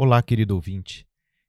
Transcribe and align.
Olá, 0.00 0.22
querido 0.22 0.54
ouvinte. 0.54 1.04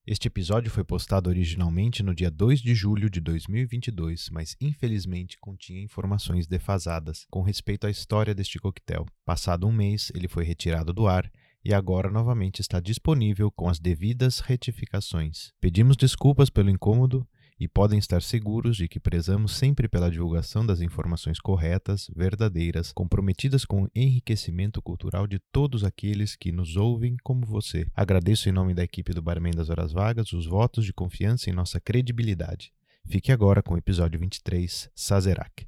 Este 0.08 0.28
episódio 0.28 0.72
foi 0.72 0.84
postado 0.84 1.30
originalmente 1.30 2.02
no 2.02 2.16
dia 2.16 2.32
2 2.32 2.62
de 2.62 2.74
julho 2.74 3.08
de 3.08 3.22
2022, 3.22 4.32
mas 4.32 4.56
infelizmente 4.60 5.38
continha 5.38 5.84
informações 5.84 6.48
defasadas 6.48 7.28
com 7.30 7.44
respeito 7.44 7.86
à 7.86 7.92
história 7.92 8.34
deste 8.34 8.58
coquetel. 8.58 9.06
Passado 9.24 9.68
um 9.68 9.72
mês, 9.72 10.12
ele 10.16 10.28
foi 10.28 10.44
retirado 10.44 10.92
do 10.92 11.06
ar 11.06 11.32
e 11.64 11.76
agora 11.76 12.10
novamente 12.10 12.60
está 12.60 12.80
disponível 12.80 13.52
com 13.52 13.70
as 13.70 13.80
devidas 13.80 14.40
retificações. 14.40 15.52
Pedimos 15.62 15.96
desculpas 15.96 16.50
pelo 16.50 16.72
incômodo 16.72 17.28
e 17.60 17.68
podem 17.68 18.00
estar 18.00 18.22
seguros 18.22 18.78
de 18.78 18.88
que 18.88 19.00
prezamos 19.00 19.52
sempre 19.52 19.90
pela 19.90 20.10
divulgação 20.10 20.66
das 20.66 20.80
informações 20.80 21.40
corretas, 21.40 22.10
verdadeiras, 22.16 22.94
comprometidas 22.94 23.66
com 23.66 23.84
o 23.84 23.90
enriquecimento 23.94 24.82
cultural 24.82 25.28
de 25.28 25.40
todos 25.52 25.84
aqueles 25.84 26.36
que 26.36 26.52
nos 26.52 26.78
ouvem 26.78 27.18
como 27.24 27.46
você. 27.46 27.86
Agradeço 27.94 28.48
em 28.48 28.54
nome 28.54 28.74
da 28.74 28.84
equipe 28.84 29.14
do 29.14 29.22
Barman 29.22 29.52
das 29.52 29.70
Horas 29.70 29.92
Vagas 29.92 30.32
os 30.32 30.46
votos 30.46 30.86
de 30.86 30.94
confiança 30.94 31.50
em 31.50 31.54
nossa 31.54 31.80
credibilidade. 31.80 32.72
Fique 33.06 33.32
agora 33.32 33.62
com 33.62 33.74
o 33.74 33.78
episódio 33.78 34.20
23, 34.20 34.90
Sazerac. 34.96 35.68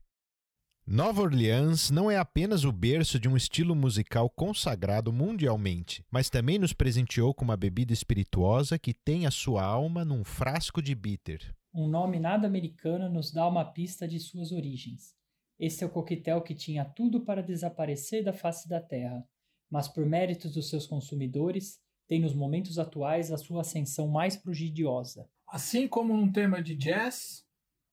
Nova 0.85 1.21
Orleans 1.21 1.89
não 1.89 2.09
é 2.09 2.17
apenas 2.17 2.63
o 2.63 2.71
berço 2.71 3.20
de 3.20 3.29
um 3.29 3.37
estilo 3.37 3.76
musical 3.76 4.29
consagrado 4.29 5.13
mundialmente, 5.13 6.03
mas 6.12 6.29
também 6.29 6.57
nos 6.57 6.73
presenteou 6.73 7.34
com 7.34 7.45
uma 7.45 7.55
bebida 7.55 7.93
espirituosa 7.93 8.79
que 8.79 8.93
tem 8.93 9.26
a 9.26 9.31
sua 9.31 9.63
alma 9.63 10.03
num 10.03 10.23
frasco 10.23 10.81
de 10.81 10.95
bitter. 10.95 11.55
Um 11.73 11.88
nome 11.88 12.20
nada 12.20 12.48
americano 12.48 13.07
nos 13.07 13.31
dá 13.31 13.48
uma 13.48 13.63
pista 13.63 14.07
de 14.07 14.20
suas 14.20 14.52
origens. 14.52 15.16
Esse 15.57 15.84
é 15.84 15.88
o 15.88 15.89
coquetel 15.89 16.41
que 16.41 16.53
tinha 16.53 16.84
tudo 16.84 17.21
para 17.21 17.41
desaparecer 17.41 18.23
da 18.23 18.34
face 18.34 18.67
da 18.67 18.81
terra, 18.81 19.23
mas 19.70 19.88
por 19.88 20.05
méritos 20.05 20.53
dos 20.53 20.70
seus 20.70 20.85
consumidores, 20.85 21.79
tem 22.07 22.20
nos 22.20 22.34
momentos 22.34 22.77
atuais 22.77 23.31
a 23.31 23.38
sua 23.38 23.62
ascensão 23.62 24.07
mais 24.09 24.35
prodigiosa. 24.35 25.29
Assim 25.48 25.88
como 25.88 26.17
num 26.17 26.29
tema 26.29 26.62
de 26.62 26.76
jazz, 26.76 27.45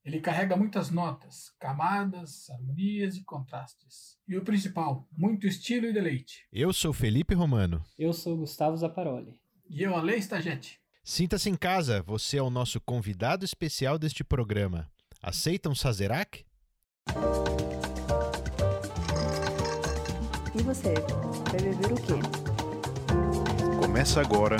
ele 0.04 0.18
carrega 0.20 0.56
muitas 0.56 0.90
notas, 0.90 1.50
camadas, 1.60 2.50
harmonias 2.50 3.16
e 3.16 3.22
contrastes. 3.22 4.18
E 4.26 4.36
o 4.36 4.44
principal, 4.44 5.06
muito 5.16 5.46
estilo 5.46 5.86
e 5.86 5.92
deleite. 5.92 6.48
Eu 6.52 6.72
sou 6.72 6.92
Felipe 6.92 7.34
Romano. 7.34 7.84
Eu 7.96 8.12
sou 8.12 8.36
Gustavo 8.36 8.76
Zaparoli. 8.76 9.38
E 9.70 9.82
eu, 9.82 9.94
Ale 9.94 10.16
Stagete. 10.16 10.80
Sinta-se 11.10 11.48
em 11.48 11.56
casa, 11.56 12.02
você 12.02 12.36
é 12.36 12.42
o 12.42 12.50
nosso 12.50 12.78
convidado 12.82 13.42
especial 13.42 13.98
deste 13.98 14.22
programa. 14.22 14.86
Aceita 15.22 15.70
um 15.70 15.74
Sazerac? 15.74 16.44
E 20.54 20.62
você, 20.62 20.92
vai 21.50 21.62
beber 21.62 21.92
o 21.92 21.96
quê? 21.96 22.12
Começa 23.80 24.20
agora 24.20 24.58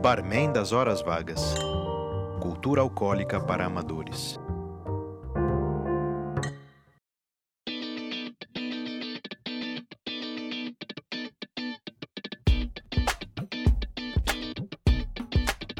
Barman 0.00 0.52
das 0.52 0.70
Horas 0.70 1.02
Vagas 1.02 1.42
Cultura 2.40 2.82
Alcoólica 2.82 3.40
para 3.40 3.66
Amadores. 3.66 4.38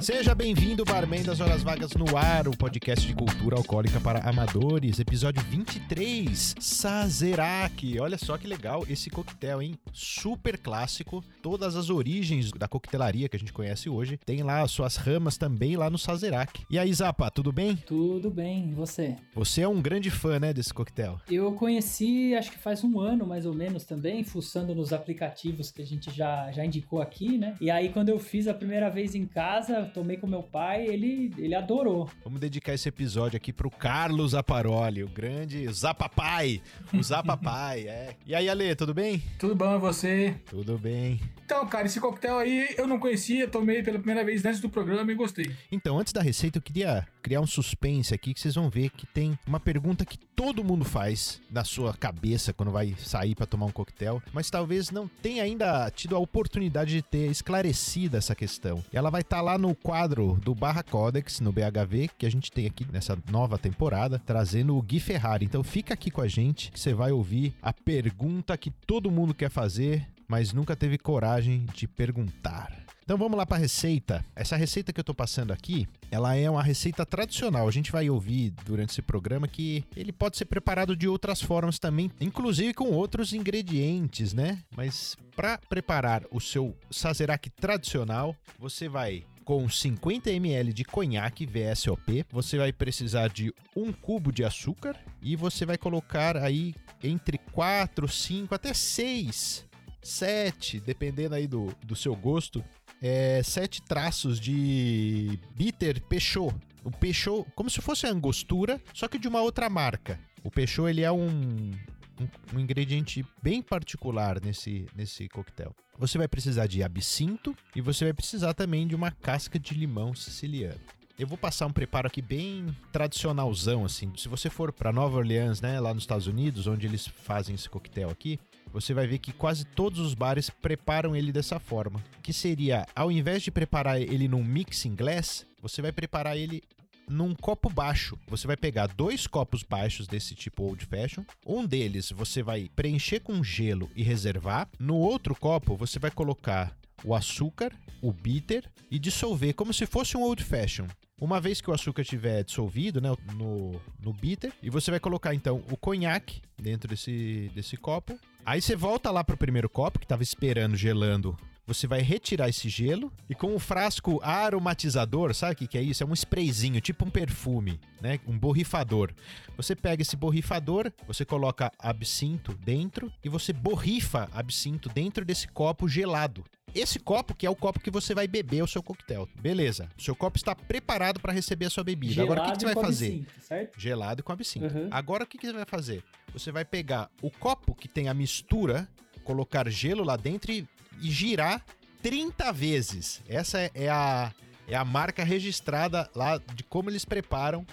Seja 0.04 0.34
bem-vindo, 0.34 0.84
Barman 0.84 1.22
das 1.22 1.40
Horas 1.40 1.62
Vagas 1.62 1.92
no 1.92 2.14
Ar, 2.14 2.46
o 2.46 2.54
podcast 2.54 3.06
de 3.06 3.14
cultura 3.14 3.56
alcoólica 3.56 3.98
para 3.98 4.18
amadores, 4.18 4.98
episódio 4.98 5.42
23, 5.44 6.56
Sazerac. 6.60 7.98
Olha 7.98 8.18
só 8.18 8.36
que 8.36 8.46
legal 8.46 8.84
esse 8.86 9.08
coquetel, 9.08 9.62
hein? 9.62 9.78
Super 9.94 10.58
clássico, 10.58 11.24
todas 11.42 11.74
as 11.74 11.88
origens 11.88 12.50
da 12.50 12.68
coquetelaria 12.68 13.30
que 13.30 13.36
a 13.36 13.38
gente 13.38 13.50
conhece 13.50 13.88
hoje, 13.88 14.18
tem 14.26 14.42
lá 14.42 14.60
as 14.60 14.72
suas 14.72 14.96
ramas 14.96 15.38
também 15.38 15.74
lá 15.74 15.88
no 15.88 15.96
Sazerac. 15.96 16.66
E 16.68 16.78
aí, 16.78 16.92
Zapa, 16.92 17.30
tudo 17.30 17.50
bem? 17.50 17.74
Tudo 17.74 18.30
bem, 18.30 18.72
e 18.72 18.74
você? 18.74 19.16
Você 19.34 19.62
é 19.62 19.68
um 19.68 19.80
grande 19.80 20.10
fã, 20.10 20.38
né, 20.38 20.52
desse 20.52 20.74
coquetel? 20.74 21.18
Eu 21.30 21.50
conheci, 21.54 22.34
acho 22.34 22.50
que 22.50 22.58
faz 22.58 22.84
um 22.84 23.00
ano 23.00 23.26
mais 23.26 23.46
ou 23.46 23.54
menos 23.54 23.84
também, 23.84 24.22
fuçando 24.22 24.74
nos 24.74 24.92
aplicativos 24.92 25.70
que 25.70 25.80
a 25.80 25.86
gente 25.86 26.10
já, 26.10 26.52
já 26.52 26.62
indicou 26.62 27.00
aqui, 27.00 27.38
né? 27.38 27.56
E 27.58 27.70
aí, 27.70 27.88
quando 27.88 28.10
eu 28.10 28.18
fiz 28.18 28.46
a 28.46 28.52
primeira 28.52 28.90
vez 28.90 29.14
em 29.14 29.24
casa, 29.24 29.93
tomei 29.94 30.16
com 30.16 30.26
meu 30.26 30.42
pai, 30.42 30.86
ele, 30.88 31.32
ele 31.38 31.54
adorou. 31.54 32.10
Vamos 32.24 32.40
dedicar 32.40 32.74
esse 32.74 32.88
episódio 32.88 33.36
aqui 33.36 33.52
pro 33.52 33.70
Carlos 33.70 34.32
Zaparoli, 34.32 35.04
o 35.04 35.08
grande 35.08 35.72
Zapapai. 35.72 36.60
O 36.92 37.00
Zapapai, 37.00 37.86
é. 37.86 38.16
E 38.26 38.34
aí, 38.34 38.48
Ale, 38.48 38.74
tudo 38.74 38.92
bem? 38.92 39.22
Tudo 39.38 39.54
bom, 39.54 39.76
e 39.76 39.78
você? 39.78 40.34
Tudo 40.50 40.76
bem. 40.76 41.20
Então, 41.44 41.64
cara, 41.68 41.86
esse 41.86 42.00
coquetel 42.00 42.38
aí 42.38 42.74
eu 42.76 42.86
não 42.86 42.98
conhecia, 42.98 43.46
tomei 43.46 43.82
pela 43.82 43.98
primeira 43.98 44.24
vez 44.24 44.44
antes 44.44 44.60
do 44.60 44.68
programa 44.68 45.12
e 45.12 45.14
gostei. 45.14 45.54
Então, 45.70 45.98
antes 45.98 46.12
da 46.12 46.22
receita, 46.22 46.58
eu 46.58 46.62
queria 46.62 47.06
criar 47.22 47.40
um 47.40 47.46
suspense 47.46 48.14
aqui 48.14 48.34
que 48.34 48.40
vocês 48.40 48.54
vão 48.54 48.68
ver 48.68 48.90
que 48.90 49.06
tem 49.06 49.38
uma 49.46 49.60
pergunta 49.60 50.04
que 50.04 50.18
todo 50.18 50.64
mundo 50.64 50.84
faz 50.84 51.40
na 51.50 51.62
sua 51.62 51.94
cabeça 51.94 52.52
quando 52.52 52.72
vai 52.72 52.94
sair 52.98 53.34
para 53.34 53.46
tomar 53.46 53.66
um 53.66 53.70
coquetel, 53.70 54.22
mas 54.32 54.50
talvez 54.50 54.90
não 54.90 55.06
tenha 55.06 55.42
ainda 55.42 55.90
tido 55.90 56.16
a 56.16 56.18
oportunidade 56.18 56.92
de 56.92 57.02
ter 57.02 57.30
esclarecida 57.30 58.18
essa 58.18 58.34
questão. 58.34 58.82
E 58.92 58.96
ela 58.96 59.10
vai 59.10 59.20
estar 59.20 59.36
tá 59.36 59.42
lá 59.42 59.58
no 59.58 59.74
quadro 59.84 60.40
do 60.42 60.54
Barra 60.54 60.82
Codex, 60.82 61.40
no 61.40 61.52
BHV, 61.52 62.08
que 62.16 62.24
a 62.24 62.30
gente 62.30 62.50
tem 62.50 62.64
aqui 62.64 62.86
nessa 62.90 63.18
nova 63.30 63.58
temporada, 63.58 64.18
trazendo 64.18 64.74
o 64.74 64.80
Gui 64.80 64.98
Ferrari. 64.98 65.44
Então 65.44 65.62
fica 65.62 65.92
aqui 65.92 66.10
com 66.10 66.22
a 66.22 66.26
gente 66.26 66.72
que 66.72 66.80
você 66.80 66.94
vai 66.94 67.12
ouvir 67.12 67.54
a 67.60 67.70
pergunta 67.70 68.56
que 68.56 68.70
todo 68.70 69.10
mundo 69.10 69.34
quer 69.34 69.50
fazer, 69.50 70.08
mas 70.26 70.54
nunca 70.54 70.74
teve 70.74 70.96
coragem 70.96 71.66
de 71.74 71.86
perguntar. 71.86 72.72
Então 73.04 73.18
vamos 73.18 73.36
lá 73.36 73.44
para 73.44 73.58
a 73.58 73.60
receita. 73.60 74.24
Essa 74.34 74.56
receita 74.56 74.90
que 74.90 74.98
eu 74.98 75.02
estou 75.02 75.14
passando 75.14 75.52
aqui, 75.52 75.86
ela 76.10 76.34
é 76.34 76.48
uma 76.48 76.62
receita 76.62 77.04
tradicional. 77.04 77.68
A 77.68 77.70
gente 77.70 77.92
vai 77.92 78.08
ouvir 78.08 78.54
durante 78.64 78.92
esse 78.92 79.02
programa 79.02 79.46
que 79.46 79.84
ele 79.94 80.10
pode 80.10 80.38
ser 80.38 80.46
preparado 80.46 80.96
de 80.96 81.06
outras 81.06 81.42
formas 81.42 81.78
também, 81.78 82.10
inclusive 82.18 82.72
com 82.72 82.86
outros 82.86 83.34
ingredientes, 83.34 84.32
né? 84.32 84.60
Mas 84.74 85.14
para 85.36 85.58
preparar 85.68 86.22
o 86.30 86.40
seu 86.40 86.74
sazerac 86.90 87.50
tradicional, 87.50 88.34
você 88.58 88.88
vai 88.88 89.26
com 89.44 89.68
50 89.68 90.30
ml 90.30 90.72
de 90.72 90.84
conhaque 90.84 91.46
VSOP, 91.46 92.24
você 92.30 92.56
vai 92.56 92.72
precisar 92.72 93.28
de 93.28 93.52
um 93.76 93.92
cubo 93.92 94.32
de 94.32 94.42
açúcar 94.44 94.96
e 95.22 95.36
você 95.36 95.66
vai 95.66 95.76
colocar 95.76 96.36
aí 96.36 96.74
entre 97.02 97.38
4, 97.38 98.08
5 98.08 98.54
até 98.54 98.72
6 98.72 99.66
sete, 100.04 100.78
dependendo 100.78 101.34
aí 101.34 101.46
do, 101.46 101.74
do 101.82 101.96
seu 101.96 102.14
gosto, 102.14 102.62
é, 103.02 103.42
sete 103.42 103.82
traços 103.82 104.38
de 104.38 105.38
bitter 105.56 106.00
Peugeot. 106.02 106.54
O 106.84 106.90
Peugeot, 106.90 107.46
como 107.54 107.70
se 107.70 107.80
fosse 107.80 108.06
a 108.06 108.10
angostura, 108.10 108.80
só 108.92 109.08
que 109.08 109.18
de 109.18 109.26
uma 109.26 109.40
outra 109.40 109.70
marca. 109.70 110.20
O 110.42 110.50
Peugeot, 110.50 110.88
ele 110.90 111.02
é 111.02 111.10
um, 111.10 111.70
um, 112.20 112.56
um, 112.56 112.60
ingrediente 112.60 113.24
bem 113.42 113.62
particular 113.62 114.40
nesse, 114.40 114.86
nesse 114.94 115.28
coquetel. 115.28 115.74
Você 115.98 116.18
vai 116.18 116.28
precisar 116.28 116.66
de 116.66 116.82
absinto 116.82 117.56
e 117.74 117.80
você 117.80 118.04
vai 118.04 118.12
precisar 118.12 118.54
também 118.54 118.86
de 118.86 118.94
uma 118.94 119.10
casca 119.10 119.58
de 119.58 119.74
limão 119.74 120.14
siciliano. 120.14 120.80
Eu 121.16 121.28
vou 121.28 121.38
passar 121.38 121.66
um 121.66 121.72
preparo 121.72 122.08
aqui 122.08 122.20
bem 122.20 122.74
tradicionalzão, 122.90 123.84
assim. 123.84 124.12
Se 124.16 124.28
você 124.28 124.50
for 124.50 124.72
para 124.72 124.92
Nova 124.92 125.18
Orleans, 125.18 125.60
né, 125.60 125.78
lá 125.78 125.94
nos 125.94 126.02
Estados 126.02 126.26
Unidos, 126.26 126.66
onde 126.66 126.86
eles 126.86 127.06
fazem 127.06 127.54
esse 127.54 127.70
coquetel 127.70 128.10
aqui, 128.10 128.40
você 128.72 128.92
vai 128.92 129.06
ver 129.06 129.18
que 129.18 129.32
quase 129.32 129.64
todos 129.64 130.00
os 130.00 130.14
bares 130.14 130.50
preparam 130.50 131.14
ele 131.14 131.30
dessa 131.30 131.60
forma. 131.60 132.02
Que 132.20 132.32
seria, 132.32 132.84
ao 132.96 133.12
invés 133.12 133.44
de 133.44 133.52
preparar 133.52 134.00
ele 134.00 134.26
num 134.26 134.42
mixing 134.42 134.96
glass, 134.96 135.46
você 135.62 135.80
vai 135.80 135.92
preparar 135.92 136.36
ele 136.36 136.60
num 137.08 137.34
copo 137.34 137.68
baixo. 137.68 138.18
Você 138.28 138.46
vai 138.46 138.56
pegar 138.56 138.86
dois 138.88 139.26
copos 139.26 139.62
baixos 139.62 140.06
desse 140.06 140.34
tipo 140.34 140.62
old 140.62 140.84
fashion. 140.86 141.24
Um 141.46 141.66
deles 141.66 142.10
você 142.10 142.42
vai 142.42 142.70
preencher 142.74 143.20
com 143.20 143.42
gelo 143.42 143.90
e 143.94 144.02
reservar. 144.02 144.68
No 144.78 144.96
outro 144.96 145.34
copo 145.34 145.76
você 145.76 145.98
vai 145.98 146.10
colocar 146.10 146.76
o 147.04 147.14
açúcar, 147.14 147.72
o 148.00 148.12
bitter 148.12 148.64
e 148.90 148.98
dissolver 148.98 149.54
como 149.54 149.72
se 149.72 149.86
fosse 149.86 150.16
um 150.16 150.22
old 150.22 150.42
fashion. 150.42 150.86
Uma 151.20 151.40
vez 151.40 151.60
que 151.60 151.70
o 151.70 151.74
açúcar 151.74 152.02
estiver 152.02 152.42
dissolvido 152.42 153.00
né, 153.00 153.08
no, 153.34 153.80
no 154.00 154.12
bitter, 154.12 154.52
e 154.62 154.68
você 154.68 154.90
vai 154.90 154.98
colocar 154.98 155.34
então 155.34 155.62
o 155.70 155.76
conhaque 155.76 156.42
dentro 156.60 156.88
desse, 156.88 157.50
desse 157.54 157.76
copo. 157.76 158.18
Aí 158.44 158.60
você 158.60 158.74
volta 158.74 159.10
lá 159.10 159.22
para 159.22 159.34
o 159.34 159.38
primeiro 159.38 159.68
copo, 159.68 159.98
que 159.98 160.04
estava 160.04 160.22
esperando, 160.22 160.76
gelando 160.76 161.36
você 161.66 161.86
vai 161.86 162.00
retirar 162.00 162.48
esse 162.48 162.68
gelo 162.68 163.12
e 163.28 163.34
com 163.34 163.54
o 163.54 163.58
frasco 163.58 164.20
aromatizador, 164.22 165.34
sabe 165.34 165.52
o 165.52 165.56
que, 165.56 165.66
que 165.66 165.78
é 165.78 165.82
isso? 165.82 166.02
É 166.02 166.06
um 166.06 166.12
sprayzinho, 166.12 166.80
tipo 166.80 167.04
um 167.04 167.10
perfume, 167.10 167.80
né? 168.00 168.20
Um 168.26 168.38
borrifador. 168.38 169.12
Você 169.56 169.74
pega 169.74 170.02
esse 170.02 170.16
borrifador, 170.16 170.92
você 171.06 171.24
coloca 171.24 171.72
absinto 171.78 172.52
dentro 172.54 173.12
e 173.24 173.28
você 173.28 173.52
borrifa 173.52 174.28
absinto 174.32 174.88
dentro 174.88 175.24
desse 175.24 175.48
copo 175.48 175.88
gelado. 175.88 176.44
Esse 176.74 176.98
copo 176.98 177.34
que 177.34 177.46
é 177.46 177.50
o 177.50 177.54
copo 177.54 177.78
que 177.78 177.90
você 177.90 178.14
vai 178.14 178.26
beber 178.26 178.62
o 178.62 178.66
seu 178.66 178.82
coquetel. 178.82 179.28
Beleza. 179.40 179.88
O 179.96 180.02
seu 180.02 180.16
copo 180.16 180.36
está 180.36 180.56
preparado 180.56 181.20
para 181.20 181.32
receber 181.32 181.66
a 181.66 181.70
sua 181.70 181.84
bebida. 181.84 182.14
Gelado 182.14 182.32
Agora 182.32 182.48
o 182.48 182.50
que, 182.50 182.58
que 182.58 182.60
você 182.60 182.74
vai 182.74 182.84
fazer? 182.84 183.06
Absinto, 183.06 183.32
certo? 183.40 183.80
Gelado 183.80 184.22
com 184.24 184.32
absinto. 184.32 184.74
Uhum. 184.74 184.88
Agora 184.90 185.22
o 185.22 185.26
que, 185.26 185.38
que 185.38 185.46
você 185.46 185.52
vai 185.52 185.64
fazer? 185.64 186.02
Você 186.32 186.50
vai 186.50 186.64
pegar 186.64 187.08
o 187.22 187.30
copo 187.30 187.76
que 187.76 187.86
tem 187.86 188.08
a 188.08 188.14
mistura, 188.14 188.88
colocar 189.22 189.70
gelo 189.70 190.02
lá 190.02 190.16
dentro 190.16 190.50
e, 190.50 190.66
e 191.00 191.10
girar 191.10 191.64
30 192.02 192.52
vezes. 192.52 193.22
Essa 193.28 193.60
é- 193.60 193.70
é 193.74 193.88
a, 193.88 194.32
é 194.68 194.74
a 194.74 194.84
marca 194.84 195.24
registrada 195.24 196.10
lá 196.14 196.38
de 196.54 196.62
como 196.64 196.90
eles 196.90 197.04
preparam 197.04 197.66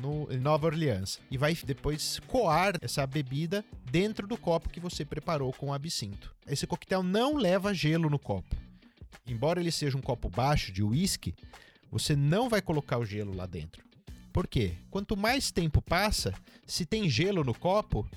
no, 0.00 0.30
em 0.30 0.38
Nova 0.38 0.66
Orleans. 0.66 1.18
E 1.30 1.38
vai 1.38 1.54
depois 1.54 2.20
coar 2.26 2.76
essa 2.80 3.06
bebida 3.06 3.64
dentro 3.90 4.26
do 4.26 4.36
copo 4.36 4.68
que 4.68 4.80
você 4.80 5.04
preparou 5.04 5.52
com 5.52 5.66
o 5.68 5.72
absinto. 5.72 6.34
Esse 6.46 6.66
coquetel 6.66 7.02
não 7.02 7.36
leva 7.36 7.72
gelo 7.74 8.10
no 8.10 8.18
copo. 8.18 8.54
Embora 9.26 9.60
ele 9.60 9.70
seja 9.70 9.96
um 9.96 10.02
copo 10.02 10.28
baixo 10.28 10.72
de 10.72 10.82
uísque, 10.82 11.34
você 11.90 12.14
não 12.16 12.48
vai 12.48 12.62
colocar 12.62 12.98
o 12.98 13.04
gelo 13.04 13.34
lá 13.34 13.46
dentro. 13.46 13.82
Por 14.32 14.46
quê? 14.46 14.74
Quanto 14.90 15.16
mais 15.16 15.50
tempo 15.50 15.82
passa, 15.82 16.32
se 16.66 16.86
tem 16.86 17.08
gelo 17.08 17.42
no 17.42 17.54
copo, 17.54 18.08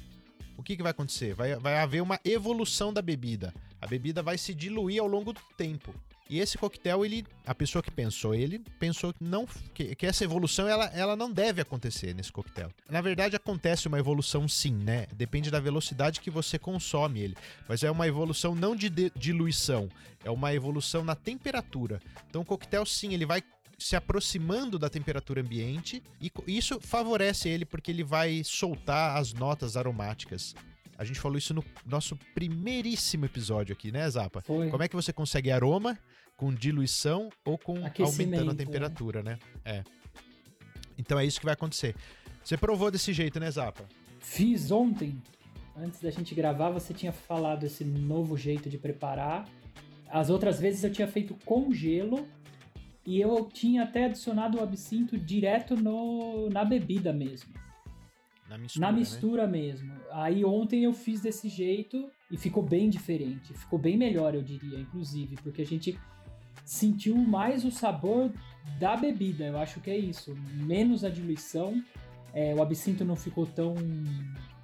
o 0.57 0.63
que, 0.63 0.75
que 0.75 0.83
vai 0.83 0.91
acontecer? 0.91 1.33
Vai, 1.33 1.55
vai 1.55 1.77
haver 1.79 2.01
uma 2.01 2.19
evolução 2.23 2.93
da 2.93 3.01
bebida. 3.01 3.53
A 3.81 3.87
bebida 3.87 4.21
vai 4.21 4.37
se 4.37 4.53
diluir 4.53 5.01
ao 5.01 5.07
longo 5.07 5.33
do 5.33 5.41
tempo. 5.57 5.93
E 6.29 6.39
esse 6.39 6.57
coquetel, 6.57 7.03
ele, 7.03 7.25
a 7.45 7.53
pessoa 7.53 7.83
que 7.83 7.91
pensou 7.91 8.33
ele, 8.33 8.59
pensou 8.79 9.11
que, 9.11 9.21
não, 9.21 9.45
que, 9.73 9.93
que 9.95 10.05
essa 10.05 10.23
evolução 10.23 10.65
ela, 10.65 10.85
ela 10.93 11.13
não 11.13 11.29
deve 11.29 11.61
acontecer 11.61 12.15
nesse 12.15 12.31
coquetel. 12.31 12.71
Na 12.89 13.01
verdade, 13.01 13.35
acontece 13.35 13.89
uma 13.89 13.99
evolução 13.99 14.47
sim, 14.47 14.71
né? 14.71 15.07
Depende 15.13 15.51
da 15.51 15.59
velocidade 15.59 16.21
que 16.21 16.31
você 16.31 16.57
consome 16.57 17.19
ele. 17.19 17.35
Mas 17.67 17.83
é 17.83 17.91
uma 17.91 18.07
evolução 18.07 18.55
não 18.55 18.77
de, 18.77 18.89
de 18.89 19.11
diluição, 19.13 19.89
é 20.23 20.31
uma 20.31 20.53
evolução 20.53 21.03
na 21.03 21.15
temperatura. 21.15 22.01
Então, 22.29 22.43
o 22.43 22.45
coquetel, 22.45 22.85
sim, 22.85 23.13
ele 23.13 23.25
vai 23.25 23.43
se 23.77 23.97
aproximando 23.97 24.79
da 24.79 24.89
temperatura 24.89 25.41
ambiente 25.41 26.03
e 26.21 26.31
isso 26.47 26.79
favorece 26.79 27.49
ele 27.49 27.65
porque 27.65 27.91
ele 27.91 28.03
vai 28.03 28.41
soltar 28.45 29.17
as 29.17 29.33
notas 29.33 29.75
aromáticas. 29.75 30.55
A 31.01 31.03
gente 31.03 31.19
falou 31.19 31.35
isso 31.35 31.51
no 31.51 31.65
nosso 31.83 32.15
primeiríssimo 32.35 33.25
episódio 33.25 33.73
aqui, 33.73 33.91
né, 33.91 34.07
Zapa? 34.07 34.39
Foi. 34.41 34.69
Como 34.69 34.83
é 34.83 34.87
que 34.87 34.95
você 34.95 35.11
consegue 35.11 35.49
aroma 35.49 35.97
com 36.37 36.53
diluição 36.53 37.31
ou 37.43 37.57
com 37.57 37.73
aumentando 37.73 38.51
a 38.51 38.53
é. 38.53 38.55
temperatura, 38.55 39.23
né? 39.23 39.39
É. 39.65 39.83
Então 40.99 41.17
é 41.17 41.25
isso 41.25 41.39
que 41.39 41.45
vai 41.45 41.55
acontecer. 41.55 41.95
Você 42.43 42.55
provou 42.55 42.91
desse 42.91 43.13
jeito, 43.13 43.39
né, 43.39 43.49
Zapa? 43.49 43.83
Fiz 44.19 44.69
ontem, 44.69 45.19
antes 45.75 45.99
da 45.99 46.11
gente 46.11 46.35
gravar, 46.35 46.69
você 46.69 46.93
tinha 46.93 47.11
falado 47.11 47.63
esse 47.63 47.83
novo 47.83 48.37
jeito 48.37 48.69
de 48.69 48.77
preparar. 48.77 49.49
As 50.07 50.29
outras 50.29 50.59
vezes 50.59 50.83
eu 50.83 50.91
tinha 50.91 51.07
feito 51.07 51.35
com 51.43 51.73
gelo 51.73 52.27
e 53.03 53.19
eu 53.19 53.49
tinha 53.51 53.85
até 53.85 54.05
adicionado 54.05 54.59
o 54.59 54.61
absinto 54.61 55.17
direto 55.17 55.75
no, 55.75 56.47
na 56.51 56.63
bebida 56.63 57.11
mesmo. 57.11 57.51
Na 58.51 58.57
mistura. 58.57 58.85
na 58.85 58.91
né? 58.91 58.99
mistura 58.99 59.47
mesmo. 59.47 59.93
Aí 60.11 60.43
ontem 60.43 60.83
eu 60.83 60.91
fiz 60.91 61.21
desse 61.21 61.47
jeito 61.47 62.11
e 62.29 62.37
ficou 62.37 62.61
bem 62.61 62.89
diferente. 62.89 63.53
Ficou 63.53 63.79
bem 63.79 63.95
melhor, 63.97 64.35
eu 64.35 64.43
diria, 64.43 64.77
inclusive, 64.77 65.37
porque 65.37 65.61
a 65.61 65.65
gente 65.65 65.97
sentiu 66.65 67.15
mais 67.15 67.63
o 67.63 67.71
sabor 67.71 68.29
da 68.77 68.97
bebida. 68.97 69.45
Eu 69.45 69.57
acho 69.57 69.79
que 69.79 69.89
é 69.89 69.97
isso. 69.97 70.35
Menos 70.53 71.05
a 71.05 71.09
diluição. 71.09 71.81
É, 72.33 72.53
o 72.53 72.61
absinto 72.61 73.05
não 73.05 73.15
ficou 73.15 73.45
tão 73.45 73.73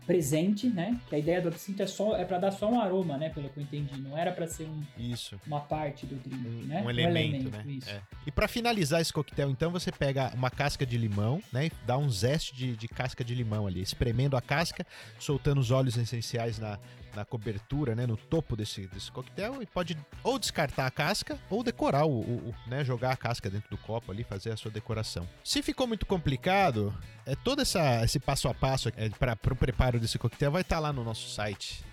presente, 0.07 0.67
né? 0.67 0.99
Que 1.09 1.15
a 1.15 1.19
ideia 1.19 1.41
do 1.41 1.49
absinto 1.49 1.83
é 1.83 1.85
só 1.85 2.15
é 2.15 2.23
para 2.25 2.39
dar 2.39 2.51
só 2.51 2.71
um 2.71 2.79
aroma, 2.79 3.17
né? 3.17 3.29
Pelo 3.29 3.49
que 3.49 3.59
eu 3.59 3.63
entendi. 3.63 3.99
Não 4.01 4.17
era 4.17 4.31
para 4.31 4.47
ser 4.47 4.63
um- 4.63 4.81
Isso. 4.97 5.39
uma 5.45 5.59
parte 5.59 6.05
do 6.05 6.15
drink, 6.15 6.47
Um, 6.47 6.65
né? 6.65 6.81
um 6.81 6.89
elemento, 6.89 7.49
né? 7.51 7.63
Isso. 7.67 7.89
É. 7.89 8.01
E 8.25 8.31
pra 8.31 8.47
finalizar 8.47 9.01
esse 9.01 9.11
coquetel, 9.11 9.49
então, 9.51 9.69
você 9.69 9.91
pega 9.91 10.31
uma 10.33 10.49
casca 10.49 10.85
de 10.85 10.97
limão, 10.97 11.41
né? 11.51 11.65
E 11.67 11.71
dá 11.85 11.97
um 11.97 12.09
zeste 12.09 12.55
de, 12.55 12.75
de 12.77 12.87
casca 12.87 13.23
de 13.23 13.35
limão 13.35 13.67
ali, 13.67 13.81
espremendo 13.81 14.37
a 14.37 14.41
casca, 14.41 14.85
soltando 15.19 15.59
os 15.59 15.69
óleos 15.69 15.97
essenciais 15.97 16.57
na, 16.57 16.79
na 17.15 17.25
cobertura, 17.25 17.95
né? 17.95 18.05
No 18.05 18.15
topo 18.17 18.55
desse, 18.55 18.87
desse 18.87 19.11
coquetel. 19.11 19.61
E 19.61 19.65
pode 19.65 19.97
ou 20.23 20.37
descartar 20.37 20.85
a 20.85 20.91
casca 20.91 21.37
ou 21.49 21.63
decorar 21.63 22.05
o, 22.05 22.11
o- 22.19 22.49
o- 22.49 22.55
né? 22.69 22.83
Jogar 22.83 23.11
a 23.11 23.17
casca 23.17 23.49
dentro 23.49 23.69
do 23.69 23.77
copo 23.77 24.11
ali, 24.11 24.23
fazer 24.23 24.51
a 24.51 24.57
sua 24.57 24.69
decoração. 24.71 25.27
Se 25.43 25.61
ficou 25.63 25.87
muito 25.87 26.05
complicado, 26.05 26.93
é 27.25 27.35
todo 27.35 27.61
essa, 27.61 28.03
esse 28.03 28.19
passo 28.19 28.47
a 28.47 28.53
passo 28.53 28.89
é, 28.95 29.09
para 29.09 29.37
o 29.51 29.55
preparo 29.55 29.99
desse 29.99 30.17
coquetel 30.19 30.51
vai 30.51 30.61
estar 30.61 30.79
lá 30.79 30.93
no 30.93 31.03
nosso 31.03 31.29
site. 31.29 31.83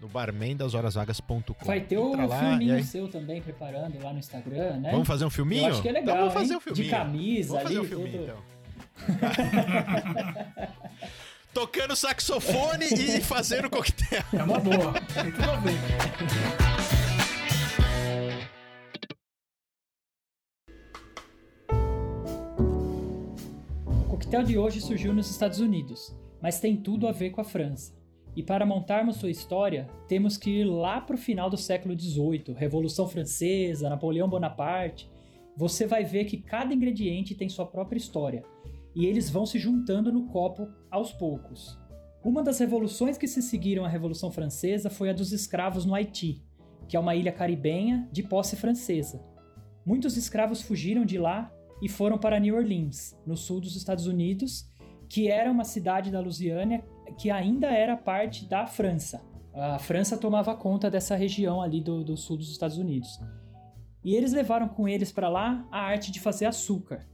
No 0.00 0.08
barmendashorasvagas.com. 0.08 1.64
Vai 1.64 1.80
ter 1.80 1.94
Entra 1.94 2.26
lá, 2.26 2.38
filminho 2.40 2.74
aí- 2.74 2.84
seu 2.84 3.08
também 3.08 3.40
preparando 3.40 4.02
lá 4.02 4.12
no 4.12 4.18
Instagram, 4.18 4.76
né? 4.78 4.90
Vamos 4.90 5.06
fazer 5.08 5.24
um 5.24 5.30
filminho? 5.30 5.62
Eu 5.68 5.72
acho 5.72 5.80
que 5.82 5.88
é 5.88 5.92
legal, 5.92 6.14
Então 6.16 6.28
vamos 6.28 6.34
fazer 6.34 6.56
um 6.56 6.60
filminho. 6.60 6.84
De 6.84 6.90
camisa 6.90 7.48
Vamos 7.54 7.62
fazer 7.62 7.78
ali, 7.78 7.86
um 7.86 7.88
filminho, 7.88 8.26
todo- 8.26 8.32
então. 8.34 8.54
Tocando 11.54 11.94
saxofone 11.94 12.86
e 12.86 13.20
fazendo 13.22 13.70
coquetel. 13.70 14.24
É 14.32 14.42
uma 14.42 14.58
boa. 14.58 14.92
Tem 15.14 15.30
tudo 15.30 15.50
a 15.50 15.56
ver. 15.56 15.74
O 23.86 24.08
coquetel 24.08 24.42
de 24.42 24.58
hoje 24.58 24.80
surgiu 24.80 25.14
nos 25.14 25.30
Estados 25.30 25.60
Unidos, 25.60 26.12
mas 26.42 26.58
tem 26.58 26.76
tudo 26.76 27.06
a 27.06 27.12
ver 27.12 27.30
com 27.30 27.40
a 27.40 27.44
França. 27.44 27.94
E 28.34 28.42
para 28.42 28.66
montarmos 28.66 29.18
sua 29.18 29.30
história, 29.30 29.88
temos 30.08 30.36
que 30.36 30.50
ir 30.50 30.64
lá 30.64 31.00
para 31.00 31.14
o 31.14 31.18
final 31.18 31.48
do 31.48 31.56
século 31.56 31.98
XVIII, 31.98 32.52
Revolução 32.56 33.08
Francesa, 33.08 33.88
Napoleão 33.88 34.28
Bonaparte. 34.28 35.08
Você 35.56 35.86
vai 35.86 36.02
ver 36.02 36.24
que 36.24 36.38
cada 36.38 36.74
ingrediente 36.74 37.32
tem 37.32 37.48
sua 37.48 37.64
própria 37.64 37.96
história, 37.98 38.42
e 38.94 39.06
eles 39.06 39.28
vão 39.28 39.44
se 39.44 39.58
juntando 39.58 40.12
no 40.12 40.26
copo 40.26 40.68
aos 40.90 41.12
poucos. 41.12 41.78
Uma 42.24 42.42
das 42.42 42.58
revoluções 42.58 43.18
que 43.18 43.28
se 43.28 43.42
seguiram 43.42 43.84
à 43.84 43.88
Revolução 43.88 44.30
Francesa 44.30 44.88
foi 44.88 45.10
a 45.10 45.12
dos 45.12 45.32
escravos 45.32 45.84
no 45.84 45.94
Haiti, 45.94 46.42
que 46.88 46.96
é 46.96 47.00
uma 47.00 47.14
ilha 47.14 47.32
caribenha 47.32 48.08
de 48.10 48.22
posse 48.22 48.56
francesa. 48.56 49.22
Muitos 49.84 50.16
escravos 50.16 50.62
fugiram 50.62 51.04
de 51.04 51.18
lá 51.18 51.52
e 51.82 51.88
foram 51.88 52.16
para 52.16 52.38
New 52.38 52.56
Orleans, 52.56 53.14
no 53.26 53.36
sul 53.36 53.60
dos 53.60 53.76
Estados 53.76 54.06
Unidos, 54.06 54.66
que 55.08 55.28
era 55.28 55.50
uma 55.50 55.64
cidade 55.64 56.10
da 56.10 56.20
Louisiana 56.20 56.82
que 57.18 57.30
ainda 57.30 57.66
era 57.68 57.96
parte 57.96 58.46
da 58.46 58.66
França. 58.66 59.22
A 59.52 59.78
França 59.78 60.16
tomava 60.16 60.56
conta 60.56 60.90
dessa 60.90 61.14
região 61.14 61.60
ali 61.60 61.80
do, 61.80 62.02
do 62.02 62.16
sul 62.16 62.36
dos 62.36 62.50
Estados 62.50 62.78
Unidos. 62.78 63.20
E 64.02 64.14
eles 64.14 64.32
levaram 64.32 64.68
com 64.68 64.88
eles 64.88 65.12
para 65.12 65.28
lá 65.28 65.66
a 65.70 65.80
arte 65.80 66.10
de 66.10 66.20
fazer 66.20 66.46
açúcar. 66.46 67.06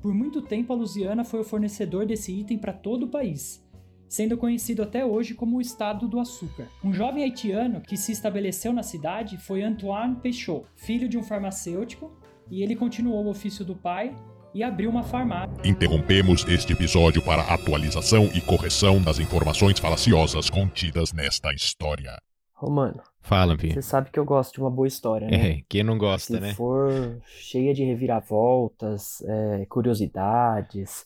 Por 0.00 0.14
muito 0.14 0.42
tempo, 0.42 0.72
a 0.72 0.76
Louisiana 0.76 1.24
foi 1.24 1.40
o 1.40 1.44
fornecedor 1.44 2.06
desse 2.06 2.32
item 2.32 2.58
para 2.58 2.72
todo 2.72 3.04
o 3.04 3.08
país, 3.08 3.64
sendo 4.08 4.36
conhecido 4.36 4.82
até 4.82 5.04
hoje 5.04 5.34
como 5.34 5.56
o 5.56 5.60
Estado 5.60 6.08
do 6.08 6.18
Açúcar. 6.18 6.68
Um 6.82 6.92
jovem 6.92 7.24
haitiano 7.24 7.80
que 7.80 7.96
se 7.96 8.12
estabeleceu 8.12 8.72
na 8.72 8.82
cidade 8.82 9.36
foi 9.36 9.62
Antoine 9.62 10.16
Peixot, 10.16 10.66
filho 10.76 11.08
de 11.08 11.16
um 11.16 11.22
farmacêutico, 11.22 12.10
e 12.50 12.62
ele 12.62 12.76
continuou 12.76 13.24
o 13.24 13.30
ofício 13.30 13.64
do 13.64 13.74
pai 13.74 14.14
e 14.54 14.62
abriu 14.62 14.90
uma 14.90 15.02
farmácia. 15.02 15.56
Interrompemos 15.64 16.46
este 16.46 16.72
episódio 16.72 17.22
para 17.22 17.42
atualização 17.42 18.24
e 18.34 18.40
correção 18.40 19.00
das 19.00 19.18
informações 19.18 19.78
falaciosas 19.78 20.50
contidas 20.50 21.12
nesta 21.12 21.52
história. 21.52 22.18
Ô, 22.62 22.70
mano, 22.70 23.02
Fala, 23.20 23.56
Pia. 23.56 23.74
você 23.74 23.82
sabe 23.82 24.08
que 24.12 24.18
eu 24.20 24.24
gosto 24.24 24.54
de 24.54 24.60
uma 24.60 24.70
boa 24.70 24.86
história, 24.86 25.26
né? 25.26 25.50
É, 25.50 25.62
quem 25.68 25.82
não 25.82 25.98
gosta, 25.98 26.34
Se 26.34 26.40
né? 26.40 26.54
for 26.54 27.20
cheia 27.26 27.74
de 27.74 27.82
reviravoltas, 27.82 29.20
é, 29.22 29.66
curiosidades 29.66 31.04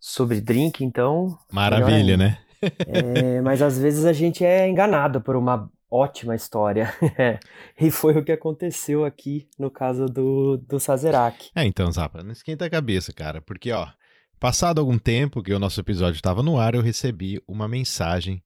sobre 0.00 0.40
drink, 0.40 0.82
então. 0.82 1.38
Maravilha, 1.52 2.16
né? 2.16 2.38
é, 2.86 3.38
mas 3.42 3.60
às 3.60 3.78
vezes 3.78 4.06
a 4.06 4.14
gente 4.14 4.42
é 4.46 4.66
enganado 4.66 5.20
por 5.20 5.36
uma 5.36 5.70
ótima 5.90 6.34
história. 6.34 6.90
e 7.78 7.90
foi 7.90 8.16
o 8.16 8.24
que 8.24 8.32
aconteceu 8.32 9.04
aqui 9.04 9.46
no 9.58 9.70
caso 9.70 10.06
do, 10.06 10.56
do 10.56 10.80
Sazerac. 10.80 11.50
É, 11.54 11.66
então, 11.66 11.92
Zapa, 11.92 12.22
não 12.22 12.32
esquenta 12.32 12.64
a 12.64 12.70
cabeça, 12.70 13.12
cara, 13.12 13.42
porque, 13.42 13.70
ó, 13.70 13.86
passado 14.40 14.80
algum 14.80 14.96
tempo 14.96 15.42
que 15.42 15.52
o 15.52 15.58
nosso 15.58 15.78
episódio 15.80 16.16
estava 16.16 16.42
no 16.42 16.58
ar, 16.58 16.74
eu 16.74 16.80
recebi 16.80 17.42
uma 17.46 17.68
mensagem 17.68 18.42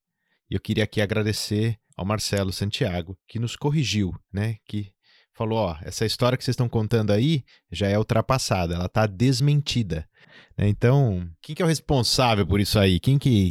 e 0.50 0.54
eu 0.54 0.60
queria 0.60 0.82
aqui 0.82 1.00
agradecer 1.00 1.78
ao 1.98 2.06
Marcelo 2.06 2.52
Santiago, 2.52 3.18
que 3.26 3.40
nos 3.40 3.56
corrigiu, 3.56 4.14
né? 4.32 4.56
Que 4.64 4.92
falou, 5.34 5.58
ó, 5.58 5.76
essa 5.82 6.06
história 6.06 6.38
que 6.38 6.44
vocês 6.44 6.54
estão 6.54 6.68
contando 6.68 7.12
aí 7.12 7.42
já 7.70 7.88
é 7.88 7.98
ultrapassada, 7.98 8.76
ela 8.76 8.88
tá 8.88 9.04
desmentida. 9.04 10.08
né? 10.56 10.68
Então, 10.68 11.28
quem 11.42 11.56
que 11.56 11.62
é 11.62 11.64
o 11.64 11.68
responsável 11.68 12.46
por 12.46 12.60
isso 12.60 12.78
aí? 12.78 13.00
Quem 13.00 13.18
que, 13.18 13.50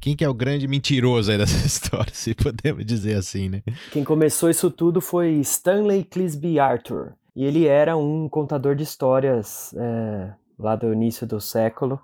quem 0.00 0.16
que 0.16 0.24
é 0.24 0.28
o 0.28 0.34
grande 0.34 0.66
mentiroso 0.66 1.30
aí 1.30 1.38
dessa 1.38 1.64
história, 1.64 2.12
se 2.12 2.34
podemos 2.34 2.84
dizer 2.84 3.14
assim, 3.14 3.48
né? 3.48 3.62
Quem 3.92 4.02
começou 4.02 4.50
isso 4.50 4.68
tudo 4.68 5.00
foi 5.00 5.34
Stanley 5.34 6.02
Clisby 6.02 6.58
Arthur. 6.58 7.14
E 7.36 7.44
ele 7.44 7.66
era 7.66 7.96
um 7.96 8.28
contador 8.28 8.74
de 8.74 8.82
histórias 8.82 9.72
é, 9.74 10.32
lá 10.58 10.74
do 10.74 10.92
início 10.92 11.24
do 11.26 11.40
século, 11.40 12.00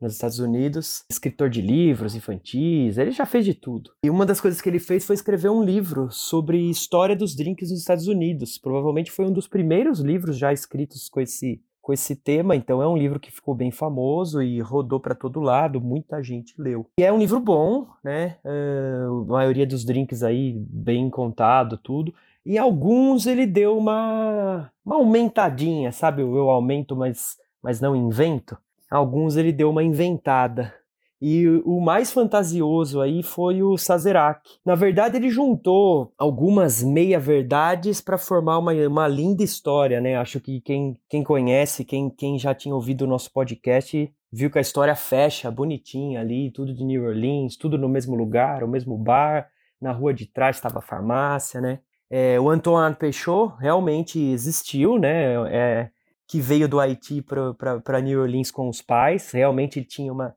nos 0.00 0.14
Estados 0.14 0.38
Unidos, 0.38 1.04
escritor 1.10 1.50
de 1.50 1.60
livros 1.60 2.14
infantis, 2.14 2.98
ele 2.98 3.10
já 3.10 3.26
fez 3.26 3.44
de 3.44 3.54
tudo. 3.54 3.90
E 4.02 4.10
uma 4.10 4.24
das 4.24 4.40
coisas 4.40 4.60
que 4.60 4.68
ele 4.68 4.78
fez 4.78 5.04
foi 5.04 5.14
escrever 5.14 5.50
um 5.50 5.62
livro 5.62 6.08
sobre 6.10 6.58
história 6.70 7.16
dos 7.16 7.34
drinks 7.34 7.70
nos 7.70 7.80
Estados 7.80 8.06
Unidos. 8.06 8.58
Provavelmente 8.58 9.10
foi 9.10 9.26
um 9.26 9.32
dos 9.32 9.48
primeiros 9.48 10.00
livros 10.00 10.38
já 10.38 10.52
escritos 10.52 11.08
com 11.08 11.20
esse, 11.20 11.60
com 11.82 11.92
esse 11.92 12.14
tema, 12.14 12.54
então 12.54 12.80
é 12.80 12.86
um 12.86 12.96
livro 12.96 13.18
que 13.18 13.32
ficou 13.32 13.54
bem 13.54 13.70
famoso 13.70 14.40
e 14.40 14.60
rodou 14.60 15.00
para 15.00 15.14
todo 15.14 15.40
lado, 15.40 15.80
muita 15.80 16.22
gente 16.22 16.54
leu. 16.56 16.86
E 16.98 17.02
é 17.02 17.12
um 17.12 17.18
livro 17.18 17.40
bom, 17.40 17.88
né? 18.04 18.36
É, 18.44 19.04
a 19.06 19.24
maioria 19.26 19.66
dos 19.66 19.84
drinks 19.84 20.22
aí 20.22 20.54
bem 20.56 21.10
contado, 21.10 21.76
tudo. 21.76 22.14
Em 22.46 22.56
alguns 22.56 23.26
ele 23.26 23.46
deu 23.46 23.76
uma, 23.76 24.70
uma 24.84 24.96
aumentadinha, 24.96 25.90
sabe? 25.90 26.22
Eu 26.22 26.48
aumento, 26.48 26.94
mas, 26.94 27.36
mas 27.62 27.80
não 27.80 27.96
invento. 27.96 28.56
Alguns 28.90 29.36
ele 29.36 29.52
deu 29.52 29.70
uma 29.70 29.82
inventada. 29.82 30.74
E 31.20 31.48
o 31.64 31.80
mais 31.80 32.12
fantasioso 32.12 33.00
aí 33.00 33.24
foi 33.24 33.60
o 33.60 33.76
Sazerac. 33.76 34.40
Na 34.64 34.76
verdade, 34.76 35.16
ele 35.16 35.28
juntou 35.28 36.12
algumas 36.16 36.80
meia-verdades 36.82 38.00
para 38.00 38.16
formar 38.16 38.58
uma, 38.58 38.72
uma 38.72 39.08
linda 39.08 39.42
história, 39.42 40.00
né? 40.00 40.16
Acho 40.16 40.40
que 40.40 40.60
quem, 40.60 40.96
quem 41.08 41.24
conhece, 41.24 41.84
quem, 41.84 42.08
quem 42.08 42.38
já 42.38 42.54
tinha 42.54 42.74
ouvido 42.74 43.02
o 43.02 43.08
nosso 43.08 43.32
podcast, 43.32 44.12
viu 44.32 44.48
que 44.48 44.58
a 44.58 44.62
história 44.62 44.94
fecha 44.94 45.50
bonitinha 45.50 46.20
ali, 46.20 46.52
tudo 46.52 46.72
de 46.72 46.84
New 46.84 47.04
Orleans, 47.04 47.56
tudo 47.56 47.76
no 47.76 47.88
mesmo 47.88 48.14
lugar, 48.14 48.62
o 48.62 48.68
mesmo 48.68 48.96
bar. 48.96 49.48
Na 49.80 49.92
rua 49.92 50.14
de 50.14 50.26
trás 50.26 50.56
estava 50.56 50.78
a 50.78 50.82
farmácia, 50.82 51.60
né? 51.60 51.80
É, 52.10 52.38
o 52.40 52.48
Antoine 52.48 52.94
Peixot 52.94 53.54
realmente 53.58 54.20
existiu, 54.20 54.98
né? 54.98 55.34
É, 55.52 55.90
que 56.28 56.40
veio 56.40 56.68
do 56.68 56.78
Haiti 56.78 57.22
para 57.22 58.00
New 58.00 58.20
Orleans 58.20 58.50
com 58.50 58.68
os 58.68 58.80
pais. 58.80 59.32
Realmente 59.32 59.80
ele 59.80 59.86
tinha 59.86 60.12
uma 60.12 60.36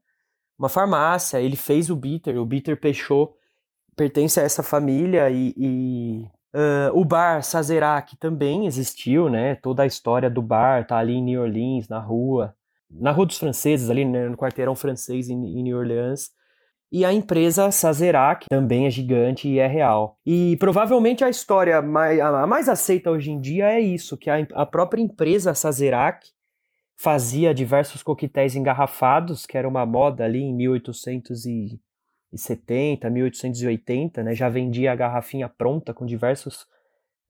uma 0.62 0.70
farmácia, 0.70 1.42
ele 1.42 1.56
fez 1.56 1.90
o 1.90 1.96
bitter, 1.96 2.38
o 2.38 2.46
bitter 2.46 2.80
Peixot 2.80 3.34
pertence 3.96 4.40
a 4.40 4.44
essa 4.44 4.62
família 4.62 5.28
e, 5.32 5.56
e 5.58 6.28
uh, 6.54 7.00
o 7.00 7.04
bar 7.04 7.42
Sazerac 7.42 8.16
também 8.18 8.68
existiu, 8.68 9.28
né? 9.28 9.56
Toda 9.56 9.82
a 9.82 9.88
história 9.88 10.30
do 10.30 10.40
bar 10.40 10.86
tá 10.86 10.98
ali 10.98 11.14
em 11.14 11.24
New 11.24 11.42
Orleans, 11.42 11.90
na 11.90 12.00
rua, 12.00 12.56
na 12.92 13.12
Rua 13.12 13.26
dos 13.26 13.40
Franceses, 13.40 13.90
ali 13.90 14.06
né, 14.06 14.30
no 14.30 14.38
quarteirão 14.38 14.76
francês 14.76 15.30
em, 15.30 15.60
em 15.60 15.64
New 15.64 15.80
Orleans. 15.80 16.30
E 16.92 17.06
a 17.06 17.14
empresa 17.14 17.72
Sazerac 17.72 18.48
também 18.50 18.86
é 18.86 18.90
gigante 18.90 19.48
e 19.48 19.60
é 19.60 19.68
real. 19.68 20.18
E 20.26 20.58
provavelmente 20.58 21.24
a 21.24 21.30
história 21.30 21.82
mais, 21.82 22.20
a 22.20 22.46
mais 22.46 22.68
aceita 22.68 23.10
hoje 23.10 23.32
em 23.32 23.40
dia 23.40 23.72
é 23.72 23.80
isso, 23.80 24.18
que 24.18 24.30
a, 24.30 24.46
a 24.54 24.66
própria 24.66 25.02
empresa 25.02 25.54
Sazerac 25.54 26.28
fazia 26.98 27.54
diversos 27.54 28.04
coquetéis 28.04 28.54
engarrafados, 28.56 29.46
que 29.46 29.58
era 29.58 29.66
uma 29.68 29.86
moda 29.86 30.26
ali 30.26 30.42
em 30.42 30.54
1870, 30.54 33.10
1880, 33.10 34.22
né? 34.22 34.36
Já 34.36 34.50
vendia 34.50 34.92
a 34.92 34.96
garrafinha 34.96 35.50
pronta 35.50 35.96
com 35.96 36.06
diversos 36.06 36.68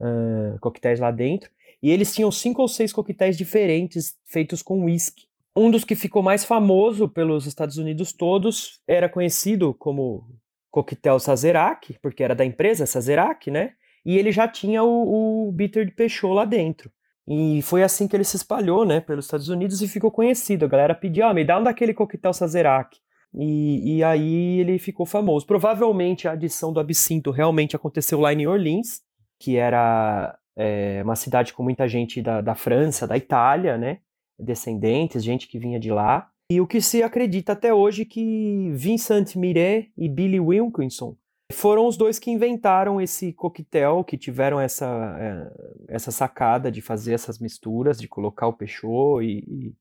uh, 0.02 0.60
coquetéis 0.60 1.00
lá 1.00 1.12
dentro. 1.12 1.50
E 1.82 1.90
eles 1.90 2.14
tinham 2.14 2.30
cinco 2.32 2.62
ou 2.62 2.68
seis 2.68 2.92
coquetéis 2.92 3.38
diferentes 3.38 4.18
feitos 4.26 4.62
com 4.62 4.84
whisky. 4.84 5.31
Um 5.56 5.70
dos 5.70 5.84
que 5.84 5.96
ficou 5.96 6.24
mais 6.24 6.46
famoso 6.46 7.10
pelos 7.10 7.46
Estados 7.46 7.78
Unidos 7.78 8.14
todos 8.14 8.80
era 8.88 9.10
conhecido 9.10 9.74
como 9.74 10.24
coquetel 10.70 11.20
Sazerac, 11.20 11.98
porque 12.02 12.24
era 12.24 12.34
da 12.34 12.46
empresa 12.46 12.86
Sazerac, 12.86 13.52
né? 13.52 13.74
E 14.06 14.18
ele 14.18 14.32
já 14.32 14.48
tinha 14.48 14.82
o, 14.84 15.48
o 15.48 15.52
bitter 15.52 15.86
de 15.86 15.92
Peugeot 15.92 16.34
lá 16.34 16.46
dentro. 16.46 16.90
E 17.28 17.62
foi 17.62 17.84
assim 17.84 18.08
que 18.08 18.16
ele 18.16 18.24
se 18.24 18.38
espalhou, 18.38 18.86
né, 18.86 19.00
pelos 19.00 19.26
Estados 19.26 19.50
Unidos 19.50 19.82
e 19.82 19.88
ficou 19.88 20.10
conhecido. 20.10 20.66
A 20.66 20.68
galera 20.68 20.96
pediu, 20.96 21.26
ah, 21.26 21.34
me 21.34 21.44
dá 21.44 21.60
um 21.60 21.64
daquele 21.64 21.94
coquetel 21.94 22.34
Sazerac. 22.34 22.98
E, 23.34 23.98
e 23.98 24.04
aí 24.04 24.60
ele 24.60 24.80
ficou 24.80 25.06
famoso. 25.06 25.46
Provavelmente 25.46 26.28
a 26.28 26.32
adição 26.32 26.74
do 26.74 26.80
absinto 26.80 27.30
realmente 27.30 27.76
aconteceu 27.76 28.20
lá 28.20 28.34
em 28.34 28.48
Orleans, 28.48 29.02
que 29.40 29.56
era 29.58 30.38
é, 30.56 31.02
uma 31.04 31.16
cidade 31.16 31.54
com 31.54 31.64
muita 31.64 31.88
gente 31.88 32.22
da, 32.22 32.42
da 32.42 32.56
França, 32.56 33.08
da 33.08 33.16
Itália, 33.16 33.78
né, 33.78 34.00
descendentes, 34.42 35.24
gente 35.24 35.48
que 35.48 35.60
vinha 35.60 35.80
de 35.80 35.92
lá. 35.92 36.30
E 36.52 36.60
o 36.60 36.68
que 36.68 36.82
se 36.82 37.02
acredita 37.02 37.54
até 37.54 37.74
hoje 37.74 38.04
que 38.04 38.72
Vincent 38.74 39.36
Miret 39.36 39.92
e 39.98 40.10
Billy 40.10 40.40
Wilkinson 40.40 41.16
foram 41.52 41.86
os 41.86 41.98
dois 41.98 42.18
que 42.18 42.32
inventaram 42.32 43.00
esse 43.00 43.32
coquetel, 43.34 44.04
que 44.04 44.18
tiveram 44.18 44.60
essa, 44.60 44.88
é, 45.20 45.94
essa 45.96 46.12
sacada 46.12 46.72
de 46.72 46.82
fazer 46.82 47.14
essas 47.14 47.40
misturas, 47.40 48.00
de 48.00 48.08
colocar 48.08 48.48
o 48.48 48.54
Peugeot 48.54 49.22
e, 49.22 49.40
e, 49.48 49.76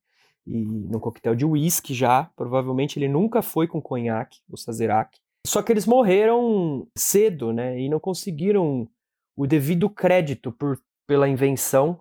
e 0.47 0.65
no 0.65 1.01
coquetel 1.01 1.35
de 1.35 1.45
whisky 1.45 1.95
já. 1.95 2.31
Provavelmente 2.37 2.99
ele 2.99 3.09
nunca 3.09 3.43
foi 3.43 3.67
com 3.67 3.81
conhaque, 3.81 4.41
o 4.49 4.57
Sazerac. 4.57 5.19
Só 5.47 5.63
que 5.63 5.73
eles 5.73 5.87
morreram 5.87 6.87
cedo, 6.97 7.53
né? 7.53 7.81
E 7.81 7.89
não 7.89 7.99
conseguiram 7.99 8.89
o 9.37 9.47
devido 9.47 9.89
crédito 9.89 10.53
por, 10.53 10.79
pela 11.07 11.29
invenção, 11.29 12.01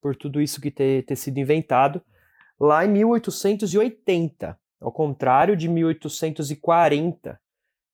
por 0.00 0.16
tudo 0.16 0.40
isso 0.40 0.60
que 0.60 0.70
ter, 0.70 1.04
ter 1.04 1.16
sido 1.16 1.38
inventado, 1.38 2.02
lá 2.58 2.84
em 2.84 2.88
1880, 2.88 4.58
ao 4.80 4.92
contrário 4.92 5.56
de 5.56 5.68
1840, 5.68 7.38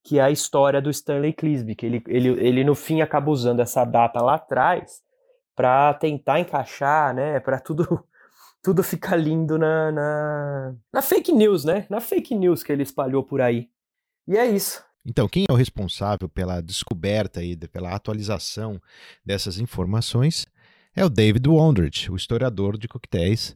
que 0.03 0.19
é 0.19 0.23
a 0.23 0.31
história 0.31 0.81
do 0.81 0.91
Stanley 0.91 1.33
Clisby, 1.33 1.75
que 1.75 1.85
ele, 1.85 2.03
ele, 2.07 2.29
ele 2.29 2.65
no 2.65 2.75
fim 2.75 3.01
acaba 3.01 3.31
usando 3.31 3.61
essa 3.61 3.85
data 3.85 4.23
lá 4.23 4.37
atrás 4.37 5.03
para 5.55 5.95
tentar 5.95 6.39
encaixar, 6.39 7.15
né, 7.15 7.41
para 7.41 7.59
tudo 7.59 8.05
tudo 8.63 8.83
ficar 8.83 9.17
lindo 9.17 9.57
na, 9.59 9.93
na, 9.93 10.75
na 10.93 11.03
fake 11.03 11.33
news, 11.33 11.65
né, 11.65 11.87
na 11.89 12.01
fake 12.01 12.35
news 12.35 12.63
que 12.63 12.73
ele 12.73 12.83
espalhou 12.83 13.23
por 13.23 13.41
aí. 13.41 13.69
E 14.27 14.37
é 14.37 14.45
isso. 14.45 14.85
Então, 15.05 15.29
quem 15.29 15.45
é 15.49 15.53
o 15.53 15.57
responsável 15.57 16.29
pela 16.29 16.61
descoberta 16.61 17.41
e 17.41 17.57
pela 17.69 17.95
atualização 17.95 18.81
dessas 19.25 19.59
informações 19.59 20.47
é 20.97 21.05
o 21.05 21.11
David 21.11 21.47
Wondrich, 21.47 22.11
o 22.11 22.17
historiador 22.17 22.79
de 22.79 22.89
coquetéis, 22.89 23.55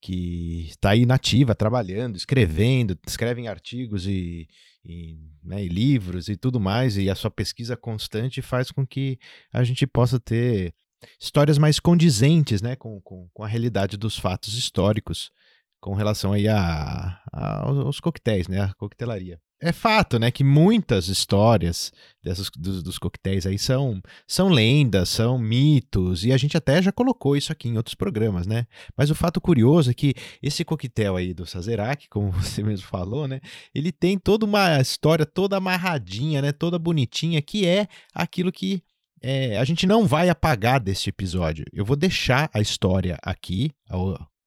que 0.00 0.66
está 0.70 0.90
aí 0.90 1.04
nativa, 1.04 1.54
trabalhando, 1.54 2.16
escrevendo, 2.16 2.98
escreve 3.06 3.42
em 3.42 3.48
artigos 3.48 4.06
e, 4.06 4.48
e, 4.82 5.18
né, 5.44 5.62
e, 5.62 5.68
livros 5.68 6.28
e 6.28 6.36
tudo 6.36 6.58
mais, 6.58 6.96
e 6.96 7.10
a 7.10 7.14
sua 7.14 7.30
pesquisa 7.30 7.76
constante 7.76 8.40
faz 8.40 8.70
com 8.70 8.86
que 8.86 9.18
a 9.52 9.62
gente 9.62 9.86
possa 9.86 10.18
ter 10.18 10.74
histórias 11.20 11.58
mais 11.58 11.78
condizentes 11.78 12.62
né, 12.62 12.74
com, 12.74 12.98
com, 13.02 13.28
com 13.34 13.44
a 13.44 13.48
realidade 13.48 13.98
dos 13.98 14.18
fatos 14.18 14.54
históricos 14.54 15.30
com 15.78 15.94
relação 15.94 16.32
aí 16.32 16.48
a, 16.48 17.20
a, 17.30 17.68
aos 17.68 18.00
coquetéis, 18.00 18.48
né, 18.48 18.62
a 18.62 18.74
coquetelaria 18.74 19.38
é 19.60 19.72
fato, 19.72 20.18
né, 20.18 20.30
que 20.30 20.42
muitas 20.42 21.08
histórias 21.08 21.92
dessas, 22.22 22.50
dos, 22.56 22.82
dos 22.82 22.98
coquetéis 22.98 23.46
aí 23.46 23.58
são, 23.58 24.00
são 24.26 24.48
lendas, 24.48 25.08
são 25.10 25.38
mitos, 25.38 26.24
e 26.24 26.32
a 26.32 26.36
gente 26.36 26.56
até 26.56 26.80
já 26.80 26.90
colocou 26.90 27.36
isso 27.36 27.52
aqui 27.52 27.68
em 27.68 27.76
outros 27.76 27.94
programas, 27.94 28.46
né? 28.46 28.66
Mas 28.96 29.10
o 29.10 29.14
fato 29.14 29.40
curioso 29.40 29.90
é 29.90 29.94
que 29.94 30.14
esse 30.42 30.64
coquetel 30.64 31.16
aí 31.16 31.34
do 31.34 31.44
Sazerac, 31.44 32.08
como 32.08 32.30
você 32.32 32.62
mesmo 32.62 32.86
falou, 32.86 33.28
né, 33.28 33.40
ele 33.74 33.92
tem 33.92 34.18
toda 34.18 34.46
uma 34.46 34.80
história 34.80 35.26
toda 35.26 35.56
amarradinha, 35.56 36.40
né, 36.40 36.52
toda 36.52 36.78
bonitinha, 36.78 37.42
que 37.42 37.66
é 37.66 37.86
aquilo 38.14 38.50
que 38.50 38.82
é, 39.22 39.58
a 39.58 39.64
gente 39.64 39.86
não 39.86 40.06
vai 40.06 40.30
apagar 40.30 40.80
deste 40.80 41.10
episódio. 41.10 41.66
Eu 41.72 41.84
vou 41.84 41.96
deixar 41.96 42.48
a 42.54 42.60
história 42.60 43.18
aqui, 43.22 43.70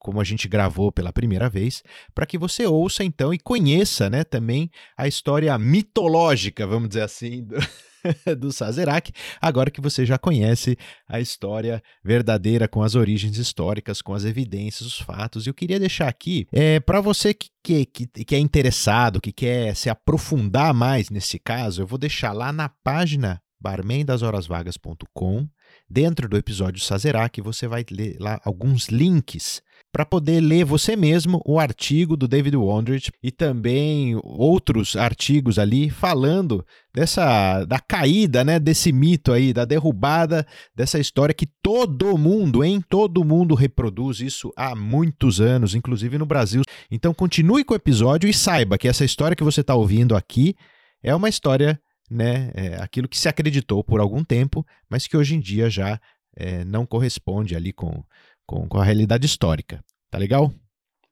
como 0.03 0.19
a 0.19 0.23
gente 0.23 0.49
gravou 0.49 0.91
pela 0.91 1.13
primeira 1.13 1.49
vez, 1.49 1.81
para 2.13 2.25
que 2.25 2.37
você 2.37 2.67
ouça 2.67 3.05
então 3.05 3.33
e 3.33 3.39
conheça, 3.39 4.09
né, 4.09 4.25
também 4.25 4.69
a 4.97 5.07
história 5.07 5.57
mitológica, 5.57 6.67
vamos 6.67 6.89
dizer 6.89 7.03
assim, 7.03 7.41
do, 7.41 7.55
do 8.37 8.51
Sazerac, 8.51 9.13
agora 9.41 9.71
que 9.71 9.79
você 9.79 10.05
já 10.05 10.17
conhece 10.17 10.77
a 11.07 11.21
história 11.21 11.81
verdadeira 12.03 12.67
com 12.67 12.83
as 12.83 12.95
origens 12.95 13.37
históricas, 13.37 14.01
com 14.01 14.13
as 14.13 14.25
evidências, 14.25 14.85
os 14.85 14.99
fatos. 14.99 15.47
Eu 15.47 15.53
queria 15.53 15.79
deixar 15.79 16.09
aqui, 16.09 16.45
é, 16.51 16.81
para 16.81 16.99
você 16.99 17.33
que, 17.33 17.85
que, 17.85 18.05
que 18.05 18.35
é 18.35 18.39
interessado, 18.39 19.21
que 19.21 19.31
quer 19.31 19.73
se 19.73 19.89
aprofundar 19.89 20.73
mais 20.73 21.09
nesse 21.09 21.39
caso, 21.39 21.81
eu 21.81 21.87
vou 21.87 21.97
deixar 21.97 22.33
lá 22.33 22.51
na 22.51 22.67
página 22.67 23.41
barmendashorasvagas.com, 23.61 25.47
dentro 25.89 26.27
do 26.27 26.35
episódio 26.35 26.83
Sazerac, 26.83 27.39
você 27.41 27.65
vai 27.65 27.85
ler 27.89 28.17
lá 28.19 28.41
alguns 28.43 28.89
links 28.89 29.63
para 29.93 30.03
poder 30.03 30.41
ler 30.41 30.65
você 30.65 30.95
mesmo 30.95 31.39
o 31.45 31.59
artigo 31.59 32.17
do 32.17 32.27
David 32.27 32.57
Wondrich 32.57 33.11
e 33.21 33.31
também 33.31 34.19
outros 34.23 34.95
artigos 34.95 35.59
ali 35.59 35.87
falando 35.91 36.65
dessa 36.91 37.63
da 37.65 37.79
caída, 37.79 38.43
né, 38.43 38.59
desse 38.59 38.91
mito 38.91 39.31
aí, 39.31 39.53
da 39.53 39.65
derrubada 39.65 40.47
dessa 40.75 40.97
história 40.97 41.31
que 41.31 41.45
todo 41.45 42.17
mundo, 42.17 42.63
em 42.63 42.81
todo 42.81 43.23
mundo 43.23 43.53
reproduz 43.53 44.19
isso 44.19 44.51
há 44.57 44.75
muitos 44.75 45.39
anos, 45.39 45.75
inclusive 45.75 46.17
no 46.17 46.25
Brasil. 46.25 46.63
Então 46.89 47.13
continue 47.13 47.63
com 47.63 47.75
o 47.75 47.77
episódio 47.77 48.27
e 48.27 48.33
saiba 48.33 48.79
que 48.79 48.87
essa 48.87 49.05
história 49.05 49.35
que 49.35 49.43
você 49.43 49.61
está 49.61 49.75
ouvindo 49.75 50.15
aqui 50.15 50.55
é 51.03 51.13
uma 51.13 51.29
história, 51.29 51.79
né, 52.09 52.51
é 52.55 52.81
aquilo 52.81 53.07
que 53.07 53.19
se 53.19 53.29
acreditou 53.29 53.83
por 53.83 53.99
algum 53.99 54.23
tempo, 54.23 54.65
mas 54.89 55.05
que 55.05 55.15
hoje 55.15 55.35
em 55.35 55.39
dia 55.39 55.69
já 55.69 56.01
é, 56.35 56.65
não 56.65 56.83
corresponde 56.83 57.55
ali 57.55 57.71
com 57.71 58.03
com, 58.45 58.67
com 58.67 58.77
a 58.77 58.83
realidade 58.83 59.25
histórica. 59.25 59.83
Tá 60.09 60.17
legal? 60.17 60.51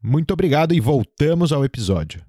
Muito 0.02 0.32
obrigado 0.32 0.74
e 0.74 0.80
voltamos 0.80 1.52
ao 1.52 1.64
episódio. 1.64 2.26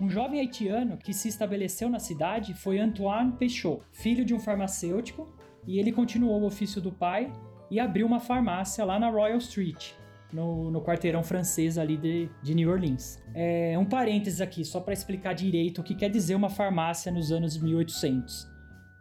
Um 0.00 0.08
jovem 0.08 0.40
haitiano 0.40 0.96
que 0.96 1.14
se 1.14 1.28
estabeleceu 1.28 1.88
na 1.88 1.98
cidade 1.98 2.54
foi 2.54 2.78
Antoine 2.78 3.32
Peixot, 3.32 3.82
filho 3.92 4.24
de 4.24 4.34
um 4.34 4.40
farmacêutico, 4.40 5.32
e 5.66 5.78
ele 5.78 5.92
continuou 5.92 6.40
o 6.42 6.46
ofício 6.46 6.80
do 6.80 6.92
pai 6.92 7.32
e 7.70 7.80
abriu 7.80 8.06
uma 8.06 8.20
farmácia 8.20 8.84
lá 8.84 8.98
na 8.98 9.08
Royal 9.08 9.38
Street, 9.38 9.92
no, 10.32 10.70
no 10.70 10.82
quarteirão 10.82 11.22
francês 11.22 11.78
ali 11.78 11.96
de, 11.96 12.28
de 12.42 12.54
New 12.54 12.70
Orleans. 12.70 13.18
É, 13.34 13.76
um 13.78 13.84
parênteses 13.84 14.40
aqui, 14.40 14.64
só 14.64 14.80
para 14.80 14.92
explicar 14.92 15.32
direito 15.32 15.80
o 15.80 15.84
que 15.84 15.94
quer 15.94 16.10
dizer 16.10 16.34
uma 16.34 16.50
farmácia 16.50 17.10
nos 17.10 17.32
anos 17.32 17.56
1800. 17.56 18.53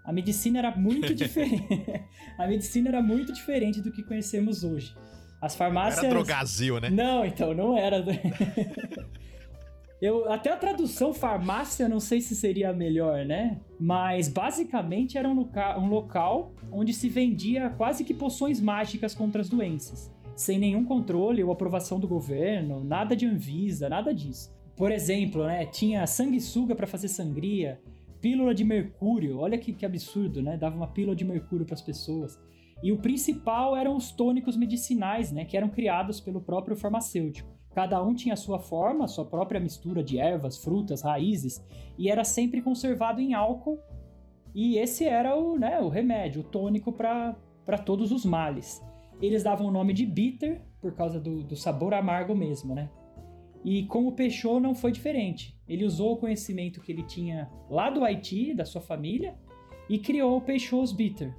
A 0.03 0.11
medicina 0.11 0.59
era 0.59 0.75
muito 0.75 1.13
diferente. 1.15 1.65
a 2.37 2.47
medicina 2.47 2.89
era 2.89 3.01
muito 3.01 3.31
diferente 3.31 3.81
do 3.81 3.91
que 3.91 4.03
conhecemos 4.03 4.63
hoje. 4.63 4.95
As 5.41 5.55
farmácias. 5.55 6.03
Era 6.03 6.13
drogazil, 6.13 6.79
né? 6.79 6.89
Não, 6.89 7.25
então, 7.25 7.53
não 7.53 7.77
era. 7.77 8.03
Eu, 10.03 10.29
até 10.29 10.51
a 10.51 10.57
tradução 10.57 11.13
farmácia, 11.13 11.87
não 11.87 11.99
sei 11.99 12.19
se 12.19 12.35
seria 12.35 12.73
melhor, 12.73 13.25
né? 13.25 13.61
Mas 13.79 14.27
basicamente 14.27 15.17
era 15.17 15.29
um, 15.29 15.33
loca 15.33 15.79
um 15.79 15.87
local 15.87 16.51
onde 16.69 16.93
se 16.93 17.07
vendia 17.07 17.69
quase 17.69 18.03
que 18.03 18.13
poções 18.13 18.59
mágicas 18.59 19.15
contra 19.15 19.39
as 19.39 19.47
doenças. 19.47 20.11
Sem 20.35 20.59
nenhum 20.59 20.83
controle 20.83 21.41
ou 21.41 21.53
aprovação 21.53 22.01
do 22.01 22.07
governo, 22.07 22.83
nada 22.83 23.15
de 23.15 23.25
Anvisa, 23.25 23.87
nada 23.87 24.13
disso. 24.13 24.53
Por 24.75 24.91
exemplo, 24.91 25.45
né? 25.45 25.65
Tinha 25.67 26.05
sanguessuga 26.05 26.75
para 26.75 26.85
fazer 26.85 27.07
sangria, 27.07 27.79
pílula 28.23 28.55
de 28.55 28.63
mercúrio, 28.63 29.39
olha 29.39 29.57
que, 29.57 29.73
que 29.73 29.85
absurdo, 29.85 30.41
né? 30.41 30.55
Dava 30.55 30.77
uma 30.77 30.87
pílula 30.87 31.13
de 31.13 31.25
mercúrio 31.25 31.65
para 31.65 31.73
as 31.75 31.81
pessoas. 31.81 32.39
E 32.81 32.89
o 32.89 32.97
principal 32.97 33.75
eram 33.75 33.97
os 33.97 34.13
tônicos 34.13 34.55
medicinais, 34.55 35.29
né? 35.29 35.43
Que 35.43 35.57
eram 35.57 35.67
criados 35.67 36.21
pelo 36.21 36.39
próprio 36.39 36.77
farmacêutico. 36.77 37.51
Cada 37.75 38.01
um 38.01 38.15
tinha 38.15 38.33
a 38.33 38.37
sua 38.37 38.59
forma, 38.59 39.09
sua 39.09 39.25
própria 39.25 39.59
mistura 39.59 40.01
de 40.01 40.17
ervas, 40.19 40.57
frutas, 40.57 41.01
raízes, 41.01 41.61
e 41.97 42.09
era 42.09 42.23
sempre 42.23 42.61
conservado 42.61 43.19
em 43.19 43.33
álcool. 43.33 43.77
E 44.55 44.77
esse 44.77 45.03
era 45.03 45.35
o, 45.35 45.59
né, 45.59 45.81
o 45.81 45.89
remédio, 45.89 46.43
o 46.43 46.45
tônico 46.45 46.93
para 46.93 47.77
todos 47.83 48.09
os 48.09 48.23
males. 48.23 48.81
Eles 49.21 49.43
davam 49.43 49.67
o 49.67 49.71
nome 49.71 49.91
de 49.91 50.05
bitter 50.05 50.61
por 50.79 50.93
causa 50.95 51.19
do, 51.19 51.43
do 51.43 51.57
sabor 51.57 51.93
amargo 51.93 52.33
mesmo, 52.33 52.73
né? 52.73 52.89
E 53.63 53.83
com 53.85 54.07
o 54.07 54.11
Peixot 54.11 54.59
não 54.59 54.75
foi 54.75 54.91
diferente. 54.91 55.57
Ele 55.67 55.85
usou 55.85 56.13
o 56.13 56.17
conhecimento 56.17 56.81
que 56.81 56.91
ele 56.91 57.03
tinha 57.03 57.49
lá 57.69 57.89
do 57.89 58.03
Haiti, 58.03 58.53
da 58.53 58.65
sua 58.65 58.81
família, 58.81 59.35
e 59.89 59.97
criou 59.97 60.37
o 60.37 60.41
Peixot's 60.41 60.91
Bitter. 60.91 61.33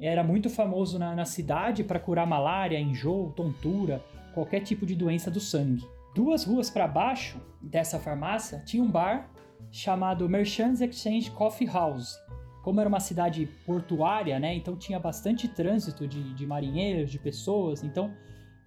Era 0.00 0.24
muito 0.24 0.48
famoso 0.48 0.98
na, 0.98 1.14
na 1.14 1.24
cidade 1.24 1.84
para 1.84 2.00
curar 2.00 2.26
malária, 2.26 2.80
enjoo, 2.80 3.32
tontura, 3.32 4.02
qualquer 4.32 4.60
tipo 4.60 4.86
de 4.86 4.94
doença 4.94 5.30
do 5.30 5.40
sangue. 5.40 5.86
Duas 6.14 6.44
ruas 6.44 6.70
para 6.70 6.88
baixo 6.88 7.40
dessa 7.60 7.98
farmácia 7.98 8.62
tinha 8.64 8.82
um 8.82 8.90
bar 8.90 9.30
chamado 9.70 10.28
Merchants 10.28 10.80
Exchange 10.80 11.30
Coffee 11.32 11.68
House. 11.68 12.18
Como 12.62 12.80
era 12.80 12.88
uma 12.88 13.00
cidade 13.00 13.48
portuária, 13.64 14.38
né, 14.38 14.54
então 14.54 14.76
tinha 14.76 14.98
bastante 14.98 15.48
trânsito 15.48 16.06
de, 16.06 16.34
de 16.34 16.46
marinheiros, 16.46 17.10
de 17.10 17.18
pessoas, 17.18 17.82
então 17.82 18.12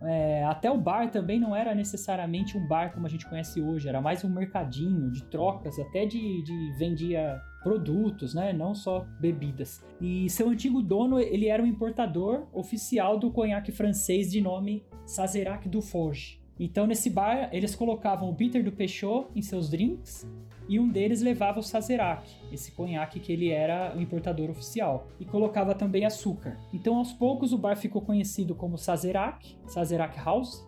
é, 0.06 0.44
até 0.44 0.70
o 0.70 0.78
bar 0.78 1.10
também 1.10 1.40
não 1.40 1.56
era 1.56 1.74
necessariamente 1.74 2.58
um 2.58 2.68
bar 2.68 2.94
como 2.94 3.06
a 3.06 3.10
gente 3.10 3.28
conhece 3.28 3.62
hoje, 3.62 3.88
era 3.88 4.02
mais 4.02 4.24
um 4.24 4.30
mercadinho 4.30 5.10
de 5.12 5.24
trocas, 5.24 5.80
até 5.80 6.06
de, 6.06 6.44
de 6.44 6.74
vendia 6.78 7.42
produtos, 7.64 8.34
né? 8.34 8.52
Não 8.52 8.76
só 8.76 9.06
bebidas. 9.20 9.84
E 10.02 10.30
seu 10.30 10.50
antigo 10.50 10.82
dono, 10.82 11.20
ele 11.20 11.48
era 11.48 11.64
um 11.64 11.66
importador 11.66 12.48
oficial 12.52 13.18
do 13.18 13.32
conhaque 13.32 13.72
francês 13.72 14.30
de 14.30 14.42
nome 14.42 14.84
Sazerac 15.06 15.70
du 15.70 15.82
Forge. 15.82 16.42
Então, 16.60 16.86
nesse 16.86 17.10
bar, 17.10 17.50
eles 17.52 17.74
colocavam 17.74 18.30
o 18.30 18.34
bitter 18.34 18.64
do 18.64 18.72
Peugeot 18.72 19.28
em 19.36 19.42
seus 19.42 19.70
drinks 19.70 20.28
e 20.68 20.80
um 20.80 20.88
deles 20.90 21.22
levava 21.22 21.60
o 21.60 21.64
Sazerac, 21.64 22.30
esse 22.52 22.72
conhaque 22.72 23.20
que 23.20 23.32
ele 23.32 23.50
era 23.50 23.96
o 23.96 24.02
importador 24.02 24.50
oficial, 24.50 25.08
e 25.20 25.26
colocava 25.26 25.76
também 25.76 26.06
açúcar. 26.06 26.58
Então, 26.74 26.98
aos 26.98 27.12
poucos, 27.12 27.52
o 27.52 27.58
bar 27.58 27.76
ficou 27.76 28.02
conhecido 28.02 28.56
como 28.56 28.78
Sazerac, 28.78 29.58
Sazerac 29.68 30.18
House, 30.20 30.66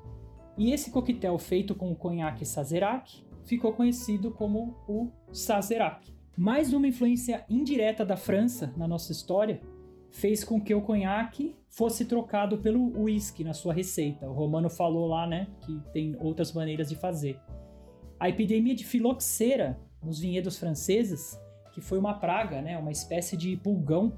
e 0.57 0.71
esse 0.71 0.91
coquetel 0.91 1.37
feito 1.37 1.75
com 1.75 1.91
o 1.91 1.95
conhaque 1.95 2.45
Sazerac 2.45 3.23
ficou 3.43 3.73
conhecido 3.73 4.31
como 4.31 4.75
o 4.87 5.09
Sazerac. 5.31 6.13
Mais 6.37 6.73
uma 6.73 6.87
influência 6.87 7.45
indireta 7.49 8.05
da 8.05 8.17
França 8.17 8.73
na 8.75 8.87
nossa 8.87 9.11
história 9.11 9.61
fez 10.09 10.43
com 10.43 10.61
que 10.61 10.73
o 10.73 10.81
conhaque 10.81 11.55
fosse 11.67 12.05
trocado 12.05 12.57
pelo 12.57 13.03
whisky 13.03 13.43
na 13.43 13.53
sua 13.53 13.73
receita. 13.73 14.29
O 14.29 14.33
Romano 14.33 14.69
falou 14.69 15.07
lá, 15.07 15.27
né, 15.27 15.47
que 15.61 15.77
tem 15.91 16.15
outras 16.19 16.53
maneiras 16.53 16.87
de 16.89 16.95
fazer. 16.95 17.39
A 18.17 18.29
epidemia 18.29 18.73
de 18.73 18.85
filoxera 18.85 19.77
nos 20.05 20.19
vinhedos 20.19 20.57
franceses, 20.57 21.39
que 21.73 21.81
foi 21.81 21.97
uma 21.97 22.13
praga, 22.13 22.61
né, 22.61 22.77
uma 22.77 22.91
espécie 22.91 23.35
de 23.35 23.57
pulgão, 23.57 24.13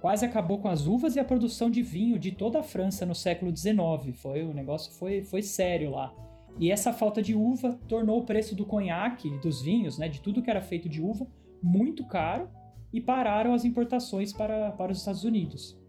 quase 0.00 0.24
acabou 0.24 0.58
com 0.58 0.68
as 0.68 0.86
uvas 0.86 1.16
e 1.16 1.20
a 1.20 1.24
produção 1.24 1.70
de 1.70 1.82
vinho 1.82 2.18
de 2.18 2.32
toda 2.32 2.60
a 2.60 2.62
França 2.62 3.04
no 3.04 3.14
século 3.14 3.54
XIX. 3.54 3.76
Foi 4.14 4.42
o 4.42 4.54
negócio 4.54 4.92
foi, 4.92 5.22
foi 5.22 5.42
sério 5.42 5.90
lá. 5.90 6.14
E 6.58 6.70
essa 6.70 6.92
falta 6.92 7.22
de 7.22 7.34
uva 7.34 7.78
tornou 7.86 8.20
o 8.20 8.24
preço 8.24 8.54
do 8.54 8.64
conhaque, 8.64 9.30
dos 9.38 9.62
vinhos, 9.62 9.98
né, 9.98 10.08
de 10.08 10.20
tudo 10.20 10.42
que 10.42 10.50
era 10.50 10.62
feito 10.62 10.88
de 10.88 11.02
uva, 11.02 11.26
muito 11.62 12.04
caro 12.06 12.48
e 12.92 13.00
pararam 13.00 13.52
as 13.52 13.64
importações 13.64 14.32
para, 14.32 14.72
para 14.72 14.92
os 14.92 14.98
Estados 14.98 15.24
Unidos. 15.24 15.79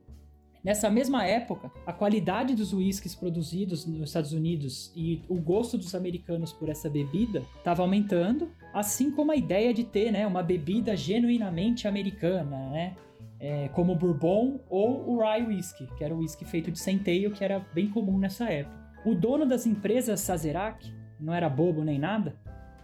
Nessa 0.63 0.89
mesma 0.89 1.25
época, 1.25 1.71
a 1.85 1.91
qualidade 1.91 2.55
dos 2.55 2.71
uísques 2.71 3.15
produzidos 3.15 3.85
nos 3.85 4.09
Estados 4.09 4.31
Unidos 4.31 4.91
e 4.95 5.23
o 5.27 5.35
gosto 5.35 5.77
dos 5.77 5.95
americanos 5.95 6.53
por 6.53 6.69
essa 6.69 6.89
bebida 6.89 7.43
estava 7.57 7.81
aumentando, 7.81 8.51
assim 8.73 9.09
como 9.09 9.31
a 9.31 9.35
ideia 9.35 9.73
de 9.73 9.83
ter 9.83 10.11
né, 10.11 10.25
uma 10.27 10.43
bebida 10.43 10.95
genuinamente 10.95 11.87
americana, 11.87 12.69
né? 12.69 12.95
É, 13.39 13.69
como 13.69 13.93
o 13.93 13.95
Bourbon 13.95 14.59
ou 14.69 15.09
o 15.09 15.19
Rye 15.19 15.47
Whisky, 15.47 15.87
que 15.97 16.03
era 16.03 16.13
o 16.13 16.19
whisky 16.19 16.45
feito 16.45 16.71
de 16.71 16.77
centeio, 16.77 17.31
que 17.31 17.43
era 17.43 17.65
bem 17.73 17.89
comum 17.89 18.19
nessa 18.19 18.47
época. 18.47 18.79
O 19.03 19.15
dono 19.15 19.47
das 19.47 19.65
empresas 19.65 20.19
Sazerac, 20.19 20.93
não 21.19 21.33
era 21.33 21.49
bobo 21.49 21.83
nem 21.83 21.97
nada, 21.97 22.35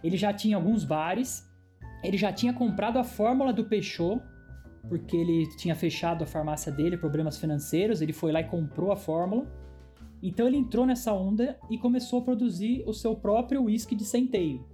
ele 0.02 0.16
já 0.16 0.32
tinha 0.32 0.56
alguns 0.56 0.82
bares 0.82 1.48
ele 2.02 2.16
já 2.16 2.32
tinha 2.32 2.52
comprado 2.52 2.98
a 2.98 3.04
fórmula 3.04 3.52
do 3.52 3.64
Peugeot, 3.64 4.20
porque 4.88 5.16
ele 5.16 5.46
tinha 5.56 5.74
fechado 5.74 6.24
a 6.24 6.26
farmácia 6.26 6.72
dele, 6.72 6.96
problemas 6.96 7.36
financeiros, 7.36 8.00
ele 8.00 8.12
foi 8.12 8.32
lá 8.32 8.40
e 8.40 8.44
comprou 8.44 8.90
a 8.90 8.96
fórmula. 8.96 9.46
Então 10.22 10.46
ele 10.46 10.56
entrou 10.56 10.86
nessa 10.86 11.12
onda 11.12 11.58
e 11.70 11.78
começou 11.78 12.20
a 12.20 12.22
produzir 12.22 12.82
o 12.86 12.92
seu 12.92 13.14
próprio 13.14 13.64
whisky 13.64 13.94
de 13.94 14.04
centeio. 14.04 14.64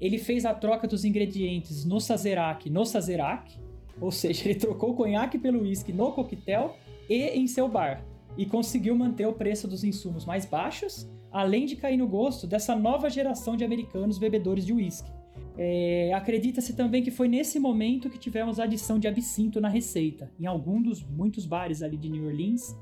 Ele 0.00 0.18
fez 0.18 0.44
a 0.44 0.54
troca 0.54 0.86
dos 0.86 1.04
ingredientes 1.04 1.84
no 1.84 2.00
Sazerac, 2.00 2.70
no 2.70 2.84
Sazerac, 2.84 3.58
ou 4.00 4.12
seja, 4.12 4.44
ele 4.48 4.58
trocou 4.58 4.90
o 4.90 4.94
conhaque 4.94 5.38
pelo 5.38 5.62
whisky 5.62 5.92
no 5.92 6.12
coquetel 6.12 6.76
e 7.08 7.24
em 7.30 7.46
seu 7.46 7.68
bar, 7.68 8.04
e 8.36 8.46
conseguiu 8.46 8.94
manter 8.94 9.26
o 9.26 9.32
preço 9.32 9.66
dos 9.66 9.82
insumos 9.82 10.24
mais 10.24 10.46
baixos, 10.46 11.10
além 11.32 11.66
de 11.66 11.76
cair 11.76 11.96
no 11.96 12.06
gosto 12.06 12.46
dessa 12.46 12.76
nova 12.76 13.10
geração 13.10 13.56
de 13.56 13.64
americanos 13.64 14.18
bebedores 14.18 14.64
de 14.64 14.72
whisky. 14.72 15.17
É, 15.60 16.12
Acredita-se 16.14 16.74
também 16.74 17.02
que 17.02 17.10
foi 17.10 17.26
nesse 17.26 17.58
momento 17.58 18.08
que 18.08 18.16
tivemos 18.16 18.60
a 18.60 18.64
adição 18.64 18.96
de 18.96 19.08
absinto 19.08 19.60
na 19.60 19.68
receita. 19.68 20.30
Em 20.38 20.46
algum 20.46 20.80
dos 20.80 21.02
muitos 21.02 21.44
bares 21.44 21.82
ali 21.82 21.96
de 21.96 22.08
New 22.08 22.26
Orleans, 22.26 22.78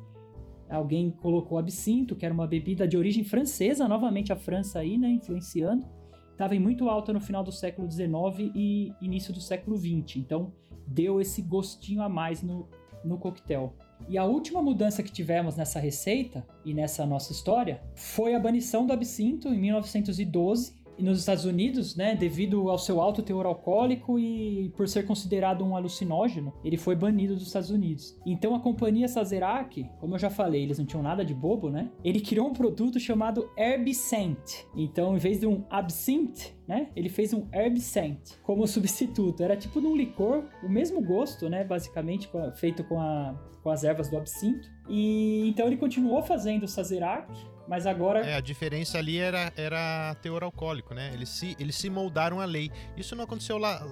alguém 0.68 1.10
colocou 1.10 1.56
absinto, 1.56 2.14
que 2.14 2.26
era 2.26 2.34
uma 2.34 2.46
bebida 2.46 2.86
de 2.86 2.98
origem 2.98 3.24
francesa, 3.24 3.88
novamente 3.88 4.30
a 4.30 4.36
França 4.36 4.78
aí, 4.80 4.98
né, 4.98 5.08
influenciando. 5.08 5.86
Estava 6.32 6.54
em 6.54 6.60
muito 6.60 6.90
alta 6.90 7.14
no 7.14 7.20
final 7.20 7.42
do 7.42 7.50
século 7.50 7.90
XIX 7.90 8.52
e 8.54 8.92
início 9.00 9.32
do 9.32 9.40
século 9.40 9.78
XX, 9.78 10.16
então 10.16 10.52
deu 10.86 11.18
esse 11.18 11.40
gostinho 11.40 12.02
a 12.02 12.10
mais 12.10 12.42
no, 12.42 12.68
no 13.02 13.16
coquetel. 13.16 13.74
E 14.06 14.18
a 14.18 14.24
última 14.26 14.60
mudança 14.60 15.02
que 15.02 15.10
tivemos 15.10 15.56
nessa 15.56 15.80
receita 15.80 16.46
e 16.62 16.74
nessa 16.74 17.06
nossa 17.06 17.32
história 17.32 17.80
foi 17.94 18.34
a 18.34 18.38
banição 18.38 18.86
do 18.86 18.92
absinto 18.92 19.48
em 19.48 19.58
1912 19.58 20.75
nos 20.98 21.18
Estados 21.18 21.44
Unidos, 21.44 21.96
né, 21.96 22.14
devido 22.14 22.70
ao 22.70 22.78
seu 22.78 23.00
alto 23.00 23.22
teor 23.22 23.46
alcoólico 23.46 24.18
e 24.18 24.70
por 24.76 24.88
ser 24.88 25.06
considerado 25.06 25.64
um 25.64 25.76
alucinógeno, 25.76 26.52
ele 26.64 26.76
foi 26.76 26.94
banido 26.94 27.34
dos 27.34 27.46
Estados 27.46 27.70
Unidos. 27.70 28.18
Então 28.24 28.54
a 28.54 28.60
companhia 28.60 29.08
Sazerac, 29.08 29.88
como 30.00 30.14
eu 30.14 30.18
já 30.18 30.30
falei, 30.30 30.62
eles 30.62 30.78
não 30.78 30.86
tinham 30.86 31.02
nada 31.02 31.24
de 31.24 31.34
bobo, 31.34 31.70
né? 31.70 31.90
Ele 32.04 32.20
criou 32.20 32.48
um 32.48 32.52
produto 32.52 32.98
chamado 32.98 33.50
Herbicent. 33.56 34.64
Então, 34.74 35.14
em 35.14 35.18
vez 35.18 35.40
de 35.40 35.46
um 35.46 35.64
absinthe, 35.70 36.54
né, 36.66 36.88
ele 36.96 37.08
fez 37.08 37.32
um 37.32 37.46
Herbicent 37.52 38.18
como 38.42 38.66
substituto. 38.68 39.42
Era 39.42 39.56
tipo 39.56 39.80
de 39.80 39.86
um 39.86 39.96
licor, 39.96 40.44
o 40.62 40.68
mesmo 40.68 41.00
gosto, 41.00 41.48
né, 41.48 41.64
basicamente 41.64 42.28
feito 42.54 42.82
com, 42.84 43.00
a, 43.00 43.34
com 43.62 43.70
as 43.70 43.84
ervas 43.84 44.08
do 44.08 44.16
absinto. 44.16 44.68
E 44.88 45.48
então 45.48 45.66
ele 45.66 45.76
continuou 45.76 46.22
fazendo 46.22 46.64
o 46.64 46.68
Sazerac, 46.68 47.32
mas 47.68 47.86
agora. 47.86 48.20
É, 48.20 48.34
a 48.34 48.40
diferença 48.40 48.98
ali 48.98 49.18
era, 49.18 49.52
era 49.56 50.14
teor 50.16 50.42
alcoólico, 50.42 50.94
né? 50.94 51.10
Eles 51.12 51.28
se, 51.28 51.56
eles 51.58 51.76
se 51.76 51.90
moldaram 51.90 52.40
a 52.40 52.44
lei. 52.44 52.70
Isso 52.96 53.14
não 53.14 53.24
aconteceu 53.24 53.58
lá, 53.58 53.84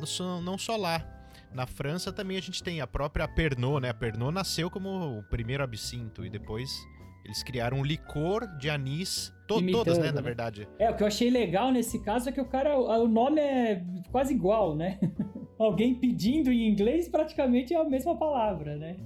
não 0.43 0.59
só 0.59 0.77
lá. 0.77 1.05
Na 1.53 1.67
França 1.67 2.13
também 2.13 2.37
a 2.37 2.43
gente 2.43 2.63
tem 2.63 2.81
a 2.81 2.87
própria 2.87 3.29
Pernod, 3.29 3.81
né? 3.81 3.91
A 3.91 3.95
Pernod 3.95 4.35
nasceu 4.35 4.69
como 4.71 5.19
o 5.19 5.23
primeiro 5.23 5.63
absinto 5.63 6.25
e 6.25 6.31
depois 6.31 6.71
eles 7.25 7.43
criaram 7.43 7.79
um 7.79 7.85
licor 7.85 8.47
de 8.59 8.69
anis, 8.69 9.33
to 9.47 9.59
Imitando, 9.59 9.85
todas, 9.85 9.99
né, 9.99 10.09
na 10.09 10.15
né? 10.15 10.23
verdade. 10.23 10.69
É, 10.79 10.91
o 10.91 10.97
que 10.97 11.03
eu 11.03 11.07
achei 11.07 11.31
legal 11.31 11.73
nesse 11.73 12.01
caso 12.01 12.29
é 12.29 12.33
que 12.33 12.41
o 12.41 12.45
cara, 12.45 12.77
o 12.77 13.09
nome 13.09 13.41
é 13.41 13.83
quase 14.11 14.35
igual, 14.35 14.77
né? 14.77 14.99
Alguém 15.59 15.95
pedindo 15.95 16.53
em 16.53 16.69
inglês 16.69 17.09
praticamente 17.09 17.73
é 17.73 17.81
a 17.81 17.85
mesma 17.85 18.17
palavra, 18.17 18.77
né? 18.77 18.97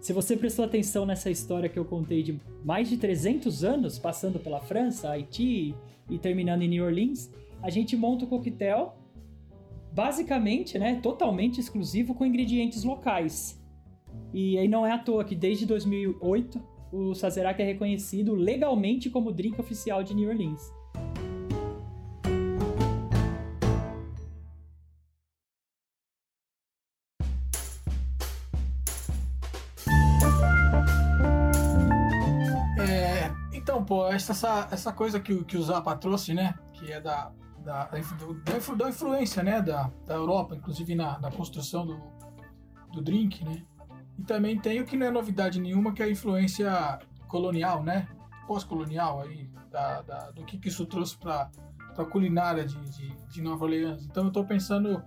Se 0.00 0.14
você 0.14 0.34
prestou 0.34 0.64
atenção 0.64 1.04
nessa 1.04 1.30
história 1.30 1.68
que 1.68 1.78
eu 1.78 1.84
contei 1.84 2.22
de 2.22 2.40
mais 2.64 2.88
de 2.88 2.96
300 2.96 3.62
anos, 3.62 3.98
passando 3.98 4.38
pela 4.38 4.58
França, 4.58 5.10
Haiti 5.10 5.74
e 6.08 6.18
terminando 6.18 6.62
em 6.62 6.68
New 6.68 6.84
Orleans, 6.84 7.30
a 7.62 7.68
gente 7.68 7.94
monta 7.96 8.24
o 8.24 8.28
coquetel 8.28 8.94
basicamente, 9.92 10.78
né, 10.78 11.00
totalmente 11.02 11.60
exclusivo 11.60 12.14
com 12.14 12.24
ingredientes 12.24 12.82
locais. 12.82 13.60
E 14.32 14.56
aí 14.56 14.68
não 14.68 14.86
é 14.86 14.92
à 14.92 14.98
toa 14.98 15.24
que 15.24 15.34
desde 15.34 15.66
2008 15.66 16.62
o 16.92 17.14
Sazerac 17.14 17.60
é 17.60 17.64
reconhecido 17.64 18.34
legalmente 18.34 19.10
como 19.10 19.32
drink 19.32 19.60
oficial 19.60 20.02
de 20.02 20.14
New 20.14 20.30
Orleans. 20.30 20.79
Pô, 33.90 34.06
essa, 34.06 34.68
essa, 34.70 34.92
coisa 34.92 35.18
que, 35.18 35.42
que 35.42 35.56
o 35.56 35.62
Zappa 35.64 35.96
trouxe, 35.96 36.32
né? 36.32 36.54
Que 36.72 36.92
é 36.92 37.00
da, 37.00 37.32
da, 37.58 37.86
da, 37.86 37.90
da 37.90 37.98
influ- 38.56 38.76
da 38.76 38.88
influência, 38.88 39.42
né? 39.42 39.60
Da, 39.60 39.90
da 40.06 40.14
Europa, 40.14 40.54
inclusive 40.54 40.94
na, 40.94 41.18
na 41.18 41.28
construção 41.28 41.84
do, 41.84 42.00
do 42.92 43.02
drink, 43.02 43.44
né? 43.44 43.64
E 44.16 44.22
também 44.22 44.56
tem 44.60 44.80
o 44.80 44.84
que 44.86 44.96
não 44.96 45.08
é 45.08 45.10
novidade 45.10 45.60
nenhuma, 45.60 45.92
que 45.92 46.00
é 46.00 46.06
a 46.06 46.08
influência 46.10 47.00
colonial, 47.26 47.82
né? 47.82 48.06
Pós-colonial 48.46 49.22
aí, 49.22 49.50
da, 49.72 50.02
da- 50.02 50.30
do 50.30 50.44
que, 50.44 50.56
que 50.56 50.68
isso 50.68 50.86
trouxe 50.86 51.18
para 51.18 51.50
a 51.98 52.04
culinária 52.04 52.64
de, 52.64 52.78
de, 52.90 53.08
de 53.26 53.42
Nova 53.42 53.64
Orleans. 53.64 54.04
Então 54.04 54.26
eu 54.26 54.30
tô 54.30 54.44
pensando 54.44 55.02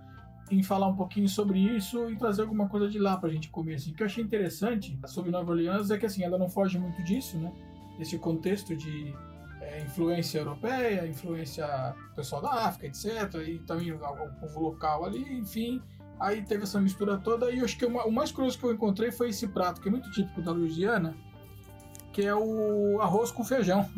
em 0.52 0.62
falar 0.62 0.88
um 0.88 0.96
pouquinho 0.98 1.30
sobre 1.30 1.58
isso 1.58 2.10
e 2.10 2.18
trazer 2.18 2.42
alguma 2.42 2.68
coisa 2.68 2.90
de 2.90 3.00
lá 3.00 3.16
pra 3.16 3.30
gente 3.30 3.50
comer, 3.50 3.76
assim. 3.76 3.92
O 3.92 3.94
que 3.94 4.04
eu 4.04 4.08
achei 4.08 4.22
interessante 4.22 5.00
sobre 5.06 5.32
Nova 5.32 5.52
Orleans 5.52 5.90
é 5.90 5.98
que, 5.98 6.06
assim, 6.06 6.22
ela 6.22 6.38
não 6.38 6.50
foge 6.50 6.78
muito 6.78 7.02
disso, 7.02 7.38
né? 7.38 7.50
Desse 7.98 8.18
contexto 8.18 8.76
de 8.76 9.16
é, 9.62 9.82
influência 9.82 10.40
europeia, 10.40 11.08
influência 11.08 11.96
pessoal 12.16 12.42
da 12.42 12.66
África, 12.66 12.88
etc. 12.88 13.34
E 13.48 13.60
também 13.60 13.92
o, 13.92 14.00
povo 14.40 14.60
local 14.60 15.06
ali, 15.06 15.40
enfim. 15.40 15.82
Aí 16.20 16.42
teve 16.42 16.64
essa 16.64 16.80
mistura 16.80 17.18
toda 17.18 17.52
e 17.52 17.60
eu 17.60 17.66
acho 17.66 17.78
que 17.78 17.86
o 17.86 17.90
ma- 17.90 18.06
o 18.06 18.12
mais 18.12 18.32
curioso 18.32 18.58
que 18.58 18.66
eu 18.66 18.74
encontrei 18.74 19.12
foi 19.12 19.30
esse 19.30 19.48
prato, 19.48 19.82
que 19.82 19.88
é 19.88 19.92
muito 19.92 20.10
típico 20.12 20.42
da 20.42 20.52
Louisiana, 20.52 21.16
que 22.12 22.24
é 22.24 22.36
o 22.36 23.00
arroz 23.02 23.32
com 23.32 23.44
feijão. 23.44 23.90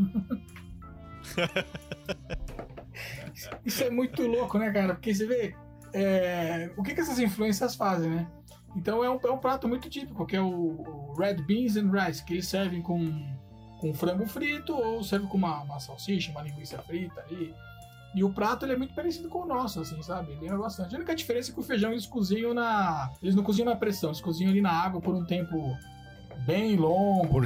Isso 3.66 3.84
é 3.84 3.90
muito 3.90 4.26
louco, 4.26 4.58
né, 4.58 4.72
cara? 4.72 4.96
Porque 4.96 5.14
você 5.14 5.26
vê 5.26 5.56
é, 5.94 6.72
o 6.78 6.84
que, 6.84 6.94
que 6.94 7.02
essas 7.02 7.20
influências 7.20 7.76
fazem, 7.76 8.10
né? 8.10 8.28
Então 8.76 9.04
é 9.04 9.10
um, 9.10 9.20
é 9.24 9.32
um 9.32 9.38
prato 9.38 9.68
muito 9.68 9.90
típico, 9.90 10.26
que 10.26 10.36
é 10.36 10.42
o, 10.42 10.48
o 10.48 11.14
Red 11.18 11.36
Beans 11.44 11.78
and 11.78 11.90
Rice, 11.92 12.24
que 12.24 12.34
eles 12.34 12.48
servem 12.48 12.82
com, 12.82 12.98
com 13.86 13.94
frango 13.94 14.26
frito 14.26 14.74
ou 14.74 15.04
servem 15.04 15.28
com 15.28 15.38
uma, 15.38 15.62
uma 15.62 15.80
salsicha, 15.80 16.32
uma 16.32 16.42
linguiça 16.42 16.82
frita 16.82 17.22
ali. 17.22 17.54
E 18.16 18.24
o 18.24 18.32
prato 18.32 18.66
ele 18.66 18.74
é 18.74 18.78
muito 18.78 18.94
parecido 18.94 19.28
com 19.28 19.40
o 19.40 19.46
nosso, 19.46 19.82
assim, 19.82 20.02
sabe? 20.02 20.32
Ele 20.32 20.42
lembra 20.42 20.58
bastante. 20.58 20.96
A 20.96 20.98
única 20.98 21.14
diferença 21.14 21.52
é 21.52 21.54
que 21.54 21.60
o 21.60 21.64
feijão 21.64 21.92
eles 21.92 22.08
cozinham 22.08 22.54
na. 22.54 23.12
Eles 23.22 23.36
não 23.36 23.44
cozinham 23.44 23.70
na 23.70 23.76
pressão, 23.76 24.10
eles 24.10 24.22
cozinham 24.22 24.52
ali 24.52 24.62
na 24.62 24.72
água 24.72 25.02
por 25.02 25.14
um 25.14 25.26
tempo 25.26 25.78
bem 26.46 26.78
longo. 26.78 27.28
Por 27.28 27.44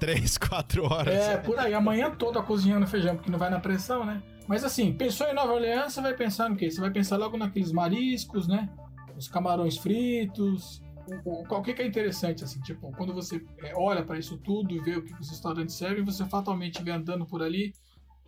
3, 0.00 0.38
4 0.38 0.84
horas. 0.84 1.14
É, 1.14 1.36
por 1.36 1.58
aí, 1.58 1.74
a 1.74 1.80
manhã 1.80 2.10
toda 2.10 2.42
cozinhando 2.42 2.86
feijão, 2.86 3.16
porque 3.16 3.30
não 3.30 3.38
vai 3.38 3.50
na 3.50 3.60
pressão, 3.60 4.04
né? 4.04 4.22
Mas 4.46 4.64
assim, 4.64 4.94
pensou 4.94 5.26
em 5.26 5.34
Nova 5.34 5.52
Orleans, 5.52 5.92
você 5.92 6.00
vai 6.00 6.14
pensar 6.14 6.48
no 6.48 6.56
quê? 6.56 6.70
Você 6.70 6.80
vai 6.80 6.90
pensar 6.90 7.18
logo 7.18 7.36
naqueles 7.36 7.70
mariscos, 7.70 8.48
né? 8.48 8.68
Os 9.14 9.28
camarões 9.28 9.76
fritos. 9.76 10.82
O, 11.24 11.30
o, 11.30 11.42
o 11.42 11.62
que 11.62 11.74
que 11.74 11.82
é 11.82 11.86
interessante, 11.86 12.44
assim, 12.44 12.60
tipo, 12.60 12.92
quando 12.92 13.14
você 13.14 13.44
é, 13.62 13.72
olha 13.76 14.04
para 14.04 14.18
isso 14.18 14.36
tudo 14.38 14.74
e 14.74 14.80
vê 14.80 14.96
o 14.96 15.04
que 15.04 15.12
os 15.14 15.30
restaurantes 15.30 15.74
servem, 15.74 16.04
você 16.04 16.24
fatalmente 16.26 16.82
vê 16.82 16.90
andando 16.90 17.26
por 17.26 17.42
ali, 17.42 17.72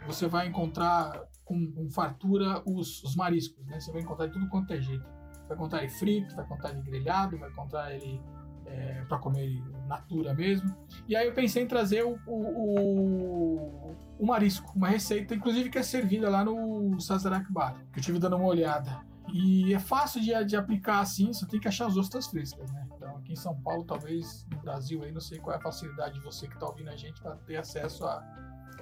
você 0.07 0.27
vai 0.27 0.47
encontrar 0.47 1.21
com, 1.45 1.71
com 1.73 1.91
fartura 1.91 2.63
os, 2.65 3.03
os 3.03 3.15
mariscos, 3.17 3.65
né? 3.67 3.79
Você 3.79 3.93
vai 3.93 4.03
encontrar 4.03 4.29
tudo 4.29 4.49
quanto 4.49 4.73
é 4.73 4.81
jeito. 4.81 5.05
Vai 5.47 5.57
encontrar 5.57 5.83
ele 5.83 5.91
frito, 5.91 6.35
vai 6.35 6.45
encontrar 6.45 6.71
ele 6.71 6.83
grelhado, 6.83 7.39
vai 7.39 7.51
encontrar 7.51 7.93
ele 7.93 8.21
é, 8.67 9.05
para 9.09 9.19
comer 9.19 9.63
natura 9.87 10.33
mesmo. 10.33 10.75
E 11.09 11.17
aí 11.17 11.27
eu 11.27 11.35
pensei 11.35 11.65
em 11.65 11.67
trazer 11.67 12.05
o, 12.05 12.17
o, 12.27 13.97
o 14.19 14.27
marisco, 14.27 14.73
uma 14.77 14.89
receita, 14.89 15.35
inclusive 15.35 15.69
que 15.69 15.79
é 15.79 15.83
servida 15.83 16.31
lá 16.31 16.45
no 16.45 17.01
Sazerac 17.01 17.53
Bar, 17.53 17.85
que 17.93 17.99
eu 17.99 18.03
tive 18.03 18.19
dando 18.19 18.37
uma 18.37 18.47
olhada. 18.47 19.10
E 19.33 19.73
é 19.73 19.79
fácil 19.79 20.21
de, 20.21 20.45
de 20.45 20.57
aplicar 20.57 21.01
assim, 21.01 21.33
só 21.33 21.47
tem 21.47 21.61
que 21.61 21.69
achar 21.69 21.87
as 21.87 21.97
ostras 21.97 22.27
frescas, 22.27 22.71
né? 22.73 22.87
Então 22.97 23.17
aqui 23.17 23.33
em 23.33 23.37
São 23.37 23.55
Paulo, 23.63 23.85
talvez 23.85 24.47
no 24.51 24.59
Brasil 24.61 25.03
aí, 25.03 25.13
não 25.13 25.21
sei 25.21 25.39
qual 25.39 25.55
é 25.55 25.59
a 25.59 25.63
facilidade 25.63 26.15
de 26.15 26.21
você 26.21 26.47
que 26.47 26.55
está 26.55 26.67
ouvindo 26.67 26.91
a 26.91 26.97
gente 26.97 27.21
para 27.21 27.37
ter 27.37 27.57
acesso 27.57 28.05
a 28.05 28.23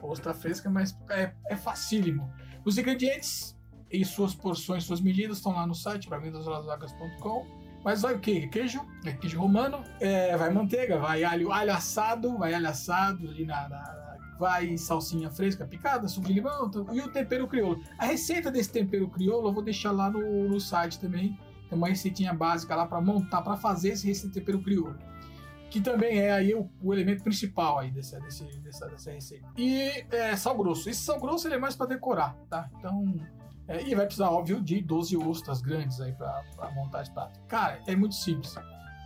ostra 0.03 0.33
fresca, 0.33 0.71
mas 0.71 0.97
é, 1.11 1.33
é 1.49 1.57
facílimo. 1.57 2.33
Os 2.65 2.79
ingredientes 2.79 3.57
e 3.91 4.05
suas 4.05 4.35
porções, 4.35 4.85
suas 4.85 5.01
medidas 5.01 5.39
estão 5.39 5.53
lá 5.53 5.67
no 5.67 5.75
site 5.75 6.09
para 6.09 6.19
vendaslasvagas.com. 6.19 7.59
Mas 7.85 8.03
vai 8.03 8.15
o 8.15 8.19
quê? 8.19 8.49
Queijo, 8.49 8.85
é 9.05 9.13
queijo 9.13 9.39
romano, 9.39 9.83
é, 10.01 10.37
vai 10.37 10.51
manteiga, 10.51 10.99
vai 10.99 11.23
alho, 11.23 11.53
alho 11.53 11.73
assado, 11.73 12.37
vai 12.37 12.53
alho 12.53 12.69
assado 12.69 13.29
ali 13.29 13.47
na, 13.47 13.69
na 13.69 14.08
vai 14.39 14.77
salsinha 14.79 15.31
fresca 15.31 15.67
picada, 15.67 16.09
suco 16.09 16.27
de 16.27 16.35
limão 16.35 16.71
e 16.93 17.01
o 17.01 17.09
tempero 17.09 17.47
crioulo. 17.47 17.83
A 17.99 18.07
receita 18.07 18.51
desse 18.51 18.71
tempero 18.71 19.09
crioulo 19.09 19.49
eu 19.49 19.53
vou 19.53 19.63
deixar 19.63 19.91
lá 19.91 20.11
no, 20.11 20.49
no 20.49 20.61
site 20.61 20.99
também. 20.99 21.39
Tem 21.69 21.77
uma 21.77 21.89
receitinha 21.89 22.33
básica 22.33 22.75
lá 22.75 22.87
para 22.87 23.01
montar, 23.01 23.43
para 23.43 23.57
fazer 23.57 23.91
esse, 23.91 24.09
esse 24.09 24.31
tempero 24.31 24.63
crioulo. 24.63 24.97
Que 25.71 25.81
também 25.81 26.19
é 26.19 26.33
aí 26.33 26.55
o, 26.55 26.71
o 26.83 26.95
elemento 26.95 27.23
principal 27.23 27.79
aí 27.79 27.91
dessa, 27.91 28.19
desse, 28.21 28.45
dessa, 28.61 28.89
dessa 28.89 29.11
receita. 29.11 29.47
E 29.57 30.07
é, 30.11 30.35
sal 30.35 30.57
grosso. 30.57 30.89
Esse 30.89 31.03
sal 31.03 31.21
grosso 31.21 31.47
ele 31.47 31.57
é 31.57 31.59
mais 31.59 31.77
para 31.77 31.89
decorar, 31.89 32.35
tá? 32.49 32.71
Então 32.79 33.15
é, 33.69 33.83
e 33.83 33.95
vai 33.95 34.07
precisar, 34.07 34.31
óbvio, 34.31 34.63
de 34.63 34.81
12 34.81 35.15
ostras 35.19 35.61
grandes 35.61 36.01
aí 36.01 36.13
para 36.13 36.43
montar 36.75 37.03
esse 37.03 37.13
prato. 37.13 37.39
Cara, 37.47 37.79
é 37.87 37.95
muito 37.95 38.15
simples. 38.15 38.55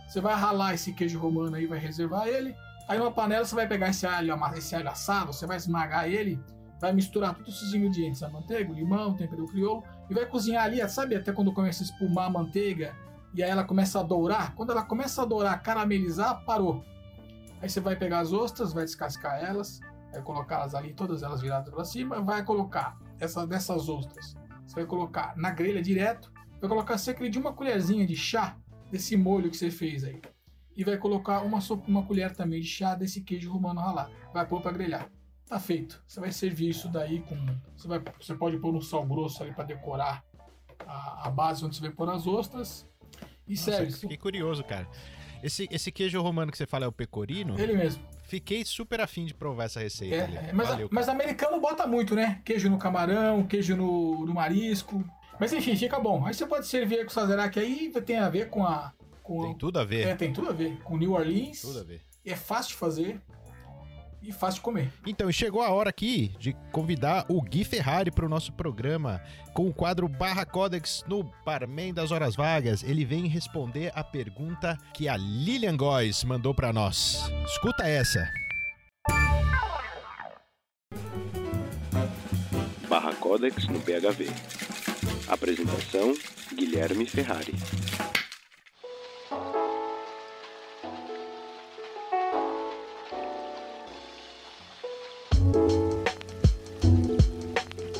Você 0.07 0.21
vai 0.21 0.35
ralar 0.35 0.73
esse 0.73 0.93
queijo 0.93 1.19
romano 1.19 1.55
aí, 1.55 1.65
vai 1.65 1.79
reservar 1.79 2.27
ele. 2.27 2.55
Aí 2.87 2.97
numa 2.97 3.11
panela 3.11 3.45
você 3.45 3.55
vai 3.55 3.67
pegar 3.67 3.89
esse 3.89 4.05
alho, 4.05 4.35
esse 4.55 4.75
alho 4.75 4.89
assado, 4.89 5.33
você 5.33 5.47
vai 5.47 5.57
esmagar 5.57 6.07
ele, 6.07 6.39
vai 6.79 6.91
misturar 6.93 7.33
todos 7.33 7.55
esses 7.55 7.73
ingredientes, 7.73 8.21
a 8.23 8.29
manteiga, 8.29 8.71
o 8.71 8.75
limão, 8.75 9.11
o 9.11 9.15
tempero 9.15 9.45
crioulo, 9.47 9.83
e 10.09 10.13
vai 10.13 10.25
cozinhar 10.25 10.65
ali, 10.65 10.87
sabe 10.89 11.15
até 11.15 11.31
quando 11.31 11.53
começa 11.53 11.83
a 11.83 11.85
espumar 11.85 12.27
a 12.27 12.29
manteiga 12.29 12.95
e 13.33 13.41
aí 13.41 13.49
ela 13.49 13.63
começa 13.63 13.99
a 13.99 14.03
dourar? 14.03 14.53
Quando 14.55 14.71
ela 14.71 14.83
começa 14.83 15.21
a 15.21 15.25
dourar, 15.25 15.61
caramelizar, 15.63 16.43
parou. 16.45 16.83
Aí 17.61 17.69
você 17.69 17.79
vai 17.79 17.95
pegar 17.95 18.19
as 18.19 18.33
ostras, 18.33 18.73
vai 18.73 18.83
descascar 18.83 19.43
elas, 19.43 19.79
vai 20.11 20.21
colocá-las 20.21 20.75
ali, 20.75 20.93
todas 20.93 21.23
elas 21.23 21.41
viradas 21.41 21.73
para 21.73 21.85
cima, 21.85 22.21
vai 22.21 22.43
colocar 22.43 22.97
essa, 23.19 23.47
dessas 23.47 23.87
ostras 23.87 24.35
você 24.73 24.75
vai 24.75 24.85
colocar 24.85 25.35
na 25.37 25.51
grelha 25.51 25.81
direto, 25.81 26.31
vai 26.59 26.69
colocar 26.69 26.97
cerca 26.97 27.29
de 27.29 27.37
uma 27.37 27.53
colherzinha 27.53 28.05
de 28.05 28.15
chá 28.15 28.57
desse 28.91 29.15
molho 29.15 29.49
que 29.49 29.57
você 29.57 29.69
fez 29.69 30.03
aí. 30.03 30.19
E 30.75 30.83
vai 30.83 30.97
colocar 30.97 31.41
uma, 31.41 31.59
uma 31.87 32.03
colher 32.03 32.35
também 32.35 32.61
de 32.61 32.67
chá 32.67 32.95
desse 32.95 33.21
queijo 33.21 33.51
romano 33.51 33.81
ralado. 33.81 34.11
Vai 34.33 34.45
pôr 34.45 34.61
para 34.61 34.71
grelhar. 34.71 35.09
Tá 35.47 35.59
feito. 35.59 36.01
Você 36.07 36.19
vai 36.19 36.31
servir 36.31 36.69
isso 36.69 36.87
daí 36.87 37.19
com. 37.21 37.35
Você, 37.75 37.87
vai, 37.87 38.01
você 38.19 38.33
pode 38.33 38.57
pôr 38.57 38.73
um 38.73 38.81
sal 38.81 39.05
grosso 39.05 39.43
ali 39.43 39.53
para 39.53 39.65
decorar 39.65 40.23
a, 40.87 41.27
a, 41.27 41.29
base 41.29 41.63
onde 41.63 41.75
você 41.75 41.81
vai 41.81 41.91
pôr 41.91 42.09
as 42.09 42.25
ostras. 42.25 42.87
E 43.47 43.51
Nossa, 43.51 43.71
serve. 43.71 43.91
Fiquei 43.91 44.17
curioso, 44.17 44.63
cara. 44.63 44.87
Esse, 45.43 45.67
esse 45.69 45.91
queijo 45.91 46.21
romano 46.21 46.51
que 46.51 46.57
você 46.57 46.65
fala 46.65 46.85
é 46.85 46.87
o 46.87 46.91
pecorino? 46.91 47.59
Ele 47.59 47.73
mesmo. 47.73 48.01
Fiquei 48.23 48.63
super 48.63 49.01
afim 49.01 49.25
de 49.25 49.33
provar 49.33 49.65
essa 49.65 49.81
receita. 49.81 50.15
É, 50.15 50.49
é, 50.49 50.53
mas, 50.53 50.69
Valeu, 50.69 50.89
mas 50.91 51.09
americano 51.09 51.59
bota 51.59 51.85
muito, 51.85 52.15
né? 52.15 52.41
Queijo 52.45 52.69
no 52.69 52.77
camarão, 52.77 53.43
queijo 53.43 53.75
no, 53.75 54.25
no 54.25 54.33
marisco. 54.33 55.03
Mas 55.39 55.51
enfim, 55.51 55.75
fica 55.75 55.99
bom. 55.99 56.25
Aí 56.25 56.33
você 56.33 56.45
pode 56.45 56.65
servir 56.65 57.03
com 57.03 57.11
o 57.11 57.13
Sazerac 57.13 57.59
aí, 57.59 57.91
tem 58.05 58.17
a 58.17 58.29
ver 58.29 58.49
com 58.49 58.65
a. 58.65 58.93
Com 59.23 59.41
tem 59.41 59.57
tudo 59.57 59.79
a 59.79 59.85
ver. 59.85 60.07
É, 60.07 60.15
tem 60.15 60.33
tudo 60.33 60.49
a 60.49 60.53
ver. 60.53 60.77
Com 60.83 60.97
New 60.97 61.13
Orleans. 61.13 61.61
Tudo 61.61 61.79
a 61.79 61.83
ver. 61.83 62.01
É 62.25 62.35
fácil 62.35 62.71
de 62.71 62.75
fazer 62.75 63.21
e 64.21 64.31
fácil 64.31 64.59
de 64.59 64.61
comer. 64.61 64.91
Então, 65.05 65.31
chegou 65.31 65.61
a 65.61 65.69
hora 65.69 65.89
aqui 65.89 66.33
de 66.39 66.53
convidar 66.71 67.25
o 67.27 67.41
Gui 67.41 67.63
Ferrari 67.63 68.09
para 68.09 68.25
o 68.25 68.29
nosso 68.29 68.53
programa 68.53 69.21
com 69.53 69.67
o 69.67 69.73
quadro 69.73 70.07
Barra 70.07 70.45
Codex 70.45 71.03
no 71.07 71.29
Barman 71.45 71.93
das 71.93 72.11
Horas 72.11 72.35
Vagas. 72.35 72.83
Ele 72.83 73.03
vem 73.03 73.27
responder 73.27 73.91
a 73.93 74.03
pergunta 74.03 74.77
que 74.93 75.09
a 75.09 75.17
Lilian 75.17 75.75
Góes 75.75 76.23
mandou 76.23 76.53
para 76.53 76.71
nós. 76.71 77.29
Escuta 77.45 77.87
essa. 77.87 78.29
Barra 82.87 83.13
Codex 83.15 83.67
no 83.67 83.79
PHV. 83.79 84.29
Apresentação: 85.27 86.13
Guilherme 86.55 87.05
Ferrari. 87.05 87.53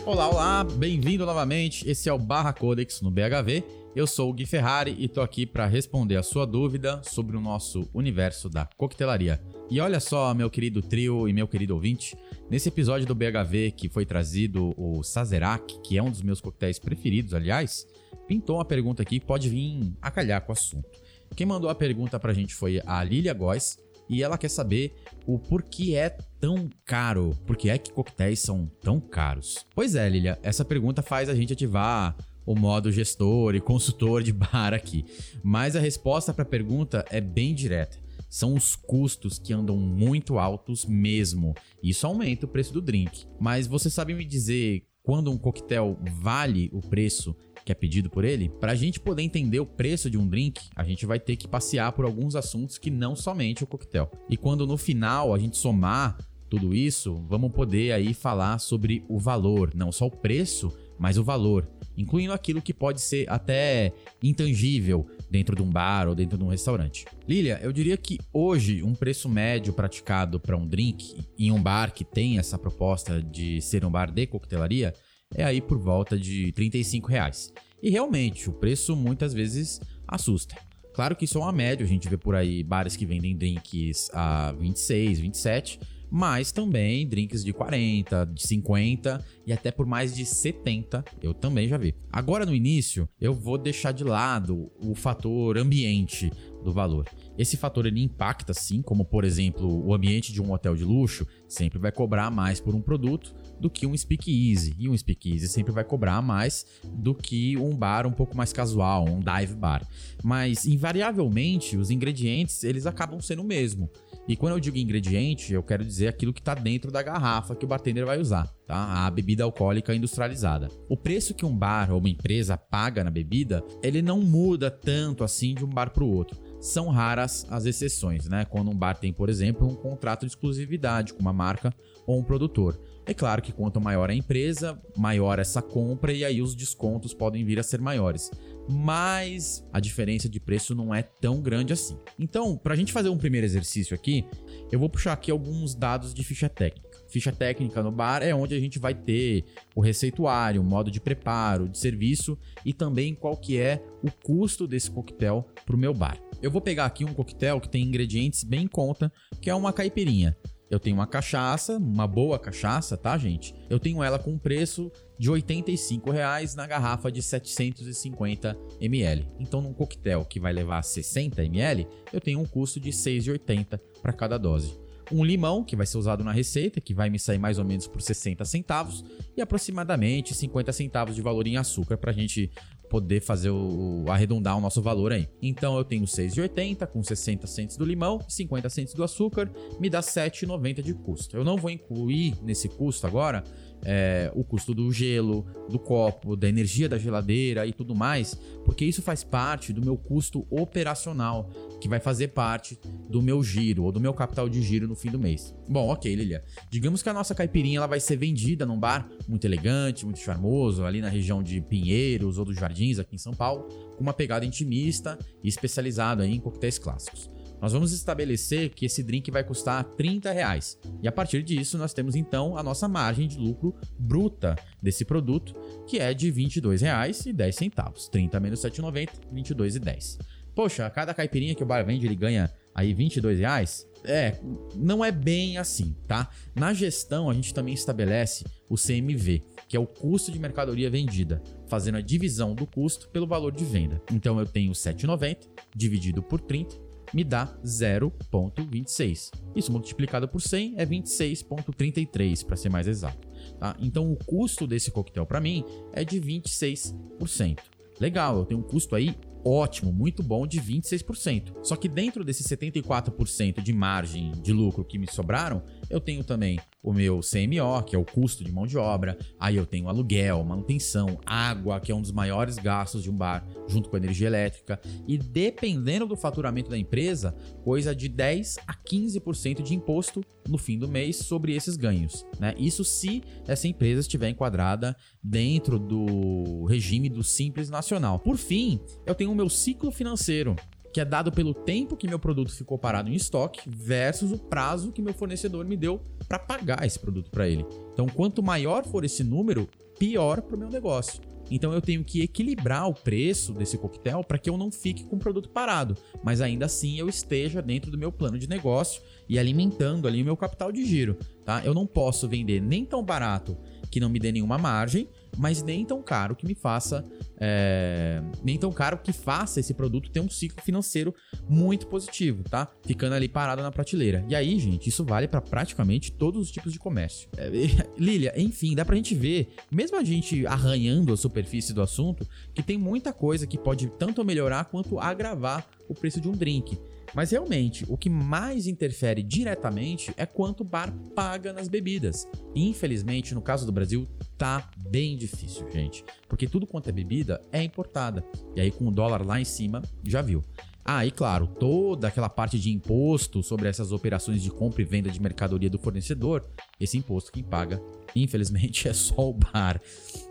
Olá, 0.05 0.27
olá, 0.27 0.63
bem-vindo 0.65 1.25
novamente. 1.25 1.89
Esse 1.89 2.09
é 2.09 2.13
o 2.13 2.19
Barra 2.19 2.51
Codex 2.51 2.99
no 2.99 3.09
BHV. 3.09 3.63
Eu 3.95 4.05
sou 4.05 4.29
o 4.29 4.33
Gui 4.33 4.45
Ferrari 4.45 4.93
e 4.99 5.07
tô 5.07 5.21
aqui 5.21 5.45
para 5.45 5.65
responder 5.65 6.17
a 6.17 6.23
sua 6.23 6.45
dúvida 6.45 7.01
sobre 7.03 7.37
o 7.37 7.41
nosso 7.41 7.87
universo 7.93 8.49
da 8.49 8.67
coquetelaria. 8.75 9.41
E 9.69 9.79
olha 9.79 10.01
só, 10.01 10.33
meu 10.33 10.49
querido 10.49 10.81
trio 10.81 11.29
e 11.29 11.31
meu 11.31 11.47
querido 11.47 11.73
ouvinte, 11.73 12.17
nesse 12.49 12.67
episódio 12.67 13.07
do 13.07 13.15
BHV 13.15 13.71
que 13.71 13.87
foi 13.87 14.05
trazido 14.05 14.73
o 14.77 15.01
Sazerac, 15.03 15.79
que 15.81 15.97
é 15.97 16.03
um 16.03 16.11
dos 16.11 16.21
meus 16.21 16.41
coquetéis 16.41 16.79
preferidos, 16.79 17.33
aliás, 17.33 17.87
pintou 18.27 18.57
uma 18.57 18.65
pergunta 18.65 19.03
aqui 19.03 19.21
que 19.21 19.25
pode 19.25 19.47
vir 19.47 19.93
a 20.01 20.11
calhar 20.11 20.41
com 20.41 20.51
o 20.51 20.53
assunto. 20.53 20.99
Quem 21.33 21.47
mandou 21.47 21.69
a 21.69 21.75
pergunta 21.75 22.19
pra 22.19 22.33
gente 22.33 22.53
foi 22.53 22.81
a 22.85 23.01
Lilia 23.05 23.33
Góes 23.33 23.77
e 24.09 24.21
ela 24.21 24.37
quer 24.37 24.49
saber 24.49 24.93
o 25.25 25.39
porquê 25.39 25.95
é 25.95 26.17
tão 26.43 26.69
caro, 26.83 27.33
por 27.47 27.55
que 27.55 27.69
é 27.69 27.77
que 27.77 27.93
coquetéis 27.93 28.41
são 28.41 28.69
tão 28.81 28.99
caros. 28.99 29.65
Pois 29.73 29.95
é, 29.95 30.09
Lilia, 30.09 30.37
essa 30.43 30.65
pergunta 30.65 31.01
faz 31.01 31.29
a 31.29 31.33
gente 31.33 31.53
ativar 31.53 32.17
o 32.45 32.53
modo 32.53 32.91
gestor 32.91 33.55
e 33.55 33.61
consultor 33.61 34.21
de 34.21 34.33
bar 34.33 34.73
aqui. 34.73 35.05
Mas 35.41 35.73
a 35.73 35.79
resposta 35.79 36.33
para 36.33 36.43
a 36.43 36.45
pergunta 36.45 37.05
é 37.09 37.21
bem 37.21 37.55
direta. 37.55 37.97
São 38.29 38.55
os 38.55 38.75
custos 38.75 39.39
que 39.39 39.53
andam 39.53 39.77
muito 39.77 40.37
altos 40.37 40.85
mesmo. 40.85 41.55
Isso 41.81 42.05
aumenta 42.05 42.45
o 42.45 42.49
preço 42.49 42.73
do 42.73 42.81
drink. 42.81 43.25
Mas 43.39 43.65
você 43.65 43.89
sabe 43.89 44.13
me 44.13 44.25
dizer 44.25 44.83
quando 45.01 45.31
um 45.31 45.37
coquetel 45.37 45.97
vale 46.19 46.69
o 46.73 46.81
preço 46.81 47.33
que 47.63 47.71
é 47.71 47.75
pedido 47.75 48.09
por 48.09 48.25
ele? 48.25 48.49
Para 48.49 48.73
a 48.73 48.75
gente 48.75 48.99
poder 48.99 49.21
entender 49.21 49.61
o 49.61 49.65
preço 49.65 50.09
de 50.09 50.17
um 50.17 50.27
drink, 50.27 50.59
a 50.75 50.83
gente 50.83 51.05
vai 51.05 51.21
ter 51.21 51.37
que 51.37 51.47
passear 51.47 51.93
por 51.93 52.03
alguns 52.03 52.35
assuntos 52.35 52.77
que 52.77 52.91
não 52.91 53.15
somente 53.15 53.63
o 53.63 53.67
coquetel. 53.67 54.11
E 54.29 54.35
quando 54.35 54.67
no 54.67 54.75
final 54.75 55.33
a 55.33 55.39
gente 55.39 55.55
somar 55.55 56.17
tudo 56.53 56.75
isso, 56.75 57.15
vamos 57.27 57.51
poder 57.51 57.93
aí 57.93 58.13
falar 58.13 58.59
sobre 58.59 59.03
o 59.09 59.17
valor, 59.17 59.71
não 59.73 59.91
só 59.91 60.05
o 60.05 60.11
preço, 60.11 60.71
mas 60.99 61.17
o 61.17 61.23
valor 61.23 61.67
incluindo 61.97 62.31
aquilo 62.31 62.61
que 62.61 62.71
pode 62.71 63.01
ser 63.01 63.27
até 63.27 63.91
intangível 64.21 65.07
dentro 65.31 65.55
de 65.55 65.63
um 65.63 65.69
bar 65.69 66.07
ou 66.07 66.13
dentro 66.13 66.37
de 66.37 66.43
um 66.43 66.47
restaurante. 66.47 67.05
Lilia, 67.27 67.59
eu 67.63 67.71
diria 67.71 67.97
que 67.97 68.19
hoje 68.31 68.83
um 68.83 68.93
preço 68.93 69.27
médio 69.27 69.73
praticado 69.73 70.39
para 70.39 70.55
um 70.55 70.67
drink 70.67 71.25
em 71.39 71.51
um 71.51 71.61
bar 71.61 71.91
que 71.91 72.03
tem 72.03 72.37
essa 72.37 72.57
proposta 72.57 73.19
de 73.19 73.59
ser 73.59 73.83
um 73.83 73.89
bar 73.89 74.11
de 74.11 74.27
coquetelaria 74.27 74.93
é 75.33 75.43
aí 75.43 75.59
por 75.59 75.79
volta 75.79 76.17
de 76.19 76.51
35 76.51 77.09
reais. 77.09 77.51
E 77.81 77.89
realmente, 77.89 78.47
o 78.47 78.53
preço 78.53 78.95
muitas 78.95 79.33
vezes 79.33 79.81
assusta. 80.07 80.55
Claro 80.93 81.15
que 81.15 81.25
isso 81.25 81.39
é 81.39 81.41
uma 81.41 81.51
média, 81.51 81.83
a 81.83 81.89
gente 81.89 82.07
vê 82.07 82.17
por 82.17 82.35
aí 82.35 82.63
bares 82.63 82.95
que 82.95 83.05
vendem 83.05 83.35
drinks 83.35 84.11
a 84.13 84.51
26, 84.51 85.19
27, 85.19 85.79
mas 86.13 86.51
também 86.51 87.07
drinks 87.07 87.43
de 87.43 87.51
40, 87.51 88.27
de 88.27 88.47
50 88.47 89.25
e 89.47 89.51
até 89.51 89.71
por 89.71 89.87
mais 89.87 90.13
de 90.13 90.23
70 90.23 91.03
eu 91.23 91.33
também 91.33 91.67
já 91.67 91.75
vi. 91.75 91.95
Agora 92.11 92.45
no 92.45 92.53
início, 92.53 93.09
eu 93.19 93.33
vou 93.33 93.57
deixar 93.57 93.91
de 93.91 94.03
lado 94.03 94.71
o 94.79 94.93
fator 94.93 95.57
ambiente 95.57 96.31
do 96.63 96.71
valor. 96.71 97.09
Esse 97.35 97.57
fator 97.57 97.87
ele 97.87 97.99
impacta 97.99 98.53
sim, 98.53 98.79
como 98.83 99.03
por 99.03 99.23
exemplo, 99.23 99.83
o 99.83 99.91
ambiente 99.91 100.31
de 100.31 100.39
um 100.39 100.51
hotel 100.51 100.75
de 100.75 100.85
luxo 100.85 101.27
sempre 101.47 101.79
vai 101.79 101.91
cobrar 101.91 102.29
mais 102.29 102.59
por 102.59 102.75
um 102.75 102.81
produto 102.81 103.33
do 103.59 103.67
que 103.69 103.87
um 103.87 103.97
speakeasy, 103.97 104.75
e 104.77 104.87
um 104.87 104.95
speakeasy 104.95 105.47
sempre 105.47 105.73
vai 105.73 105.83
cobrar 105.83 106.21
mais 106.21 106.65
do 106.93 107.15
que 107.15 107.57
um 107.57 107.75
bar 107.75 108.05
um 108.05 108.11
pouco 108.11 108.37
mais 108.37 108.53
casual, 108.53 109.05
um 109.09 109.19
dive 109.19 109.55
bar. 109.55 109.85
Mas 110.23 110.67
invariavelmente 110.67 111.75
os 111.75 111.89
ingredientes 111.89 112.63
eles 112.63 112.85
acabam 112.85 113.19
sendo 113.19 113.41
o 113.41 113.45
mesmo. 113.45 113.89
E 114.27 114.37
quando 114.37 114.53
eu 114.53 114.59
digo 114.59 114.77
ingrediente, 114.77 115.53
eu 115.53 115.61
quero 115.61 115.83
dizer 115.83 116.07
aquilo 116.07 116.31
que 116.31 116.39
está 116.39 116.53
dentro 116.53 116.89
da 116.89 117.01
garrafa 117.01 117.55
que 117.55 117.65
o 117.65 117.67
bartender 117.67 118.05
vai 118.05 118.19
usar, 118.19 118.47
tá? 118.65 119.05
A 119.05 119.11
bebida 119.11 119.43
alcoólica 119.43 119.93
industrializada. 119.93 120.69
O 120.87 120.95
preço 120.95 121.33
que 121.33 121.45
um 121.45 121.55
bar 121.55 121.91
ou 121.91 121.99
uma 121.99 122.07
empresa 122.07 122.57
paga 122.57 123.03
na 123.03 123.11
bebida, 123.11 123.61
ele 123.81 124.01
não 124.01 124.21
muda 124.21 124.71
tanto 124.71 125.25
assim 125.25 125.53
de 125.53 125.65
um 125.65 125.69
bar 125.69 125.89
para 125.89 126.05
o 126.05 126.09
outro. 126.09 126.39
São 126.61 126.87
raras 126.87 127.45
as 127.49 127.65
exceções, 127.65 128.29
né? 128.29 128.45
Quando 128.45 128.71
um 128.71 128.77
bar 128.77 128.97
tem, 128.97 129.11
por 129.11 129.27
exemplo, 129.27 129.67
um 129.67 129.75
contrato 129.75 130.21
de 130.21 130.27
exclusividade 130.27 131.13
com 131.13 131.19
uma 131.19 131.33
marca 131.33 131.73
ou 132.07 132.17
um 132.17 132.23
produtor. 132.23 132.79
É 133.05 133.13
claro 133.13 133.41
que 133.41 133.51
quanto 133.51 133.81
maior 133.81 134.09
a 134.09 134.15
empresa, 134.15 134.79
maior 134.95 135.39
essa 135.39 135.61
compra 135.61 136.13
e 136.13 136.23
aí 136.23 136.41
os 136.41 136.55
descontos 136.55 137.13
podem 137.13 137.43
vir 137.43 137.59
a 137.59 137.63
ser 137.63 137.81
maiores 137.81 138.31
mas 138.69 139.65
a 139.73 139.79
diferença 139.79 140.29
de 140.29 140.39
preço 140.39 140.73
não 140.73 140.93
é 140.93 141.01
tão 141.01 141.41
grande 141.41 141.73
assim. 141.73 141.97
Então, 142.17 142.57
para 142.57 142.73
a 142.73 142.77
gente 142.77 142.93
fazer 142.93 143.09
um 143.09 143.17
primeiro 143.17 143.45
exercício 143.45 143.95
aqui, 143.95 144.25
eu 144.71 144.79
vou 144.79 144.89
puxar 144.89 145.13
aqui 145.13 145.31
alguns 145.31 145.75
dados 145.75 146.13
de 146.13 146.23
ficha 146.23 146.47
técnica. 146.47 146.89
Ficha 147.09 147.31
técnica 147.31 147.83
no 147.83 147.91
bar 147.91 148.23
é 148.23 148.33
onde 148.33 148.55
a 148.55 148.59
gente 148.59 148.79
vai 148.79 148.93
ter 148.93 149.45
o 149.75 149.81
receituário, 149.81 150.61
o 150.61 150.63
modo 150.63 150.89
de 150.89 151.01
preparo, 151.01 151.67
de 151.67 151.77
serviço 151.77 152.37
e 152.65 152.73
também 152.73 153.13
qual 153.13 153.35
que 153.37 153.59
é 153.59 153.83
o 154.01 154.11
custo 154.11 154.67
desse 154.67 154.89
coquetel 154.89 155.47
para 155.65 155.75
o 155.75 155.79
meu 155.79 155.93
bar. 155.93 156.17
Eu 156.41 156.51
vou 156.51 156.61
pegar 156.61 156.85
aqui 156.85 157.05
um 157.05 157.13
coquetel 157.13 157.59
que 157.59 157.69
tem 157.69 157.83
ingredientes 157.83 158.43
bem 158.43 158.63
em 158.63 158.67
conta, 158.67 159.11
que 159.41 159.49
é 159.49 159.55
uma 159.55 159.71
caipirinha. 159.71 160.35
Eu 160.73 160.79
tenho 160.79 160.95
uma 160.95 161.05
cachaça, 161.05 161.77
uma 161.77 162.07
boa 162.07 162.39
cachaça, 162.39 162.97
tá, 162.97 163.15
gente? 163.15 163.53
Eu 163.69 163.79
tenho 163.79 164.01
ela 164.01 164.17
com 164.17 164.39
preço 164.39 164.91
de 165.19 165.29
R$ 165.29 165.35
85,00 165.35 166.55
na 166.55 166.65
garrafa 166.65 167.11
de 167.11 167.21
750 167.21 168.57
ml. 168.81 169.27
Então, 169.39 169.61
num 169.61 169.71
coquetel 169.71 170.25
que 170.25 170.39
vai 170.39 170.51
levar 170.51 170.81
60 170.81 171.45
ml, 171.45 171.87
eu 172.11 172.19
tenho 172.19 172.39
um 172.39 172.45
custo 172.45 172.79
de 172.79 172.89
R$ 172.89 172.95
6,80 172.95 173.79
para 174.01 174.13
cada 174.13 174.35
dose. 174.39 174.75
Um 175.11 175.23
limão, 175.23 175.63
que 175.63 175.75
vai 175.75 175.85
ser 175.85 175.99
usado 175.99 176.23
na 176.23 176.31
receita, 176.31 176.81
que 176.81 176.93
vai 176.93 177.07
me 177.07 177.19
sair 177.19 177.37
mais 177.37 177.59
ou 177.59 177.65
menos 177.65 177.85
por 177.85 178.01
60 178.01 178.43
centavos, 178.43 179.05
e 179.37 179.43
aproximadamente 179.43 180.33
50 180.33 180.73
centavos 180.73 181.13
de 181.13 181.21
valor 181.21 181.45
em 181.45 181.55
açúcar 181.55 181.97
para 181.97 182.09
a 182.09 182.13
gente 182.15 182.49
poder 182.93 183.21
fazer 183.21 183.49
o, 183.49 184.05
arredondar 184.07 184.55
o 184.55 184.61
nosso 184.61 184.79
valor 184.79 185.11
aí. 185.11 185.27
Então 185.41 185.75
eu 185.75 185.83
tenho 185.83 186.05
6,80 186.05 186.85
com 186.85 187.01
60 187.01 187.47
centos 187.47 187.75
do 187.75 187.83
limão, 187.83 188.19
50 188.29 188.69
centos 188.69 188.93
do 188.93 189.03
açúcar, 189.03 189.49
me 189.79 189.89
dá 189.89 189.99
7,90 189.99 190.83
de 190.83 190.93
custo. 190.93 191.35
Eu 191.35 191.43
não 191.43 191.57
vou 191.57 191.71
incluir 191.71 192.35
nesse 192.43 192.69
custo 192.69 193.07
agora 193.07 193.43
é, 193.85 194.31
o 194.33 194.43
custo 194.43 194.73
do 194.73 194.91
gelo, 194.91 195.45
do 195.69 195.79
copo, 195.79 196.35
da 196.35 196.47
energia 196.47 196.87
da 196.87 196.97
geladeira 196.97 197.65
e 197.65 197.73
tudo 197.73 197.95
mais, 197.95 198.35
porque 198.65 198.85
isso 198.85 199.01
faz 199.01 199.23
parte 199.23 199.73
do 199.73 199.81
meu 199.81 199.97
custo 199.97 200.45
operacional, 200.49 201.49
que 201.79 201.87
vai 201.87 201.99
fazer 201.99 202.29
parte 202.29 202.79
do 203.09 203.21
meu 203.21 203.43
giro 203.43 203.83
ou 203.83 203.91
do 203.91 203.99
meu 203.99 204.13
capital 204.13 204.47
de 204.47 204.61
giro 204.61 204.87
no 204.87 204.95
fim 204.95 205.09
do 205.09 205.19
mês. 205.19 205.53
Bom, 205.67 205.89
ok, 205.89 206.13
Lilia. 206.15 206.43
Digamos 206.69 207.01
que 207.01 207.09
a 207.09 207.13
nossa 207.13 207.35
caipirinha 207.35 207.77
ela 207.77 207.87
vai 207.87 207.99
ser 207.99 208.17
vendida 208.17 208.65
num 208.65 208.79
bar 208.79 209.07
muito 209.27 209.45
elegante, 209.45 210.05
muito 210.05 210.19
charmoso, 210.19 210.85
ali 210.85 211.01
na 211.01 211.09
região 211.09 211.43
de 211.43 211.61
Pinheiros 211.61 212.37
ou 212.37 212.45
dos 212.45 212.55
Jardins, 212.55 212.99
aqui 212.99 213.15
em 213.15 213.19
São 213.19 213.33
Paulo, 213.33 213.67
com 213.95 214.01
uma 214.01 214.13
pegada 214.13 214.45
intimista 214.45 215.17
e 215.43 215.47
especializada 215.47 216.25
em 216.25 216.39
coquetéis 216.39 216.77
clássicos 216.77 217.29
nós 217.63 217.71
vamos 217.71 217.93
estabelecer 217.93 218.71
que 218.71 218.85
esse 218.85 219.01
drink 219.01 219.31
vai 219.31 219.41
custar 219.41 219.85
30 219.85 220.33
reais. 220.33 220.77
E 221.01 221.07
a 221.07 221.11
partir 221.13 221.41
disso, 221.41 221.77
nós 221.77 221.93
temos 221.93 222.13
então 222.13 222.57
a 222.57 222.61
nossa 222.61 222.89
margem 222.89 223.25
de 223.25 223.37
lucro 223.37 223.73
bruta 223.97 224.53
desse 224.81 225.05
produto, 225.05 225.55
que 225.87 225.97
é 225.97 226.13
de 226.13 226.29
R$ 226.29 226.43
22,10. 226.43 228.09
30 228.09 228.39
menos 228.41 228.59
7,90, 228.59 229.09
R$ 229.31 229.41
22,10. 229.41 230.19
Poxa, 230.53 230.89
cada 230.89 231.13
caipirinha 231.13 231.55
que 231.55 231.63
o 231.63 231.65
bar 231.65 231.85
vende, 231.85 232.05
ele 232.05 232.17
ganha 232.17 232.51
aí 232.75 232.93
22 232.93 233.39
reais? 233.39 233.87
É, 234.03 234.37
não 234.75 235.03
é 235.03 235.09
bem 235.09 235.57
assim, 235.57 235.95
tá? 236.05 236.29
Na 236.53 236.73
gestão, 236.73 237.29
a 237.29 237.33
gente 237.33 237.53
também 237.53 237.73
estabelece 237.73 238.43
o 238.67 238.75
CMV, 238.75 239.41
que 239.69 239.77
é 239.77 239.79
o 239.79 239.87
custo 239.87 240.33
de 240.33 240.37
mercadoria 240.37 240.89
vendida, 240.89 241.41
fazendo 241.69 241.97
a 241.97 242.01
divisão 242.01 242.53
do 242.53 242.67
custo 242.67 243.07
pelo 243.07 243.25
valor 243.25 243.53
de 243.53 243.63
venda. 243.63 244.01
Então 244.11 244.37
eu 244.37 244.45
tenho 244.45 244.73
7,90 244.73 245.47
dividido 245.73 246.21
por 246.21 246.41
30 246.41 246.82
me 247.13 247.23
dá 247.23 247.55
0,26. 247.63 249.31
Isso 249.55 249.71
multiplicado 249.71 250.27
por 250.27 250.41
100 250.41 250.75
é 250.77 250.85
26,33 250.85 252.45
para 252.45 252.55
ser 252.55 252.69
mais 252.69 252.87
exato. 252.87 253.27
Tá? 253.59 253.75
Então 253.79 254.11
o 254.11 254.15
custo 254.15 254.65
desse 254.65 254.91
coquetel 254.91 255.25
para 255.25 255.39
mim 255.39 255.63
é 255.93 256.03
de 256.03 256.19
26%. 256.19 257.59
Legal, 257.99 258.37
eu 258.37 258.45
tenho 258.45 258.59
um 258.59 258.63
custo 258.63 258.95
aí 258.95 259.15
ótimo, 259.45 259.91
muito 259.91 260.23
bom 260.23 260.47
de 260.47 260.59
26%. 260.59 261.53
Só 261.63 261.75
que 261.75 261.89
dentro 261.89 262.23
desses 262.23 262.47
74% 262.47 263.61
de 263.61 263.73
margem 263.73 264.31
de 264.41 264.53
lucro 264.53 264.85
que 264.85 264.97
me 264.97 265.07
sobraram, 265.11 265.61
eu 265.89 265.99
tenho 265.99 266.23
também 266.23 266.59
o 266.83 266.93
meu 266.93 267.21
CMO, 267.21 267.81
que 267.83 267.95
é 267.95 267.99
o 267.99 268.03
custo 268.03 268.43
de 268.43 268.51
mão 268.51 268.67
de 268.67 268.77
obra, 268.77 269.17
aí 269.39 269.55
eu 269.55 269.65
tenho 269.65 269.87
aluguel, 269.87 270.43
manutenção, 270.43 271.17
água, 271.25 271.79
que 271.79 271.91
é 271.91 271.95
um 271.95 272.01
dos 272.01 272.11
maiores 272.11 272.57
gastos 272.57 273.01
de 273.01 273.09
um 273.09 273.15
bar, 273.15 273.47
junto 273.67 273.89
com 273.89 273.95
a 273.95 273.99
energia 273.99 274.27
elétrica, 274.27 274.79
e 275.07 275.17
dependendo 275.17 276.05
do 276.05 276.17
faturamento 276.17 276.69
da 276.69 276.77
empresa, 276.77 277.33
coisa 277.63 277.95
de 277.95 278.09
10 278.09 278.57
a 278.67 278.73
15% 278.73 279.63
de 279.63 279.73
imposto 279.73 280.21
no 280.47 280.57
fim 280.57 280.77
do 280.77 280.89
mês 280.89 281.17
sobre 281.17 281.55
esses 281.55 281.77
ganhos. 281.77 282.25
Né? 282.37 282.53
Isso 282.57 282.83
se 282.83 283.23
essa 283.47 283.67
empresa 283.67 284.01
estiver 284.01 284.29
enquadrada 284.29 284.95
dentro 285.23 285.79
do 285.79 286.65
regime 286.65 287.07
do 287.07 287.23
Simples 287.23 287.69
Nacional. 287.69 288.19
Por 288.19 288.37
fim, 288.37 288.81
eu 289.05 289.15
tenho 289.15 289.31
o 289.31 289.35
meu 289.35 289.49
ciclo 289.49 289.89
financeiro, 289.89 290.55
que 290.93 291.01
é 291.01 291.05
dado 291.05 291.31
pelo 291.31 291.53
tempo 291.53 291.97
que 291.97 292.07
meu 292.07 292.19
produto 292.19 292.53
ficou 292.53 292.77
parado 292.77 293.09
em 293.09 293.15
estoque 293.15 293.67
versus 293.67 294.31
o 294.31 294.37
prazo 294.37 294.91
que 294.91 295.01
meu 295.01 295.13
fornecedor 295.13 295.65
me 295.65 295.75
deu 295.75 295.99
para 296.27 296.37
pagar 296.37 296.85
esse 296.85 296.99
produto 296.99 297.31
para 297.31 297.49
ele. 297.49 297.65
Então, 297.91 298.07
quanto 298.07 298.43
maior 298.43 298.85
for 298.85 299.03
esse 299.03 299.23
número, 299.23 299.67
pior 299.97 300.41
para 300.41 300.55
o 300.55 300.59
meu 300.59 300.69
negócio. 300.69 301.21
Então 301.51 301.73
eu 301.73 301.81
tenho 301.81 302.03
que 302.03 302.21
equilibrar 302.21 302.87
o 302.87 302.93
preço 302.93 303.53
desse 303.53 303.77
coquetel 303.77 304.23
para 304.23 304.37
que 304.37 304.49
eu 304.49 304.57
não 304.57 304.71
fique 304.71 305.03
com 305.03 305.17
o 305.17 305.19
produto 305.19 305.49
parado, 305.49 305.95
mas 306.23 306.41
ainda 306.41 306.65
assim 306.65 306.97
eu 306.97 307.09
esteja 307.09 307.61
dentro 307.61 307.91
do 307.91 307.97
meu 307.97 308.11
plano 308.11 308.37
de 308.37 308.47
negócio 308.47 309.01
e 309.27 309.37
alimentando 309.37 310.07
ali 310.07 310.21
o 310.21 310.25
meu 310.25 310.37
capital 310.37 310.71
de 310.71 310.85
giro, 310.85 311.17
tá? 311.45 311.61
Eu 311.63 311.73
não 311.73 311.85
posso 311.85 312.27
vender 312.27 312.61
nem 312.61 312.85
tão 312.85 313.03
barato 313.03 313.57
que 313.93 313.99
não 313.99 314.09
me 314.09 314.17
dê 314.17 314.31
nenhuma 314.31 314.57
margem, 314.57 315.07
mas 315.37 315.61
nem 315.61 315.85
tão 315.85 316.01
caro 316.01 316.35
que 316.35 316.47
me 316.47 316.55
faça. 316.55 317.05
É, 317.39 318.23
nem 318.43 318.57
tão 318.57 318.71
caro 318.71 318.97
que 318.97 319.13
faça 319.13 319.59
esse 319.59 319.71
produto 319.71 320.09
ter 320.09 320.19
um 320.19 320.27
ciclo 320.27 320.63
financeiro 320.63 321.13
muito 321.47 321.85
positivo, 321.85 322.43
tá? 322.43 322.67
Ficando 322.83 323.13
ali 323.13 323.29
parado 323.29 323.61
na 323.61 323.71
prateleira. 323.71 324.25
E 324.27 324.33
aí, 324.33 324.57
gente, 324.57 324.89
isso 324.89 325.05
vale 325.05 325.27
para 325.27 325.41
praticamente 325.41 326.11
todos 326.11 326.41
os 326.41 326.51
tipos 326.51 326.73
de 326.73 326.79
comércio. 326.79 327.29
É, 327.37 327.51
Lilia, 327.95 328.33
enfim, 328.35 328.73
dá 328.73 328.83
pra 328.83 328.95
gente 328.95 329.13
ver, 329.13 329.53
mesmo 329.69 329.95
a 329.95 330.03
gente 330.03 330.43
arranhando 330.47 331.13
a 331.13 331.17
superfície 331.17 331.71
do 331.71 331.81
assunto, 331.83 332.27
que 332.51 332.63
tem 332.63 332.79
muita 332.79 333.13
coisa 333.13 333.45
que 333.45 333.59
pode 333.59 333.91
tanto 333.99 334.25
melhorar 334.25 334.65
quanto 334.65 334.97
agravar 334.97 335.67
o 335.87 335.93
preço 335.93 336.19
de 336.19 336.27
um 336.27 336.31
drink. 336.31 336.79
Mas 337.13 337.31
realmente, 337.31 337.85
o 337.87 337.97
que 337.97 338.09
mais 338.09 338.67
interfere 338.67 339.21
diretamente 339.21 340.13
é 340.17 340.25
quanto 340.25 340.61
o 340.61 340.65
bar 340.65 340.91
paga 341.15 341.53
nas 341.53 341.67
bebidas. 341.67 342.27
E 342.55 342.67
infelizmente, 342.67 343.35
no 343.35 343.41
caso 343.41 343.65
do 343.65 343.71
Brasil, 343.71 344.07
tá 344.37 344.69
bem 344.89 345.15
difícil, 345.15 345.69
gente. 345.71 346.03
Porque 346.27 346.47
tudo 346.47 346.65
quanto 346.65 346.89
é 346.89 346.91
bebida 346.91 347.41
é 347.51 347.61
importada. 347.61 348.25
E 348.55 348.61
aí, 348.61 348.71
com 348.71 348.87
o 348.87 348.91
dólar 348.91 349.25
lá 349.25 349.39
em 349.39 349.45
cima, 349.45 349.81
já 350.03 350.21
viu. 350.21 350.43
Ah, 350.85 351.05
e 351.05 351.11
claro, 351.11 351.47
toda 351.47 352.09
aquela 352.09 352.27
parte 352.27 352.59
de 352.59 352.69
imposto 352.69 353.41
sobre 353.41 353.69
essas 353.69 353.93
operações 353.93 354.41
de 354.41 354.51
compra 354.51 354.81
e 354.81 354.85
venda 354.85 355.09
de 355.09 355.21
mercadoria 355.21 355.69
do 355.69 355.79
fornecedor, 355.79 356.45
esse 356.77 356.97
imposto 356.97 357.31
quem 357.31 357.41
paga, 357.41 357.81
infelizmente, 358.13 358.87
é 358.89 358.93
só 358.93 359.29
o 359.29 359.33
bar. 359.33 359.81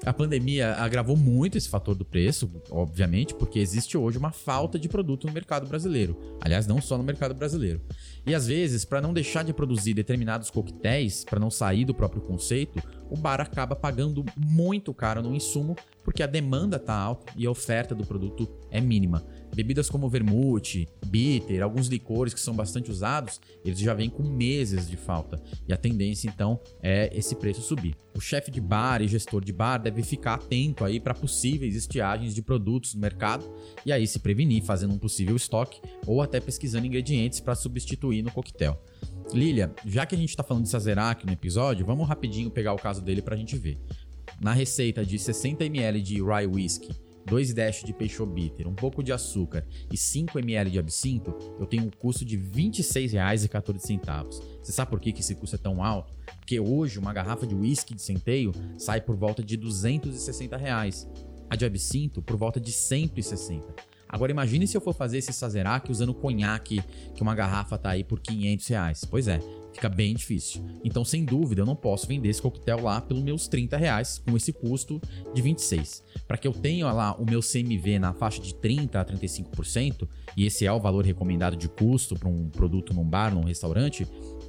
A 0.04 0.12
pandemia 0.12 0.74
agravou 0.74 1.16
muito 1.16 1.56
esse 1.56 1.70
fator 1.70 1.94
do 1.94 2.04
preço, 2.04 2.50
obviamente, 2.70 3.34
porque 3.34 3.58
existe 3.58 3.96
hoje 3.96 4.18
uma 4.18 4.30
falta 4.30 4.78
de 4.78 4.90
produto 4.90 5.26
no 5.26 5.32
mercado 5.32 5.66
brasileiro. 5.66 6.18
Aliás, 6.38 6.66
não 6.66 6.82
só 6.82 6.98
no 6.98 7.04
mercado 7.04 7.34
brasileiro. 7.34 7.80
E 8.26 8.34
às 8.34 8.46
vezes, 8.46 8.84
para 8.84 9.00
não 9.00 9.14
deixar 9.14 9.44
de 9.44 9.54
produzir 9.54 9.94
determinados 9.94 10.50
coquetéis, 10.50 11.24
para 11.24 11.40
não 11.40 11.50
sair 11.50 11.86
do 11.86 11.94
próprio 11.94 12.20
conceito, 12.20 12.78
o 13.10 13.16
bar 13.16 13.40
acaba 13.40 13.74
pagando 13.74 14.24
muito 14.36 14.92
caro 14.92 15.22
no 15.22 15.34
insumo 15.34 15.76
porque 16.04 16.22
a 16.22 16.26
demanda 16.26 16.76
está 16.76 16.94
alta 16.94 17.32
e 17.36 17.46
a 17.46 17.50
oferta 17.50 17.94
do 17.94 18.04
produto 18.04 18.48
é 18.70 18.80
mínima. 18.80 19.24
Bebidas 19.54 19.90
como 19.90 20.08
vermute, 20.08 20.88
bitter, 21.06 21.62
alguns 21.62 21.88
licores 21.88 22.32
que 22.32 22.40
são 22.40 22.54
bastante 22.54 22.90
usados, 22.90 23.38
eles 23.62 23.78
já 23.78 23.92
vêm 23.92 24.08
com 24.08 24.22
meses 24.22 24.88
de 24.88 24.96
falta. 24.96 25.42
E 25.68 25.72
a 25.72 25.76
tendência 25.76 26.26
então 26.28 26.58
é 26.82 27.10
esse 27.16 27.34
preço 27.36 27.60
subir. 27.60 27.94
O 28.16 28.20
chefe 28.20 28.50
de 28.50 28.60
bar 28.60 29.02
e 29.02 29.08
gestor 29.08 29.44
de 29.44 29.52
bar 29.52 29.78
deve 29.78 30.02
ficar 30.02 30.34
atento 30.34 30.84
aí 30.84 30.98
para 30.98 31.12
possíveis 31.12 31.76
estiagens 31.76 32.34
de 32.34 32.40
produtos 32.40 32.94
no 32.94 33.00
mercado 33.00 33.44
e 33.84 33.92
aí 33.92 34.06
se 34.06 34.18
prevenir 34.18 34.62
fazendo 34.64 34.94
um 34.94 34.98
possível 34.98 35.36
estoque 35.36 35.80
ou 36.06 36.22
até 36.22 36.40
pesquisando 36.40 36.86
ingredientes 36.86 37.40
para 37.40 37.54
substituir 37.54 38.22
no 38.22 38.30
coquetel. 38.30 38.82
Lilia, 39.34 39.74
já 39.86 40.06
que 40.06 40.14
a 40.14 40.18
gente 40.18 40.30
está 40.30 40.42
falando 40.42 40.64
de 40.64 40.70
Sazerac 40.70 41.26
no 41.26 41.32
episódio, 41.32 41.84
vamos 41.84 42.08
rapidinho 42.08 42.50
pegar 42.50 42.72
o 42.72 42.78
caso 42.78 43.02
dele 43.02 43.20
para 43.20 43.34
a 43.34 43.38
gente 43.38 43.56
ver. 43.56 43.78
Na 44.40 44.52
receita 44.52 45.04
de 45.04 45.18
60 45.18 45.64
ml 45.64 46.00
de 46.00 46.22
rye 46.22 46.46
whisky 46.46 47.01
2 47.26 47.54
dash 47.54 47.82
de 47.84 47.92
peixe 47.92 48.24
bitter, 48.26 48.68
um 48.68 48.74
pouco 48.74 49.02
de 49.02 49.12
açúcar 49.12 49.66
e 49.92 49.96
5 49.96 50.38
ml 50.38 50.70
de 50.70 50.78
absinto, 50.78 51.36
eu 51.58 51.66
tenho 51.66 51.84
um 51.84 51.90
custo 51.90 52.24
de 52.24 52.36
R$ 52.36 52.42
26,14. 52.54 54.42
Você 54.62 54.72
sabe 54.72 54.90
por 54.90 55.00
que, 55.00 55.12
que 55.12 55.20
esse 55.20 55.34
custo 55.34 55.56
é 55.56 55.58
tão 55.58 55.82
alto? 55.82 56.12
Porque 56.38 56.58
hoje 56.58 56.98
uma 56.98 57.12
garrafa 57.12 57.46
de 57.46 57.54
whisky 57.54 57.94
de 57.94 58.02
centeio 58.02 58.52
sai 58.78 59.00
por 59.00 59.16
volta 59.16 59.42
de 59.42 59.56
260 59.56 60.56
reais. 60.56 61.08
A 61.48 61.56
de 61.56 61.64
absinto 61.64 62.22
por 62.22 62.36
volta 62.36 62.60
de 62.60 62.72
160. 62.72 63.92
Agora 64.08 64.30
imagine 64.30 64.66
se 64.66 64.76
eu 64.76 64.80
for 64.80 64.94
fazer 64.94 65.18
esse 65.18 65.32
Sazerac 65.32 65.90
usando 65.90 66.12
conhaque, 66.12 66.82
que 67.14 67.22
uma 67.22 67.34
garrafa 67.34 67.78
tá 67.78 67.90
aí 67.90 68.04
por 68.04 68.20
500 68.20 68.66
reais. 68.66 69.04
Pois 69.04 69.26
é, 69.26 69.40
fica 69.72 69.88
bem 69.88 70.14
difícil. 70.14 70.64
Então, 70.84 71.04
sem 71.04 71.24
dúvida, 71.24 71.62
eu 71.62 71.66
não 71.66 71.76
posso 71.76 72.06
vender 72.06 72.28
esse 72.28 72.42
coquetel 72.42 72.82
lá 72.82 73.00
pelos 73.00 73.22
meus 73.22 73.48
30 73.48 73.76
reais, 73.76 74.18
com 74.18 74.36
esse 74.36 74.52
custo 74.52 75.00
de 75.34 75.42
26. 75.42 76.02
Para 76.26 76.36
que 76.36 76.46
eu 76.46 76.52
tenha 76.52 76.90
lá 76.92 77.14
o 77.16 77.24
meu 77.24 77.40
CMV 77.40 77.98
na 77.98 78.12
faixa 78.12 78.40
de 78.40 78.54
30 78.54 79.00
a 79.00 79.04
35%, 79.04 80.08
e 80.36 80.46
esse 80.46 80.66
é 80.66 80.72
o 80.72 80.80
valor 80.80 81.04
recomendado 81.04 81.56
de 81.56 81.68
custo 81.68 82.14
para 82.14 82.28
um 82.28 82.48
produto 82.48 82.94
num 82.94 83.04
bar, 83.04 83.34
num 83.34 83.44
restaurante, 83.44 84.06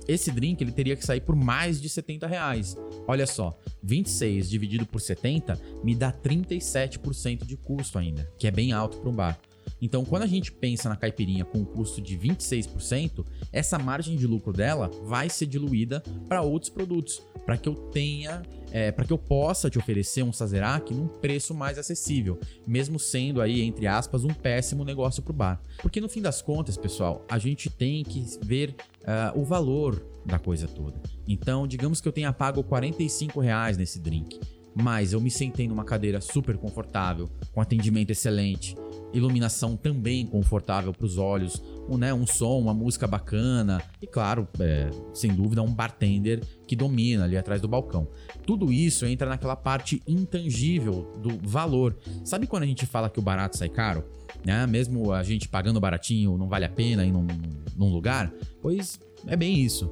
esse 0.07 0.31
drink 0.31 0.61
ele 0.61 0.71
teria 0.71 0.95
que 0.95 1.05
sair 1.05 1.21
por 1.21 1.35
mais 1.35 1.81
de 1.81 1.89
70 1.89 2.27
reais. 2.27 2.77
Olha 3.07 3.25
só, 3.25 3.57
26 3.81 4.49
dividido 4.49 4.85
por 4.85 4.99
70 4.99 5.59
me 5.83 5.95
dá 5.95 6.11
37% 6.11 7.45
de 7.45 7.55
custo 7.55 7.97
ainda, 7.97 8.29
que 8.37 8.47
é 8.47 8.51
bem 8.51 8.71
alto 8.73 8.97
para 8.97 9.09
um 9.09 9.15
bar. 9.15 9.39
Então, 9.83 10.05
quando 10.05 10.23
a 10.23 10.27
gente 10.27 10.49
pensa 10.49 10.87
na 10.87 10.95
caipirinha 10.95 11.43
com 11.43 11.57
um 11.57 11.65
custo 11.65 12.01
de 12.01 12.17
26%, 12.17 13.25
essa 13.51 13.77
margem 13.77 14.15
de 14.15 14.25
lucro 14.25 14.53
dela 14.53 14.89
vai 15.03 15.29
ser 15.29 15.45
diluída 15.45 16.01
para 16.29 16.41
outros 16.41 16.69
produtos, 16.69 17.21
para 17.45 17.57
que 17.57 17.67
eu 17.67 17.75
tenha, 17.75 18.43
é, 18.71 18.93
para 18.93 19.03
que 19.03 19.11
eu 19.11 19.17
possa 19.17 19.69
te 19.69 19.77
oferecer 19.77 20.23
um 20.23 20.31
Sazerac 20.31 20.93
num 20.93 21.09
preço 21.09 21.53
mais 21.53 21.77
acessível, 21.77 22.39
mesmo 22.65 22.97
sendo 22.97 23.41
aí 23.41 23.61
entre 23.61 23.85
aspas 23.85 24.23
um 24.23 24.33
péssimo 24.33 24.85
negócio 24.85 25.21
para 25.21 25.33
o 25.33 25.35
bar. 25.35 25.61
Porque 25.81 25.99
no 25.99 26.07
fim 26.07 26.21
das 26.21 26.41
contas, 26.41 26.77
pessoal, 26.77 27.25
a 27.29 27.37
gente 27.37 27.69
tem 27.69 28.05
que 28.05 28.25
ver 28.41 28.73
uh, 29.01 29.37
o 29.37 29.43
valor 29.43 30.01
da 30.25 30.39
coisa 30.39 30.65
toda. 30.65 30.95
Então, 31.27 31.67
digamos 31.67 31.99
que 31.99 32.07
eu 32.07 32.13
tenha 32.13 32.31
pago 32.31 32.63
45 32.63 33.41
reais 33.41 33.75
nesse 33.75 33.99
drink 33.99 34.39
mas 34.75 35.13
eu 35.13 35.21
me 35.21 35.29
sentei 35.29 35.67
numa 35.67 35.83
cadeira 35.83 36.19
super 36.19 36.57
confortável, 36.57 37.29
com 37.53 37.61
atendimento 37.61 38.09
excelente, 38.09 38.75
iluminação 39.13 39.77
também 39.77 40.25
confortável 40.25 40.93
para 40.93 41.05
os 41.05 41.17
olhos, 41.17 41.61
um, 41.89 41.97
né, 41.97 42.13
um 42.13 42.25
som, 42.25 42.59
uma 42.59 42.73
música 42.73 43.05
bacana 43.05 43.81
e, 44.01 44.07
claro, 44.07 44.47
é, 44.59 44.89
sem 45.13 45.33
dúvida, 45.33 45.61
um 45.61 45.73
bartender 45.73 46.41
que 46.67 46.75
domina 46.75 47.23
ali 47.23 47.37
atrás 47.37 47.61
do 47.61 47.67
balcão. 47.67 48.07
Tudo 48.45 48.71
isso 48.71 49.05
entra 49.05 49.29
naquela 49.29 49.55
parte 49.55 50.01
intangível 50.07 51.13
do 51.21 51.37
valor. 51.47 51.95
Sabe 52.23 52.47
quando 52.47 52.63
a 52.63 52.67
gente 52.67 52.85
fala 52.85 53.09
que 53.09 53.19
o 53.19 53.23
barato 53.23 53.57
sai 53.57 53.69
caro? 53.69 54.03
Né? 54.45 54.65
Mesmo 54.65 55.11
a 55.11 55.23
gente 55.23 55.47
pagando 55.47 55.79
baratinho 55.79 56.37
não 56.37 56.47
vale 56.47 56.65
a 56.65 56.69
pena 56.69 57.05
ir 57.05 57.11
num, 57.11 57.27
num 57.75 57.89
lugar? 57.89 58.33
Pois 58.61 58.99
é 59.27 59.35
bem 59.35 59.59
isso. 59.61 59.89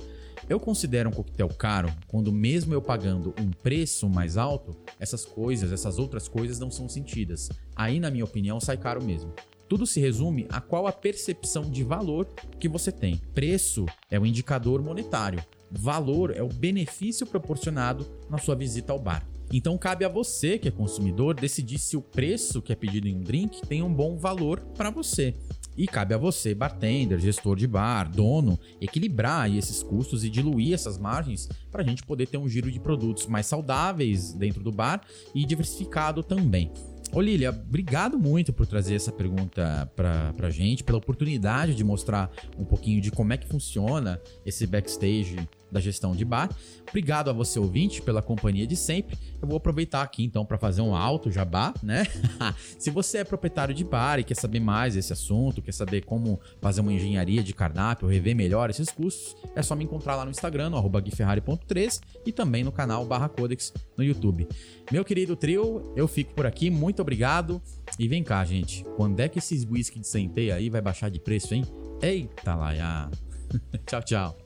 Eu 0.50 0.60
considero 0.60 1.10
um 1.10 1.14
coquetel 1.14 1.48
caro 1.48 1.90
quando, 2.08 2.30
mesmo 2.30 2.74
eu 2.74 2.82
pagando 2.82 3.34
um 3.40 3.52
preço 3.52 4.10
mais 4.10 4.36
alto, 4.36 4.76
essas 5.00 5.24
coisas, 5.24 5.72
essas 5.72 5.98
outras 5.98 6.28
coisas 6.28 6.60
não 6.60 6.70
são 6.70 6.90
sentidas. 6.90 7.50
Aí, 7.82 8.00
na 8.00 8.12
minha 8.12 8.26
opinião, 8.26 8.60
sai 8.60 8.78
caro 8.78 9.04
mesmo. 9.04 9.34
Tudo 9.68 9.88
se 9.88 10.00
resume 10.00 10.46
a 10.50 10.62
qual 10.62 10.86
a 10.86 10.92
percepção 10.92 11.68
de 11.68 11.84
valor 11.84 12.28
que 12.60 12.70
você 12.70 12.92
tem. 12.92 13.20
Preço 13.34 13.88
é 14.12 14.20
o 14.20 14.26
indicador 14.26 14.84
monetário, 14.84 15.44
valor 15.72 16.32
é 16.36 16.44
o 16.44 16.48
benefício 16.48 17.26
proporcionado 17.26 18.06
na 18.30 18.38
sua 18.38 18.54
visita 18.54 18.94
ao 18.94 19.00
bar. 19.00 19.28
Então 19.52 19.80
cabe 19.80 20.06
a 20.06 20.10
você, 20.10 20.60
que 20.60 20.68
é 20.68 20.72
consumidor, 20.72 21.34
decidir 21.34 21.80
se 21.80 21.98
o 21.98 22.04
preço 22.04 22.62
que 22.62 22.72
é 22.72 22.76
pedido 22.76 23.08
em 23.08 23.16
um 23.16 23.24
drink 23.24 23.66
tem 23.66 23.82
um 23.82 23.92
bom 23.92 24.16
valor 24.16 24.60
para 24.78 24.92
você. 24.92 25.34
E 25.76 25.88
cabe 25.88 26.14
a 26.14 26.20
você, 26.20 26.54
bartender, 26.54 27.20
gestor 27.20 27.56
de 27.56 27.66
bar, 27.66 28.12
dono, 28.12 28.60
equilibrar 28.80 29.52
esses 29.52 29.82
custos 29.82 30.24
e 30.24 30.30
diluir 30.30 30.76
essas 30.76 31.00
margens 31.00 31.50
para 31.72 31.82
a 31.82 31.86
gente 31.86 32.04
poder 32.04 32.28
ter 32.28 32.38
um 32.38 32.48
giro 32.48 32.72
de 32.72 32.80
produtos 32.80 33.26
mais 33.26 33.48
saudáveis 33.48 34.34
dentro 34.34 34.62
do 34.62 34.72
bar 34.72 35.02
e 35.34 35.44
diversificado 35.48 36.22
também. 36.22 36.72
Ô 37.14 37.20
Lilia, 37.20 37.50
obrigado 37.50 38.18
muito 38.18 38.54
por 38.54 38.66
trazer 38.66 38.96
essa 38.96 39.12
pergunta 39.12 39.92
pra, 39.98 40.32
pra 40.32 40.50
gente, 40.50 40.82
pela 40.82 40.98
oportunidade 40.98 41.76
de 41.76 41.84
mostrar 41.84 42.32
um 42.58 42.64
pouquinho 42.64 43.02
de 43.02 43.12
como 43.12 43.34
é 43.34 43.38
que 43.38 43.46
funciona 43.46 44.22
esse 44.46 44.66
backstage 44.66 45.36
da 45.72 45.80
gestão 45.80 46.16
de 46.16 46.26
bar. 46.26 46.50
Obrigado 46.90 47.30
a 47.30 47.34
você 47.34 47.60
ouvinte 47.60 48.02
pela 48.02 48.22
companhia 48.22 48.68
de 48.68 48.76
sempre. 48.76 49.18
Eu 49.42 49.48
vou 49.48 49.58
aproveitar 49.58 50.02
aqui 50.02 50.24
então 50.24 50.46
para 50.46 50.58
fazer 50.58 50.82
um 50.82 50.96
alto 50.96 51.32
jabá, 51.32 51.74
né? 51.82 52.06
Se 52.78 52.90
você 52.90 53.20
é 53.20 53.24
proprietário 53.24 53.74
de 53.74 53.84
bar 53.84 54.20
e 54.20 54.24
quer 54.24 54.36
saber 54.36 54.60
mais 54.60 54.96
desse 54.96 55.14
assunto, 55.14 55.62
quer 55.62 55.74
saber 55.74 56.06
como 56.06 56.40
fazer 56.62 56.82
uma 56.82 56.94
engenharia 56.94 57.44
de 57.44 57.54
cardápio, 57.54 58.08
rever 58.08 58.36
melhor 58.36 58.70
esses 58.70 58.90
custos, 58.90 59.36
é 59.56 59.62
só 59.62 59.76
me 59.76 59.84
encontrar 59.84 60.16
lá 60.16 60.26
no 60.26 60.32
Instagram, 60.32 60.70
no 60.70 60.82
guiferrari.3 61.02 62.02
e 62.26 62.32
também 62.32 62.64
no 62.64 62.72
canal 62.72 63.06
Barra 63.06 63.30
Codex 63.30 63.74
no 63.98 64.04
YouTube. 64.04 64.48
Meu 64.92 65.06
querido 65.06 65.36
trio, 65.36 65.94
eu 65.96 66.08
fico 66.08 66.34
por 66.34 66.46
aqui, 66.46 66.70
muito 66.70 67.02
obrigado. 67.02 67.62
E 67.98 68.08
vem 68.08 68.24
cá, 68.24 68.44
gente, 68.44 68.86
quando 68.96 69.20
é 69.20 69.30
que 69.30 69.40
esses 69.40 69.66
whisky 69.66 70.00
de 70.00 70.08
centeio 70.08 70.54
aí 70.54 70.70
vai 70.70 70.82
baixar 70.82 71.10
de 71.10 71.20
preço, 71.20 71.54
hein? 71.54 71.64
Eita 72.02 72.56
lá, 72.56 73.10
tchau, 73.86 74.02
tchau. 74.04 74.41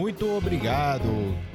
Muito 0.00 0.26
obrigado, 0.34 1.04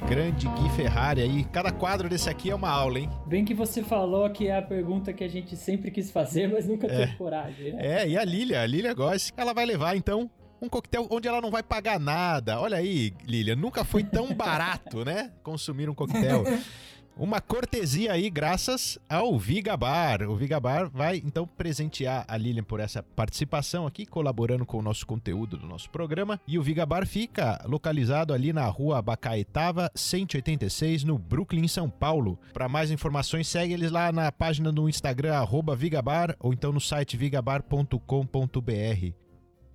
grande 0.08 0.46
Gui 0.46 0.70
Ferrari 0.76 1.20
aí. 1.20 1.42
Cada 1.46 1.72
quadro 1.72 2.08
desse 2.08 2.30
aqui 2.30 2.48
é 2.48 2.54
uma 2.54 2.70
aula, 2.70 3.00
hein? 3.00 3.10
Bem 3.26 3.44
que 3.44 3.52
você 3.52 3.82
falou 3.82 4.30
que 4.30 4.46
é 4.46 4.56
a 4.56 4.62
pergunta 4.62 5.12
que 5.12 5.24
a 5.24 5.28
gente 5.28 5.56
sempre 5.56 5.90
quis 5.90 6.12
fazer, 6.12 6.46
mas 6.54 6.64
nunca 6.64 6.86
é. 6.86 6.96
teve 6.96 7.16
coragem. 7.16 7.72
Né? 7.72 8.02
É, 8.04 8.08
e 8.08 8.16
a 8.16 8.24
Lilia, 8.24 8.62
a 8.62 8.66
Lilia 8.66 8.94
gosta. 8.94 9.32
Ela 9.36 9.52
vai 9.52 9.66
levar, 9.66 9.96
então, 9.96 10.30
um 10.62 10.68
coquetel 10.68 11.08
onde 11.10 11.26
ela 11.26 11.40
não 11.40 11.50
vai 11.50 11.60
pagar 11.60 11.98
nada. 11.98 12.60
Olha 12.60 12.76
aí, 12.76 13.12
Lilia, 13.26 13.56
nunca 13.56 13.82
foi 13.82 14.04
tão 14.04 14.32
barato, 14.32 15.04
né? 15.04 15.32
Consumir 15.42 15.90
um 15.90 15.94
coquetel. 15.94 16.44
Uma 17.18 17.40
cortesia 17.40 18.12
aí, 18.12 18.28
graças 18.28 18.98
ao 19.08 19.38
Vigabar. 19.38 20.20
O 20.28 20.36
Vigabar 20.36 20.90
vai 20.90 21.16
então 21.24 21.46
presentear 21.46 22.26
a 22.28 22.36
Lilian 22.36 22.62
por 22.62 22.78
essa 22.78 23.02
participação 23.02 23.86
aqui, 23.86 24.04
colaborando 24.04 24.66
com 24.66 24.76
o 24.76 24.82
nosso 24.82 25.06
conteúdo 25.06 25.56
do 25.56 25.66
nosso 25.66 25.88
programa. 25.88 26.38
E 26.46 26.58
o 26.58 26.62
Vigabar 26.62 27.06
fica 27.06 27.64
localizado 27.64 28.34
ali 28.34 28.52
na 28.52 28.66
rua 28.66 29.00
Bacaetava, 29.00 29.90
186, 29.94 31.04
no 31.04 31.16
Brooklyn, 31.16 31.66
São 31.68 31.88
Paulo. 31.88 32.38
Para 32.52 32.68
mais 32.68 32.90
informações, 32.90 33.48
segue 33.48 33.72
eles 33.72 33.90
lá 33.90 34.12
na 34.12 34.30
página 34.30 34.70
do 34.70 34.86
Instagram, 34.86 35.36
Vigabar, 35.74 36.36
ou 36.38 36.52
então 36.52 36.70
no 36.70 36.82
site 36.82 37.16
vigabar.com.br. 37.16 37.96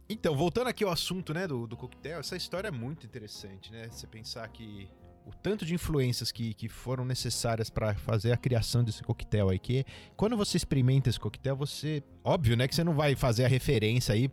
Então, 0.08 0.36
voltando 0.36 0.68
aqui 0.68 0.84
ao 0.84 0.92
assunto, 0.92 1.34
né, 1.34 1.48
do, 1.48 1.66
do 1.66 1.76
coquetel, 1.76 2.20
essa 2.20 2.36
história 2.36 2.68
é 2.68 2.72
muito 2.72 3.04
interessante, 3.04 3.72
né? 3.72 3.88
Você 3.90 4.06
pensar 4.06 4.48
que 4.50 4.88
o 5.26 5.32
tanto 5.32 5.66
de 5.66 5.74
influências 5.74 6.32
que, 6.32 6.54
que 6.54 6.68
foram 6.68 7.06
necessárias 7.06 7.70
para 7.70 7.94
fazer 7.96 8.32
a 8.32 8.38
criação 8.38 8.84
desse 8.84 9.04
coquetel 9.04 9.50
aí, 9.50 9.60
que 9.60 9.86
quando 10.16 10.36
você 10.36 10.58
experimenta 10.58 11.10
esse 11.10 11.20
coquetel, 11.20 11.56
você. 11.56 12.04
Óbvio, 12.24 12.56
né, 12.56 12.68
que 12.68 12.76
você 12.76 12.84
não 12.84 12.94
vai 12.94 13.16
fazer 13.16 13.46
a 13.46 13.48
referência 13.48 14.14
aí 14.14 14.30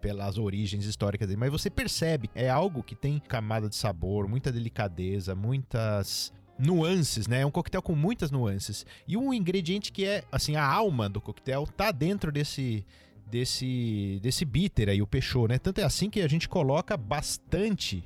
pelas 0.00 0.38
origens 0.38 0.84
históricas 0.84 1.28
dele, 1.28 1.40
mas 1.40 1.50
você 1.50 1.68
percebe, 1.68 2.30
é 2.34 2.48
algo 2.48 2.82
que 2.82 2.94
tem 2.94 3.18
camada 3.18 3.68
de 3.68 3.74
sabor, 3.74 4.28
muita 4.28 4.52
delicadeza, 4.52 5.34
muitas 5.34 6.32
nuances, 6.58 7.26
né? 7.26 7.40
É 7.40 7.46
um 7.46 7.50
coquetel 7.50 7.82
com 7.82 7.94
muitas 7.94 8.30
nuances. 8.30 8.86
E 9.06 9.16
um 9.16 9.32
ingrediente 9.34 9.90
que 9.90 10.04
é, 10.04 10.24
assim, 10.30 10.54
a 10.54 10.64
alma 10.64 11.08
do 11.08 11.20
coquetel 11.20 11.66
tá 11.66 11.90
dentro 11.90 12.30
desse 12.30 12.86
desse 13.26 14.20
desse 14.22 14.44
bitter 14.44 14.90
aí, 14.90 15.00
o 15.00 15.06
peixô, 15.06 15.46
né? 15.46 15.58
Tanto 15.58 15.80
é 15.80 15.84
assim 15.84 16.10
que 16.10 16.20
a 16.20 16.28
gente 16.28 16.48
coloca 16.48 16.96
bastante 16.96 18.04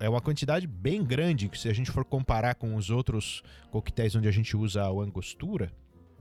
é 0.00 0.08
uma 0.08 0.20
quantidade 0.20 0.66
bem 0.66 1.04
grande, 1.04 1.48
que 1.48 1.58
se 1.58 1.68
a 1.68 1.72
gente 1.72 1.90
for 1.90 2.04
comparar 2.04 2.54
com 2.54 2.74
os 2.74 2.90
outros 2.90 3.42
coquetéis 3.70 4.14
onde 4.14 4.28
a 4.28 4.32
gente 4.32 4.56
usa 4.56 4.82
a 4.82 4.88
angostura, 4.88 5.72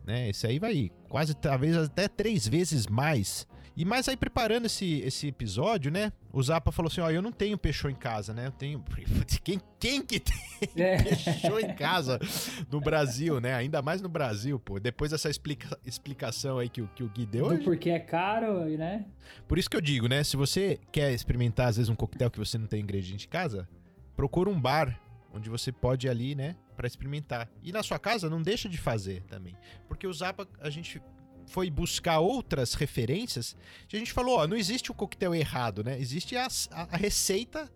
né? 0.05 0.29
Esse 0.29 0.47
aí 0.47 0.59
vai 0.59 0.91
quase, 1.09 1.33
talvez 1.33 1.75
até 1.75 2.07
três 2.07 2.47
vezes 2.47 2.87
mais. 2.87 3.47
E 3.77 3.83
mais 3.83 4.07
aí 4.07 4.15
preparando 4.15 4.67
esse, 4.67 5.01
esse 5.01 5.27
episódio, 5.27 5.91
né? 5.91 6.13
O 6.31 6.41
Zapa 6.41 6.71
falou 6.71 6.89
assim, 6.89 7.01
ó, 7.01 7.11
eu 7.11 7.21
não 7.21 7.31
tenho 7.31 7.57
peixô 7.57 7.89
em 7.89 7.95
casa, 7.95 8.33
né? 8.33 8.47
Eu 8.47 8.51
tenho... 8.51 8.81
Quem, 9.43 9.59
quem 9.77 10.01
que 10.01 10.17
tem 10.17 10.37
é. 10.77 11.03
peixô 11.03 11.59
em 11.59 11.73
casa 11.75 12.17
no 12.71 12.79
Brasil, 12.79 13.41
né? 13.41 13.53
Ainda 13.53 13.81
mais 13.81 14.01
no 14.01 14.07
Brasil, 14.07 14.57
pô. 14.57 14.79
Depois 14.79 15.11
dessa 15.11 15.29
explica, 15.29 15.77
explicação 15.85 16.57
aí 16.57 16.69
que, 16.69 16.81
o, 16.81 16.87
que 16.95 17.03
o 17.03 17.09
Gui 17.09 17.25
deu... 17.25 17.49
Do 17.49 17.65
porque 17.65 17.89
é 17.89 17.99
caro, 17.99 18.63
né? 18.77 19.05
Por 19.45 19.57
isso 19.57 19.69
que 19.69 19.75
eu 19.75 19.81
digo, 19.81 20.07
né? 20.07 20.23
Se 20.23 20.37
você 20.37 20.79
quer 20.89 21.11
experimentar, 21.11 21.67
às 21.67 21.75
vezes, 21.75 21.89
um 21.89 21.95
coquetel 21.95 22.31
que 22.31 22.39
você 22.39 22.57
não 22.57 22.67
tem 22.67 22.81
ingrediente 22.81 23.25
em 23.25 23.29
casa, 23.29 23.67
procura 24.15 24.49
um 24.49 24.59
bar 24.59 24.97
onde 25.33 25.49
você 25.49 25.69
pode 25.69 26.07
ali, 26.07 26.33
né, 26.33 26.55
para 26.75 26.87
experimentar. 26.87 27.49
E 27.63 27.71
na 27.71 27.81
sua 27.81 27.97
casa 27.97 28.29
não 28.29 28.41
deixa 28.41 28.69
de 28.69 28.77
fazer 28.77 29.23
também, 29.23 29.55
porque 29.87 30.05
o 30.05 30.13
Zapa 30.13 30.47
a 30.59 30.69
gente 30.69 31.01
foi 31.47 31.69
buscar 31.69 32.19
outras 32.19 32.73
referências, 32.73 33.55
a 33.91 33.97
gente 33.97 34.11
falou, 34.11 34.39
ó, 34.39 34.47
não 34.47 34.57
existe 34.57 34.91
o 34.91 34.95
coquetel 34.95 35.33
errado, 35.33 35.83
né? 35.83 35.99
Existe 35.99 36.35
a, 36.35 36.47
a, 36.71 36.95
a, 36.95 36.97
receita 36.97 37.71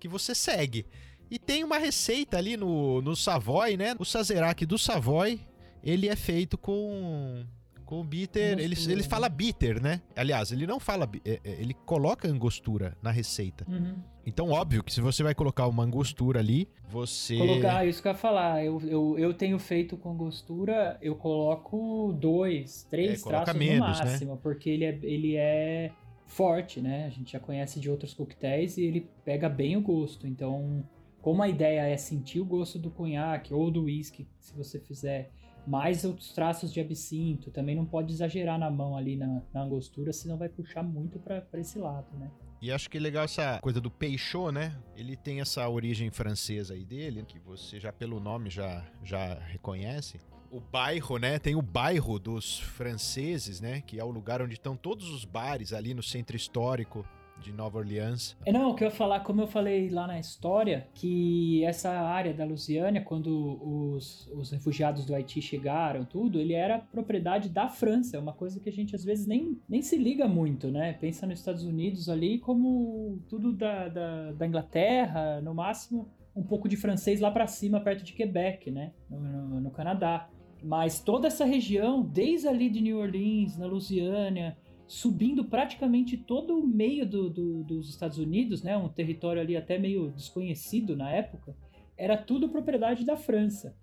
que 0.00 0.08
você 0.08 0.34
segue. 0.34 0.86
E 1.30 1.38
tem 1.38 1.64
uma 1.64 1.78
receita 1.78 2.36
ali 2.36 2.56
no, 2.56 3.00
no 3.00 3.16
Savoy, 3.16 3.76
né? 3.76 3.94
O 3.98 4.04
Sazerac 4.04 4.66
do 4.66 4.78
Savoy, 4.78 5.40
ele 5.82 6.08
é 6.08 6.16
feito 6.16 6.58
com 6.58 7.44
com 7.84 8.04
bitter, 8.04 8.58
ele, 8.58 8.76
ele 8.88 9.02
fala 9.02 9.28
bitter, 9.28 9.82
né? 9.82 10.00
Aliás, 10.16 10.50
ele 10.50 10.66
não 10.66 10.80
fala, 10.80 11.08
é, 11.24 11.40
é, 11.44 11.60
ele 11.60 11.74
coloca 11.74 12.28
angostura 12.28 12.96
na 13.02 13.10
receita. 13.10 13.64
Uhum. 13.68 13.96
Então, 14.26 14.50
óbvio 14.50 14.82
que 14.82 14.92
se 14.92 15.00
você 15.00 15.22
vai 15.22 15.34
colocar 15.34 15.66
uma 15.66 15.82
angostura 15.82 16.40
ali, 16.40 16.68
você. 16.88 17.36
Colocar, 17.36 17.86
isso 17.86 18.00
que 18.00 18.08
eu 18.08 18.12
ia 18.12 18.18
falar. 18.18 18.64
Eu, 18.64 18.80
eu, 18.86 19.18
eu 19.18 19.34
tenho 19.34 19.58
feito 19.58 19.96
com 19.96 20.12
angostura, 20.12 20.98
eu 21.02 21.14
coloco 21.14 22.12
dois, 22.18 22.86
três 22.90 23.24
é, 23.24 23.28
traços 23.28 23.54
menos, 23.54 23.98
no 23.98 24.04
né? 24.04 24.10
máximo, 24.10 24.32
né? 24.32 24.38
porque 24.42 24.70
ele 24.70 24.84
é, 24.84 24.98
ele 25.02 25.36
é 25.36 25.92
forte, 26.26 26.80
né? 26.80 27.04
A 27.06 27.10
gente 27.10 27.32
já 27.32 27.38
conhece 27.38 27.78
de 27.78 27.90
outros 27.90 28.14
coquetéis 28.14 28.78
e 28.78 28.84
ele 28.84 29.08
pega 29.24 29.48
bem 29.48 29.76
o 29.76 29.82
gosto. 29.82 30.26
Então, 30.26 30.82
como 31.20 31.42
a 31.42 31.48
ideia 31.48 31.82
é 31.82 31.96
sentir 31.96 32.40
o 32.40 32.44
gosto 32.44 32.78
do 32.78 32.90
conhaque 32.90 33.52
ou 33.52 33.70
do 33.70 33.84
whisky, 33.84 34.26
se 34.40 34.54
você 34.54 34.80
fizer 34.80 35.30
mais 35.66 36.04
outros 36.04 36.32
traços 36.32 36.72
de 36.72 36.80
absinto, 36.80 37.50
também 37.50 37.74
não 37.74 37.86
pode 37.86 38.12
exagerar 38.12 38.58
na 38.58 38.70
mão 38.70 38.96
ali 38.96 39.16
na, 39.16 39.42
na 39.52 39.62
angostura, 39.62 40.12
senão 40.12 40.36
vai 40.36 40.48
puxar 40.48 40.82
muito 40.82 41.18
para 41.18 41.46
esse 41.54 41.78
lado, 41.78 42.06
né? 42.18 42.30
E 42.60 42.72
acho 42.72 42.88
que 42.88 42.96
é 42.96 43.00
legal 43.00 43.24
essa 43.24 43.58
coisa 43.60 43.80
do 43.80 43.90
peixô, 43.90 44.50
né? 44.50 44.74
Ele 44.96 45.16
tem 45.16 45.40
essa 45.40 45.68
origem 45.68 46.10
francesa 46.10 46.72
aí 46.72 46.84
dele, 46.84 47.22
que 47.22 47.38
você 47.38 47.78
já 47.78 47.92
pelo 47.92 48.18
nome 48.18 48.48
já, 48.48 48.82
já 49.02 49.34
reconhece. 49.34 50.18
O 50.50 50.60
bairro, 50.60 51.18
né? 51.18 51.38
Tem 51.38 51.54
o 51.54 51.60
bairro 51.60 52.18
dos 52.18 52.58
franceses, 52.58 53.60
né? 53.60 53.82
Que 53.82 54.00
é 54.00 54.04
o 54.04 54.10
lugar 54.10 54.40
onde 54.40 54.54
estão 54.54 54.76
todos 54.76 55.10
os 55.10 55.26
bares 55.26 55.74
ali 55.74 55.92
no 55.92 56.02
centro 56.02 56.36
histórico 56.36 57.04
de 57.40 57.52
Nova 57.52 57.78
Orleans. 57.78 58.36
É, 58.44 58.52
não, 58.52 58.70
o 58.70 58.74
que 58.74 58.84
eu 58.84 58.88
ia 58.88 58.94
falar, 58.94 59.20
como 59.20 59.40
eu 59.42 59.46
falei 59.46 59.90
lá 59.90 60.06
na 60.06 60.18
história, 60.18 60.88
que 60.94 61.64
essa 61.64 61.90
área 61.90 62.32
da 62.32 62.44
Lusiânia, 62.44 63.02
quando 63.02 63.58
os, 63.62 64.26
os 64.34 64.50
refugiados 64.50 65.04
do 65.04 65.14
Haiti 65.14 65.42
chegaram, 65.42 66.04
tudo, 66.04 66.40
ele 66.40 66.54
era 66.54 66.78
propriedade 66.78 67.48
da 67.48 67.68
França, 67.68 68.16
é 68.16 68.20
uma 68.20 68.32
coisa 68.32 68.58
que 68.60 68.68
a 68.68 68.72
gente 68.72 68.94
às 68.94 69.04
vezes 69.04 69.26
nem, 69.26 69.60
nem 69.68 69.82
se 69.82 69.96
liga 69.96 70.26
muito, 70.26 70.70
né? 70.70 70.94
Pensa 70.94 71.26
nos 71.26 71.38
Estados 71.38 71.64
Unidos 71.64 72.08
ali 72.08 72.38
como 72.38 73.18
tudo 73.28 73.52
da, 73.52 73.88
da, 73.88 74.32
da 74.32 74.46
Inglaterra, 74.46 75.40
no 75.40 75.54
máximo 75.54 76.08
um 76.34 76.42
pouco 76.42 76.68
de 76.68 76.76
francês 76.76 77.20
lá 77.20 77.30
para 77.30 77.46
cima, 77.46 77.80
perto 77.80 78.02
de 78.02 78.12
Quebec, 78.12 78.70
né? 78.70 78.92
No, 79.08 79.20
no, 79.20 79.60
no 79.60 79.70
Canadá. 79.70 80.28
Mas 80.62 80.98
toda 80.98 81.28
essa 81.28 81.44
região, 81.44 82.02
desde 82.02 82.48
ali 82.48 82.70
de 82.70 82.80
New 82.80 82.98
Orleans, 82.98 83.56
na 83.56 83.66
Lusiânia, 83.66 84.56
subindo 84.86 85.44
praticamente 85.44 86.16
todo 86.16 86.58
o 86.58 86.66
meio 86.66 87.06
do, 87.08 87.30
do, 87.30 87.64
dos 87.64 87.88
Estados 87.88 88.18
Unidos, 88.18 88.62
né, 88.62 88.76
um 88.76 88.88
território 88.88 89.40
ali 89.40 89.56
até 89.56 89.78
meio 89.78 90.10
desconhecido 90.10 90.96
na 90.96 91.10
época, 91.10 91.56
era 91.96 92.16
tudo 92.16 92.48
propriedade 92.48 93.04
da 93.04 93.16
França. 93.16 93.76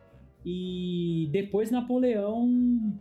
E 0.46 1.30
depois 1.32 1.70
Napoleão, 1.70 2.50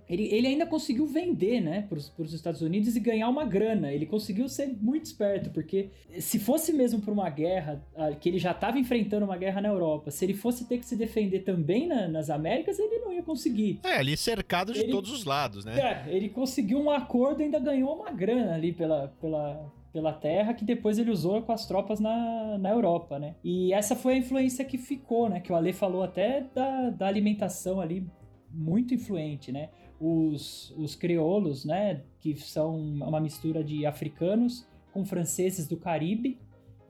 ele, 0.09 0.25
ele 0.33 0.47
ainda 0.47 0.67
conseguiu 0.67 1.07
vender, 1.07 1.61
né, 1.61 1.87
para 1.89 1.99
os 1.99 2.35
Estados 2.35 2.61
Unidos 2.61 2.95
e 2.97 3.01
ganhar 3.01 3.29
uma 3.29 3.45
grana. 3.45 3.93
Ele 3.93 4.07
conseguiu 4.07 4.49
ser 4.49 4.77
muito 4.81 5.07
esperto, 5.07 5.51
porque 5.51 5.91
se 6.19 6.39
fosse 6.39 6.73
mesmo 6.73 7.01
para 7.01 7.13
uma 7.13 7.31
guerra, 7.31 7.83
que 8.21 8.29
ele 8.29 8.39
já 8.39 8.51
estava 8.51 8.79
enfrentando 8.79 9.25
uma 9.25 9.37
guerra 9.37 9.61
na 9.61 9.69
Europa, 9.69 10.11
se 10.11 10.25
ele 10.25 10.35
fosse 10.35 10.67
ter 10.67 10.79
que 10.79 10.87
se 10.87 10.97
defender 10.97 11.41
também 11.41 11.87
na, 11.87 12.09
nas 12.09 12.29
Américas, 12.29 12.79
ele 12.79 12.99
não 12.99 13.13
ia 13.13 13.23
conseguir. 13.23 13.81
É, 13.85 13.97
ali 13.97 14.17
cercado 14.17 14.73
de 14.73 14.81
ele, 14.81 14.93
todos 14.93 15.11
os 15.11 15.25
lados, 15.25 15.65
né? 15.65 15.79
É, 15.81 16.15
ele 16.15 16.29
conseguiu 16.29 16.79
um 16.79 16.91
acordo 16.91 17.41
e 17.41 17.45
ainda 17.45 17.59
ganhou 17.59 17.95
uma 17.95 18.11
grana 18.11 18.55
ali 18.55 18.73
pela, 18.73 19.09
pela, 19.21 19.73
pela 19.93 20.13
terra 20.13 20.55
que 20.55 20.65
depois 20.65 20.99
ele 20.99 21.11
usou 21.11 21.43
com 21.43 21.53
as 21.53 21.67
tropas 21.67 22.01
na, 22.01 22.59
na 22.59 22.71
Europa, 22.71 23.19
né? 23.19 23.35
E 23.43 23.73
essa 23.73 23.97
foi 23.97 24.15
a 24.15 24.19
influência 24.19 24.65
que 24.65 24.79
ficou, 24.79 25.29
né? 25.29 25.41
Que 25.41 25.53
o 25.53 25.57
Ale 25.57 25.73
falou 25.73 26.03
até 26.03 26.47
da, 26.55 26.91
da 26.91 27.07
alimentação 27.07 27.81
ali 27.81 28.07
muito 28.53 28.95
influente, 28.95 29.51
né? 29.51 29.71
Os, 30.01 30.73
os 30.77 30.95
crioulos, 30.95 31.65
né? 31.65 32.03
Que 32.21 32.37
são 32.37 32.79
uma 32.79 33.21
mistura 33.21 33.63
de 33.65 33.85
africanos 33.85 34.67
com 34.93 35.05
franceses 35.05 35.67
do 35.67 35.77
Caribe 35.77 36.39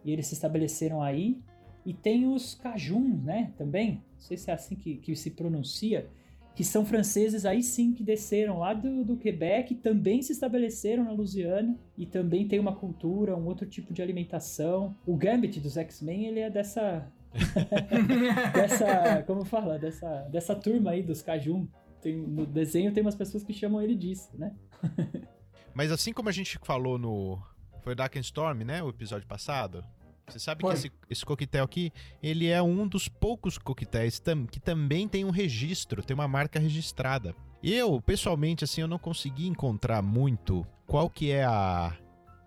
e 0.04 0.12
eles 0.12 0.26
se 0.26 0.34
estabeleceram 0.34 1.02
aí. 1.02 1.40
E 1.84 1.94
tem 1.94 2.26
os 2.26 2.54
cajuns, 2.54 3.22
né? 3.22 3.52
Também, 3.56 3.94
não 3.94 4.20
sei 4.20 4.36
se 4.36 4.50
é 4.50 4.54
assim 4.54 4.76
que, 4.76 4.96
que 4.96 5.16
se 5.16 5.30
pronuncia, 5.30 6.08
que 6.60 6.64
são 6.64 6.84
franceses 6.84 7.46
aí 7.46 7.62
sim 7.62 7.94
que 7.94 8.04
desceram 8.04 8.58
lá 8.58 8.74
do, 8.74 9.02
do 9.02 9.16
Quebec, 9.16 9.74
também 9.76 10.20
se 10.20 10.32
estabeleceram 10.32 11.04
na 11.04 11.10
Louisiana 11.10 11.74
e 11.96 12.04
também 12.04 12.46
tem 12.46 12.58
uma 12.58 12.76
cultura, 12.76 13.34
um 13.34 13.46
outro 13.46 13.66
tipo 13.66 13.94
de 13.94 14.02
alimentação. 14.02 14.94
O 15.06 15.16
Gambit 15.16 15.58
dos 15.58 15.78
X-Men, 15.78 16.26
ele 16.26 16.40
é 16.40 16.50
dessa 16.50 17.10
dessa, 18.52 19.22
como 19.26 19.42
fala, 19.42 19.78
dessa 19.78 20.28
dessa 20.30 20.54
turma 20.54 20.90
aí 20.90 21.02
dos 21.02 21.22
Cajun. 21.22 21.66
Tem, 22.02 22.14
no 22.14 22.44
desenho 22.44 22.92
tem 22.92 23.02
umas 23.02 23.16
pessoas 23.16 23.42
que 23.42 23.54
chamam 23.54 23.80
ele 23.80 23.94
disso, 23.94 24.28
né? 24.34 24.54
Mas 25.72 25.90
assim 25.90 26.12
como 26.12 26.28
a 26.28 26.32
gente 26.32 26.58
falou 26.62 26.98
no 26.98 27.40
foi 27.82 27.94
Dark 27.94 28.14
Storm, 28.16 28.64
né, 28.64 28.82
o 28.82 28.90
episódio 28.90 29.26
passado, 29.26 29.82
você 30.30 30.38
sabe 30.38 30.62
Foi. 30.62 30.72
que 30.72 30.78
esse, 30.78 30.92
esse 31.10 31.24
coquetel 31.24 31.64
aqui, 31.64 31.92
ele 32.22 32.46
é 32.48 32.62
um 32.62 32.86
dos 32.86 33.08
poucos 33.08 33.58
coquetéis 33.58 34.18
tam, 34.20 34.46
que 34.46 34.60
também 34.60 35.08
tem 35.08 35.24
um 35.24 35.30
registro, 35.30 36.02
tem 36.02 36.14
uma 36.14 36.28
marca 36.28 36.58
registrada. 36.58 37.34
Eu, 37.62 38.00
pessoalmente, 38.00 38.64
assim, 38.64 38.80
eu 38.80 38.88
não 38.88 38.98
consegui 38.98 39.46
encontrar 39.46 40.00
muito 40.00 40.66
qual 40.86 41.10
que 41.10 41.30
é 41.30 41.44
a, 41.44 41.94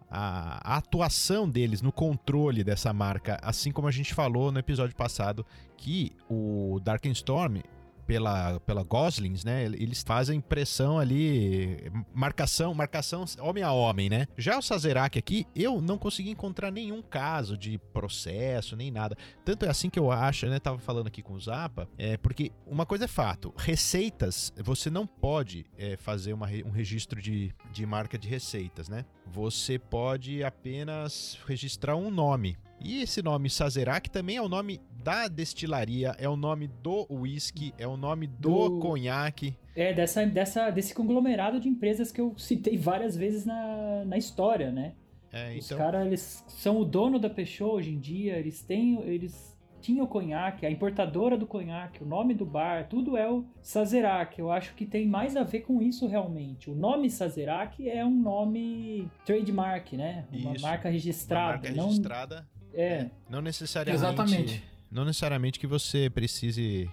a, 0.09 0.73
a, 0.73 0.77
atuação 0.77 1.47
deles 1.47 1.81
no 1.81 1.91
controle 1.91 2.63
dessa 2.63 2.91
marca, 2.91 3.37
assim 3.41 3.71
como 3.71 3.87
a 3.87 3.91
gente 3.91 4.13
falou 4.13 4.51
no 4.51 4.59
episódio 4.59 4.95
passado, 4.95 5.45
que 5.77 6.11
o 6.29 6.79
Dark 6.83 7.05
Storm 7.07 7.61
pela, 8.05 8.59
pela 8.61 8.83
Goslings, 8.83 9.43
né? 9.43 9.65
Eles 9.65 10.03
fazem 10.03 10.39
pressão 10.39 10.99
ali, 10.99 11.91
marcação, 12.13 12.73
marcação 12.73 13.25
homem 13.39 13.63
a 13.63 13.71
homem, 13.71 14.09
né? 14.09 14.27
Já 14.37 14.57
o 14.57 14.61
Sazerac 14.61 15.17
aqui, 15.17 15.45
eu 15.55 15.81
não 15.81 15.97
consegui 15.97 16.29
encontrar 16.29 16.71
nenhum 16.71 17.01
caso 17.01 17.57
de 17.57 17.77
processo, 17.93 18.75
nem 18.75 18.91
nada. 18.91 19.17
Tanto 19.43 19.65
é 19.65 19.69
assim 19.69 19.89
que 19.89 19.99
eu 19.99 20.11
acho, 20.11 20.47
né? 20.47 20.59
Tava 20.59 20.77
falando 20.77 21.07
aqui 21.07 21.21
com 21.21 21.33
o 21.33 21.39
Zapa, 21.39 21.87
é 21.97 22.17
porque 22.17 22.51
uma 22.65 22.85
coisa 22.85 23.05
é 23.05 23.07
fato, 23.07 23.53
receitas, 23.57 24.53
você 24.63 24.89
não 24.89 25.05
pode 25.05 25.65
é, 25.77 25.97
fazer 25.97 26.33
uma, 26.33 26.47
um 26.65 26.71
registro 26.71 27.21
de, 27.21 27.53
de 27.71 27.85
marca 27.85 28.17
de 28.17 28.27
receitas, 28.27 28.89
né? 28.89 29.05
Você 29.27 29.79
pode 29.79 30.43
apenas 30.43 31.37
registrar 31.47 31.95
um 31.95 32.11
nome. 32.11 32.57
E 32.79 33.01
esse 33.01 33.21
nome 33.21 33.49
Sazerac 33.49 34.09
também 34.09 34.35
é 34.35 34.41
o 34.41 34.49
nome 34.49 34.81
da 35.03 35.27
destilaria, 35.27 36.15
é 36.17 36.29
o 36.29 36.35
nome 36.35 36.67
do 36.81 37.05
whisky, 37.09 37.73
é 37.77 37.85
o 37.85 37.97
nome 37.97 38.25
do, 38.27 38.69
do... 38.69 38.79
conhaque. 38.79 39.55
É, 39.75 39.93
dessa, 39.93 40.25
dessa, 40.25 40.69
desse 40.69 40.93
conglomerado 40.93 41.59
de 41.59 41.67
empresas 41.67 42.11
que 42.11 42.21
eu 42.21 42.33
citei 42.37 42.77
várias 42.77 43.15
vezes 43.15 43.45
na, 43.45 44.05
na 44.05 44.17
história, 44.17 44.71
né? 44.71 44.93
É, 45.31 45.57
Os 45.57 45.65
então... 45.65 45.77
caras, 45.77 46.05
eles 46.05 46.45
são 46.47 46.79
o 46.79 46.85
dono 46.85 47.19
da 47.19 47.29
Peugeot 47.29 47.71
hoje 47.71 47.89
em 47.89 47.99
dia, 47.99 48.37
eles 48.37 48.61
têm, 48.61 49.01
eles 49.01 49.53
tinham 49.81 50.05
o 50.05 50.07
conhaque, 50.07 50.65
a 50.65 50.71
importadora 50.71 51.37
do 51.37 51.45
conhaque, 51.45 52.03
o 52.03 52.05
nome 52.05 52.33
do 52.33 52.45
bar, 52.45 52.87
tudo 52.87 53.17
é 53.17 53.29
o 53.29 53.43
Sazerac. 53.61 54.39
Eu 54.39 54.49
acho 54.49 54.73
que 54.75 54.85
tem 54.85 55.05
mais 55.05 55.35
a 55.35 55.43
ver 55.43 55.61
com 55.61 55.81
isso 55.81 56.07
realmente. 56.07 56.69
O 56.69 56.75
nome 56.75 57.09
Sazerac 57.09 57.89
é 57.89 58.05
um 58.05 58.21
nome 58.21 59.09
trademark, 59.25 59.93
né? 59.93 60.25
Uma 60.31 60.53
isso, 60.53 60.61
marca 60.61 60.89
registrada. 60.89 61.45
Uma 61.45 61.53
marca 61.57 61.71
não... 61.73 61.87
registrada. 61.87 62.47
É. 62.73 63.09
Não 63.29 63.41
necessariamente. 63.41 64.05
Exatamente. 64.05 64.72
Não 64.93 65.03
necessariamente 65.03 65.59
que 65.59 65.65
você 65.65 66.07
precise 66.07 66.89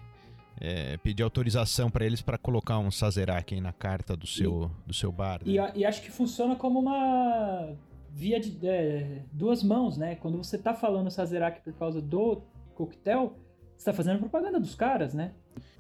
é, 0.59 0.97
pedir 0.99 1.23
autorização 1.23 1.91
para 1.91 2.05
eles 2.05 2.23
para 2.23 2.39
colocar 2.39 2.79
um 2.79 2.91
Sazerac 2.91 3.61
na 3.61 3.73
carta 3.73 4.17
do 4.17 4.27
seu, 4.27 4.71
e, 4.85 4.89
do 4.89 4.95
seu 4.95 5.13
bar. 5.13 5.41
Né? 5.45 5.53
E, 5.53 5.81
e, 5.81 5.85
acho 5.85 6.01
que 6.01 6.11
funciona 6.11 6.57
como 6.57 6.79
uma 6.79 7.77
via 8.11 8.41
de 8.41 8.67
é, 8.67 9.23
duas 9.31 9.63
mãos, 9.63 9.99
né? 9.99 10.15
Quando 10.15 10.39
você 10.39 10.57
tá 10.57 10.73
falando 10.73 11.11
Sazerac 11.11 11.61
por 11.61 11.75
causa 11.75 12.01
do 12.01 12.43
coquetel, 12.75 13.39
você 13.77 13.85
tá 13.85 13.93
fazendo 13.93 14.19
propaganda 14.19 14.59
dos 14.59 14.75
caras, 14.75 15.13
né? 15.13 15.33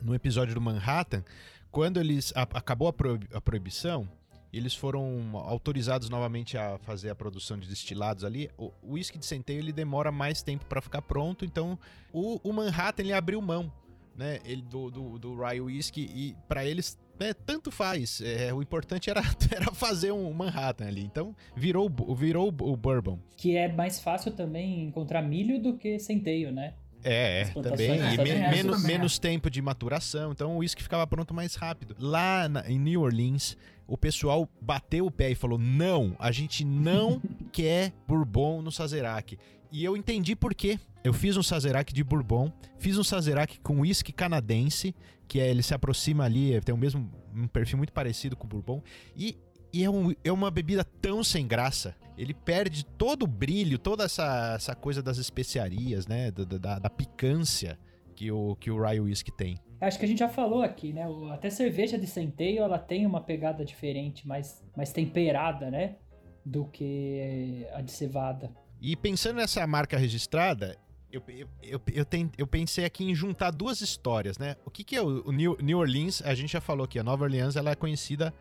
No 0.02 0.14
episódio 0.14 0.54
do 0.54 0.60
Manhattan, 0.60 1.24
quando 1.70 1.98
eles 1.98 2.32
a, 2.36 2.42
acabou 2.42 2.88
a, 2.88 3.36
a 3.36 3.40
proibição, 3.40 4.06
eles 4.52 4.74
foram 4.74 5.30
autorizados 5.34 6.08
novamente 6.08 6.58
a 6.58 6.78
fazer 6.78 7.10
a 7.10 7.14
produção 7.14 7.58
de 7.58 7.68
destilados 7.68 8.24
ali. 8.24 8.50
O 8.56 8.72
uísque 8.82 9.18
de 9.18 9.26
centeio 9.26 9.58
ele 9.58 9.72
demora 9.72 10.10
mais 10.10 10.42
tempo 10.42 10.64
para 10.66 10.80
ficar 10.80 11.02
pronto, 11.02 11.44
então 11.44 11.78
o, 12.12 12.40
o, 12.42 12.52
Manhattan 12.52 13.02
ele 13.02 13.12
abriu 13.12 13.40
mão, 13.40 13.72
né, 14.16 14.40
ele, 14.44 14.62
do, 14.62 14.90
do, 14.90 15.18
do 15.18 15.34
Rye 15.36 15.60
Whisky 15.60 16.10
e 16.12 16.36
para 16.48 16.64
eles 16.64 16.98
né, 17.18 17.34
tanto 17.34 17.70
faz. 17.70 18.20
É, 18.22 18.52
o 18.52 18.62
importante 18.62 19.10
era, 19.10 19.22
era 19.54 19.70
fazer 19.72 20.10
um 20.10 20.32
Manhattan 20.32 20.86
ali. 20.86 21.02
Então 21.02 21.36
virou, 21.54 21.90
virou 22.16 22.48
o 22.48 22.76
Bourbon. 22.76 23.18
Que 23.36 23.56
é 23.56 23.70
mais 23.70 24.00
fácil 24.00 24.32
também 24.32 24.82
encontrar 24.82 25.22
milho 25.22 25.60
do 25.60 25.76
que 25.76 25.98
centeio, 25.98 26.50
né? 26.50 26.74
É, 27.02 27.44
também. 27.62 27.98
E 28.14 28.18
me, 28.18 28.50
menos, 28.50 28.82
menos 28.84 29.18
tempo 29.18 29.50
de 29.50 29.62
maturação. 29.62 30.32
Então 30.32 30.56
o 30.56 30.58
uísque 30.58 30.82
ficava 30.82 31.06
pronto 31.06 31.32
mais 31.32 31.54
rápido. 31.54 31.94
Lá 31.98 32.48
na, 32.48 32.68
em 32.70 32.78
New 32.78 33.02
Orleans, 33.02 33.56
o 33.90 33.98
pessoal 33.98 34.48
bateu 34.62 35.04
o 35.04 35.10
pé 35.10 35.32
e 35.32 35.34
falou: 35.34 35.58
não, 35.58 36.14
a 36.20 36.30
gente 36.30 36.64
não 36.64 37.20
quer 37.52 37.92
bourbon 38.06 38.62
no 38.62 38.70
Sazerac. 38.70 39.36
E 39.72 39.84
eu 39.84 39.96
entendi 39.96 40.36
por 40.36 40.54
quê. 40.54 40.78
Eu 41.02 41.12
fiz 41.12 41.36
um 41.36 41.42
Sazerac 41.42 41.92
de 41.92 42.04
bourbon, 42.04 42.52
fiz 42.78 42.96
um 42.96 43.02
Sazerac 43.02 43.58
com 43.60 43.80
uísque 43.80 44.12
canadense, 44.12 44.94
que 45.26 45.40
é, 45.40 45.50
ele 45.50 45.62
se 45.62 45.74
aproxima 45.74 46.24
ali, 46.24 46.60
tem 46.60 46.74
o 46.74 46.78
mesmo 46.78 47.10
um 47.34 47.48
perfil 47.48 47.78
muito 47.78 47.92
parecido 47.92 48.36
com 48.36 48.44
o 48.44 48.48
bourbon. 48.48 48.82
E, 49.16 49.36
e 49.72 49.82
é, 49.82 49.90
um, 49.90 50.14
é 50.22 50.30
uma 50.30 50.50
bebida 50.50 50.84
tão 50.84 51.24
sem 51.24 51.46
graça. 51.46 51.96
Ele 52.18 52.34
perde 52.34 52.84
todo 52.84 53.22
o 53.22 53.26
brilho, 53.26 53.78
toda 53.78 54.04
essa, 54.04 54.54
essa 54.54 54.74
coisa 54.74 55.02
das 55.02 55.18
especiarias, 55.18 56.06
né? 56.06 56.30
Da, 56.30 56.44
da, 56.44 56.78
da 56.78 56.90
picância 56.90 57.78
que 58.14 58.30
o, 58.30 58.54
que 58.56 58.70
o 58.70 58.80
Rye 58.80 59.00
Whisky 59.00 59.32
tem. 59.32 59.58
Acho 59.80 59.98
que 59.98 60.04
a 60.04 60.08
gente 60.08 60.18
já 60.18 60.28
falou 60.28 60.62
aqui, 60.62 60.92
né? 60.92 61.06
Até 61.32 61.48
cerveja 61.48 61.98
de 61.98 62.06
centeio, 62.06 62.62
ela 62.62 62.78
tem 62.78 63.06
uma 63.06 63.20
pegada 63.20 63.64
diferente, 63.64 64.28
mais, 64.28 64.62
mais 64.76 64.92
temperada, 64.92 65.70
né? 65.70 65.96
Do 66.44 66.66
que 66.66 67.66
a 67.72 67.80
de 67.80 67.90
cevada. 67.90 68.50
E 68.80 68.94
pensando 68.94 69.36
nessa 69.36 69.66
marca 69.66 69.96
registrada, 69.96 70.76
eu, 71.10 71.22
eu, 71.28 71.48
eu, 71.62 71.80
eu, 71.92 72.06
eu 72.38 72.46
pensei 72.46 72.84
aqui 72.84 73.04
em 73.04 73.14
juntar 73.14 73.50
duas 73.50 73.80
histórias, 73.80 74.38
né? 74.38 74.56
O 74.64 74.70
que, 74.70 74.84
que 74.84 74.96
é 74.96 75.02
o, 75.02 75.26
o 75.26 75.32
New, 75.32 75.56
New 75.62 75.78
Orleans? 75.78 76.22
A 76.22 76.34
gente 76.34 76.52
já 76.52 76.60
falou 76.60 76.86
que 76.86 76.98
a 76.98 77.02
Nova 77.02 77.24
Orleans 77.24 77.56
ela 77.56 77.70
é 77.70 77.74
conhecida 77.74 78.34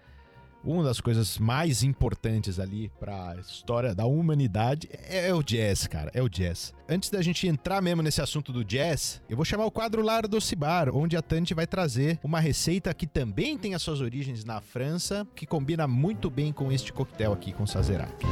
uma 0.63 0.83
das 0.83 0.99
coisas 0.99 1.37
mais 1.37 1.83
importantes 1.83 2.59
ali 2.59 2.91
para 2.99 3.31
a 3.31 3.35
história 3.35 3.95
da 3.95 4.05
humanidade 4.05 4.89
é, 4.91 5.33
o 5.33 5.41
jazz, 5.41 5.87
cara, 5.87 6.11
é 6.13 6.21
o 6.21 6.29
jazz. 6.29 6.73
Antes 6.87 7.09
da 7.09 7.21
gente 7.21 7.47
entrar 7.47 7.81
mesmo 7.81 8.01
nesse 8.01 8.21
assunto 8.21 8.51
do 8.51 8.63
jazz, 8.63 9.21
eu 9.29 9.35
vou 9.35 9.45
chamar 9.45 9.65
o 9.65 9.71
quadro 9.71 10.01
Lar 10.01 10.27
do 10.27 10.41
Cibar, 10.41 10.89
onde 10.95 11.15
a 11.15 11.21
Tante 11.21 11.53
vai 11.53 11.65
trazer 11.65 12.19
uma 12.23 12.39
receita 12.39 12.93
que 12.93 13.07
também 13.07 13.57
tem 13.57 13.73
as 13.73 13.81
suas 13.81 14.01
origens 14.01 14.43
na 14.43 14.59
França, 14.59 15.25
que 15.35 15.45
combina 15.45 15.87
muito 15.87 16.29
bem 16.29 16.51
com 16.51 16.71
este 16.71 16.91
coquetel 16.91 17.33
aqui 17.33 17.53
com 17.53 17.65
Sazerac. 17.65 18.25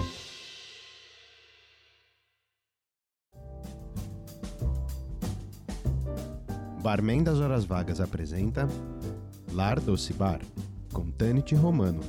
Barman 6.82 7.24
das 7.24 7.40
Horas 7.40 7.66
Vagas 7.66 8.00
apresenta 8.00 8.68
Lar 9.52 9.80
Bar 10.18 10.40
com 10.98 11.12
Tanit 11.12 11.54
Romano. 11.54 12.00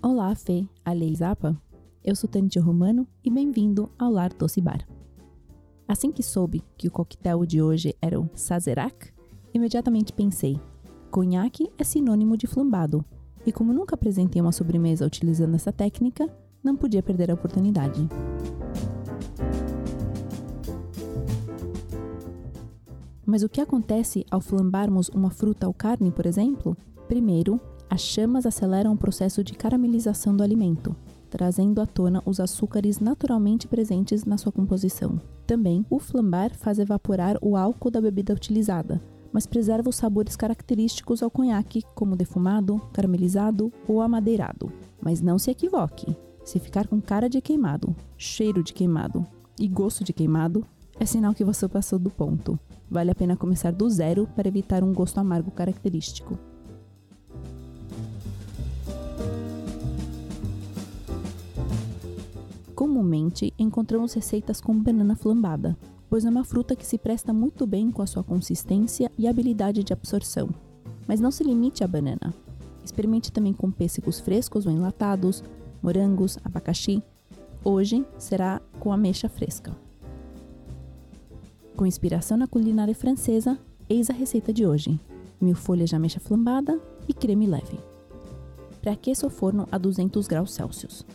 Olá, 0.00 0.32
Fê, 0.36 0.64
Ale 0.84 1.12
Zapa. 1.16 1.60
Eu 2.04 2.14
sou 2.14 2.30
Tanit 2.30 2.56
Romano 2.60 3.08
e 3.24 3.28
bem-vindo 3.28 3.90
ao 3.98 4.12
Lar 4.12 4.32
Doce 4.32 4.60
Bar. 4.60 4.86
Assim 5.88 6.12
que 6.12 6.22
soube 6.22 6.62
que 6.76 6.86
o 6.86 6.92
coquetel 6.92 7.44
de 7.44 7.60
hoje 7.60 7.96
era 8.00 8.20
o 8.20 8.30
Sazerac, 8.36 9.12
imediatamente 9.52 10.12
pensei: 10.12 10.60
conhaque 11.10 11.72
é 11.76 11.82
sinônimo 11.82 12.36
de 12.36 12.46
flambado, 12.46 13.04
e 13.44 13.50
como 13.50 13.72
nunca 13.72 13.96
apresentei 13.96 14.40
uma 14.40 14.52
sobremesa 14.52 15.04
utilizando 15.04 15.56
essa 15.56 15.72
técnica, 15.72 16.32
não 16.62 16.76
podia 16.76 17.02
perder 17.02 17.32
a 17.32 17.34
oportunidade. 17.34 18.08
Mas 23.26 23.42
o 23.42 23.48
que 23.48 23.60
acontece 23.60 24.24
ao 24.30 24.40
flambarmos 24.40 25.08
uma 25.08 25.30
fruta 25.30 25.66
ou 25.66 25.74
carne, 25.74 26.12
por 26.12 26.26
exemplo? 26.26 26.76
Primeiro, 27.08 27.60
as 27.90 28.00
chamas 28.00 28.46
aceleram 28.46 28.92
o 28.92 28.96
processo 28.96 29.42
de 29.42 29.54
caramelização 29.54 30.36
do 30.36 30.42
alimento, 30.42 30.94
trazendo 31.30 31.80
à 31.80 31.86
tona 31.86 32.22
os 32.24 32.40
açúcares 32.40 33.00
naturalmente 33.00 33.66
presentes 33.66 34.24
na 34.24 34.36
sua 34.36 34.52
composição. 34.52 35.20
Também, 35.46 35.84
o 35.88 35.98
flambar 35.98 36.54
faz 36.54 36.78
evaporar 36.78 37.38
o 37.40 37.56
álcool 37.56 37.90
da 37.90 38.00
bebida 38.00 38.34
utilizada, 38.34 39.00
mas 39.32 39.46
preserva 39.46 39.88
os 39.88 39.96
sabores 39.96 40.36
característicos 40.36 41.22
ao 41.22 41.30
conhaque, 41.30 41.82
como 41.94 42.16
defumado, 42.16 42.78
caramelizado 42.92 43.72
ou 43.86 44.00
amadeirado. 44.00 44.72
Mas 45.00 45.20
não 45.20 45.38
se 45.38 45.50
equivoque: 45.50 46.16
se 46.44 46.58
ficar 46.58 46.86
com 46.86 47.00
cara 47.00 47.28
de 47.28 47.40
queimado, 47.40 47.94
cheiro 48.16 48.62
de 48.62 48.72
queimado 48.72 49.26
e 49.58 49.66
gosto 49.68 50.04
de 50.04 50.12
queimado, 50.12 50.64
é 51.00 51.06
sinal 51.06 51.34
que 51.34 51.44
você 51.44 51.68
passou 51.68 51.98
do 51.98 52.10
ponto. 52.10 52.58
Vale 52.90 53.10
a 53.10 53.14
pena 53.14 53.36
começar 53.36 53.70
do 53.70 53.88
zero 53.88 54.26
para 54.34 54.48
evitar 54.48 54.82
um 54.82 54.92
gosto 54.92 55.18
amargo 55.18 55.50
característico. 55.50 56.38
Comumente 62.98 63.54
encontramos 63.56 64.12
receitas 64.12 64.60
com 64.60 64.76
banana 64.76 65.14
flambada, 65.14 65.78
pois 66.10 66.24
é 66.24 66.28
uma 66.28 66.42
fruta 66.42 66.74
que 66.74 66.84
se 66.84 66.98
presta 66.98 67.32
muito 67.32 67.64
bem 67.64 67.92
com 67.92 68.02
a 68.02 68.06
sua 68.08 68.24
consistência 68.24 69.08
e 69.16 69.28
habilidade 69.28 69.84
de 69.84 69.92
absorção. 69.92 70.48
Mas 71.06 71.20
não 71.20 71.30
se 71.30 71.44
limite 71.44 71.84
à 71.84 71.86
banana. 71.86 72.34
Experimente 72.84 73.30
também 73.30 73.52
com 73.52 73.70
pêssegos 73.70 74.18
frescos 74.18 74.66
ou 74.66 74.72
enlatados, 74.72 75.44
morangos, 75.80 76.38
abacaxi. 76.44 77.00
Hoje 77.62 78.04
será 78.18 78.60
com 78.80 78.90
ameixa 78.92 79.28
fresca. 79.28 79.70
Com 81.76 81.86
inspiração 81.86 82.36
na 82.36 82.48
culinária 82.48 82.96
francesa, 82.96 83.56
eis 83.88 84.10
a 84.10 84.12
receita 84.12 84.52
de 84.52 84.66
hoje: 84.66 84.98
mil 85.40 85.54
folhas 85.54 85.88
de 85.88 85.94
ameixa 85.94 86.18
flambada 86.18 86.80
e 87.08 87.14
creme 87.14 87.46
leve. 87.46 87.78
Pré-aqueça 88.82 89.24
o 89.24 89.30
forno 89.30 89.68
a 89.70 89.78
200 89.78 90.26
graus 90.26 90.52
Celsius. 90.52 91.06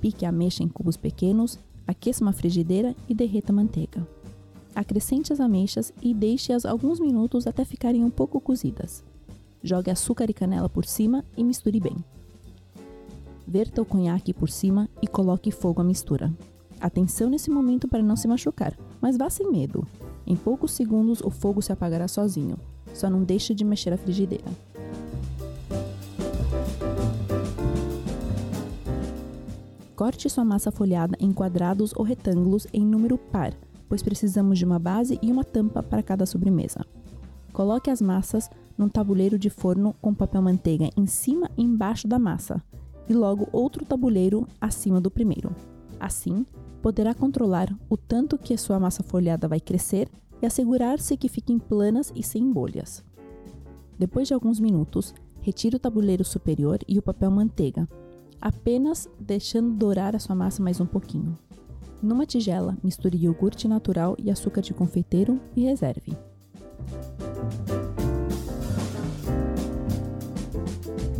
Pique 0.00 0.24
a 0.24 0.30
ameixa 0.30 0.62
em 0.62 0.68
cubos 0.68 0.96
pequenos, 0.96 1.58
aqueça 1.86 2.22
uma 2.22 2.32
frigideira 2.32 2.94
e 3.08 3.14
derreta 3.14 3.52
a 3.52 3.54
manteiga. 3.54 4.06
Acrescente 4.74 5.32
as 5.32 5.40
ameixas 5.40 5.92
e 6.00 6.14
deixe-as 6.14 6.64
alguns 6.64 7.00
minutos 7.00 7.46
até 7.46 7.64
ficarem 7.64 8.04
um 8.04 8.10
pouco 8.10 8.40
cozidas. 8.40 9.02
Jogue 9.62 9.90
açúcar 9.90 10.30
e 10.30 10.34
canela 10.34 10.68
por 10.68 10.86
cima 10.86 11.24
e 11.36 11.44
misture 11.44 11.80
bem. 11.80 11.96
Verta 13.46 13.82
o 13.82 13.84
conhaque 13.84 14.32
por 14.32 14.48
cima 14.48 14.88
e 15.02 15.06
coloque 15.06 15.50
fogo 15.50 15.80
à 15.80 15.84
mistura. 15.84 16.32
Atenção 16.80 17.28
nesse 17.28 17.50
momento 17.50 17.88
para 17.88 18.02
não 18.02 18.16
se 18.16 18.26
machucar, 18.26 18.78
mas 19.00 19.18
vá 19.18 19.28
sem 19.28 19.50
medo. 19.50 19.86
Em 20.26 20.36
poucos 20.36 20.70
segundos 20.70 21.20
o 21.20 21.30
fogo 21.30 21.60
se 21.60 21.72
apagará 21.72 22.08
sozinho. 22.08 22.56
Só 22.94 23.10
não 23.10 23.22
deixe 23.22 23.54
de 23.54 23.64
mexer 23.64 23.92
a 23.92 23.98
frigideira. 23.98 24.50
Corte 30.00 30.30
sua 30.30 30.46
massa 30.46 30.72
folhada 30.72 31.14
em 31.20 31.30
quadrados 31.30 31.92
ou 31.94 32.02
retângulos 32.02 32.66
em 32.72 32.86
número 32.86 33.18
par, 33.18 33.52
pois 33.86 34.02
precisamos 34.02 34.58
de 34.58 34.64
uma 34.64 34.78
base 34.78 35.18
e 35.20 35.30
uma 35.30 35.44
tampa 35.44 35.82
para 35.82 36.02
cada 36.02 36.24
sobremesa. 36.24 36.86
Coloque 37.52 37.90
as 37.90 38.00
massas 38.00 38.48
num 38.78 38.88
tabuleiro 38.88 39.38
de 39.38 39.50
forno 39.50 39.94
com 40.00 40.14
papel 40.14 40.40
manteiga 40.40 40.88
em 40.96 41.04
cima 41.04 41.50
e 41.54 41.62
embaixo 41.62 42.08
da 42.08 42.18
massa, 42.18 42.62
e 43.10 43.12
logo 43.12 43.46
outro 43.52 43.84
tabuleiro 43.84 44.48
acima 44.58 45.02
do 45.02 45.10
primeiro. 45.10 45.54
Assim, 46.00 46.46
poderá 46.80 47.12
controlar 47.12 47.68
o 47.86 47.94
tanto 47.94 48.38
que 48.38 48.54
a 48.54 48.58
sua 48.58 48.80
massa 48.80 49.02
folhada 49.02 49.46
vai 49.46 49.60
crescer 49.60 50.08
e 50.40 50.46
assegurar-se 50.46 51.14
que 51.14 51.28
fiquem 51.28 51.58
planas 51.58 52.10
e 52.16 52.22
sem 52.22 52.50
bolhas. 52.50 53.04
Depois 53.98 54.26
de 54.28 54.32
alguns 54.32 54.58
minutos, 54.60 55.12
retire 55.42 55.76
o 55.76 55.78
tabuleiro 55.78 56.24
superior 56.24 56.78
e 56.88 56.98
o 56.98 57.02
papel 57.02 57.30
manteiga, 57.30 57.86
apenas 58.40 59.08
deixando 59.18 59.76
dourar 59.76 60.16
a 60.16 60.18
sua 60.18 60.34
massa 60.34 60.62
mais 60.62 60.80
um 60.80 60.86
pouquinho. 60.86 61.38
Numa 62.02 62.24
tigela, 62.24 62.78
misture 62.82 63.16
iogurte 63.16 63.68
natural 63.68 64.16
e 64.18 64.30
açúcar 64.30 64.62
de 64.62 64.72
confeiteiro 64.72 65.38
e 65.54 65.64
reserve. 65.64 66.16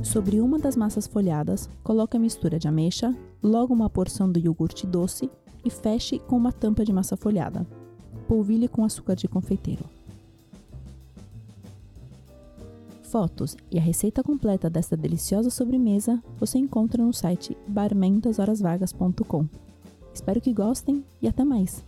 Sobre 0.02 0.40
uma 0.40 0.58
das 0.58 0.74
massas 0.74 1.06
folhadas, 1.06 1.68
coloque 1.84 2.16
a 2.16 2.20
mistura 2.20 2.58
de 2.58 2.66
ameixa, 2.66 3.14
logo 3.42 3.72
uma 3.72 3.90
porção 3.90 4.30
do 4.30 4.40
iogurte 4.40 4.86
doce 4.86 5.30
e 5.64 5.70
feche 5.70 6.18
com 6.18 6.36
uma 6.36 6.50
tampa 6.50 6.84
de 6.84 6.92
massa 6.92 7.16
folhada. 7.16 7.66
Polvilhe 8.26 8.66
com 8.66 8.84
açúcar 8.84 9.14
de 9.14 9.28
confeiteiro. 9.28 9.84
Fotos 13.10 13.56
e 13.68 13.76
a 13.76 13.82
receita 13.82 14.22
completa 14.22 14.70
desta 14.70 14.96
deliciosa 14.96 15.50
sobremesa 15.50 16.22
você 16.38 16.58
encontra 16.58 17.04
no 17.04 17.12
site 17.12 17.56
barmentoshorasvagas.com. 17.66 19.48
Espero 20.14 20.40
que 20.40 20.52
gostem 20.52 21.04
e 21.20 21.26
até 21.26 21.42
mais! 21.42 21.84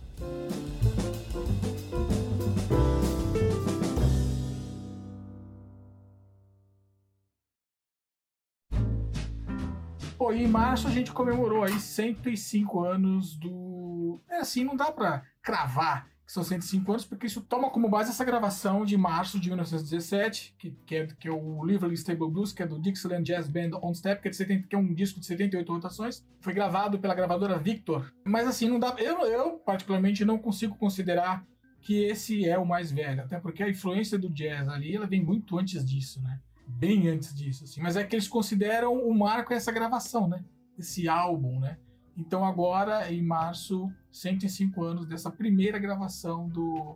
E 10.33 10.43
em 10.43 10.47
março 10.47 10.87
a 10.87 10.91
gente 10.91 11.11
comemorou 11.11 11.63
aí 11.63 11.79
105 11.79 12.83
anos 12.83 13.37
do. 13.37 14.19
É 14.27 14.37
assim, 14.37 14.63
não 14.63 14.75
dá 14.75 14.91
pra 14.91 15.23
cravar 15.43 16.07
que 16.25 16.31
são 16.31 16.43
105 16.43 16.89
anos, 16.91 17.05
porque 17.05 17.27
isso 17.27 17.41
toma 17.41 17.69
como 17.69 17.89
base 17.89 18.09
essa 18.09 18.23
gravação 18.23 18.85
de 18.85 18.95
março 18.97 19.39
de 19.39 19.49
1917, 19.49 20.55
que, 20.57 20.71
que, 20.85 20.95
é, 20.95 21.07
que 21.07 21.27
é 21.27 21.31
o 21.31 21.63
Lively 21.63 21.93
Stable 21.95 22.31
Blues, 22.31 22.53
que 22.53 22.63
é 22.63 22.67
do 22.67 22.79
Dixieland 22.79 23.23
Jazz 23.23 23.47
Band 23.47 23.77
On 23.81 23.93
Step, 23.93 24.21
que 24.21 24.29
é, 24.29 24.31
de 24.31 24.37
70, 24.37 24.67
que 24.67 24.75
é 24.75 24.79
um 24.79 24.93
disco 24.93 25.19
de 25.19 25.25
78 25.25 25.71
rotações. 25.71 26.23
Foi 26.39 26.53
gravado 26.53 26.97
pela 26.97 27.13
gravadora 27.13 27.59
Victor. 27.59 28.11
Mas 28.23 28.47
assim, 28.47 28.69
não 28.69 28.79
dá. 28.79 28.95
Eu, 28.97 29.25
eu 29.25 29.51
particularmente, 29.59 30.23
não 30.23 30.37
consigo 30.37 30.75
considerar 30.75 31.45
que 31.81 32.01
esse 32.05 32.47
é 32.47 32.57
o 32.57 32.65
mais 32.65 32.91
velho, 32.91 33.23
até 33.23 33.37
porque 33.39 33.61
a 33.61 33.69
influência 33.69 34.17
do 34.17 34.29
jazz 34.29 34.69
ali 34.69 34.95
ela 34.95 35.05
vem 35.05 35.21
muito 35.21 35.59
antes 35.59 35.83
disso, 35.83 36.21
né? 36.21 36.39
Bem 36.65 37.09
antes 37.09 37.35
disso, 37.35 37.65
assim. 37.65 37.81
Mas 37.81 37.97
é 37.97 38.03
que 38.05 38.15
eles 38.15 38.27
consideram 38.27 38.93
o 38.93 39.13
marco 39.13 39.53
essa 39.53 39.71
gravação, 39.71 40.27
né? 40.27 40.43
Esse 40.79 41.09
álbum, 41.09 41.59
né? 41.59 41.77
Então 42.17 42.45
agora, 42.45 43.11
em 43.11 43.21
março, 43.21 43.91
105 44.11 44.83
anos 44.83 45.05
dessa 45.07 45.31
primeira 45.31 45.79
gravação 45.79 46.47
do, 46.47 46.95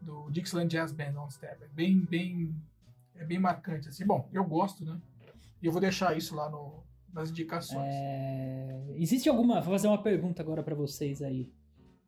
do 0.00 0.30
Dixieland 0.30 0.68
Jazz 0.68 0.92
Band 0.92 1.14
on 1.18 1.30
Step. 1.30 1.64
É 1.64 1.68
bem, 1.68 1.98
bem, 2.00 2.54
é 3.14 3.24
bem 3.24 3.38
marcante, 3.38 3.88
assim. 3.88 4.06
Bom, 4.06 4.28
eu 4.32 4.44
gosto, 4.44 4.84
né? 4.84 4.98
E 5.62 5.66
eu 5.66 5.72
vou 5.72 5.80
deixar 5.80 6.16
isso 6.16 6.34
lá 6.34 6.50
no, 6.50 6.82
nas 7.12 7.30
indicações. 7.30 7.88
É... 7.88 8.94
Existe 8.96 9.28
alguma... 9.28 9.60
Vou 9.60 9.72
fazer 9.72 9.88
uma 9.88 10.02
pergunta 10.02 10.42
agora 10.42 10.62
para 10.62 10.74
vocês 10.74 11.22
aí. 11.22 11.50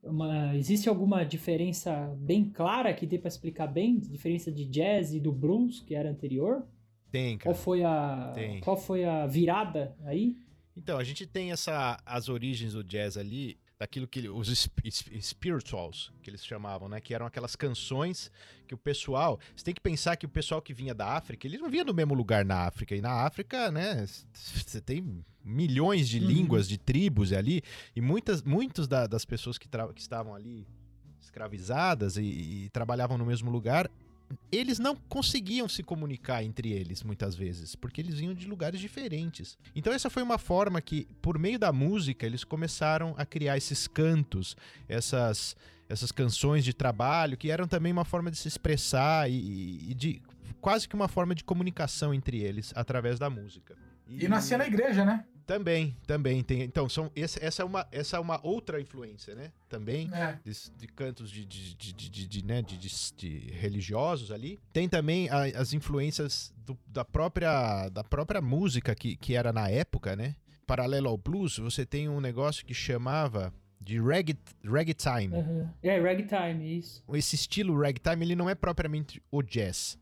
Uma, 0.03 0.55
existe 0.57 0.89
alguma 0.89 1.25
diferença 1.25 2.15
bem 2.19 2.45
clara 2.45 2.93
que 2.95 3.07
dê 3.07 3.19
para 3.19 3.29
explicar 3.29 3.67
bem? 3.67 3.99
Diferença 3.99 4.51
de 4.51 4.65
jazz 4.65 5.13
e 5.13 5.21
do 5.21 5.31
blues, 5.31 5.81
que 5.81 5.95
era 5.95 6.11
anterior? 6.11 6.65
Tem, 7.11 7.37
cara. 7.37 7.55
Qual 7.55 7.63
foi 7.63 7.83
a, 7.83 8.33
Tem. 8.35 8.61
qual 8.61 8.77
foi 8.77 9.05
a 9.05 9.27
virada 9.27 9.95
aí? 10.05 10.37
Então, 10.83 10.97
a 10.99 11.05
gente 11.05 11.27
tem 11.27 11.53
essa 11.53 12.01
as 12.07 12.31
origens 12.31 12.73
do 12.73 12.83
jazz 12.83 13.19
ali, 13.19 13.59
daquilo 13.79 14.09
que 14.09 14.27
os 14.31 14.49
sp- 14.49 14.89
sp- 14.89 15.13
spirituals, 15.21 16.11
que 16.23 16.31
eles 16.31 16.45
chamavam, 16.45 16.89
né? 16.89 17.01
Que 17.03 17.15
eram 17.15 17.27
aquelas 17.27 17.55
canções 17.55 18.31
que 18.67 18.75
o 18.75 18.79
pessoal. 18.79 19.39
Você 19.55 19.63
tem 19.65 19.75
que 19.75 19.81
pensar 19.81 20.17
que 20.17 20.25
o 20.25 20.29
pessoal 20.29 20.63
que 20.63 20.73
vinha 20.73 20.95
da 20.95 21.09
África, 21.17 21.47
eles 21.47 21.61
não 21.61 21.69
vinham 21.69 21.85
do 21.85 21.93
mesmo 21.95 22.15
lugar 22.15 22.47
na 22.47 22.65
África. 22.67 22.97
E 22.97 23.01
na 23.03 23.13
África, 23.27 23.71
né? 23.71 24.07
Você 24.33 24.81
tem 24.81 25.23
milhões 25.45 26.09
de 26.09 26.19
Uhum. 26.19 26.27
línguas, 26.27 26.67
de 26.67 26.79
tribos 26.79 27.31
ali. 27.33 27.63
E 27.95 28.01
muitas, 28.01 28.43
muitas 28.43 28.89
da- 28.89 29.07
das 29.07 29.27
pessoas 29.27 29.59
que, 29.59 29.69
que 29.95 30.01
estavam 30.01 30.35
ali 30.35 30.67
escravizadas 31.21 32.17
e, 32.17 32.23
e 32.23 32.69
trabalhavam 32.71 33.19
no 33.19 33.27
mesmo 33.27 33.51
lugar. 33.51 33.91
Eles 34.51 34.79
não 34.79 34.95
conseguiam 34.95 35.69
se 35.69 35.83
comunicar 35.83 36.43
entre 36.45 36.73
eles 36.73 37.03
muitas 37.03 37.35
vezes, 37.35 37.75
porque 37.75 38.01
eles 38.01 38.19
vinham 38.19 38.35
de 38.35 38.47
lugares 38.47 38.81
diferentes. 38.81 39.59
Então 39.75 39.93
essa 39.93 40.11
foi 40.11 40.23
uma 40.23 40.39
forma 40.39 40.81
que, 40.81 41.07
por 41.21 41.39
meio 41.39 41.59
da 41.59 41.73
música, 41.73 42.27
eles 42.27 42.45
começaram 42.45 43.15
a 43.17 43.25
criar 43.25 43.57
esses 43.57 43.87
cantos, 43.87 44.57
essas 44.89 45.57
essas 45.89 46.13
canções 46.13 46.65
de 46.65 46.73
trabalho, 46.73 47.37
que 47.37 47.51
eram 47.51 47.67
também 47.67 47.91
uma 47.91 48.05
forma 48.05 48.31
de 48.31 48.37
se 48.37 48.47
expressar 48.47 49.29
e, 49.29 49.91
e 49.91 49.95
de 49.95 50.23
quase 50.61 50.89
que 50.89 50.95
uma 50.95 51.09
forma 51.09 51.35
de 51.35 51.43
comunicação 51.43 52.15
entre 52.15 52.39
eles 52.39 52.73
através 52.77 53.19
da 53.19 53.29
música. 53.29 53.77
E 54.09 54.29
nascia 54.29 54.57
na 54.57 54.69
igreja, 54.69 55.05
né? 55.05 55.25
Também, 55.51 55.97
também 56.07 56.45
tem. 56.45 56.63
Então, 56.63 56.89
são, 56.89 57.11
esse- 57.17 57.45
essa, 57.45 57.63
é 57.63 57.65
uma, 57.65 57.85
essa 57.91 58.17
é 58.17 58.21
uma 58.21 58.39
outra 58.47 58.81
influência, 58.81 59.35
né? 59.35 59.51
Também 59.69 60.09
É. 60.15 60.39
de, 60.45 60.53
de 60.79 60.87
cantos 60.87 61.29
de, 61.29 61.45
de, 61.45 61.75
de, 61.75 61.93
de, 62.29 62.45
né? 62.45 62.63
de, 62.63 62.79
religiosos 63.53 64.31
ali. 64.31 64.61
Tem 64.73 64.89
também 64.89 65.29
a- 65.29 65.43
as 65.61 65.73
influências 65.73 66.55
do- 66.65 66.79
da, 66.87 67.05
própria, 67.05 67.89
da 67.89 68.05
própria 68.05 68.41
música 68.41 68.95
que, 68.95 69.17
que 69.17 69.35
era 69.35 69.53
na 69.53 69.69
época, 69.69 70.15
né? 70.15 70.37
Paralelo 70.69 71.09
ao 71.09 71.19
blues, 71.19 71.59
você 71.59 71.85
tem 71.85 72.09
um 72.09 72.21
negócio 72.21 72.65
que 72.65 72.73
chamava 72.73 73.53
de 73.81 74.01
reggae, 74.01 74.39
ragtime. 74.65 75.35
Uhum. 75.35 75.69
É, 75.83 75.99
ragtime, 75.99 76.79
isso. 76.79 77.03
Esse 77.13 77.35
estilo 77.35 77.77
ragtime, 77.81 78.25
ele 78.25 78.37
não 78.37 78.49
é 78.49 78.55
propriamente 78.55 79.21
o 79.33 79.43
jazz. 79.43 79.99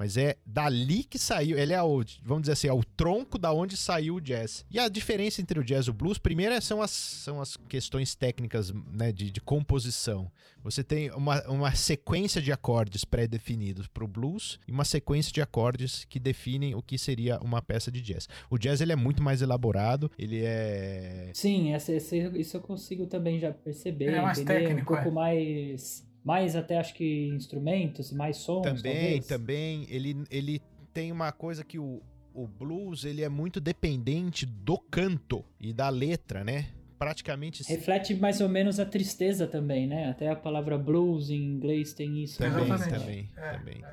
Mas 0.00 0.16
é 0.16 0.36
dali 0.46 1.04
que 1.04 1.18
saiu, 1.18 1.58
ele 1.58 1.74
é 1.74 1.82
o, 1.82 2.02
vamos 2.24 2.40
dizer 2.44 2.52
assim, 2.52 2.68
é 2.68 2.72
o 2.72 2.82
tronco 2.82 3.36
da 3.38 3.52
onde 3.52 3.76
saiu 3.76 4.14
o 4.14 4.20
jazz. 4.20 4.64
E 4.70 4.78
a 4.78 4.88
diferença 4.88 5.42
entre 5.42 5.60
o 5.60 5.62
jazz 5.62 5.84
e 5.84 5.90
o 5.90 5.92
blues, 5.92 6.16
primeiro 6.16 6.54
é- 6.54 6.60
são 6.62 6.80
as, 6.80 6.90
são 6.90 7.38
as 7.38 7.54
questões 7.68 8.14
técnicas 8.14 8.72
né, 8.90 9.12
de, 9.12 9.30
de 9.30 9.42
composição. 9.42 10.32
Você 10.64 10.82
tem 10.82 11.10
uma, 11.10 11.42
uma 11.48 11.74
sequência 11.74 12.40
de 12.40 12.50
acordes 12.50 13.04
pré-definidos 13.04 13.88
para 13.88 14.02
o 14.02 14.08
blues 14.08 14.58
e 14.66 14.72
uma 14.72 14.86
sequência 14.86 15.30
de 15.32 15.42
acordes 15.42 16.06
que 16.06 16.18
definem 16.18 16.74
o 16.74 16.80
que 16.82 16.96
seria 16.96 17.38
uma 17.40 17.60
peça 17.60 17.90
de 17.92 18.00
jazz. 18.00 18.26
O 18.48 18.56
jazz 18.56 18.80
ele 18.80 18.92
é 18.92 18.96
muito 18.96 19.22
mais 19.22 19.42
elaborado, 19.42 20.10
ele 20.18 20.40
é 20.42 21.30
Sim, 21.34 21.74
essa, 21.74 21.92
essa- 21.92 22.16
isso 22.16 22.56
eu 22.56 22.62
consigo 22.62 23.06
também 23.06 23.38
já 23.38 23.52
perceber. 23.52 24.06
É 24.14 24.22
mais 24.22 24.38
entender? 24.38 24.60
técnico, 24.66 24.94
Um 24.94 24.96
pouco 24.96 25.10
é. 25.10 25.12
mais. 25.12 26.08
Mais 26.24 26.54
até 26.54 26.78
acho 26.78 26.94
que 26.94 27.28
instrumentos, 27.28 28.12
mais 28.12 28.36
sons. 28.38 28.62
Também, 28.62 28.82
talvez. 28.82 29.26
também. 29.26 29.86
Ele, 29.88 30.24
ele 30.30 30.60
tem 30.92 31.10
uma 31.10 31.32
coisa 31.32 31.64
que 31.64 31.78
o, 31.78 32.02
o 32.34 32.46
blues 32.46 33.04
ele 33.04 33.22
é 33.22 33.28
muito 33.28 33.60
dependente 33.60 34.44
do 34.44 34.78
canto 34.78 35.44
e 35.58 35.72
da 35.72 35.88
letra, 35.88 36.44
né? 36.44 36.66
Praticamente 36.98 37.64
se- 37.64 37.72
Reflete 37.72 38.14
mais 38.14 38.42
ou 38.42 38.48
menos 38.48 38.78
a 38.78 38.84
tristeza 38.84 39.46
também, 39.46 39.86
né? 39.86 40.10
Até 40.10 40.28
a 40.28 40.36
palavra 40.36 40.76
blues 40.76 41.30
em 41.30 41.42
inglês 41.42 41.94
tem 41.94 42.22
isso. 42.22 42.36
também, 42.38 42.64
Exatamente. 42.64 42.98
também, 43.00 43.30
É, 43.36 43.52
também. 43.56 43.84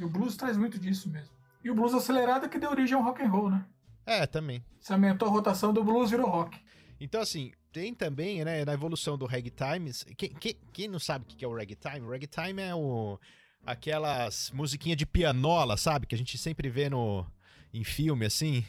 E 0.00 0.04
o 0.04 0.08
blues 0.10 0.36
traz 0.36 0.56
muito 0.56 0.78
disso 0.80 1.08
mesmo. 1.08 1.30
E 1.62 1.70
o 1.70 1.74
blues 1.74 1.94
acelerado 1.94 2.46
é 2.46 2.48
que 2.48 2.58
deu 2.58 2.70
origem 2.70 2.96
ao 2.96 3.02
rock 3.04 3.22
and 3.22 3.28
roll, 3.28 3.50
né? 3.50 3.64
É, 4.04 4.26
também. 4.26 4.64
Você 4.80 4.92
aumentou 4.92 5.26
a 5.28 5.30
rotação 5.30 5.72
do 5.72 5.82
blues, 5.84 6.10
virou 6.10 6.28
rock. 6.28 6.58
Então, 7.00 7.20
assim, 7.20 7.52
tem 7.72 7.94
também, 7.94 8.44
né, 8.44 8.64
na 8.64 8.72
evolução 8.72 9.18
do 9.18 9.26
ragtime. 9.26 9.92
Quem, 10.16 10.30
quem, 10.30 10.56
quem 10.72 10.88
não 10.88 10.98
sabe 10.98 11.24
o 11.24 11.28
que 11.28 11.44
é 11.44 11.48
o 11.48 11.54
ragtime? 11.54 12.00
O 12.00 12.10
ragtime 12.10 12.62
é 12.62 12.74
o, 12.74 13.18
aquelas 13.64 14.50
musiquinhas 14.52 14.96
de 14.96 15.04
pianola, 15.04 15.76
sabe? 15.76 16.06
Que 16.06 16.14
a 16.14 16.18
gente 16.18 16.38
sempre 16.38 16.70
vê 16.70 16.88
no, 16.88 17.26
em 17.74 17.84
filme, 17.84 18.24
assim. 18.24 18.64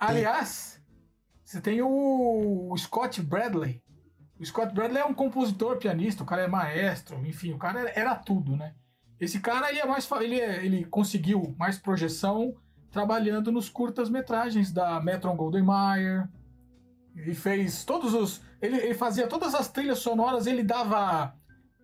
Aliás, 0.00 0.80
você 1.44 1.60
tem 1.60 1.80
o 1.82 2.74
Scott 2.76 3.22
Bradley. 3.22 3.80
O 4.38 4.44
Scott 4.44 4.74
Bradley 4.74 5.00
é 5.00 5.06
um 5.06 5.14
compositor, 5.14 5.76
pianista, 5.78 6.22
o 6.22 6.26
cara 6.26 6.42
é 6.42 6.48
maestro, 6.48 7.24
enfim, 7.26 7.52
o 7.52 7.58
cara 7.58 7.88
era, 7.94 8.14
tudo, 8.16 8.56
né? 8.56 8.74
Esse 9.20 9.40
cara 9.40 9.70
ele 9.70 9.78
é 9.78 9.86
mais 9.86 10.08
ele, 10.20 10.40
é- 10.40 10.64
ele 10.64 10.84
conseguiu 10.84 11.54
mais 11.58 11.78
projeção 11.78 12.54
trabalhando 12.90 13.50
nos 13.52 13.68
curtas-metragens 13.68 14.72
da 14.72 15.00
Metron 15.00 15.36
Golden 15.36 15.62
Mayer. 15.62 16.28
Ele 17.16 17.34
fez 17.34 17.84
todos 17.84 18.12
os. 18.12 18.42
Ele, 18.60 18.76
ele 18.76 18.94
fazia 18.94 19.26
todas 19.26 19.54
as 19.54 19.68
trilhas 19.68 19.98
sonoras, 19.98 20.46
ele 20.46 20.62
dava. 20.62 21.34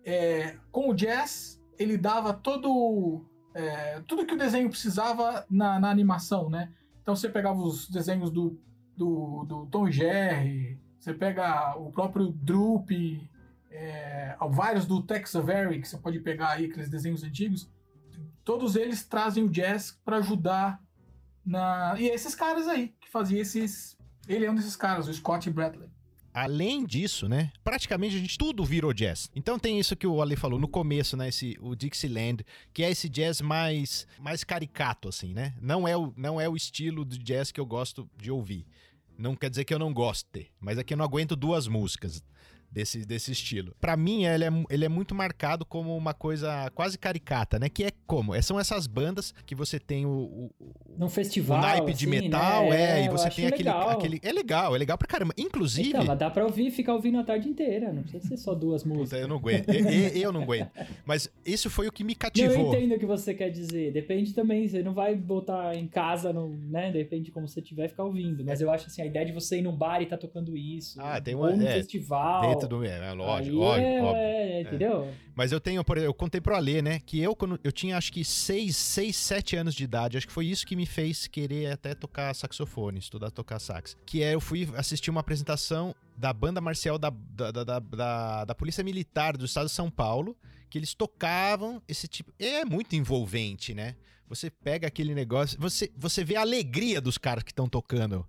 é, 0.05 0.57
com 0.71 0.89
o 0.89 0.93
jazz, 0.93 1.61
ele 1.77 1.97
dava 1.97 2.33
todo. 2.33 3.25
é, 3.53 4.01
tudo 4.07 4.25
que 4.25 4.33
o 4.33 4.37
desenho 4.37 4.69
precisava 4.69 5.45
na, 5.49 5.79
na 5.79 5.89
animação, 5.89 6.49
né? 6.49 6.71
Então 7.01 7.15
você 7.15 7.29
pegava 7.29 7.59
os 7.59 7.89
desenhos 7.89 8.29
do, 8.29 8.59
do, 8.95 9.43
do 9.45 9.65
Tom 9.67 9.89
Jerry, 9.89 10.79
você 11.01 11.15
pega 11.15 11.75
o 11.77 11.91
próprio 11.91 12.31
Droop, 12.31 13.27
é, 13.71 14.37
vários 14.51 14.85
do 14.85 15.01
Tex 15.01 15.35
Avery, 15.35 15.81
que 15.81 15.87
você 15.87 15.97
pode 15.97 16.19
pegar 16.19 16.49
aí, 16.49 16.65
aqueles 16.65 16.89
desenhos 16.89 17.23
antigos. 17.23 17.67
Todos 18.43 18.75
eles 18.75 19.03
trazem 19.03 19.43
o 19.43 19.49
jazz 19.49 19.99
para 20.05 20.17
ajudar 20.17 20.79
na. 21.43 21.95
E 21.97 22.07
esses 22.07 22.35
caras 22.35 22.67
aí, 22.67 22.93
que 23.01 23.09
faziam 23.09 23.41
esses. 23.41 23.97
Ele 24.27 24.45
é 24.45 24.51
um 24.51 24.55
desses 24.55 24.75
caras, 24.75 25.07
o 25.07 25.13
Scott 25.13 25.49
Bradley. 25.49 25.89
Além 26.33 26.85
disso, 26.85 27.27
né? 27.27 27.51
Praticamente 27.63 28.15
a 28.15 28.19
gente 28.19 28.37
tudo 28.37 28.63
virou 28.63 28.93
jazz. 28.93 29.29
Então 29.35 29.59
tem 29.59 29.79
isso 29.79 29.95
que 29.95 30.07
o 30.07 30.21
Ale 30.21 30.35
falou 30.35 30.59
no 30.59 30.67
começo, 30.67 31.17
né? 31.17 31.27
Esse, 31.27 31.57
o 31.59 31.75
Dixieland, 31.75 32.45
que 32.71 32.83
é 32.83 32.91
esse 32.91 33.09
jazz 33.09 33.41
mais, 33.41 34.07
mais 34.19 34.43
caricato, 34.43 35.09
assim, 35.09 35.33
né? 35.33 35.53
Não 35.59 35.87
é, 35.87 35.97
o, 35.97 36.13
não 36.15 36.39
é 36.39 36.47
o 36.47 36.55
estilo 36.55 37.03
de 37.03 37.17
jazz 37.17 37.51
que 37.51 37.59
eu 37.59 37.65
gosto 37.65 38.09
de 38.17 38.31
ouvir. 38.31 38.65
Não 39.17 39.35
quer 39.35 39.49
dizer 39.49 39.65
que 39.65 39.73
eu 39.73 39.79
não 39.79 39.93
goste, 39.93 40.51
mas 40.59 40.77
é 40.77 40.83
que 40.83 40.93
eu 40.93 40.97
não 40.97 41.05
aguento 41.05 41.35
duas 41.35 41.67
músicas 41.67 42.23
desse, 42.71 43.05
desse 43.05 43.31
estilo. 43.31 43.75
Pra 43.79 43.97
mim, 43.97 44.25
ele 44.25 44.45
é, 44.45 44.49
ele 44.69 44.85
é 44.85 44.89
muito 44.89 45.13
marcado 45.13 45.65
como 45.65 45.95
uma 45.95 46.13
coisa 46.13 46.71
quase 46.73 46.97
caricata, 46.97 47.59
né? 47.59 47.67
Que 47.69 47.83
é 47.85 47.91
como? 48.07 48.33
É, 48.33 48.41
São 48.41 48.59
essas 48.59 48.87
bandas 48.87 49.33
que 49.45 49.53
você 49.55 49.79
tem 49.79 50.05
o, 50.05 50.09
o, 50.09 50.51
Num 50.97 51.09
festival. 51.09 51.57
o 51.57 51.61
naipe 51.61 51.93
de 51.93 52.05
assim, 52.05 52.21
metal, 52.21 52.69
né? 52.69 53.01
é, 53.01 53.05
e 53.05 53.09
você 53.09 53.29
tem 53.29 53.47
aquele, 53.47 53.69
legal. 53.69 53.89
aquele. 53.89 54.19
É 54.23 54.31
legal, 54.31 54.75
é 54.75 54.79
legal 54.79 54.97
pra 54.97 55.07
caramba. 55.07 55.33
Inclusive. 55.37 55.89
Então, 55.89 56.05
mas 56.05 56.17
dá 56.17 56.29
pra 56.29 56.45
ouvir 56.45 56.71
ficar 56.71 56.93
ouvindo 56.93 57.19
a 57.19 57.23
tarde 57.23 57.49
inteira. 57.49 57.91
Não 57.91 58.03
precisa 58.03 58.27
ser 58.27 58.37
só 58.37 58.53
duas 58.53 58.83
músicas. 58.83 59.21
eu 59.21 59.27
não 59.27 59.35
aguento. 59.37 59.69
Eu, 59.69 59.85
eu- 60.21 60.31
não 60.31 60.43
aguento. 60.43 60.71
Mas 61.05 61.29
isso 61.45 61.69
foi 61.69 61.87
o 61.87 61.91
que 61.91 62.03
me 62.03 62.13
Não, 62.13 62.13
eu 62.13 62.19
cativou. 62.19 62.73
entendo 62.73 62.95
o 62.95 62.99
que 62.99 63.05
você 63.05 63.33
quer 63.33 63.49
dizer. 63.49 63.91
Depende 63.91 64.33
também, 64.33 64.67
você 64.67 64.81
não 64.81 64.93
vai 64.93 65.13
botar 65.15 65.75
em 65.75 65.87
casa, 65.87 66.31
no, 66.31 66.47
né? 66.49 66.91
Depende 66.91 67.25
de 67.25 67.31
como 67.31 67.47
você 67.47 67.61
tiver 67.61 67.89
ficar 67.89 68.03
ouvindo. 68.05 68.45
Mas 68.45 68.61
eu 68.61 68.71
acho 68.71 68.87
assim, 68.87 69.01
a 69.01 69.05
ideia 69.05 69.25
de 69.25 69.31
você 69.33 69.57
ir 69.57 69.61
num 69.61 69.75
bar 69.75 70.01
e 70.01 70.05
tá 70.05 70.17
tocando 70.17 70.55
isso. 70.55 70.99
Ah, 71.01 71.19
tem 71.19 71.35
uma- 71.35 71.49
Ou 71.49 71.57
num 71.57 71.67
é, 71.67 71.73
festival. 71.73 72.60
Dentro 72.61 72.77
do. 72.79 72.85
É, 72.85 73.09
é 73.09 73.11
lógico, 73.13 73.55
lógico, 73.55 73.87
é, 73.87 74.01
óbvio. 74.01 74.21
é, 74.23 74.61
entendeu? 74.61 75.13
Mas 75.35 75.51
eu 75.51 75.59
tenho, 75.59 75.83
por 75.83 75.97
exemplo, 75.97 76.09
eu 76.09 76.13
contei 76.13 76.39
pro 76.41 76.55
Alê, 76.55 76.81
né? 76.81 76.99
Que 77.05 77.19
eu, 77.21 77.35
quando 77.35 77.59
eu 77.63 77.71
tinha 77.71 77.97
acho 77.97 78.11
que 78.11 78.23
6, 78.23 78.75
6, 78.75 79.15
7 79.15 79.55
anos 79.55 79.73
de 79.75 79.83
idade, 79.83 80.17
acho 80.17 80.27
que 80.27 80.33
foi 80.33 80.45
isso 80.45 80.65
que 80.65 80.75
me 80.75 80.85
fez 80.85 81.27
querer 81.27 81.71
até 81.71 81.93
tocar 81.95 82.33
saxofone, 82.35 82.99
estudar 82.99 83.27
a 83.27 83.31
tocar 83.31 83.59
sax. 83.59 83.95
Que 84.05 84.21
é, 84.23 84.33
eu 84.35 84.41
fui 84.41 84.69
assistir 84.75 85.09
uma 85.09 85.21
apresentação 85.21 85.95
da 86.17 86.31
banda 86.33 86.61
marcial 86.61 86.97
da, 86.99 87.09
da, 87.09 87.51
da, 87.51 87.63
da, 87.79 88.45
da- 88.45 88.55
Polícia 88.55 88.83
Militar 88.83 89.35
do 89.35 89.45
Estado 89.45 89.65
de 89.67 89.71
São 89.73 89.89
Paulo, 89.89 90.37
que 90.69 90.77
eles 90.77 90.93
tocavam 90.93 91.81
esse 91.87 92.07
tipo. 92.07 92.31
É 92.39 92.63
muito 92.63 92.95
envolvente, 92.95 93.73
né? 93.73 93.95
Você 94.27 94.49
pega 94.49 94.87
aquele 94.87 95.13
negócio, 95.13 95.57
você, 95.59 95.91
você 95.97 96.23
vê 96.23 96.35
a 96.37 96.41
alegria 96.41 97.01
dos 97.01 97.17
caras 97.17 97.43
que 97.43 97.51
estão 97.51 97.67
tocando 97.67 98.15
é, 98.15 98.25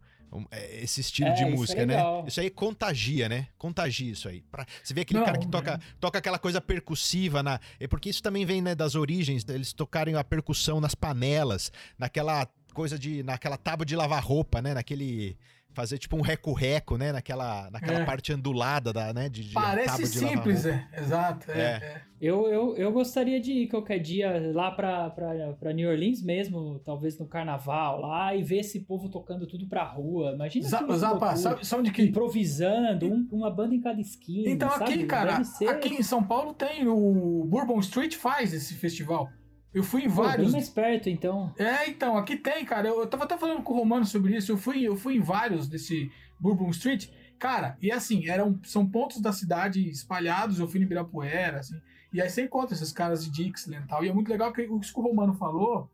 esse 0.81 1.01
estilo 1.01 1.29
É, 1.31 1.33
de 1.35 1.43
é 1.43 1.51
música, 1.51 1.85
né? 1.87 1.97
legal. 1.97 2.25
Isso 2.27 2.41
aí 2.41 2.49
contagia, 2.51 3.29
né? 3.29 3.49
Contagia 3.59 4.13
isso 4.13 4.29
aí. 4.29 4.43
Pra- 4.51 4.67
você 4.83 4.95
vê 4.95 5.03
aquele 5.03 5.19
Não, 5.21 5.27
cara 5.27 5.39
que 5.39 5.47
toca, 5.49 5.75
é. 5.75 5.79
toca 6.01 6.19
aquela 6.19 6.39
coisa 6.39 6.61
percussiva 6.61 7.43
na. 7.43 7.61
É 7.79 7.87
porque 7.87 8.09
isso 8.09 8.23
também 8.23 8.45
vem, 8.45 8.61
né, 8.63 8.75
das 8.75 8.95
origens, 8.95 9.45
deles 9.45 9.73
tocarem 9.73 10.15
a 10.17 10.25
percussão 10.25 10.81
nas 10.81 10.95
panelas, 10.95 11.71
naquela 11.99 12.47
coisa 12.75 12.99
de. 12.99 13.23
naquela 13.23 13.57
tábua 13.57 13.85
de 13.85 13.95
lavar 13.97 14.23
roupa, 14.25 14.63
né? 14.63 14.75
Naquele. 14.75 15.37
Fazer 15.75 15.97
tipo 15.99 16.17
um 16.17 16.21
reco-reco, 16.21 16.97
né? 16.99 17.13
Naquela, 17.13 17.71
naquela 17.71 18.01
É. 18.01 18.05
parte 18.05 18.33
ondulada 18.33 18.93
da, 18.93 19.13
né? 19.13 19.29
De, 19.29 19.43
de 19.43 19.55
Parece 19.55 20.07
simples, 20.07 20.67
é. 20.67 20.87
Exato. 20.99 21.51
É, 21.51 21.61
É. 21.61 21.65
é. 21.65 22.03
Eu, 22.21 22.47
eu, 22.47 22.77
eu 22.77 22.93
gostaria 22.93 23.41
de 23.41 23.51
ir 23.53 23.67
qualquer 23.69 23.99
dia 23.99 24.53
lá 24.55 24.71
pra, 24.71 25.11
pra, 25.11 25.55
pra 25.59 25.73
New 25.73 25.91
Orleans 25.91 26.23
mesmo, 26.23 26.79
talvez 26.85 27.19
no 27.19 27.27
carnaval 27.27 28.01
lá, 28.01 28.33
e 28.37 28.45
ver 28.45 28.59
esse 28.61 28.79
povo 28.79 29.09
tocando 29.09 29.45
tudo 29.45 29.67
pra 29.67 29.83
rua. 29.83 30.31
Imagina 30.33 30.69
Zapa, 30.69 30.95
loucura. 30.95 31.37
sabe, 31.37 31.67
sabe 31.67 31.83
de 31.83 31.91
que? 31.91 32.03
improvisando, 32.03 33.07
um- 33.13 33.27
uma 33.33 33.51
banda 33.51 33.75
em 33.75 33.81
cada 33.81 34.01
esquina. 34.01 34.49
Então 34.51 34.71
sabe? 34.71 34.85
aqui, 34.85 35.05
cara, 35.05 35.43
ser, 35.43 35.67
aqui 35.69 35.89
em 35.95 36.03
São 36.03 36.23
Paulo 36.23 36.55
tem 36.55 36.87
o 36.87 37.45
Bourbon 37.49 37.81
Street 37.81 38.15
faz 38.15 38.53
esse 38.55 38.75
festival. 38.75 39.29
Eu 39.75 39.83
fui 39.83 40.03
em 40.03 40.09
pô, 40.11 40.17
bem 40.17 40.25
vários. 40.25 40.53
mais 40.53 40.69
perto, 40.69 41.09
então. 41.09 41.53
É, 41.57 41.89
então, 41.89 42.17
aqui 42.17 42.37
tem, 42.37 42.65
cara. 42.65 42.89
Eu, 42.89 43.01
eu 43.01 43.07
tava 43.07 43.25
até 43.25 43.39
falando 43.39 43.63
com 43.63 43.73
o 43.73 43.77
Romano 43.77 44.05
sobre 44.05 44.37
isso. 44.37 44.53
Eu 44.53 44.59
fui, 44.59 44.83
eu 44.83 44.97
fui 44.97 45.17
em 45.17 45.21
vários 45.21 45.67
desse 45.69 46.11
Bourbon 46.39 46.69
Street. 46.71 47.09
Cara, 47.39 47.77
e 47.81 47.91
assim, 47.91 48.29
eram, 48.29 48.61
são 48.65 48.87
pontos 48.87 49.21
da 49.21 49.33
cidade 49.33 49.89
espalhados. 49.89 50.59
Eu 50.59 50.69
fui 50.69 50.79
em 50.81 50.83
Ibirapuera, 50.83 51.61
assim. 51.61 51.81
E 52.13 52.21
aí 52.21 52.29
você 52.29 52.43
encontra 52.45 52.75
esses 52.75 52.93
caras 52.93 53.25
de 53.25 53.31
Dixieland 53.31 53.85
e 53.85 53.89
tal. 53.89 54.05
E 54.05 54.09
é 54.09 54.13
muito 54.13 54.29
legal 54.29 54.53
que 54.53 54.63
o 54.63 54.79
que 54.79 54.93
o 54.95 55.01
Romano 55.03 55.33
falou. 55.35 55.91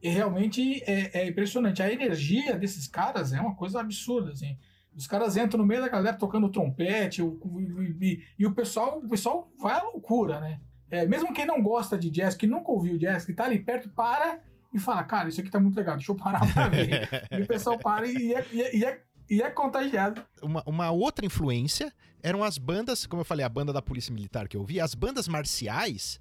E 0.00 0.08
realmente 0.08 0.80
é, 0.86 1.22
é 1.22 1.28
impressionante. 1.28 1.82
A 1.82 1.92
energia 1.92 2.56
desses 2.56 2.86
caras 2.86 3.32
é 3.32 3.40
uma 3.40 3.56
coisa 3.56 3.80
absurda, 3.80 4.30
assim. 4.30 4.56
Os 4.96 5.06
caras 5.08 5.36
entram 5.36 5.58
no 5.60 5.66
meio 5.66 5.80
da 5.80 5.88
galera 5.88 6.16
tocando 6.16 6.48
trompete, 6.48 7.20
o- 7.22 7.38
e, 8.00 8.20
e 8.38 8.46
o 8.46 8.52
pessoal, 8.52 8.98
o 8.98 9.08
pessoal 9.08 9.50
vai 9.58 9.74
à 9.78 9.82
loucura, 9.82 10.40
né? 10.40 10.60
É, 10.90 11.06
mesmo 11.06 11.32
quem 11.34 11.44
não 11.46 11.62
gosta 11.62 11.98
de 11.98 12.10
jazz, 12.10 12.34
que 12.34 12.46
nunca 12.46 12.70
ouviu 12.70 12.96
jazz, 12.98 13.24
que 13.24 13.32
tá 13.34 13.44
ali 13.44 13.58
perto, 13.58 13.88
para 13.90 14.40
e 14.72 14.78
fala, 14.78 15.02
cara, 15.04 15.28
isso 15.28 15.40
aqui 15.40 15.50
tá 15.50 15.58
muito 15.60 15.76
legal, 15.76 15.96
deixa 15.96 16.12
eu 16.12 16.16
parar 16.16 16.40
pra 16.52 16.68
ver. 16.68 17.08
e 17.30 17.42
o 17.42 17.46
pessoal 17.46 17.78
para 17.78 18.06
e 18.06 18.34
é, 18.34 18.46
e 18.52 18.62
é- 18.62 18.76
e 18.76 18.84
é- 18.84 19.00
e 19.30 19.42
é 19.42 19.50
contagiado. 19.50 20.24
uma, 20.42 20.62
uma 20.66 20.90
outra 20.90 21.26
influência 21.26 21.92
eram 22.22 22.42
as 22.42 22.56
bandas, 22.56 23.06
como 23.06 23.20
eu 23.20 23.24
falei, 23.26 23.44
a 23.44 23.48
banda 23.48 23.72
da 23.74 23.82
Polícia 23.82 24.12
Militar 24.12 24.48
que 24.48 24.56
eu 24.56 24.64
vi, 24.64 24.80
as 24.80 24.94
bandas 24.94 25.28
marciais 25.28 26.18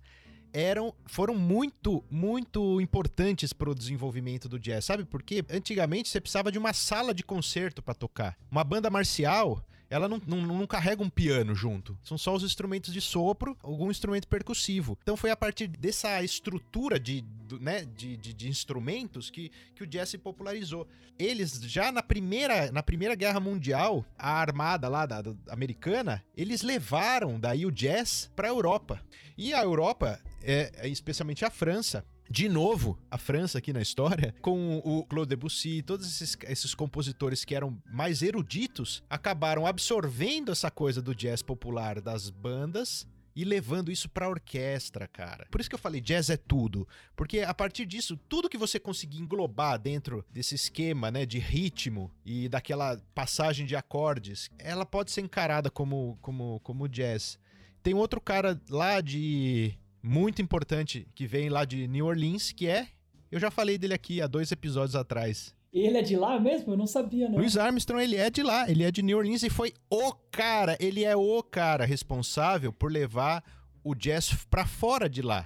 eram 0.54 0.94
foram 1.06 1.34
muito, 1.36 2.04
muito 2.10 2.80
importantes 2.82 3.54
para 3.54 3.70
o 3.70 3.76
desenvolvimento 3.76 4.48
do 4.50 4.60
jazz. 4.60 4.84
Sabe 4.86 5.06
por 5.06 5.22
quê? 5.24 5.44
Antigamente 5.50 6.10
você 6.10 6.20
precisava 6.20 6.52
de 6.52 6.58
uma 6.58 6.74
sala 6.74 7.14
de 7.14 7.24
concerto 7.24 7.82
para 7.82 7.94
tocar. 7.94 8.38
Uma 8.52 8.64
banda 8.64 8.90
marcial, 8.90 9.64
ela 9.90 10.08
não, 10.08 10.22
não, 10.28 10.42
não 10.42 10.68
carrega 10.68 11.02
um 11.04 11.10
piano 11.10 11.56
junto. 11.56 11.98
São 12.04 12.18
só 12.18 12.36
os 12.36 12.44
instrumentos 12.44 12.94
de 12.94 13.00
sopro, 13.02 13.58
algum 13.62 13.90
instrumento 13.90 14.28
percussivo. 14.28 14.98
Então 15.02 15.16
foi 15.18 15.30
a 15.32 15.36
partir 15.36 15.68
dessa 15.68 16.22
estrutura 16.24 17.00
de, 17.00 17.22
do- 17.22 17.60
né, 17.60 17.86
de, 17.96 18.18
de, 18.18 18.34
de 18.34 18.50
instrumentos 18.50 19.30
que, 19.30 19.52
que 19.76 19.84
o 19.84 19.88
jazz 19.88 20.10
se 20.10 20.18
popularizou 20.18 20.88
eles 21.20 21.60
já 21.64 21.92
na 21.92 22.04
primeira, 22.04 22.72
na 22.72 22.84
primeira 22.84 23.16
guerra 23.16 23.40
mundial, 23.40 24.06
a 24.18 24.34
armada 24.40 24.88
lá 24.88 25.06
da, 25.06 25.22
da- 25.22 25.34
americana, 25.50 26.24
eles 26.36 26.62
levaram 26.62 27.40
daí 27.40 27.66
o 27.66 27.72
jazz 27.72 28.30
para 28.36 28.48
a 28.48 28.52
Europa. 28.52 29.02
E 29.36 29.52
a 29.54 29.64
Europa, 29.64 30.20
é, 30.44 30.72
é, 30.76 30.88
especialmente 30.88 31.44
a 31.44 31.50
França, 31.50 32.06
de 32.30 32.50
novo, 32.50 32.98
a 33.10 33.18
França 33.18 33.58
aqui 33.58 33.72
na 33.72 33.82
história, 33.82 34.34
com 34.42 34.78
o 34.84 35.06
Claude 35.06 35.30
Debussy, 35.30 35.82
todos 35.82 36.08
esses, 36.08 36.38
esses 36.44 36.76
compositores 36.76 37.46
que 37.46 37.56
eram 37.56 37.82
mais 37.92 38.22
eruditos, 38.22 39.04
acabaram 39.10 39.66
absorvendo 39.66 40.52
essa 40.52 40.70
coisa 40.70 41.02
do 41.02 41.16
jazz 41.16 41.42
popular 41.42 42.02
das 42.02 42.30
bandas 42.30 43.08
e 43.38 43.44
levando 43.44 43.92
isso 43.92 44.10
pra 44.10 44.28
orquestra, 44.28 45.08
cara. 45.08 45.46
Por 45.52 45.62
isso 45.62 45.70
que 45.70 45.76
eu 45.76 45.80
falei, 45.80 46.02
jazz 46.02 46.32
é 46.32 46.38
tudo. 46.38 46.88
Porque 47.16 47.42
a 47.42 47.54
partir 47.54 47.86
disso, 47.86 48.18
tudo 48.28 48.50
que 48.50 48.58
você 48.58 48.80
conseguir 48.80 49.20
englobar 49.20 49.78
dentro 49.78 50.26
desse 50.32 50.56
esquema, 50.56 51.12
né, 51.12 51.24
de 51.24 51.38
ritmo 51.38 52.12
e 52.26 52.50
daquela 52.50 53.00
passagem 53.14 53.68
de 53.68 53.76
acordes, 53.76 54.50
ela 54.58 54.88
pode 54.88 55.12
ser 55.12 55.22
encarada 55.22 55.70
como, 55.70 56.18
como, 56.20 56.60
como 56.62 56.90
jazz. 56.90 57.38
Tem 57.84 57.94
outro 57.94 58.20
cara 58.20 58.60
lá 58.72 59.02
de. 59.02 59.78
Muito 60.08 60.42
importante, 60.42 61.08
que 61.14 61.28
vem 61.28 61.50
lá 61.50 61.66
de 61.66 61.88
New 61.88 62.06
Orleans, 62.06 62.52
que 62.52 62.68
é. 62.68 62.88
Eu 63.32 63.40
já 63.40 63.52
falei 63.52 63.78
dele 63.78 63.94
aqui 63.94 64.22
há 64.22 64.28
dois 64.28 64.52
episódios 64.52 64.96
atrás. 64.96 65.54
Ele 65.74 65.98
é 65.98 66.02
de 66.02 66.16
lá 66.16 66.40
mesmo? 66.40 66.74
Eu 66.74 66.78
não 66.78 66.88
sabia, 66.88 67.28
não. 67.30 67.38
Louis 67.38 67.58
Armstrong, 67.58 68.02
ele 68.02 68.16
é 68.16 68.30
de 68.30 68.42
lá, 68.42 68.70
ele 68.72 68.84
é 68.84 68.90
de 68.92 69.04
New 69.04 69.18
Orleans 69.18 69.44
e 69.44 69.50
foi 69.50 69.74
o 69.90 70.14
cara, 70.32 70.78
ele 70.80 71.04
é 71.04 71.16
o 71.16 71.44
cara 71.44 71.86
responsável 71.86 72.72
por 72.72 72.92
levar 72.92 73.44
o 73.84 73.94
jazz 73.94 74.34
pra 74.50 74.66
fora 74.66 75.10
de 75.10 75.22
lá. 75.22 75.46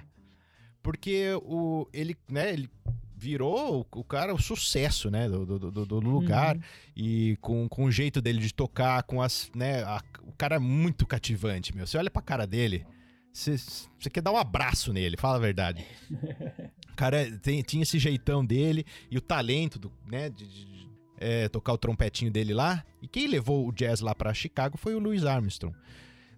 Porque 0.82 1.28
o, 1.42 1.86
ele, 1.92 2.16
né, 2.30 2.52
ele 2.52 2.68
virou 3.14 3.86
o, 3.92 4.00
o 4.00 4.04
cara 4.04 4.34
o 4.34 4.40
sucesso, 4.40 5.10
né, 5.10 5.28
do, 5.28 5.46
do, 5.46 5.70
do- 5.70 5.86
do 5.86 6.00
lugar 6.00 6.56
Uhum. 6.56 6.62
e 6.96 7.36
com, 7.40 7.68
com 7.68 7.84
o 7.84 7.90
jeito 7.90 8.20
dele 8.20 8.40
de 8.40 8.52
tocar, 8.52 9.02
com 9.04 9.22
as, 9.22 9.50
né, 9.54 9.82
a- 9.84 10.02
o 10.24 10.32
cara 10.32 10.56
é 10.56 10.58
muito 10.58 11.06
cativante, 11.06 11.74
meu. 11.74 11.86
Você 11.86 11.96
olha 11.98 12.10
pra 12.10 12.20
cara 12.22 12.46
dele, 12.46 12.84
você, 13.32 13.56
quer 14.12 14.20
dar 14.20 14.32
um 14.32 14.36
abraço 14.36 14.92
nele, 14.92 15.16
fala 15.16 15.36
a 15.36 15.40
verdade. 15.40 15.84
O 16.92 16.94
cara 16.94 17.24
tem- 17.38 17.62
tinha 17.62 17.82
esse 17.82 17.98
jeitão 17.98 18.44
dele 18.44 18.84
e 19.10 19.16
o 19.16 19.20
talento 19.20 19.78
do, 19.78 19.90
né, 20.06 20.28
de, 20.28 20.46
de- 20.46 20.88
é, 21.16 21.48
tocar 21.48 21.72
o 21.72 21.78
trompetinho 21.78 22.30
dele 22.30 22.52
lá. 22.52 22.84
E 23.00 23.08
quem 23.08 23.26
levou 23.26 23.66
o 23.66 23.72
jazz 23.72 24.00
lá 24.00 24.14
pra 24.14 24.34
Chicago 24.34 24.76
foi 24.76 24.94
o 24.94 24.98
Louis 24.98 25.24
Armstrong. 25.24 25.74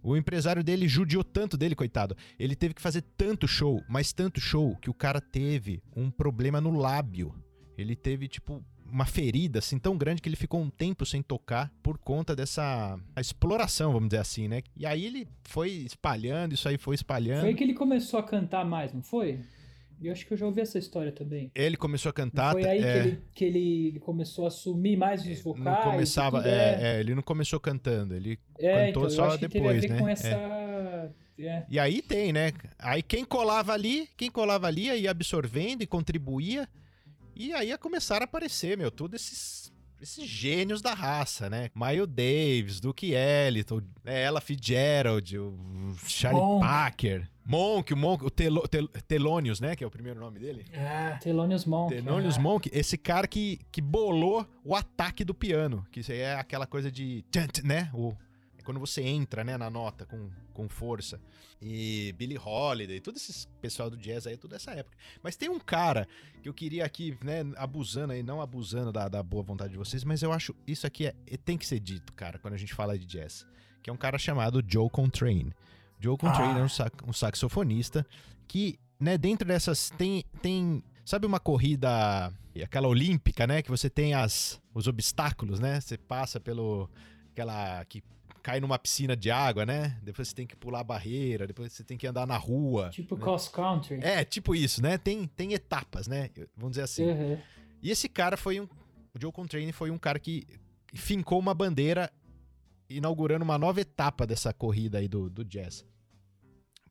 O 0.01 0.17
empresário 0.17 0.63
dele 0.63 0.87
judiou 0.87 1.25
tanto 1.25 1.57
dele, 1.57 1.75
coitado. 1.75 2.17
Ele 2.39 2.55
teve 2.55 2.73
que 2.73 2.81
fazer 2.81 3.03
tanto 3.17 3.49
show, 3.49 3.83
mas 3.89 4.13
tanto 4.13 4.41
show, 4.41 4.77
que 4.77 4.89
o 4.89 4.95
cara 4.95 5.21
teve 5.21 5.83
um 5.97 6.09
problema 6.09 6.61
no 6.61 6.71
lábio. 6.79 7.35
Ele 7.77 7.97
teve, 7.97 8.29
tipo, 8.29 8.65
uma 8.95 9.05
ferida 9.05 9.59
assim 9.59 9.77
tão 9.77 9.99
grande 9.99 10.23
que 10.23 10.29
ele 10.29 10.37
ficou 10.37 10.61
um 10.61 10.71
tempo 10.71 11.05
sem 11.05 11.21
tocar 11.21 11.69
por 11.83 11.99
conta 11.99 12.37
dessa 12.37 12.97
exploração, 13.19 13.93
vamos 13.93 14.09
dizer 14.11 14.21
assim, 14.21 14.47
né? 14.47 14.63
E 14.77 14.87
aí 14.87 15.05
ele 15.05 15.27
foi 15.43 15.71
espalhando, 15.71 16.55
isso 16.55 16.69
aí 16.69 16.79
foi 16.79 16.95
espalhando. 16.95 17.41
Foi 17.41 17.49
aí 17.49 17.55
que 17.57 17.65
ele 17.65 17.75
começou 17.75 18.21
a 18.21 18.23
cantar 18.23 18.65
mais, 18.65 18.93
não 18.93 19.03
foi? 19.03 19.41
Eu 20.01 20.13
acho 20.13 20.25
que 20.25 20.33
eu 20.33 20.37
já 20.37 20.47
ouvi 20.47 20.61
essa 20.61 20.79
história 20.79 21.11
também. 21.11 21.51
Ele 21.55 21.77
começou 21.77 22.11
a 22.11 22.13
cantar. 22.13 22.53
Foi 22.53 22.65
aí 22.65 22.79
é, 22.79 22.93
que, 22.93 22.99
ele, 23.09 23.23
que 23.35 23.45
ele 23.45 24.01
começou 24.01 24.45
a 24.45 24.49
assumir 24.49 24.97
mais 24.97 25.27
os 25.27 25.41
vocais. 25.41 25.65
não 25.65 25.93
começava, 25.93 26.39
tudo, 26.39 26.49
é, 26.49 26.97
é, 26.97 27.01
ele 27.01 27.15
não 27.17 27.23
começou 27.23 27.59
cantando, 27.59 28.15
ele 28.15 28.39
É, 28.59 28.87
cantou 28.87 29.05
então, 29.05 29.11
só 29.11 29.25
acho 29.27 29.39
que 29.39 29.49
teve 29.49 29.61
depois, 29.61 29.91
né? 29.91 29.99
com 29.99 30.09
É. 30.09 30.13
essa... 30.13 31.11
é. 31.39 31.67
E 31.69 31.79
aí 31.81 32.01
tem, 32.01 32.33
né? 32.33 32.53
Aí 32.79 33.03
quem 33.03 33.25
colava 33.25 33.73
ali, 33.73 34.09
quem 34.17 34.31
colava 34.31 34.69
ali 34.69 34.89
ia 34.89 35.11
absorvendo 35.11 35.83
e 35.83 35.87
contribuía. 35.87 36.69
E 37.37 37.53
aí 37.53 37.69
ia 37.69 37.79
começar 37.79 38.23
a 38.23 38.25
aparecer, 38.25 38.77
meu, 38.79 38.91
todos 38.91 39.21
esses, 39.21 39.73
esses 40.01 40.27
gênios 40.29 40.81
da 40.81 40.95
raça, 40.95 41.49
né? 41.51 41.71
Miles 41.75 42.07
Davis, 42.09 42.81
Duke 42.81 43.13
Ellington, 43.13 43.81
né? 44.05 44.23
Ella 44.23 44.41
Fitzgerald, 44.41 45.39
o 45.39 45.95
Charlie 46.07 46.41
Monk. 46.41 46.61
Parker, 46.65 47.31
Monk, 47.47 47.93
o 47.93 47.97
Monk, 47.97 48.25
o 48.25 48.31
Telo, 48.31 48.67
Tel- 48.69 48.89
Thelonious, 49.07 49.61
né? 49.61 49.77
Que 49.77 49.85
é 49.85 49.87
o 49.87 49.91
primeiro 49.91 50.19
nome 50.21 50.39
dele. 50.39 50.65
É. 50.73 51.17
Thelonious 51.23 51.65
Monk. 51.65 51.95
Thelonious 51.95 52.37
é. 52.37 52.41
Monk, 52.41 52.71
esse 52.73 52.97
cara 52.97 53.27
que, 53.27 53.61
que 53.71 53.81
bolou 53.83 54.47
o 54.65 54.75
ataque 54.75 55.25
do 55.25 55.35
piano. 55.35 55.87
Que 55.91 56.01
isso 56.01 56.13
aí 56.13 56.21
é 56.21 56.35
aquela 56.35 56.67
coisa 56.67 56.91
de... 56.91 57.25
né? 57.63 57.91
O, 57.93 58.15
quando 58.65 58.81
você 58.81 59.03
entra, 59.03 59.45
né, 59.45 59.57
na 59.57 59.69
nota 59.71 60.05
com, 60.07 60.31
com 60.53 60.69
força. 60.69 61.21
E 61.61 62.13
Billie 62.19 62.39
Holiday, 62.39 63.01
todo 63.01 63.17
esse 63.17 63.47
pessoal 63.61 63.89
do 63.91 63.97
jazz 63.97 64.27
aí, 64.27 64.37
toda 64.37 64.57
essa 64.57 64.73
época. 64.73 64.97
Mas 65.23 65.37
tem 65.37 65.49
um 65.49 65.61
cara 65.61 66.09
que 66.43 66.49
eu 66.49 66.55
queria 66.55 66.85
aqui, 66.85 67.17
né, 67.23 67.43
abusando 67.57 68.13
aí, 68.13 68.23
não 68.23 68.41
abusando 68.41 68.91
da, 68.93 69.09
da 69.09 69.23
boa 69.23 69.43
vontade 69.43 69.73
de 69.73 69.79
vocês, 69.79 70.03
mas 70.05 70.23
eu 70.23 70.33
acho 70.33 70.55
isso 70.67 70.87
aqui 70.87 71.07
é, 71.07 71.15
é- 71.27 71.37
tem 71.37 71.57
que 71.57 71.67
ser 71.67 71.79
dito, 71.81 72.13
cara, 72.15 72.39
quando 72.39 72.55
a 72.55 72.59
gente 72.59 72.75
fala 72.75 72.99
de 72.99 73.07
jazz. 73.07 73.47
Que 73.83 73.91
é 73.91 73.93
um 73.93 73.97
cara 73.97 74.19
chamado 74.19 74.63
Joe 74.67 74.89
Contrain. 74.91 75.53
Joe 76.01 76.17
Contrain 76.17 76.55
Ah. 76.55 76.59
é 76.59 76.63
um, 76.63 76.69
sax- 76.69 77.05
um 77.07 77.13
saxofonista 77.13 78.07
que, 78.49 78.79
né, 78.99 79.17
dentro 79.19 79.47
dessas 79.47 79.91
tem 79.91 80.25
tem 80.43 80.83
sabe 81.05 81.27
uma 81.27 81.39
corrida 81.39 82.33
aquela 82.63 82.89
olímpica, 82.89 83.47
né, 83.47 83.61
que 83.63 83.71
você 83.71 83.91
tem 83.91 84.15
as 84.15 84.61
os 84.75 84.87
obstáculos, 84.87 85.61
né? 85.61 85.81
Você 85.81 85.97
passa 85.99 86.41
pelo 86.41 86.89
aquela 87.33 87.85
que 87.85 88.03
cai 88.45 88.61
numa 88.61 88.79
piscina 88.79 89.17
de 89.17 89.31
água, 89.31 89.65
né? 89.65 89.99
Depois 90.03 90.29
você 90.29 90.35
tem 90.35 90.47
que 90.47 90.55
pular 90.55 90.81
a 90.81 90.85
barreira, 90.85 91.47
depois 91.47 91.73
você 91.73 91.83
tem 91.83 91.97
que 91.97 92.07
andar 92.07 92.27
na 92.27 92.37
rua. 92.37 92.91
Tipo 92.91 93.17
né? 93.17 93.23
cross 93.23 93.49
country. 93.49 93.99
É, 94.03 94.23
tipo 94.23 94.55
isso, 94.55 94.83
né? 94.83 94.99
Tem, 94.99 95.27
tem 95.27 95.55
etapas, 95.55 96.07
né? 96.07 96.29
Vamos 96.55 96.73
dizer 96.73 96.83
assim. 96.83 97.05
Uhum. 97.05 97.39
E 97.83 97.91
esse 97.91 98.07
cara 98.07 98.37
foi 98.37 98.61
um. 98.61 98.65
O 99.15 99.21
Joe 99.21 99.33
Contrain 99.33 99.73
foi 99.73 99.91
um 99.91 99.97
cara 99.97 100.19
que 100.19 100.47
fincou 100.93 101.39
uma 101.39 101.55
bandeira 101.55 102.13
inaugurando 102.91 103.45
uma 103.45 103.57
nova 103.57 103.81
etapa 103.81 104.27
dessa 104.27 104.53
corrida 104.53 104.99
aí 104.99 105.09
do, 105.09 105.31
do 105.31 105.43
jazz. 105.43 105.87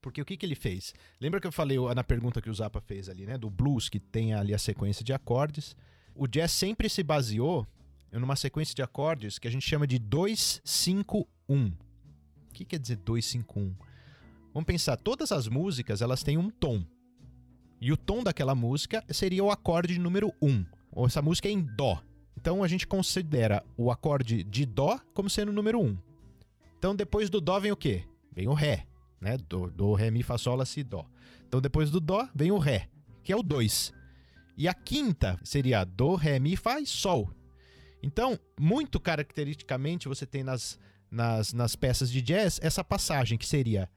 Porque 0.02 0.22
o 0.24 0.26
que, 0.26 0.36
que 0.36 0.46
ele 0.48 0.56
fez? 0.56 0.92
Lembra 1.22 1.40
que 1.40 1.46
eu 1.46 1.52
falei 1.52 1.78
na 1.94 2.04
pergunta 2.04 2.42
que 2.42 2.50
o 2.50 2.54
Zappa 2.54 2.82
fez 2.82 3.08
ali, 3.08 3.28
né? 3.28 3.38
Do 3.38 3.52
blues, 3.52 3.90
que 3.90 4.00
tem 4.00 4.34
ali 4.34 4.56
a 4.56 4.58
sequência 4.58 5.06
de 5.06 5.14
acordes. 5.14 5.76
O 6.16 6.26
jazz 6.26 6.52
sempre 6.52 6.90
se 6.90 7.04
baseou 7.04 7.68
numa 8.20 8.36
sequência 8.36 8.76
de 8.76 8.82
acordes 8.82 9.40
que 9.40 9.48
a 9.48 9.52
gente 9.52 9.68
chama 9.68 9.88
de 9.88 10.00
2-5-1. 10.00 11.26
O 11.50 12.54
que 12.54 12.66
quer 12.66 12.80
dizer 12.80 12.98
2-5-1? 12.98 13.74
Vamos 14.54 14.68
pensar, 14.68 14.98
todas 14.98 15.32
as 15.32 15.48
músicas 15.48 16.02
elas 16.02 16.22
têm 16.22 16.38
um 16.38 16.50
tom. 16.50 16.86
E 17.82 17.92
o 17.92 17.98
tom 17.98 18.24
daquela 18.24 18.56
música 18.56 19.04
seria 19.10 19.44
o 19.44 19.52
acorde 19.52 19.98
número 20.00 20.32
1. 20.42 20.66
Ou 20.92 21.08
essa 21.08 21.22
música 21.22 21.48
é 21.48 21.52
em 21.52 21.62
Dó. 21.62 22.02
Então 22.38 22.64
a 22.64 22.68
gente 22.68 22.86
considera 22.86 23.64
o 23.76 23.92
acorde 23.92 24.44
de 24.44 24.66
Dó 24.66 25.00
como 25.14 25.30
sendo 25.30 25.50
o 25.50 25.54
número 25.54 25.82
1. 25.82 25.98
Então 26.78 26.96
depois 26.96 27.30
do 27.30 27.42
Dó 27.42 27.60
vem 27.60 27.72
o 27.72 27.78
quê? 27.78 28.04
Vem 28.32 28.48
o 28.48 28.54
Ré. 28.54 28.86
Né? 29.20 29.38
Do, 29.50 29.72
do 29.72 29.94
Ré, 29.94 30.12
Mi, 30.12 30.22
Fá, 30.22 30.38
Sol, 30.38 30.56
Lá, 30.56 30.66
Si, 30.66 30.84
Dó. 30.84 31.06
Então 31.48 31.60
depois 31.60 31.90
do 31.90 32.00
Dó 32.00 32.28
vem 32.36 32.52
o 32.52 32.58
Ré, 32.58 32.90
que 33.24 33.34
é 33.34 33.36
o 33.36 33.42
2. 33.42 33.92
E 34.56 34.68
a 34.68 34.74
quinta 34.74 35.40
seria 35.44 35.84
Dó, 35.84 36.16
Ré, 36.16 36.40
Mi, 36.40 36.56
Fá 36.56 36.80
e 36.80 36.86
Sol. 36.86 37.30
Então, 38.04 38.38
muito 38.60 39.00
caracteristicamente, 39.00 40.10
você 40.10 40.26
tem 40.26 40.44
nas, 40.44 40.78
nas, 41.10 41.54
nas 41.54 41.76
peças 41.76 42.12
de 42.12 42.22
jazz 42.22 42.60
essa 42.62 42.84
passagem 42.84 43.38
que 43.38 43.46
seria, 43.48 43.90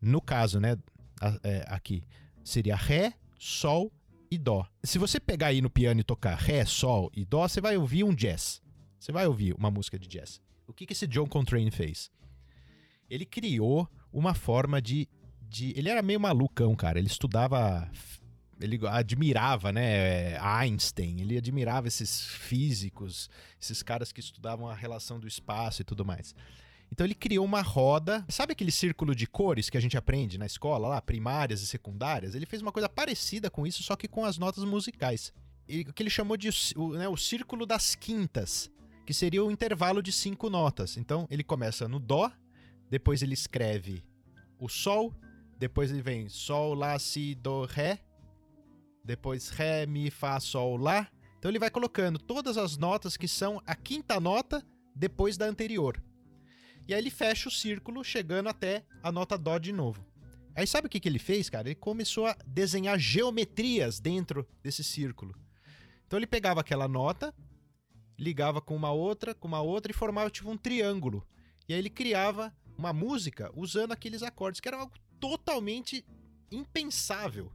no 0.00 0.20
caso, 0.20 0.58
né, 0.58 0.76
a- 1.20 1.38
é, 1.44 1.64
aqui, 1.68 2.02
seria 2.42 2.74
Ré, 2.74 3.12
Sol 3.38 3.92
e 4.30 4.38
Dó. 4.38 4.66
Se 4.82 4.98
você 4.98 5.20
pegar 5.20 5.48
aí 5.48 5.60
no 5.60 5.68
piano 5.68 6.00
e 6.00 6.04
tocar 6.04 6.34
Ré, 6.36 6.64
Sol 6.64 7.10
e 7.14 7.24
Dó, 7.24 7.46
você 7.46 7.60
vai 7.60 7.76
ouvir 7.76 8.02
um 8.02 8.14
jazz. 8.14 8.62
Você 8.98 9.12
vai 9.12 9.26
ouvir 9.26 9.54
uma 9.54 9.70
música 9.70 9.98
de 9.98 10.08
jazz. 10.08 10.40
O 10.66 10.72
que, 10.72 10.86
que 10.86 10.92
esse 10.94 11.06
John 11.06 11.26
Coltrane 11.26 11.70
fez? 11.70 12.10
Ele 13.10 13.26
criou 13.26 13.88
uma 14.12 14.34
forma 14.34 14.80
de, 14.80 15.08
de. 15.42 15.72
Ele 15.76 15.88
era 15.88 16.00
meio 16.00 16.20
malucão, 16.20 16.74
cara. 16.76 16.98
Ele 16.98 17.08
estudava. 17.08 17.90
Ele 18.60 18.78
admirava, 18.86 19.72
né? 19.72 20.38
Einstein. 20.38 21.20
Ele 21.20 21.38
admirava 21.38 21.88
esses 21.88 22.26
físicos, 22.26 23.30
esses 23.60 23.82
caras 23.82 24.12
que 24.12 24.20
estudavam 24.20 24.68
a 24.68 24.74
relação 24.74 25.18
do 25.18 25.26
espaço 25.26 25.82
e 25.82 25.84
tudo 25.84 26.04
mais. 26.04 26.34
Então 26.92 27.06
ele 27.06 27.14
criou 27.14 27.44
uma 27.44 27.62
roda. 27.62 28.24
Sabe 28.28 28.52
aquele 28.52 28.72
círculo 28.72 29.14
de 29.14 29.26
cores 29.26 29.70
que 29.70 29.78
a 29.78 29.80
gente 29.80 29.96
aprende 29.96 30.36
na 30.36 30.46
escola, 30.46 30.88
lá, 30.88 31.00
primárias 31.00 31.62
e 31.62 31.66
secundárias? 31.66 32.34
Ele 32.34 32.46
fez 32.46 32.60
uma 32.60 32.72
coisa 32.72 32.88
parecida 32.88 33.48
com 33.48 33.66
isso, 33.66 33.82
só 33.82 33.96
que 33.96 34.08
com 34.08 34.24
as 34.24 34.38
notas 34.38 34.64
musicais. 34.64 35.32
O 35.68 35.92
que 35.92 36.02
ele 36.02 36.10
chamou 36.10 36.36
de 36.36 36.50
o, 36.76 36.94
né, 36.94 37.08
o 37.08 37.16
círculo 37.16 37.64
das 37.64 37.94
quintas, 37.94 38.70
que 39.06 39.14
seria 39.14 39.44
o 39.44 39.50
intervalo 39.50 40.02
de 40.02 40.10
cinco 40.10 40.50
notas. 40.50 40.96
Então 40.96 41.28
ele 41.30 41.44
começa 41.44 41.88
no 41.88 42.00
Dó, 42.00 42.30
depois 42.90 43.22
ele 43.22 43.34
escreve 43.34 44.02
o 44.58 44.68
Sol, 44.68 45.14
depois 45.58 45.90
ele 45.92 46.02
vem 46.02 46.28
Sol, 46.28 46.74
Lá, 46.74 46.98
Si, 46.98 47.36
Do, 47.36 47.66
Ré, 47.66 48.00
depois 49.04 49.48
Ré, 49.50 49.86
Mi, 49.86 50.10
Fá, 50.10 50.38
Sol, 50.40 50.76
Lá. 50.76 51.08
Então 51.38 51.50
ele 51.50 51.58
vai 51.58 51.70
colocando 51.70 52.18
todas 52.18 52.56
as 52.56 52.76
notas 52.76 53.16
que 53.16 53.26
são 53.26 53.62
a 53.66 53.74
quinta 53.74 54.20
nota 54.20 54.64
depois 54.94 55.36
da 55.36 55.46
anterior. 55.46 56.02
E 56.86 56.94
aí 56.94 57.00
ele 57.00 57.10
fecha 57.10 57.48
o 57.48 57.52
círculo, 57.52 58.04
chegando 58.04 58.48
até 58.48 58.84
a 59.02 59.12
nota 59.12 59.38
Dó 59.38 59.58
de 59.58 59.72
novo. 59.72 60.04
Aí 60.54 60.66
sabe 60.66 60.86
o 60.86 60.90
que, 60.90 61.00
que 61.00 61.08
ele 61.08 61.18
fez, 61.18 61.48
cara? 61.48 61.68
Ele 61.68 61.74
começou 61.76 62.26
a 62.26 62.36
desenhar 62.46 62.98
geometrias 62.98 64.00
dentro 64.00 64.46
desse 64.62 64.82
círculo. 64.82 65.34
Então 66.06 66.18
ele 66.18 66.26
pegava 66.26 66.60
aquela 66.60 66.88
nota, 66.88 67.32
ligava 68.18 68.60
com 68.60 68.74
uma 68.74 68.90
outra, 68.90 69.34
com 69.34 69.48
uma 69.48 69.60
outra 69.60 69.92
e 69.92 69.94
formava 69.94 70.28
tipo 70.28 70.50
um 70.50 70.56
triângulo. 70.56 71.26
E 71.68 71.72
aí 71.72 71.78
ele 71.78 71.88
criava 71.88 72.52
uma 72.76 72.92
música 72.92 73.50
usando 73.54 73.92
aqueles 73.92 74.22
acordes, 74.22 74.60
que 74.60 74.68
era 74.68 74.78
algo 74.78 74.92
totalmente 75.20 76.04
impensável. 76.50 77.52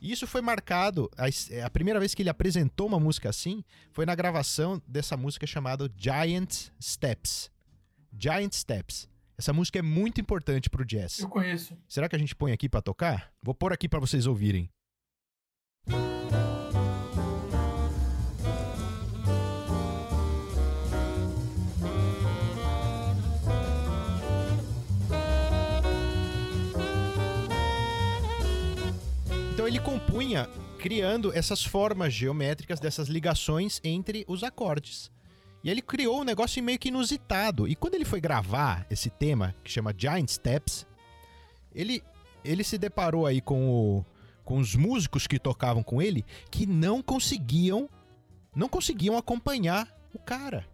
E 0.00 0.12
isso 0.12 0.26
foi 0.26 0.40
marcado, 0.40 1.10
a, 1.16 1.28
é, 1.50 1.62
a 1.62 1.70
primeira 1.70 1.98
vez 1.98 2.14
que 2.14 2.22
ele 2.22 2.30
apresentou 2.30 2.86
uma 2.86 3.00
música 3.00 3.28
assim, 3.28 3.64
foi 3.92 4.06
na 4.06 4.14
gravação 4.14 4.80
dessa 4.86 5.16
música 5.16 5.46
chamada 5.46 5.90
Giant 5.96 6.68
Steps. 6.80 7.50
Giant 8.16 8.52
Steps. 8.52 9.08
Essa 9.36 9.52
música 9.52 9.78
é 9.78 9.82
muito 9.82 10.20
importante 10.20 10.68
pro 10.68 10.84
jazz. 10.84 11.20
Eu 11.20 11.28
conheço. 11.28 11.76
Será 11.88 12.08
que 12.08 12.16
a 12.16 12.18
gente 12.18 12.34
põe 12.34 12.52
aqui 12.52 12.68
pra 12.68 12.82
tocar? 12.82 13.32
Vou 13.42 13.54
pôr 13.54 13.72
aqui 13.72 13.88
pra 13.88 14.00
vocês 14.00 14.26
ouvirem. 14.26 14.68
Compunha 30.08 30.48
criando 30.78 31.36
essas 31.36 31.62
formas 31.62 32.14
geométricas 32.14 32.80
dessas 32.80 33.08
ligações 33.08 33.78
entre 33.84 34.24
os 34.26 34.42
acordes. 34.42 35.10
E 35.62 35.68
ele 35.68 35.82
criou 35.82 36.22
um 36.22 36.24
negócio 36.24 36.62
meio 36.62 36.78
que 36.78 36.88
inusitado. 36.88 37.68
E 37.68 37.74
quando 37.74 37.94
ele 37.94 38.06
foi 38.06 38.20
gravar 38.20 38.86
esse 38.90 39.10
tema, 39.10 39.54
que 39.62 39.70
chama 39.70 39.94
Giant 39.96 40.30
Steps, 40.30 40.86
ele, 41.74 42.02
ele 42.42 42.64
se 42.64 42.78
deparou 42.78 43.26
aí 43.26 43.42
com, 43.42 43.68
o, 43.68 44.04
com 44.44 44.56
os 44.56 44.74
músicos 44.74 45.26
que 45.26 45.38
tocavam 45.38 45.82
com 45.82 46.00
ele 46.00 46.24
que 46.50 46.66
não 46.66 47.02
conseguiam 47.02 47.88
não 48.56 48.68
conseguiam 48.68 49.16
acompanhar 49.16 49.88
o 50.12 50.18
cara. 50.18 50.66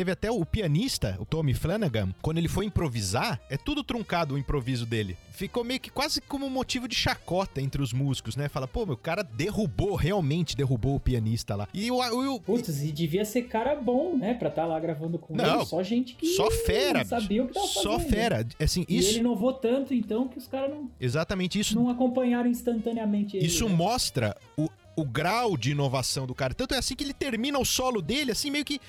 Teve 0.00 0.12
até 0.12 0.30
o 0.30 0.46
pianista, 0.46 1.18
o 1.20 1.26
Tommy 1.26 1.52
Flanagan, 1.52 2.14
quando 2.22 2.38
ele 2.38 2.48
foi 2.48 2.64
improvisar, 2.64 3.38
é 3.50 3.58
tudo 3.58 3.84
truncado 3.84 4.34
o 4.34 4.38
improviso 4.38 4.86
dele. 4.86 5.14
Ficou 5.30 5.62
meio 5.62 5.78
que 5.78 5.90
quase 5.90 6.22
como 6.22 6.46
um 6.46 6.48
motivo 6.50 6.88
de 6.88 6.96
chacota 6.96 7.60
entre 7.60 7.82
os 7.82 7.92
músicos, 7.92 8.34
né? 8.34 8.48
Fala, 8.48 8.66
pô, 8.66 8.86
meu 8.86 8.96
cara 8.96 9.22
derrubou, 9.22 9.94
realmente 9.96 10.56
derrubou 10.56 10.94
o 10.96 11.00
pianista 11.00 11.54
lá. 11.54 11.68
E 11.74 11.90
o. 11.90 11.98
o, 11.98 12.40
Putz, 12.40 12.82
e 12.82 12.90
devia 12.92 13.26
ser 13.26 13.42
cara 13.42 13.74
bom, 13.74 14.16
né? 14.16 14.32
Pra 14.32 14.48
estar 14.48 14.64
lá 14.64 14.80
gravando 14.80 15.18
com 15.18 15.36
Não, 15.36 15.56
ele. 15.58 15.66
Só 15.66 15.82
gente 15.82 16.14
que 16.14 16.28
só 16.28 16.50
fera, 16.50 17.04
sabia 17.04 17.44
o 17.44 17.48
que 17.48 17.52
tava 17.52 17.66
só 17.66 17.98
fazendo. 17.98 18.10
fera. 18.10 18.46
Assim, 18.58 18.86
E 18.88 18.96
isso. 18.96 19.10
ele 19.10 19.18
inovou 19.18 19.52
tanto, 19.52 19.92
então, 19.92 20.28
que 20.28 20.38
os 20.38 20.48
caras 20.48 20.70
não, 20.70 20.90
Exatamente 20.98 21.60
isso. 21.60 21.74
não 21.74 21.90
acompanharam 21.90 22.48
instantaneamente 22.48 23.36
ele. 23.36 23.44
Isso 23.44 23.68
né? 23.68 23.74
mostra 23.74 24.34
o, 24.56 24.66
o 24.96 25.04
grau 25.04 25.58
de 25.58 25.72
inovação 25.72 26.26
do 26.26 26.34
cara. 26.34 26.54
Tanto 26.54 26.74
é 26.74 26.78
assim 26.78 26.96
que 26.96 27.04
ele 27.04 27.12
termina 27.12 27.58
o 27.58 27.66
solo 27.66 28.00
dele, 28.00 28.32
assim, 28.32 28.50
meio 28.50 28.64
que 28.64 28.80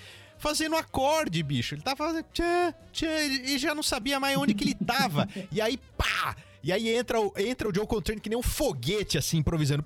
fazendo 0.42 0.76
acorde, 0.76 1.42
bicho. 1.44 1.76
Ele 1.76 1.82
tava 1.82 1.98
fazendo 1.98 2.26
tchã, 2.34 2.74
tchã, 2.92 3.08
e 3.46 3.58
já 3.58 3.74
não 3.74 3.84
sabia 3.84 4.20
mais 4.20 4.36
onde 4.36 4.54
que 4.54 4.64
ele 4.64 4.76
tava. 4.76 5.30
e 5.52 5.62
aí, 5.62 5.78
pá! 5.98 6.36
E 6.64 6.72
aí 6.72 6.90
entra 6.90 7.20
o, 7.20 7.34
entra 7.38 7.68
o 7.68 7.74
Joe 7.74 7.88
Contrane 7.88 8.22
que 8.22 8.30
nem 8.30 8.38
um 8.38 8.44
foguete, 8.44 9.18
assim, 9.18 9.38
improvisando. 9.38 9.84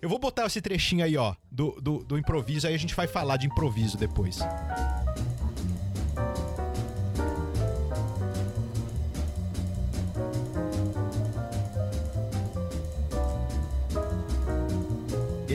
Eu 0.00 0.08
vou 0.08 0.18
botar 0.18 0.46
esse 0.46 0.60
trechinho 0.60 1.04
aí, 1.04 1.16
ó, 1.16 1.34
do, 1.50 1.78
do, 1.80 1.98
do 1.98 2.18
improviso, 2.18 2.66
aí 2.66 2.74
a 2.74 2.78
gente 2.78 2.94
vai 2.94 3.06
falar 3.06 3.36
de 3.36 3.46
improviso 3.46 3.98
depois. 3.98 4.38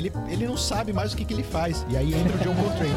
Ele, 0.05 0.33
ele 0.33 0.47
não 0.47 0.57
sabe 0.57 0.93
mais 0.93 1.13
o 1.13 1.17
que, 1.17 1.25
que 1.25 1.33
ele 1.33 1.43
faz. 1.43 1.85
E 1.89 1.97
aí 1.97 2.13
entra 2.13 2.35
o 2.35 2.39
John 2.39 2.55
Coltrane. 2.55 2.93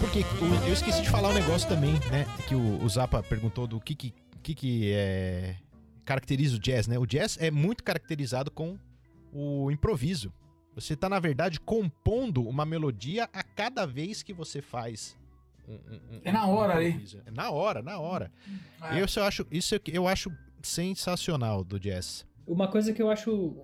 Porque 0.00 0.20
o- 0.20 0.66
eu 0.68 0.72
esqueci 0.72 1.02
de 1.02 1.10
falar 1.10 1.30
um 1.30 1.34
negócio 1.34 1.68
também, 1.68 1.94
né? 2.10 2.24
Que 2.46 2.54
o, 2.54 2.82
o 2.82 2.88
Zappa 2.88 3.22
perguntou 3.22 3.66
do 3.66 3.80
que 3.80 3.94
que, 3.94 4.14
que, 4.42 4.54
que 4.54 4.92
é, 4.92 5.56
caracteriza 6.04 6.56
o 6.56 6.58
jazz, 6.60 6.86
né? 6.86 6.98
O 6.98 7.06
jazz 7.06 7.36
é 7.40 7.50
muito 7.50 7.82
caracterizado 7.82 8.50
com 8.50 8.78
o 9.32 9.70
improviso. 9.70 10.32
Você 10.74 10.94
tá, 10.94 11.08
na 11.08 11.18
verdade, 11.18 11.58
compondo 11.58 12.42
uma 12.46 12.64
melodia 12.66 13.28
a 13.32 13.42
cada 13.42 13.86
vez 13.86 14.22
que 14.22 14.32
você 14.32 14.60
faz. 14.62 15.16
um- 15.68 15.72
um- 15.72 16.16
um- 16.16 16.20
É 16.22 16.30
na 16.30 16.46
hora 16.46 16.80
improviso. 16.86 17.20
É 17.26 17.30
na 17.32 17.50
hora, 17.50 17.82
na 17.82 17.98
hora. 17.98 18.30
É. 18.82 19.00
Eu, 19.02 19.08
só 19.08 19.24
acho, 19.26 19.44
isso 19.50 19.74
eu- 19.74 19.80
eu 19.88 20.06
acho 20.06 20.30
sensacional 20.62 21.64
do 21.64 21.80
jazz. 21.80 22.24
Uma 22.46 22.68
coisa 22.68 22.92
que 22.92 23.02
eu 23.02 23.10
acho 23.10 23.56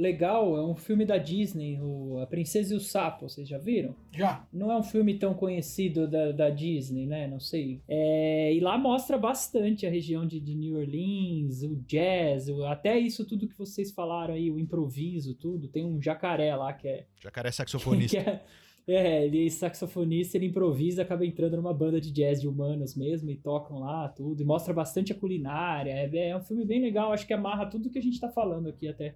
legal 0.00 0.56
é 0.56 0.64
um 0.64 0.74
filme 0.74 1.04
da 1.04 1.18
Disney, 1.18 1.78
o 1.80 2.18
A 2.20 2.26
Princesa 2.26 2.74
e 2.74 2.76
o 2.76 2.80
Sapo, 2.80 3.28
vocês 3.28 3.46
já 3.48 3.58
viram? 3.58 3.94
Já. 4.12 4.46
Não 4.52 4.70
é 4.72 4.76
um 4.76 4.82
filme 4.82 5.14
tão 5.18 5.34
conhecido 5.34 6.08
da, 6.08 6.32
da 6.32 6.50
Disney, 6.50 7.06
né? 7.06 7.26
Não 7.28 7.38
sei. 7.38 7.80
É, 7.88 8.52
e 8.54 8.60
lá 8.60 8.76
mostra 8.78 9.18
bastante 9.18 9.86
a 9.86 9.90
região 9.90 10.26
de, 10.26 10.40
de 10.40 10.54
New 10.54 10.76
Orleans, 10.78 11.62
o 11.62 11.76
jazz, 11.86 12.48
o- 12.48 12.64
até 12.64 12.98
isso 12.98 13.24
tudo 13.26 13.46
que 13.48 13.56
vocês 13.58 13.90
falaram 13.92 14.34
aí, 14.34 14.50
o 14.50 14.58
improviso, 14.58 15.34
tudo. 15.34 15.68
Tem 15.68 15.84
um 15.84 16.00
jacaré 16.00 16.54
lá 16.56 16.72
que 16.72 16.88
é. 16.88 17.06
Jacaré 17.22 17.50
que 17.50 17.56
saxofonista. 17.56 18.16
é 18.18 18.40
é, 18.88 19.24
ele 19.26 19.46
é 19.46 19.50
saxofonista, 19.50 20.36
ele 20.36 20.46
improvisa, 20.46 21.02
acaba 21.02 21.24
entrando 21.24 21.56
numa 21.56 21.72
banda 21.72 22.00
de 22.00 22.10
jazz 22.10 22.40
de 22.40 22.48
humanos 22.48 22.96
mesmo, 22.96 23.30
e 23.30 23.36
tocam 23.36 23.78
lá 23.78 24.08
tudo, 24.08 24.42
e 24.42 24.44
mostra 24.44 24.74
bastante 24.74 25.12
a 25.12 25.14
culinária. 25.14 25.92
É, 25.92 26.28
é 26.30 26.36
um 26.36 26.40
filme 26.40 26.64
bem 26.64 26.80
legal, 26.80 27.12
acho 27.12 27.26
que 27.26 27.32
amarra 27.32 27.66
tudo 27.66 27.90
que 27.90 27.98
a 27.98 28.02
gente 28.02 28.18
tá 28.18 28.28
falando 28.28 28.68
aqui 28.68 28.88
até, 28.88 29.14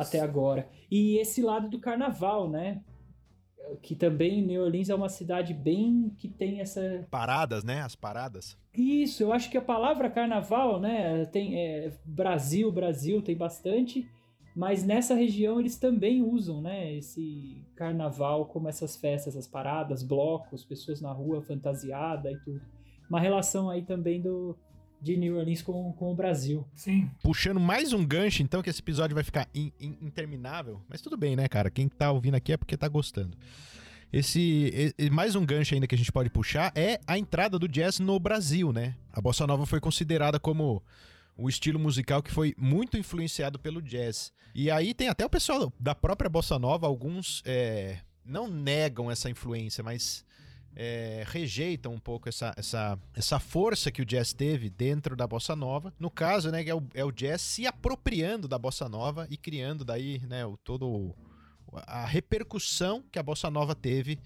até 0.00 0.20
agora. 0.20 0.68
E 0.90 1.18
esse 1.18 1.42
lado 1.42 1.68
do 1.68 1.78
carnaval, 1.78 2.48
né? 2.48 2.82
Que 3.82 3.94
também 3.94 4.42
New 4.42 4.62
Orleans 4.62 4.88
é 4.88 4.94
uma 4.94 5.08
cidade 5.08 5.52
bem 5.52 6.14
que 6.16 6.28
tem 6.28 6.60
essa 6.60 7.06
Paradas, 7.10 7.64
né? 7.64 7.82
As 7.82 7.94
paradas. 7.94 8.56
isso, 8.74 9.22
eu 9.22 9.32
acho 9.32 9.50
que 9.50 9.58
a 9.58 9.62
palavra 9.62 10.08
carnaval, 10.08 10.80
né, 10.80 11.24
tem 11.26 11.58
é, 11.58 11.92
Brasil, 12.04 12.72
Brasil 12.72 13.20
tem 13.20 13.36
bastante, 13.36 14.08
mas 14.56 14.84
nessa 14.84 15.14
região 15.14 15.60
eles 15.60 15.76
também 15.76 16.22
usam, 16.22 16.62
né, 16.62 16.94
esse 16.94 17.62
carnaval 17.76 18.46
como 18.46 18.68
essas 18.68 18.96
festas, 18.96 19.36
as 19.36 19.46
paradas, 19.46 20.02
blocos, 20.02 20.64
pessoas 20.64 21.00
na 21.00 21.12
rua 21.12 21.42
fantasiada 21.42 22.30
e 22.30 22.38
tudo. 22.38 22.60
Uma 23.08 23.20
relação 23.20 23.68
aí 23.68 23.82
também 23.82 24.20
do 24.20 24.56
de 25.00 25.16
New 25.16 25.36
Orleans 25.38 25.62
com, 25.62 25.92
com 25.92 26.12
o 26.12 26.14
Brasil. 26.14 26.66
Sim. 26.74 27.10
Puxando 27.22 27.60
mais 27.60 27.92
um 27.92 28.04
gancho, 28.04 28.42
então, 28.42 28.62
que 28.62 28.70
esse 28.70 28.80
episódio 28.80 29.14
vai 29.14 29.24
ficar 29.24 29.48
in- 29.54 29.72
in- 29.80 29.98
interminável. 30.02 30.80
Mas 30.88 31.00
tudo 31.00 31.16
bem, 31.16 31.36
né, 31.36 31.46
cara? 31.48 31.70
Quem 31.70 31.88
tá 31.88 32.10
ouvindo 32.10 32.34
aqui 32.34 32.52
é 32.52 32.56
porque 32.56 32.76
tá 32.76 32.88
gostando. 32.88 33.36
Esse, 34.12 34.94
e- 34.98 35.10
mais 35.10 35.34
um 35.34 35.44
gancho 35.44 35.74
ainda 35.74 35.86
que 35.86 35.94
a 35.94 35.98
gente 35.98 36.10
pode 36.10 36.30
puxar 36.30 36.72
é 36.74 36.98
a 37.06 37.18
entrada 37.18 37.58
do 37.58 37.68
jazz 37.68 37.98
no 38.00 38.18
Brasil, 38.18 38.72
né? 38.72 38.94
A 39.12 39.20
bossa 39.20 39.46
nova 39.46 39.66
foi 39.66 39.80
considerada 39.80 40.40
como 40.40 40.82
o 41.36 41.48
estilo 41.48 41.78
musical 41.78 42.22
que 42.22 42.30
foi 42.32 42.54
muito 42.56 42.96
influenciado 42.96 43.58
pelo 43.58 43.82
jazz. 43.82 44.32
E 44.54 44.70
aí 44.70 44.94
tem 44.94 45.08
até 45.08 45.24
o 45.24 45.30
pessoal 45.30 45.72
da 45.78 45.94
própria 45.94 46.28
bossa 46.30 46.58
nova, 46.58 46.86
alguns 46.86 47.42
é, 47.44 47.98
não 48.24 48.48
negam 48.48 49.10
essa 49.10 49.28
influência, 49.30 49.84
mas 49.84 50.24
é, 50.80 51.24
rejeitam 51.26 51.92
um 51.92 51.98
pouco 51.98 52.28
essa, 52.28 52.54
essa, 52.56 52.96
essa 53.12 53.40
força 53.40 53.90
que 53.90 54.00
o 54.00 54.06
jazz 54.06 54.32
teve 54.32 54.70
dentro 54.70 55.16
da 55.16 55.26
bossa 55.26 55.56
nova. 55.56 55.92
No 55.98 56.08
caso, 56.08 56.52
né, 56.52 56.64
é 56.64 56.72
o, 56.72 56.80
é 56.94 57.04
o 57.04 57.10
jazz 57.10 57.42
se 57.42 57.66
apropriando 57.66 58.46
da 58.46 58.56
bossa 58.56 58.88
nova 58.88 59.26
e 59.28 59.36
criando 59.36 59.84
daí, 59.84 60.20
né, 60.28 60.46
o 60.46 60.56
todo 60.56 61.12
a 61.84 62.06
repercussão 62.06 63.02
que 63.10 63.18
a 63.18 63.22
bossa 63.22 63.50
nova 63.50 63.74
teve 63.74 64.20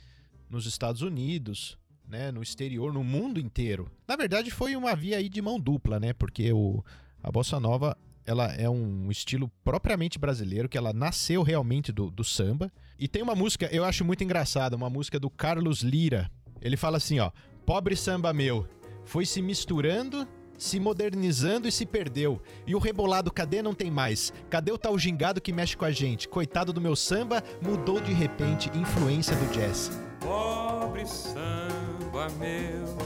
nos 0.50 0.66
Estados 0.66 1.00
Unidos, 1.00 1.78
né, 2.06 2.30
no 2.30 2.42
exterior, 2.42 2.92
no 2.92 3.02
mundo 3.02 3.40
inteiro. 3.40 3.90
Na 4.06 4.14
verdade, 4.14 4.50
foi 4.50 4.76
uma 4.76 4.94
via 4.94 5.16
aí 5.16 5.30
de 5.30 5.40
mão 5.40 5.58
dupla, 5.58 5.98
né, 5.98 6.12
porque 6.12 6.52
o, 6.52 6.84
a 7.22 7.32
bossa 7.32 7.58
nova 7.58 7.96
ela 8.26 8.52
é 8.52 8.68
um 8.68 9.10
estilo 9.10 9.50
propriamente 9.64 10.18
brasileiro, 10.18 10.68
que 10.68 10.76
ela 10.76 10.92
nasceu 10.92 11.42
realmente 11.42 11.90
do, 11.90 12.10
do 12.10 12.22
samba. 12.22 12.70
E 12.98 13.08
tem 13.08 13.22
uma 13.22 13.34
música, 13.34 13.70
eu 13.72 13.84
acho 13.84 14.04
muito 14.04 14.22
engraçada, 14.22 14.76
uma 14.76 14.90
música 14.90 15.18
do 15.18 15.30
Carlos 15.30 15.80
Lira. 15.80 16.30
Ele 16.62 16.76
fala 16.76 16.96
assim, 16.96 17.18
ó: 17.18 17.30
"Pobre 17.66 17.96
samba 17.96 18.32
meu, 18.32 18.66
foi 19.04 19.26
se 19.26 19.42
misturando, 19.42 20.26
se 20.56 20.78
modernizando 20.78 21.66
e 21.66 21.72
se 21.72 21.84
perdeu. 21.84 22.40
E 22.66 22.74
o 22.74 22.78
rebolado 22.78 23.32
cadê 23.32 23.60
não 23.60 23.74
tem 23.74 23.90
mais? 23.90 24.32
Cadê 24.48 24.70
o 24.70 24.78
tal 24.78 24.96
gingado 24.98 25.40
que 25.40 25.52
mexe 25.52 25.76
com 25.76 25.84
a 25.84 25.90
gente? 25.90 26.28
Coitado 26.28 26.72
do 26.72 26.80
meu 26.80 26.94
samba, 26.94 27.42
mudou 27.60 28.00
de 28.00 28.12
repente, 28.12 28.70
influência 28.76 29.34
do 29.34 29.52
jazz." 29.52 29.90
Pobre 30.20 31.04
samba 31.04 32.28
meu, 32.38 32.96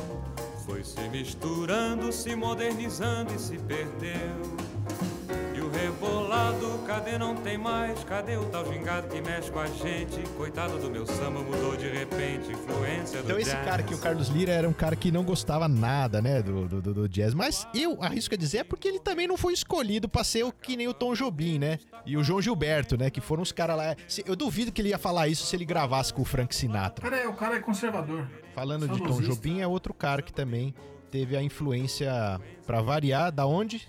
foi 0.66 0.84
se 0.84 1.08
misturando, 1.08 2.12
se 2.12 2.36
modernizando 2.36 3.32
e 3.34 3.38
se 3.38 3.56
perdeu. 3.56 4.56
O 5.86 5.88
rebolado, 5.88 6.78
cadê 6.84 7.16
não 7.16 7.36
tem 7.36 7.56
mais? 7.56 8.02
Cadê 8.02 8.36
o 8.36 8.44
tal 8.46 8.64
gingado 8.72 9.06
que 9.08 9.20
mexe 9.20 9.50
com 9.52 9.60
a 9.60 9.66
gente? 9.66 10.20
Coitado 10.36 10.78
do 10.78 10.90
meu 10.90 11.06
samba, 11.06 11.40
mudou 11.40 11.76
de 11.76 11.88
repente, 11.88 12.50
influência 12.50 13.20
do 13.22 13.26
Então 13.26 13.38
esse 13.38 13.52
jazz. 13.52 13.64
cara 13.64 13.82
aqui, 13.82 13.94
o 13.94 13.98
Carlos 13.98 14.28
Lira, 14.28 14.50
era 14.52 14.68
um 14.68 14.72
cara 14.72 14.96
que 14.96 15.12
não 15.12 15.22
gostava 15.22 15.68
nada, 15.68 16.20
né, 16.20 16.42
do, 16.42 16.66
do, 16.66 16.82
do- 16.82 16.94
do 16.94 17.08
jazz. 17.08 17.34
Mas 17.34 17.68
eu 17.72 18.02
arrisco 18.02 18.34
a 18.34 18.36
dizer 18.36 18.58
é 18.58 18.64
porque 18.64 18.88
ele 18.88 18.98
também 18.98 19.28
não 19.28 19.36
foi 19.36 19.52
escolhido 19.52 20.08
pra 20.08 20.24
ser 20.24 20.44
o 20.44 20.50
que 20.50 20.76
nem 20.76 20.88
o 20.88 20.92
Tom 20.94 21.14
Jobim, 21.14 21.58
né? 21.58 21.78
E 22.04 22.16
o 22.16 22.24
João 22.24 22.42
Gilberto, 22.42 22.96
né? 22.98 23.08
Que 23.08 23.20
foram 23.20 23.42
os 23.44 23.52
caras 23.52 23.76
lá. 23.76 23.94
Se- 24.08 24.24
Eu 24.26 24.34
duvido 24.34 24.72
que 24.72 24.80
ele 24.82 24.88
ia 24.88 24.98
falar 24.98 25.28
isso 25.28 25.46
se 25.46 25.54
ele 25.54 25.64
gravasse 25.64 26.12
com 26.12 26.22
o 26.22 26.24
Frank 26.24 26.52
O 26.52 26.58
Sinatra. 26.58 27.08
cara 27.08 27.22
é, 27.22 27.28
o 27.28 27.32
cara 27.34 27.56
é 27.56 27.60
conservador. 27.60 28.26
Falando 28.54 28.88
de 28.88 28.98
Tom. 28.98 29.20
Jobim, 29.20 29.60
é 29.60 29.66
outro 29.68 29.94
cara 29.94 30.20
que 30.20 30.32
também 30.32 30.74
teve 31.12 31.36
a 31.36 31.42
influência, 31.42 32.40
pra 32.66 32.82
variar, 32.82 33.30
da 33.30 33.46
onde? 33.46 33.86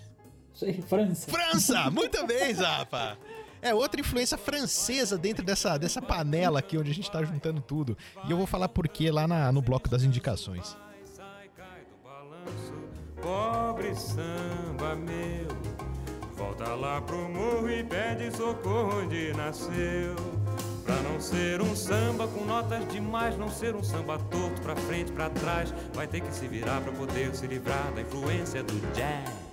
Aí, 0.62 0.82
França. 0.82 1.30
França! 1.30 1.90
Muito 1.90 2.26
bem, 2.26 2.54
Zapa! 2.54 3.16
É 3.60 3.74
outra 3.74 4.00
influência 4.00 4.38
francesa 4.38 5.18
dentro 5.18 5.44
dessa, 5.44 5.76
dessa 5.76 6.00
panela 6.00 6.60
aqui 6.60 6.78
onde 6.78 6.90
a 6.90 6.94
gente 6.94 7.10
tá 7.10 7.22
juntando 7.24 7.60
tudo. 7.60 7.96
E 8.26 8.30
eu 8.30 8.36
vou 8.36 8.46
falar 8.46 8.68
por 8.68 8.86
quê 8.86 9.10
lá 9.10 9.26
na- 9.26 9.50
no 9.50 9.60
bloco 9.60 9.88
das 9.88 10.02
indicações. 10.04 10.76
Sai, 11.04 11.48
cai 11.56 11.80
do 11.82 11.96
balanço, 12.04 12.74
pobre 13.20 13.94
samba 13.96 14.94
meu. 14.94 15.48
Volta 16.36 16.72
lá 16.74 17.00
pro 17.02 17.28
morro 17.28 17.68
e 17.68 17.82
pede 17.82 18.30
socorro 18.36 19.02
onde 19.02 19.32
nasceu. 19.32 20.14
Pra 20.84 20.94
não 21.02 21.20
ser 21.20 21.60
um 21.60 21.74
samba 21.74 22.28
com 22.28 22.44
notas 22.44 22.86
demais, 22.92 23.36
não 23.36 23.48
ser 23.50 23.74
um 23.74 23.82
samba 23.82 24.18
torto 24.30 24.62
pra 24.62 24.76
frente, 24.76 25.10
pra 25.10 25.28
trás. 25.30 25.74
Vai 25.92 26.06
ter 26.06 26.20
que 26.20 26.32
se 26.32 26.46
virar 26.46 26.80
pra 26.80 26.92
poder 26.92 27.34
se 27.34 27.44
livrar 27.46 27.92
da 27.92 28.00
influência 28.02 28.62
do 28.62 28.74
jazz. 28.94 29.47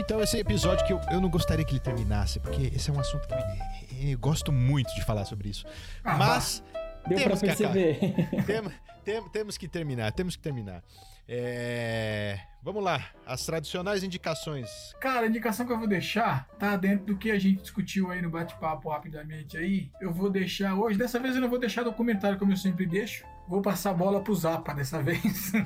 Então, 0.00 0.20
esse 0.22 0.38
episódio 0.38 0.84
que 0.86 0.92
eu, 0.92 1.00
eu 1.10 1.20
não 1.20 1.28
gostaria 1.28 1.64
que 1.64 1.72
ele 1.72 1.80
terminasse, 1.80 2.40
porque 2.40 2.62
esse 2.74 2.88
é 2.90 2.92
um 2.92 2.98
assunto 2.98 3.28
que 3.28 3.34
me- 3.34 4.12
eu 4.12 4.18
gosto 4.18 4.50
muito 4.50 4.92
de 4.94 5.04
falar 5.04 5.24
sobre 5.26 5.50
isso. 5.50 5.66
Ah, 6.02 6.16
Mas 6.16 6.64
Deu 7.06 7.18
pra 7.18 7.36
temos 7.36 7.40
que 7.40 7.50
acabar. 7.50 7.72
perceber. 7.74 8.28
Tem- 8.46 8.62
tem- 9.04 9.28
temos 9.30 9.58
que 9.58 9.68
terminar, 9.68 10.10
temos 10.12 10.36
que 10.36 10.42
terminar. 10.42 10.82
É, 11.28 12.38
Vamos 12.62 12.82
lá, 12.84 13.02
as 13.24 13.44
tradicionais 13.46 14.02
indicações. 14.02 14.68
Cara, 15.00 15.24
a 15.24 15.28
indicação 15.28 15.64
que 15.66 15.72
eu 15.72 15.78
vou 15.78 15.86
deixar 15.88 16.46
tá 16.58 16.76
dentro 16.76 17.06
do 17.06 17.16
que 17.16 17.30
a 17.30 17.38
gente 17.38 17.62
discutiu 17.62 18.10
aí 18.10 18.20
no 18.20 18.28
bate-papo 18.28 18.90
rapidamente 18.90 19.56
aí. 19.56 19.90
Eu 20.00 20.12
vou 20.12 20.28
deixar 20.28 20.74
hoje, 20.74 20.98
dessa 20.98 21.18
vez 21.18 21.34
eu 21.34 21.40
não 21.40 21.48
vou 21.48 21.58
deixar 21.58 21.82
documentário 21.84 22.38
como 22.38 22.52
eu 22.52 22.56
sempre 22.56 22.84
deixo. 22.84 23.24
Vou 23.50 23.60
passar 23.60 23.90
a 23.90 23.94
bola 23.94 24.22
pro 24.22 24.32
Zapa 24.32 24.72
dessa 24.72 25.02
vez. 25.02 25.52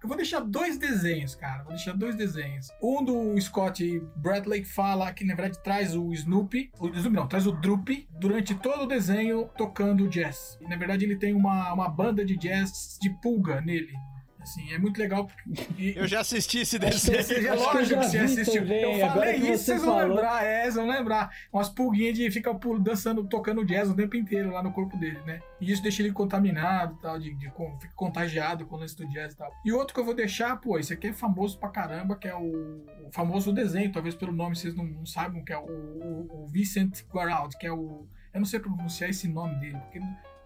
Eu 0.00 0.06
vou 0.06 0.16
deixar 0.16 0.38
dois 0.38 0.78
desenhos, 0.78 1.34
cara. 1.34 1.64
Vou 1.64 1.72
deixar 1.72 1.92
dois 1.96 2.14
desenhos. 2.14 2.68
Um 2.80 3.04
do 3.04 3.40
Scott 3.40 4.00
Bradley 4.14 4.64
fala 4.64 5.12
que 5.12 5.24
na 5.24 5.34
verdade 5.34 5.60
traz 5.60 5.96
o 5.96 6.12
Snoopy, 6.12 6.70
o 6.78 6.86
Snoopy 6.86 7.16
não, 7.16 7.26
traz 7.26 7.48
o 7.48 7.52
Droopy 7.52 8.08
durante 8.12 8.54
todo 8.54 8.84
o 8.84 8.86
desenho 8.86 9.50
tocando 9.56 10.08
jazz. 10.08 10.56
Na 10.60 10.76
verdade 10.76 11.04
ele 11.04 11.16
tem 11.16 11.34
uma, 11.34 11.72
uma 11.72 11.88
banda 11.88 12.24
de 12.24 12.36
jazz 12.36 12.96
de 13.00 13.10
pulga 13.20 13.60
nele. 13.60 13.92
Assim, 14.42 14.72
é 14.72 14.78
muito 14.78 14.98
legal. 14.98 15.28
E, 15.78 15.94
Eu 15.96 16.06
já 16.08 16.20
assisti 16.20 16.58
esse 16.58 16.76
desenho. 16.78 17.22
você- 17.22 17.46
é 17.46 17.54
lógico 17.54 17.84
já 17.84 17.98
que 18.00 18.06
você 18.08 18.18
assistiu. 18.18 18.62
também, 18.62 18.82
eu 18.82 19.06
agora 19.06 19.10
falei 19.12 19.34
que 19.34 19.40
isso, 19.50 19.58
você 19.58 19.64
vocês 19.64 19.82
vão 19.82 19.94
falou. 19.94 20.08
lembrar. 20.16 20.44
É, 20.44 20.62
vocês 20.62 20.74
vão 20.74 20.86
lembrar. 20.88 21.30
Umas 21.52 21.68
pulguinhas 21.68 22.14
de 22.16 22.30
ficar 22.30 22.54
pul- 22.54 22.80
dançando, 22.80 23.22
tocando 23.24 23.64
jazz 23.64 23.88
o 23.88 23.94
tempo 23.94 24.16
inteiro 24.16 24.50
lá 24.50 24.62
no 24.62 24.72
corpo 24.72 24.96
dele, 24.96 25.20
né? 25.24 25.40
E 25.60 25.70
isso 25.70 25.80
deixa 25.82 26.02
ele 26.02 26.12
contaminado, 26.12 26.98
tal, 27.00 27.18
de, 27.20 27.32
de, 27.34 27.46
fica 27.80 27.92
contagiado 27.94 28.66
com 28.66 28.74
o 28.74 28.78
lance 28.80 28.96
do 28.96 29.06
jazz 29.08 29.32
e 29.32 29.36
tal. 29.36 29.50
E 29.64 29.72
outro 29.72 29.94
que 29.94 30.00
eu 30.00 30.04
vou 30.04 30.14
deixar, 30.14 30.56
pô, 30.56 30.76
esse 30.78 30.92
aqui 30.92 31.06
é 31.08 31.12
famoso 31.12 31.56
pra 31.58 31.68
caramba, 31.68 32.16
que 32.16 32.26
é 32.26 32.34
o, 32.34 32.84
o 33.06 33.10
famoso 33.12 33.52
desenho, 33.52 33.92
talvez 33.92 34.14
pelo 34.16 34.32
nome 34.32 34.56
vocês 34.56 34.74
não, 34.74 34.84
não 34.84 35.06
saibam, 35.06 35.44
que 35.44 35.52
é 35.52 35.58
o, 35.58 35.62
o, 35.66 36.42
o 36.44 36.46
Vincent 36.48 37.02
Guaraud, 37.12 37.56
que 37.58 37.66
é 37.66 37.72
o. 37.72 38.06
Eu 38.34 38.40
não 38.40 38.44
sei 38.46 38.58
pronunciar 38.58 39.08
esse 39.08 39.28
nome 39.28 39.54
dele, 39.60 39.78
porque 39.78 40.00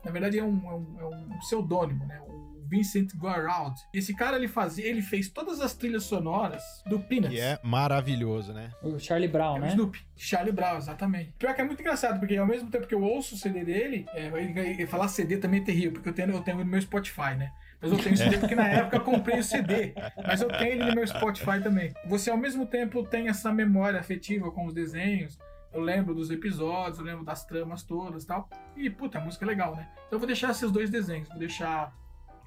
na 0.05 0.11
verdade 0.13 0.39
é 0.39 0.45
um, 0.45 0.71
é 0.71 0.75
um, 0.75 1.01
é 1.01 1.05
um 1.07 1.39
pseudônimo, 1.39 2.05
né? 2.05 2.21
O 2.29 2.56
Vincent 2.69 3.15
Guaraud. 3.17 3.75
Esse 3.93 4.15
cara 4.15 4.37
ele 4.37 4.49
fazia, 4.49 4.87
ele 4.87 5.03
fez 5.03 5.29
todas 5.29 5.61
as 5.61 5.75
trilhas 5.75 6.05
sonoras 6.05 6.63
do 6.87 6.99
Peanuts. 7.01 7.33
E 7.37 7.41
é 7.41 7.59
maravilhoso, 7.63 8.53
né? 8.53 8.71
O 8.83 8.99
Charlie 8.99 9.29
Brown, 9.29 9.57
É 9.57 9.59
o 9.59 9.63
né? 9.63 9.69
Snoopy. 9.69 10.01
Charlie 10.17 10.53
Brown, 10.53 10.77
exatamente. 10.79 11.33
Pior 11.39 11.55
que 11.55 11.61
é 11.61 11.65
muito 11.65 11.81
engraçado, 11.81 12.19
porque 12.19 12.37
ao 12.37 12.47
mesmo 12.47 12.71
tempo 12.71 12.87
que 12.87 12.95
eu 12.95 13.03
ouço 13.03 13.35
o 13.35 13.39
CD 13.39 13.65
dele, 13.65 14.07
é, 14.15 14.27
ele- 14.27 14.59
ele- 14.61 14.87
falar 14.87 15.09
CD 15.09 15.37
também 15.39 15.61
é 15.61 15.65
terrível, 15.65 15.93
porque 15.93 16.09
eu 16.09 16.13
tenho, 16.15 16.31
eu 16.31 16.41
tenho 16.41 16.59
no 16.59 16.65
meu 16.65 16.81
Spotify, 16.81 17.35
né? 17.37 17.51
Mas 17.81 17.93
eu 17.93 17.99
tenho 17.99 18.17
CD 18.37 18.39
porque 18.39 18.55
na 18.55 18.67
época 18.69 18.97
eu 18.97 19.01
comprei 19.03 19.39
o 19.39 19.45
CD. 19.45 19.95
Mas 20.27 20.41
eu 20.41 20.49
tenho 20.49 20.73
ele 20.73 20.85
no 20.87 20.95
meu 20.95 21.07
Spotify 21.07 21.61
também. 21.63 21.93
Você 22.07 22.31
ao 22.31 22.37
mesmo 22.37 22.67
tempo 22.67 23.03
tem 23.05 23.29
essa 23.29 23.53
memória 23.53 24.01
afetiva 24.01 24.51
com 24.51 24.67
os 24.67 24.73
desenhos. 24.75 25.39
Eu 25.75 25.83
lembro 25.83 26.15
dos 26.15 26.31
episódios, 26.31 26.99
eu 26.99 27.05
lembro 27.05 27.23
das 27.23 27.45
tramas 27.45 27.83
todas 27.83 28.25
e 28.25 28.27
tal. 28.27 28.49
E, 28.75 28.89
puta, 28.89 29.19
a 29.19 29.21
música 29.21 29.45
é 29.45 29.49
legal, 29.49 29.77
né? 29.77 29.87
Então 30.07 30.13
eu 30.13 30.19
vou 30.19 30.27
deixar 30.27 30.51
esses 30.53 30.71
dois 30.71 30.89
desenhos. 30.89 31.29
Vou 31.29 31.39
deixar 31.39 31.93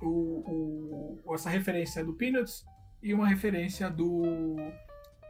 o, 0.02 1.20
o- 1.26 1.36
essa 1.36 1.50
referência 1.50 2.04
do 2.04 2.14
Peanuts 2.14 2.66
e 3.02 3.14
uma 3.14 3.28
referência 3.28 3.90
do 3.90 4.56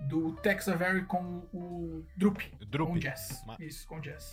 do 0.08 0.34
Tex 0.38 0.68
Avery 0.70 1.04
com 1.06 1.44
o 1.54 2.06
Droop. 2.16 2.50
com 2.94 3.00
jazz. 3.00 3.44
Isso, 3.60 3.86
com 3.88 4.00
jazz. 4.00 4.32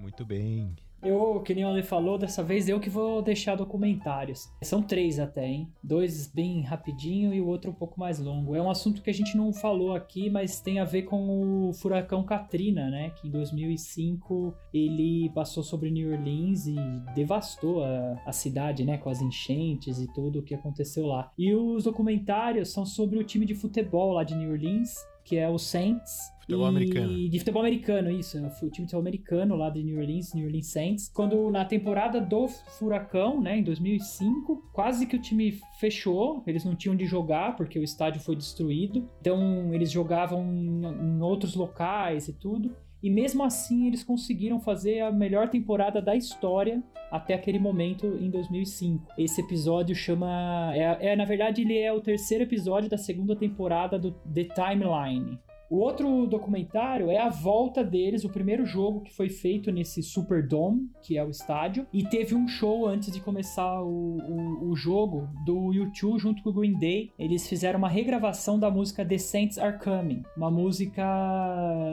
Muito 0.00 0.24
bem. 0.24 0.76
Eu, 1.02 1.40
que 1.40 1.54
nem 1.54 1.64
o 1.64 1.68
Ale 1.68 1.82
falou, 1.82 2.18
dessa 2.18 2.42
vez 2.42 2.68
eu 2.68 2.80
que 2.80 2.90
vou 2.90 3.22
deixar 3.22 3.54
documentários. 3.54 4.48
São 4.62 4.82
três 4.82 5.18
até, 5.18 5.46
hein? 5.46 5.72
Dois 5.82 6.26
bem 6.26 6.62
rapidinho 6.62 7.32
e 7.32 7.40
o 7.40 7.46
outro 7.46 7.70
um 7.70 7.74
pouco 7.74 7.98
mais 7.98 8.18
longo. 8.18 8.54
É 8.54 8.62
um 8.62 8.70
assunto 8.70 9.02
que 9.02 9.10
a 9.10 9.14
gente 9.14 9.36
não 9.36 9.52
falou 9.52 9.94
aqui, 9.94 10.28
mas 10.28 10.60
tem 10.60 10.80
a 10.80 10.84
ver 10.84 11.02
com 11.02 11.68
o 11.68 11.72
furacão 11.72 12.24
Katrina, 12.24 12.90
né? 12.90 13.10
Que 13.10 13.28
em 13.28 13.30
2005 13.30 14.54
ele 14.74 15.30
passou 15.30 15.62
sobre 15.62 15.90
New 15.90 16.12
Orleans 16.12 16.66
e 16.66 16.76
devastou 17.14 17.84
a, 17.84 18.20
a 18.26 18.32
cidade, 18.32 18.84
né? 18.84 18.98
Com 18.98 19.10
as 19.10 19.22
enchentes 19.22 20.00
e 20.00 20.12
tudo 20.12 20.40
o 20.40 20.42
que 20.42 20.54
aconteceu 20.54 21.06
lá. 21.06 21.30
E 21.38 21.54
os 21.54 21.84
documentários 21.84 22.72
são 22.72 22.84
sobre 22.84 23.18
o 23.18 23.24
time 23.24 23.46
de 23.46 23.54
futebol 23.54 24.12
lá 24.12 24.24
de 24.24 24.34
New 24.34 24.50
Orleans, 24.50 24.94
que 25.24 25.36
é 25.36 25.48
o 25.48 25.58
Saints. 25.58 26.37
Futebol 26.48 26.66
E- 26.66 26.68
americano. 26.70 27.28
De 27.28 27.38
futebol 27.38 27.62
americano, 27.62 28.10
isso. 28.10 28.38
é 28.38 28.40
O 28.40 28.48
time 28.48 28.70
de 28.70 28.76
futebol 28.80 29.00
americano 29.00 29.54
lá 29.54 29.68
de 29.68 29.82
New 29.82 29.98
Orleans, 30.00 30.32
New 30.34 30.46
Orleans 30.46 30.72
Saints. 30.72 31.10
Quando 31.14 31.50
na 31.50 31.64
temporada 31.64 32.20
do 32.20 32.48
Furacão, 32.48 33.40
né, 33.40 33.58
em 33.58 33.62
2005, 33.62 34.70
quase 34.72 35.06
que 35.06 35.16
o 35.16 35.20
time 35.20 35.58
fechou. 35.78 36.42
Eles 36.46 36.64
não 36.64 36.74
tinham 36.74 36.96
de 36.96 37.04
jogar 37.06 37.54
porque 37.56 37.78
o 37.78 37.84
estádio 37.84 38.20
foi 38.22 38.34
destruído. 38.34 39.08
Então 39.20 39.72
eles 39.74 39.90
jogavam 39.90 40.42
em, 40.54 40.80
em 40.84 41.20
outros 41.22 41.54
locais 41.54 42.28
e 42.28 42.32
tudo. 42.32 42.74
E 43.02 43.08
mesmo 43.10 43.44
assim 43.44 43.86
eles 43.86 44.02
conseguiram 44.02 44.58
fazer 44.58 45.00
a 45.00 45.12
melhor 45.12 45.48
temporada 45.48 46.02
da 46.02 46.16
história 46.16 46.82
até 47.12 47.32
aquele 47.34 47.58
momento 47.58 48.06
em 48.20 48.28
2005. 48.28 49.06
Esse 49.16 49.40
episódio 49.40 49.94
chama. 49.94 50.72
É, 50.74 51.12
é, 51.12 51.16
na 51.16 51.24
verdade, 51.24 51.62
ele 51.62 51.78
é 51.78 51.92
o 51.92 52.00
terceiro 52.00 52.42
episódio 52.44 52.90
da 52.90 52.98
segunda 52.98 53.36
temporada 53.36 53.98
do 53.98 54.10
The 54.12 54.44
Timeline. 54.44 55.38
O 55.70 55.76
outro 55.80 56.26
documentário 56.26 57.10
é 57.10 57.18
a 57.18 57.28
volta 57.28 57.84
deles, 57.84 58.24
o 58.24 58.30
primeiro 58.30 58.64
jogo 58.64 59.02
que 59.02 59.12
foi 59.12 59.28
feito 59.28 59.70
nesse 59.70 60.02
Superdome, 60.02 60.88
que 61.02 61.18
é 61.18 61.22
o 61.22 61.28
estádio, 61.28 61.86
e 61.92 62.02
teve 62.04 62.34
um 62.34 62.48
show 62.48 62.86
antes 62.86 63.12
de 63.12 63.20
começar 63.20 63.82
o, 63.82 64.16
o, 64.16 64.70
o 64.70 64.76
jogo 64.76 65.28
do 65.44 65.54
U2 65.54 66.18
junto 66.18 66.42
com 66.42 66.48
o 66.48 66.52
Green 66.54 66.78
Day. 66.78 67.12
Eles 67.18 67.46
fizeram 67.46 67.78
uma 67.78 67.88
regravação 67.88 68.58
da 68.58 68.70
música 68.70 69.04
The 69.04 69.18
Saints 69.18 69.58
Are 69.58 69.78
Coming, 69.78 70.22
uma 70.34 70.50
música 70.50 71.04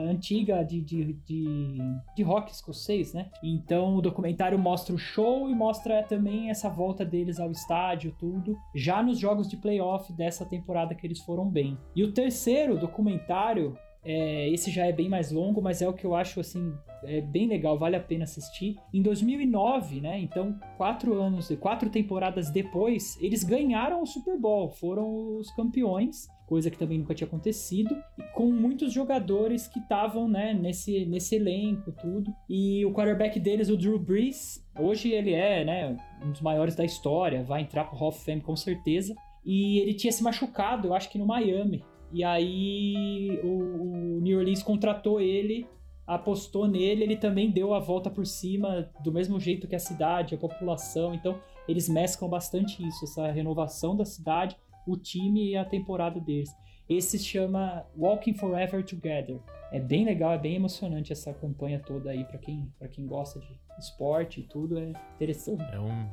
antiga 0.08 0.62
de, 0.62 0.80
de, 0.80 1.12
de, 1.26 1.78
de 2.16 2.22
rock 2.22 2.52
escocês, 2.52 3.12
né? 3.12 3.28
Então 3.42 3.96
o 3.96 4.00
documentário 4.00 4.58
mostra 4.58 4.94
o 4.94 4.98
show 4.98 5.50
e 5.50 5.54
mostra 5.54 6.02
também 6.02 6.48
essa 6.48 6.70
volta 6.70 7.04
deles 7.04 7.38
ao 7.38 7.50
estádio, 7.50 8.16
tudo, 8.18 8.56
já 8.74 9.02
nos 9.02 9.18
jogos 9.18 9.48
de 9.48 9.58
playoff 9.58 10.10
dessa 10.14 10.46
temporada 10.46 10.94
que 10.94 11.06
eles 11.06 11.20
foram 11.20 11.46
bem. 11.46 11.76
E 11.94 12.02
o 12.02 12.12
terceiro 12.12 12.78
documentário 12.78 13.65
é, 14.06 14.48
esse 14.50 14.70
já 14.70 14.86
é 14.86 14.92
bem 14.92 15.08
mais 15.08 15.32
longo, 15.32 15.60
mas 15.60 15.82
é 15.82 15.88
o 15.88 15.92
que 15.92 16.04
eu 16.04 16.14
acho 16.14 16.38
assim 16.38 16.72
é 17.02 17.20
bem 17.20 17.48
legal, 17.48 17.78
vale 17.78 17.96
a 17.96 18.00
pena 18.00 18.24
assistir. 18.24 18.76
Em 18.92 19.02
2009, 19.02 20.00
né? 20.00 20.18
Então 20.20 20.58
quatro 20.76 21.14
anos, 21.14 21.48
quatro 21.60 21.90
temporadas 21.90 22.50
depois, 22.50 23.18
eles 23.20 23.42
ganharam 23.42 24.02
o 24.02 24.06
Super 24.06 24.38
Bowl, 24.38 24.70
foram 24.70 25.36
os 25.36 25.50
campeões, 25.52 26.28
coisa 26.46 26.70
que 26.70 26.78
também 26.78 26.98
nunca 26.98 27.14
tinha 27.14 27.26
acontecido, 27.26 27.96
e 28.18 28.22
com 28.34 28.46
muitos 28.46 28.92
jogadores 28.92 29.66
que 29.66 29.80
estavam, 29.80 30.28
né? 30.28 30.54
Nesse 30.54 31.04
nesse 31.06 31.34
elenco, 31.36 31.92
tudo. 31.92 32.32
E 32.48 32.84
o 32.86 32.92
quarterback 32.92 33.40
deles, 33.40 33.68
o 33.68 33.76
Drew 33.76 33.98
Brees, 33.98 34.64
hoje 34.78 35.10
ele 35.10 35.32
é, 35.32 35.64
né? 35.64 35.96
Um 36.24 36.30
dos 36.30 36.40
maiores 36.40 36.76
da 36.76 36.84
história, 36.84 37.42
vai 37.42 37.62
entrar 37.62 37.84
pro 37.84 37.96
Hall 37.96 38.08
of 38.08 38.24
Fame 38.24 38.40
com 38.40 38.54
certeza. 38.54 39.14
E 39.44 39.78
ele 39.78 39.94
tinha 39.94 40.12
se 40.12 40.24
machucado, 40.24 40.88
eu 40.88 40.94
acho 40.94 41.08
que 41.08 41.18
no 41.18 41.26
Miami. 41.26 41.84
E 42.12 42.22
aí 42.24 43.40
o, 43.42 43.48
o 43.48 44.20
New 44.20 44.38
Orleans 44.38 44.62
contratou 44.62 45.20
ele, 45.20 45.66
apostou 46.06 46.68
nele, 46.68 47.02
ele 47.02 47.16
também 47.16 47.50
deu 47.50 47.74
a 47.74 47.80
volta 47.80 48.08
por 48.10 48.26
cima 48.26 48.90
do 49.02 49.12
mesmo 49.12 49.40
jeito 49.40 49.66
que 49.66 49.74
a 49.74 49.80
cidade, 49.80 50.34
a 50.34 50.38
população. 50.38 51.14
Então 51.14 51.38
eles 51.66 51.88
mesclam 51.88 52.30
bastante 52.30 52.86
isso, 52.86 53.04
essa 53.04 53.30
renovação 53.30 53.96
da 53.96 54.04
cidade, 54.04 54.56
o 54.86 54.96
time 54.96 55.50
e 55.50 55.56
a 55.56 55.64
temporada 55.64 56.20
deles. 56.20 56.50
Esse 56.88 57.18
se 57.18 57.24
chama 57.24 57.84
Walking 57.96 58.34
Forever 58.34 58.84
Together. 58.84 59.40
É 59.72 59.80
bem 59.80 60.04
legal, 60.04 60.32
é 60.32 60.38
bem 60.38 60.54
emocionante 60.54 61.12
essa 61.12 61.34
campanha 61.34 61.80
toda 61.80 62.10
aí 62.10 62.24
para 62.24 62.38
quem, 62.38 62.72
pra 62.78 62.86
quem 62.86 63.04
gosta 63.04 63.40
de 63.40 63.58
esporte 63.76 64.40
e 64.40 64.44
tudo, 64.44 64.78
é 64.78 64.92
interessante. 65.16 65.64
É 65.72 65.80
um 65.80 66.08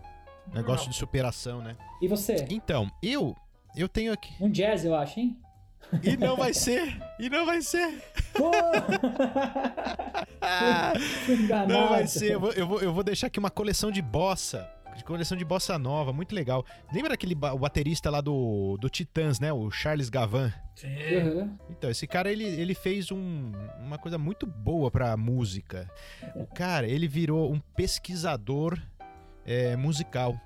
negócio 0.52 0.89
de 0.89 0.96
superação, 0.96 1.62
né? 1.62 1.78
E 2.02 2.08
você? 2.08 2.48
Então, 2.50 2.89
eu 3.02 3.36
eu 3.76 3.89
tenho 3.89 4.12
aqui. 4.14 4.34
Um 4.41 4.50
jazz, 4.50 4.86
eu 4.86 4.96
acho, 4.96 5.20
hein? 5.20 5.38
E 6.02 6.18
não 6.18 6.36
vai 6.36 6.54
ser! 6.54 6.98
E 7.20 7.30
não 7.30 7.46
vai 7.46 7.62
ser! 7.62 8.02
Não 11.68 11.90
vai 11.90 12.08
ser. 12.08 12.34
Eu 12.34 12.40
vou, 12.40 12.52
eu, 12.52 12.68
vou, 12.68 12.82
eu 12.82 12.94
vou 12.94 13.04
deixar 13.04 13.28
aqui 13.28 13.40
uma 13.40 13.50
coleção 13.50 13.92
de 13.92 14.02
bossa. 14.02 14.70
De 14.96 15.04
coleção 15.04 15.36
de 15.36 15.44
bossa 15.44 15.78
nova, 15.80 16.14
muito 16.14 16.36
legal. 16.36 16.64
Lembra 16.94 17.16
aquele 17.16 17.34
ba- 17.34 17.56
baterista 17.56 18.12
lá 18.12 18.22
do, 18.22 18.78
do 18.80 18.88
Titãs, 18.90 19.40
né? 19.40 19.52
O 19.52 19.72
Charles 19.72 20.08
Gavan. 20.08 20.54
Sim. 20.76 20.88
Uhum. 21.16 21.57
Então, 21.72 21.90
esse 21.90 22.06
cara, 22.06 22.32
ele, 22.32 22.44
ele 22.44 22.76
fez 22.76 23.12
um- 23.12 23.52
uma 23.80 23.98
coisa 23.98 24.20
muito 24.20 24.45
boa 24.45 24.91
pra 24.91 25.18
música. 25.18 25.90
O 26.36 26.45
cara, 26.45 26.88
ele 26.88 27.07
virou 27.07 27.52
um 27.52 27.60
pesquisador 27.60 28.80
é, 29.45 29.76
musical. 29.76 30.40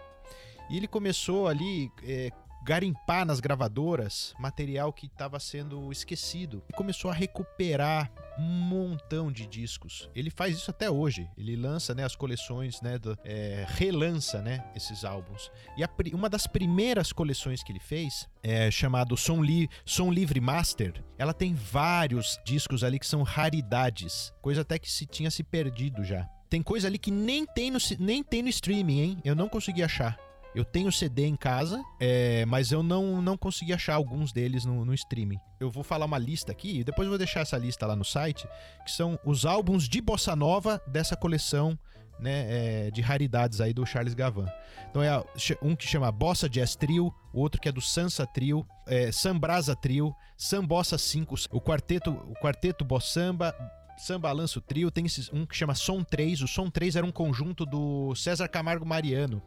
E 0.70 0.78
ele 0.78 0.88
começou 0.88 1.48
ali 1.49 1.91
é, 2.07 2.32
garimpar 2.68 3.26
nas 3.26 3.39
gravadoras 3.39 4.34
material 4.38 4.91
que 4.91 5.06
estava 5.06 5.39
sendo 5.39 5.89
esquecido. 5.89 6.61
E 6.69 6.73
começou 6.73 7.10
a 7.10 7.14
recuperar 7.14 8.11
um 8.38 8.44
montão 8.44 9.31
de 9.31 9.48
discos. 9.48 10.10
Ele 10.14 10.30
faz 10.30 10.57
isso 10.57 10.69
até 10.69 10.91
hoje. 10.91 11.30
Ele 11.38 11.56
lança 11.56 11.95
né, 11.95 12.03
as 12.03 12.14
coleções, 12.14 12.81
né, 12.81 12.99
do- 12.99 13.18
é, 13.23 13.65
relança 13.69 14.41
né, 14.41 14.65
esses 14.76 15.06
álbuns. 15.06 15.49
E 15.77 15.84
a 15.84 15.89
uma 16.14 16.30
das 16.30 16.45
primeiras 16.45 17.14
coleções 17.14 17.64
que 17.64 17.72
ele 17.72 17.80
fez, 17.80 18.27
é, 18.44 18.69
chamado 18.69 19.15
Som, 19.15 19.41
Li- 19.41 19.69
Som 19.85 20.11
Livre 20.11 20.41
Master, 20.41 21.02
ela 21.18 21.34
tem 21.34 21.53
vários 21.53 22.38
discos 22.45 22.84
ali 22.84 22.99
que 22.99 23.07
são 23.07 23.23
raridades. 23.23 24.34
Coisa 24.41 24.61
até 24.61 24.77
que 24.77 24.91
se 24.91 25.06
tinha 25.06 25.31
se 25.31 25.41
perdido 25.41 26.03
já. 26.03 26.27
Tem 26.49 26.61
coisa 26.61 26.88
ali 26.88 26.98
que 26.98 27.11
nem 27.11 27.45
tem 27.45 27.72
no, 27.72 27.80
nem 27.99 28.22
tem 28.23 28.41
no 28.41 28.49
streaming, 28.49 28.99
hein? 28.99 29.18
Eu 29.23 29.35
não 29.35 29.48
consegui 29.49 29.84
achar. 29.84 30.18
Eu 30.58 30.66
tenho 30.66 30.92
CD 30.92 31.28
em 31.28 31.36
casa, 31.36 31.84
é, 32.00 32.44
mas 32.48 32.72
eu 32.72 32.82
não, 32.82 33.22
não 33.22 33.38
consegui 33.38 33.74
achar 33.74 33.94
alguns 33.94 34.34
deles 34.34 34.66
no, 34.66 34.84
no 34.84 34.92
streaming. 34.92 35.38
Eu 35.60 35.70
vou 35.70 35.84
falar 35.84 36.08
uma 36.08 36.18
lista 36.18 36.52
aqui 36.52 36.80
e 36.80 36.84
depois 36.84 37.06
eu 37.06 37.12
vou 37.12 37.18
deixar 37.20 37.42
essa 37.42 37.60
lista 37.60 37.86
lá 37.86 37.96
no 37.96 38.04
site, 38.04 38.48
que 38.84 38.90
são 38.90 39.20
os 39.24 39.46
álbuns 39.46 39.88
de 39.88 40.02
bossa 40.02 40.36
nova 40.36 40.82
dessa 40.88 41.16
coleção 41.16 41.78
né, 42.20 42.88
é, 42.88 42.90
de 42.90 43.02
raridades 43.02 43.62
aí 43.62 43.72
do 43.72 43.86
Charles 43.86 44.16
Gavan. 44.16 44.48
Então 44.90 45.04
é 45.04 45.24
um 45.62 45.76
que 45.76 45.86
chama 45.86 46.12
Bossa 46.12 46.50
Jazz 46.50 46.76
Trio, 46.76 47.14
o 47.32 47.40
outro 47.40 47.62
que 47.62 47.70
é 47.70 47.72
do 47.72 47.80
Sansa 47.80 48.26
Trio, 48.26 48.66
é, 48.88 49.12
Sambrasa 49.12 49.76
Trio, 49.76 50.12
Sambossa 50.36 50.98
5, 50.98 51.36
o 51.52 51.62
quarteto, 51.62 52.10
o 52.10 52.34
quarteto 52.42 52.84
Bossamba, 52.84 53.54
Samba 53.96 54.32
Lanço 54.32 54.60
Trio, 54.60 54.90
tem 54.90 55.06
um 55.32 55.46
que 55.46 55.56
chama 55.56 55.76
Som 55.76 56.04
3. 56.04 56.42
O 56.42 56.48
Som 56.48 56.68
3 56.68 56.96
era 56.96 57.06
um 57.06 57.12
conjunto 57.12 57.64
do 57.64 58.16
César 58.16 58.48
Camargo 58.48 58.88
Mariano, 58.88 59.40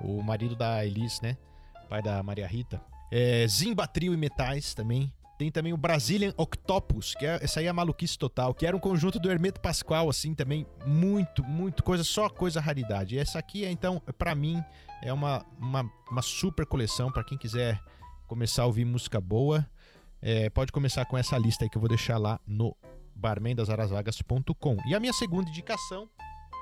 o 0.00 0.22
marido 0.22 0.56
da 0.56 0.84
Elis, 0.84 1.20
né? 1.20 1.36
Pai 1.88 2.02
da 2.02 2.22
Maria 2.22 2.46
Rita. 2.46 2.80
É, 3.10 3.46
Zimba 3.46 3.86
Trio 3.86 4.14
e 4.14 4.16
Metais 4.16 4.74
também. 4.74 5.12
Tem 5.38 5.50
também 5.50 5.72
o 5.72 5.76
Brazilian 5.76 6.32
Octopus, 6.36 7.14
que 7.14 7.26
é, 7.26 7.38
essa 7.42 7.60
aí 7.60 7.66
é 7.66 7.68
a 7.68 7.72
maluquice 7.72 8.16
total, 8.16 8.54
que 8.54 8.64
era 8.64 8.76
um 8.76 8.80
conjunto 8.80 9.18
do 9.18 9.30
Hermeto 9.30 9.60
Pascoal, 9.60 10.08
assim, 10.08 10.34
também 10.34 10.66
muito, 10.86 11.42
muito 11.42 11.82
coisa, 11.82 12.04
só 12.04 12.28
coisa 12.28 12.60
raridade. 12.60 13.16
E 13.16 13.18
essa 13.18 13.38
aqui, 13.38 13.64
é, 13.64 13.70
então, 13.70 14.00
para 14.16 14.34
mim, 14.34 14.62
é 15.02 15.12
uma, 15.12 15.44
uma, 15.58 15.90
uma 16.10 16.22
super 16.22 16.64
coleção 16.64 17.10
para 17.10 17.24
quem 17.24 17.36
quiser 17.36 17.82
começar 18.28 18.62
a 18.62 18.66
ouvir 18.66 18.84
música 18.84 19.20
boa. 19.20 19.66
É, 20.22 20.48
pode 20.48 20.70
começar 20.70 21.04
com 21.04 21.18
essa 21.18 21.36
lista 21.36 21.64
aí 21.64 21.68
que 21.68 21.76
eu 21.76 21.80
vou 21.80 21.88
deixar 21.88 22.16
lá 22.16 22.40
no 22.46 22.76
barmendasarasvagas.com. 23.14 24.76
E 24.86 24.94
a 24.94 25.00
minha 25.00 25.12
segunda 25.12 25.50
indicação 25.50 26.08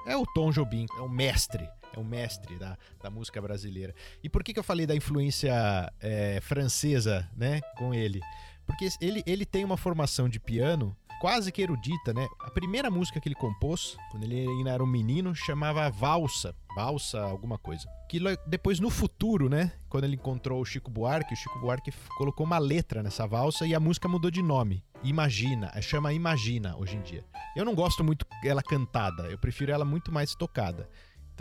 é 0.07 0.17
o 0.17 0.25
Tom 0.27 0.51
Jobim, 0.51 0.87
é 0.97 1.01
o 1.03 1.09
mestre, 1.09 1.69
é 1.95 1.99
o 1.99 2.05
mestre 2.05 2.59
da, 2.59 2.77
da 3.03 3.11
música 3.11 3.41
brasileira. 3.41 3.95
E 4.23 4.29
por 4.29 4.43
que, 4.43 4.53
que 4.53 4.59
eu 4.59 4.65
falei 4.65 4.87
da 4.87 4.95
influência 4.95 5.53
é, 6.01 6.41
francesa, 6.41 7.29
né, 7.37 7.61
com 7.77 7.95
ele? 7.95 8.21
Porque 8.67 8.89
ele, 9.01 9.23
ele 9.27 9.45
tem 9.45 9.65
uma 9.65 9.77
formação 9.77 10.29
de 10.29 10.39
piano 10.39 10.97
quase 11.21 11.53
que 11.53 11.61
erudita, 11.61 12.15
né? 12.15 12.27
A 12.41 12.51
primeira 12.51 12.91
música 12.91 13.21
que 13.21 13.29
ele 13.29 13.35
compôs, 13.35 13.97
quando 14.11 14.25
ele 14.25 14.41
ainda 14.41 14.71
era 14.71 14.83
um 14.83 14.87
menino, 14.87 15.35
chamava 15.35 15.89
Valsa. 15.91 16.57
Valsa, 16.75 17.21
alguma 17.21 17.59
coisa. 17.59 17.87
Que 18.09 18.19
depois, 18.47 18.81
no 18.81 18.89
futuro, 18.89 19.49
né? 19.49 19.73
Quando 19.89 20.05
ele 20.05 20.17
encontrou 20.17 20.61
o 20.61 20.65
Chico 20.65 20.91
Buarque, 20.91 21.35
o 21.35 21.37
Chico 21.37 21.61
Buarque 21.61 21.93
colocou 22.17 22.47
uma 22.47 22.59
letra 22.59 23.03
nessa 23.03 23.27
valsa 23.27 23.67
e 23.67 23.75
a 23.75 23.81
música 23.81 24.09
mudou 24.09 24.31
de 24.31 24.41
nome. 24.41 24.83
Imagina, 25.03 25.71
é, 25.75 25.83
chama 25.83 26.13
Imagina 26.13 26.77
hoje 26.77 26.97
em 26.97 27.03
dia. 27.03 27.25
Eu 27.55 27.65
não 27.65 27.75
gosto 27.75 28.03
muito 28.03 28.27
ela 28.43 28.63
cantada, 28.63 29.25
eu 29.25 29.39
prefiro 29.39 29.73
ela 29.73 29.85
muito 29.85 30.11
mais 30.11 30.35
tocada. 30.35 30.89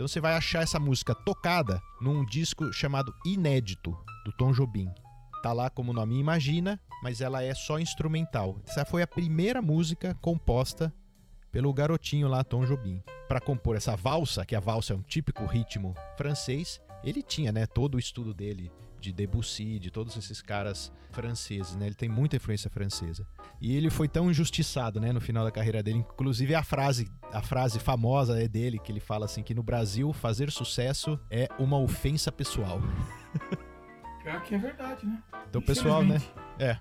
Então 0.00 0.08
você 0.08 0.18
vai 0.18 0.32
achar 0.32 0.62
essa 0.62 0.80
música 0.80 1.14
tocada 1.14 1.78
num 2.00 2.24
disco 2.24 2.72
chamado 2.72 3.14
Inédito, 3.22 3.94
do 4.24 4.32
Tom 4.32 4.50
Jobim. 4.50 4.88
Tá 5.42 5.52
lá 5.52 5.68
como 5.68 5.92
nome 5.92 6.18
Imagina, 6.18 6.80
mas 7.02 7.20
ela 7.20 7.42
é 7.42 7.52
só 7.52 7.78
instrumental. 7.78 8.58
Essa 8.66 8.86
foi 8.86 9.02
a 9.02 9.06
primeira 9.06 9.60
música 9.60 10.16
composta 10.22 10.90
pelo 11.52 11.70
garotinho 11.74 12.28
lá, 12.28 12.42
Tom 12.42 12.64
Jobim. 12.64 13.02
Para 13.28 13.42
compor 13.42 13.76
essa 13.76 13.94
valsa, 13.94 14.46
que 14.46 14.56
a 14.56 14.60
valsa 14.60 14.94
é 14.94 14.96
um 14.96 15.02
típico 15.02 15.44
ritmo 15.44 15.94
francês, 16.16 16.80
ele 17.04 17.22
tinha, 17.22 17.52
né, 17.52 17.66
todo 17.66 17.96
o 17.96 18.00
estudo 18.00 18.32
dele 18.32 18.72
de 19.00 19.12
Debussy, 19.12 19.78
de 19.78 19.90
todos 19.90 20.16
esses 20.16 20.42
caras 20.42 20.92
franceses, 21.10 21.74
né? 21.74 21.86
Ele 21.86 21.94
tem 21.94 22.08
muita 22.08 22.36
influência 22.36 22.70
francesa. 22.70 23.26
E 23.60 23.76
ele 23.76 23.90
foi 23.90 24.08
tão 24.08 24.30
injustiçado, 24.30 25.00
né, 25.00 25.12
no 25.12 25.20
final 25.20 25.44
da 25.44 25.50
carreira 25.50 25.82
dele. 25.82 25.98
Inclusive 25.98 26.54
a 26.54 26.62
frase, 26.62 27.10
a 27.32 27.42
frase 27.42 27.78
famosa 27.78 28.40
é 28.40 28.46
dele 28.46 28.78
que 28.78 28.92
ele 28.92 29.00
fala 29.00 29.24
assim 29.24 29.42
que 29.42 29.54
no 29.54 29.62
Brasil 29.62 30.12
fazer 30.12 30.50
sucesso 30.50 31.18
é 31.30 31.48
uma 31.58 31.78
ofensa 31.78 32.30
pessoal. 32.30 32.80
Pior 34.22 34.42
que 34.42 34.54
é 34.54 34.58
verdade, 34.58 35.06
né? 35.06 35.22
Então, 35.48 35.62
pessoal, 35.62 36.04
né? 36.04 36.20
É. 36.58 36.78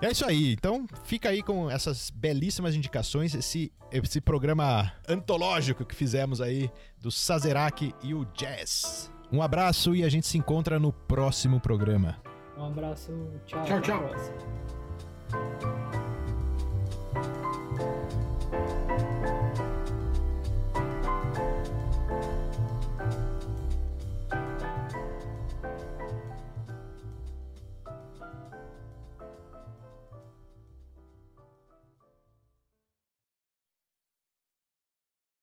É 0.00 0.12
isso 0.12 0.24
aí. 0.24 0.52
Então, 0.52 0.86
fica 1.04 1.28
aí 1.28 1.42
com 1.42 1.68
essas 1.70 2.10
belíssimas 2.10 2.74
indicações, 2.74 3.34
esse, 3.34 3.72
esse 3.90 4.20
programa 4.20 4.92
antológico 5.08 5.84
que 5.84 5.94
fizemos 5.94 6.40
aí 6.40 6.70
do 7.00 7.10
Sazerac 7.10 7.92
e 8.02 8.14
o 8.14 8.24
Jazz. 8.26 9.10
Um 9.30 9.42
abraço 9.42 9.94
e 9.94 10.02
a 10.02 10.08
gente 10.08 10.26
se 10.26 10.38
encontra 10.38 10.78
no 10.78 10.92
próximo 10.92 11.60
programa. 11.60 12.16
Um 12.56 12.64
abraço, 12.64 13.12
tchau. 13.46 13.64
Tchau, 13.64 13.80
tchau. 13.80 14.10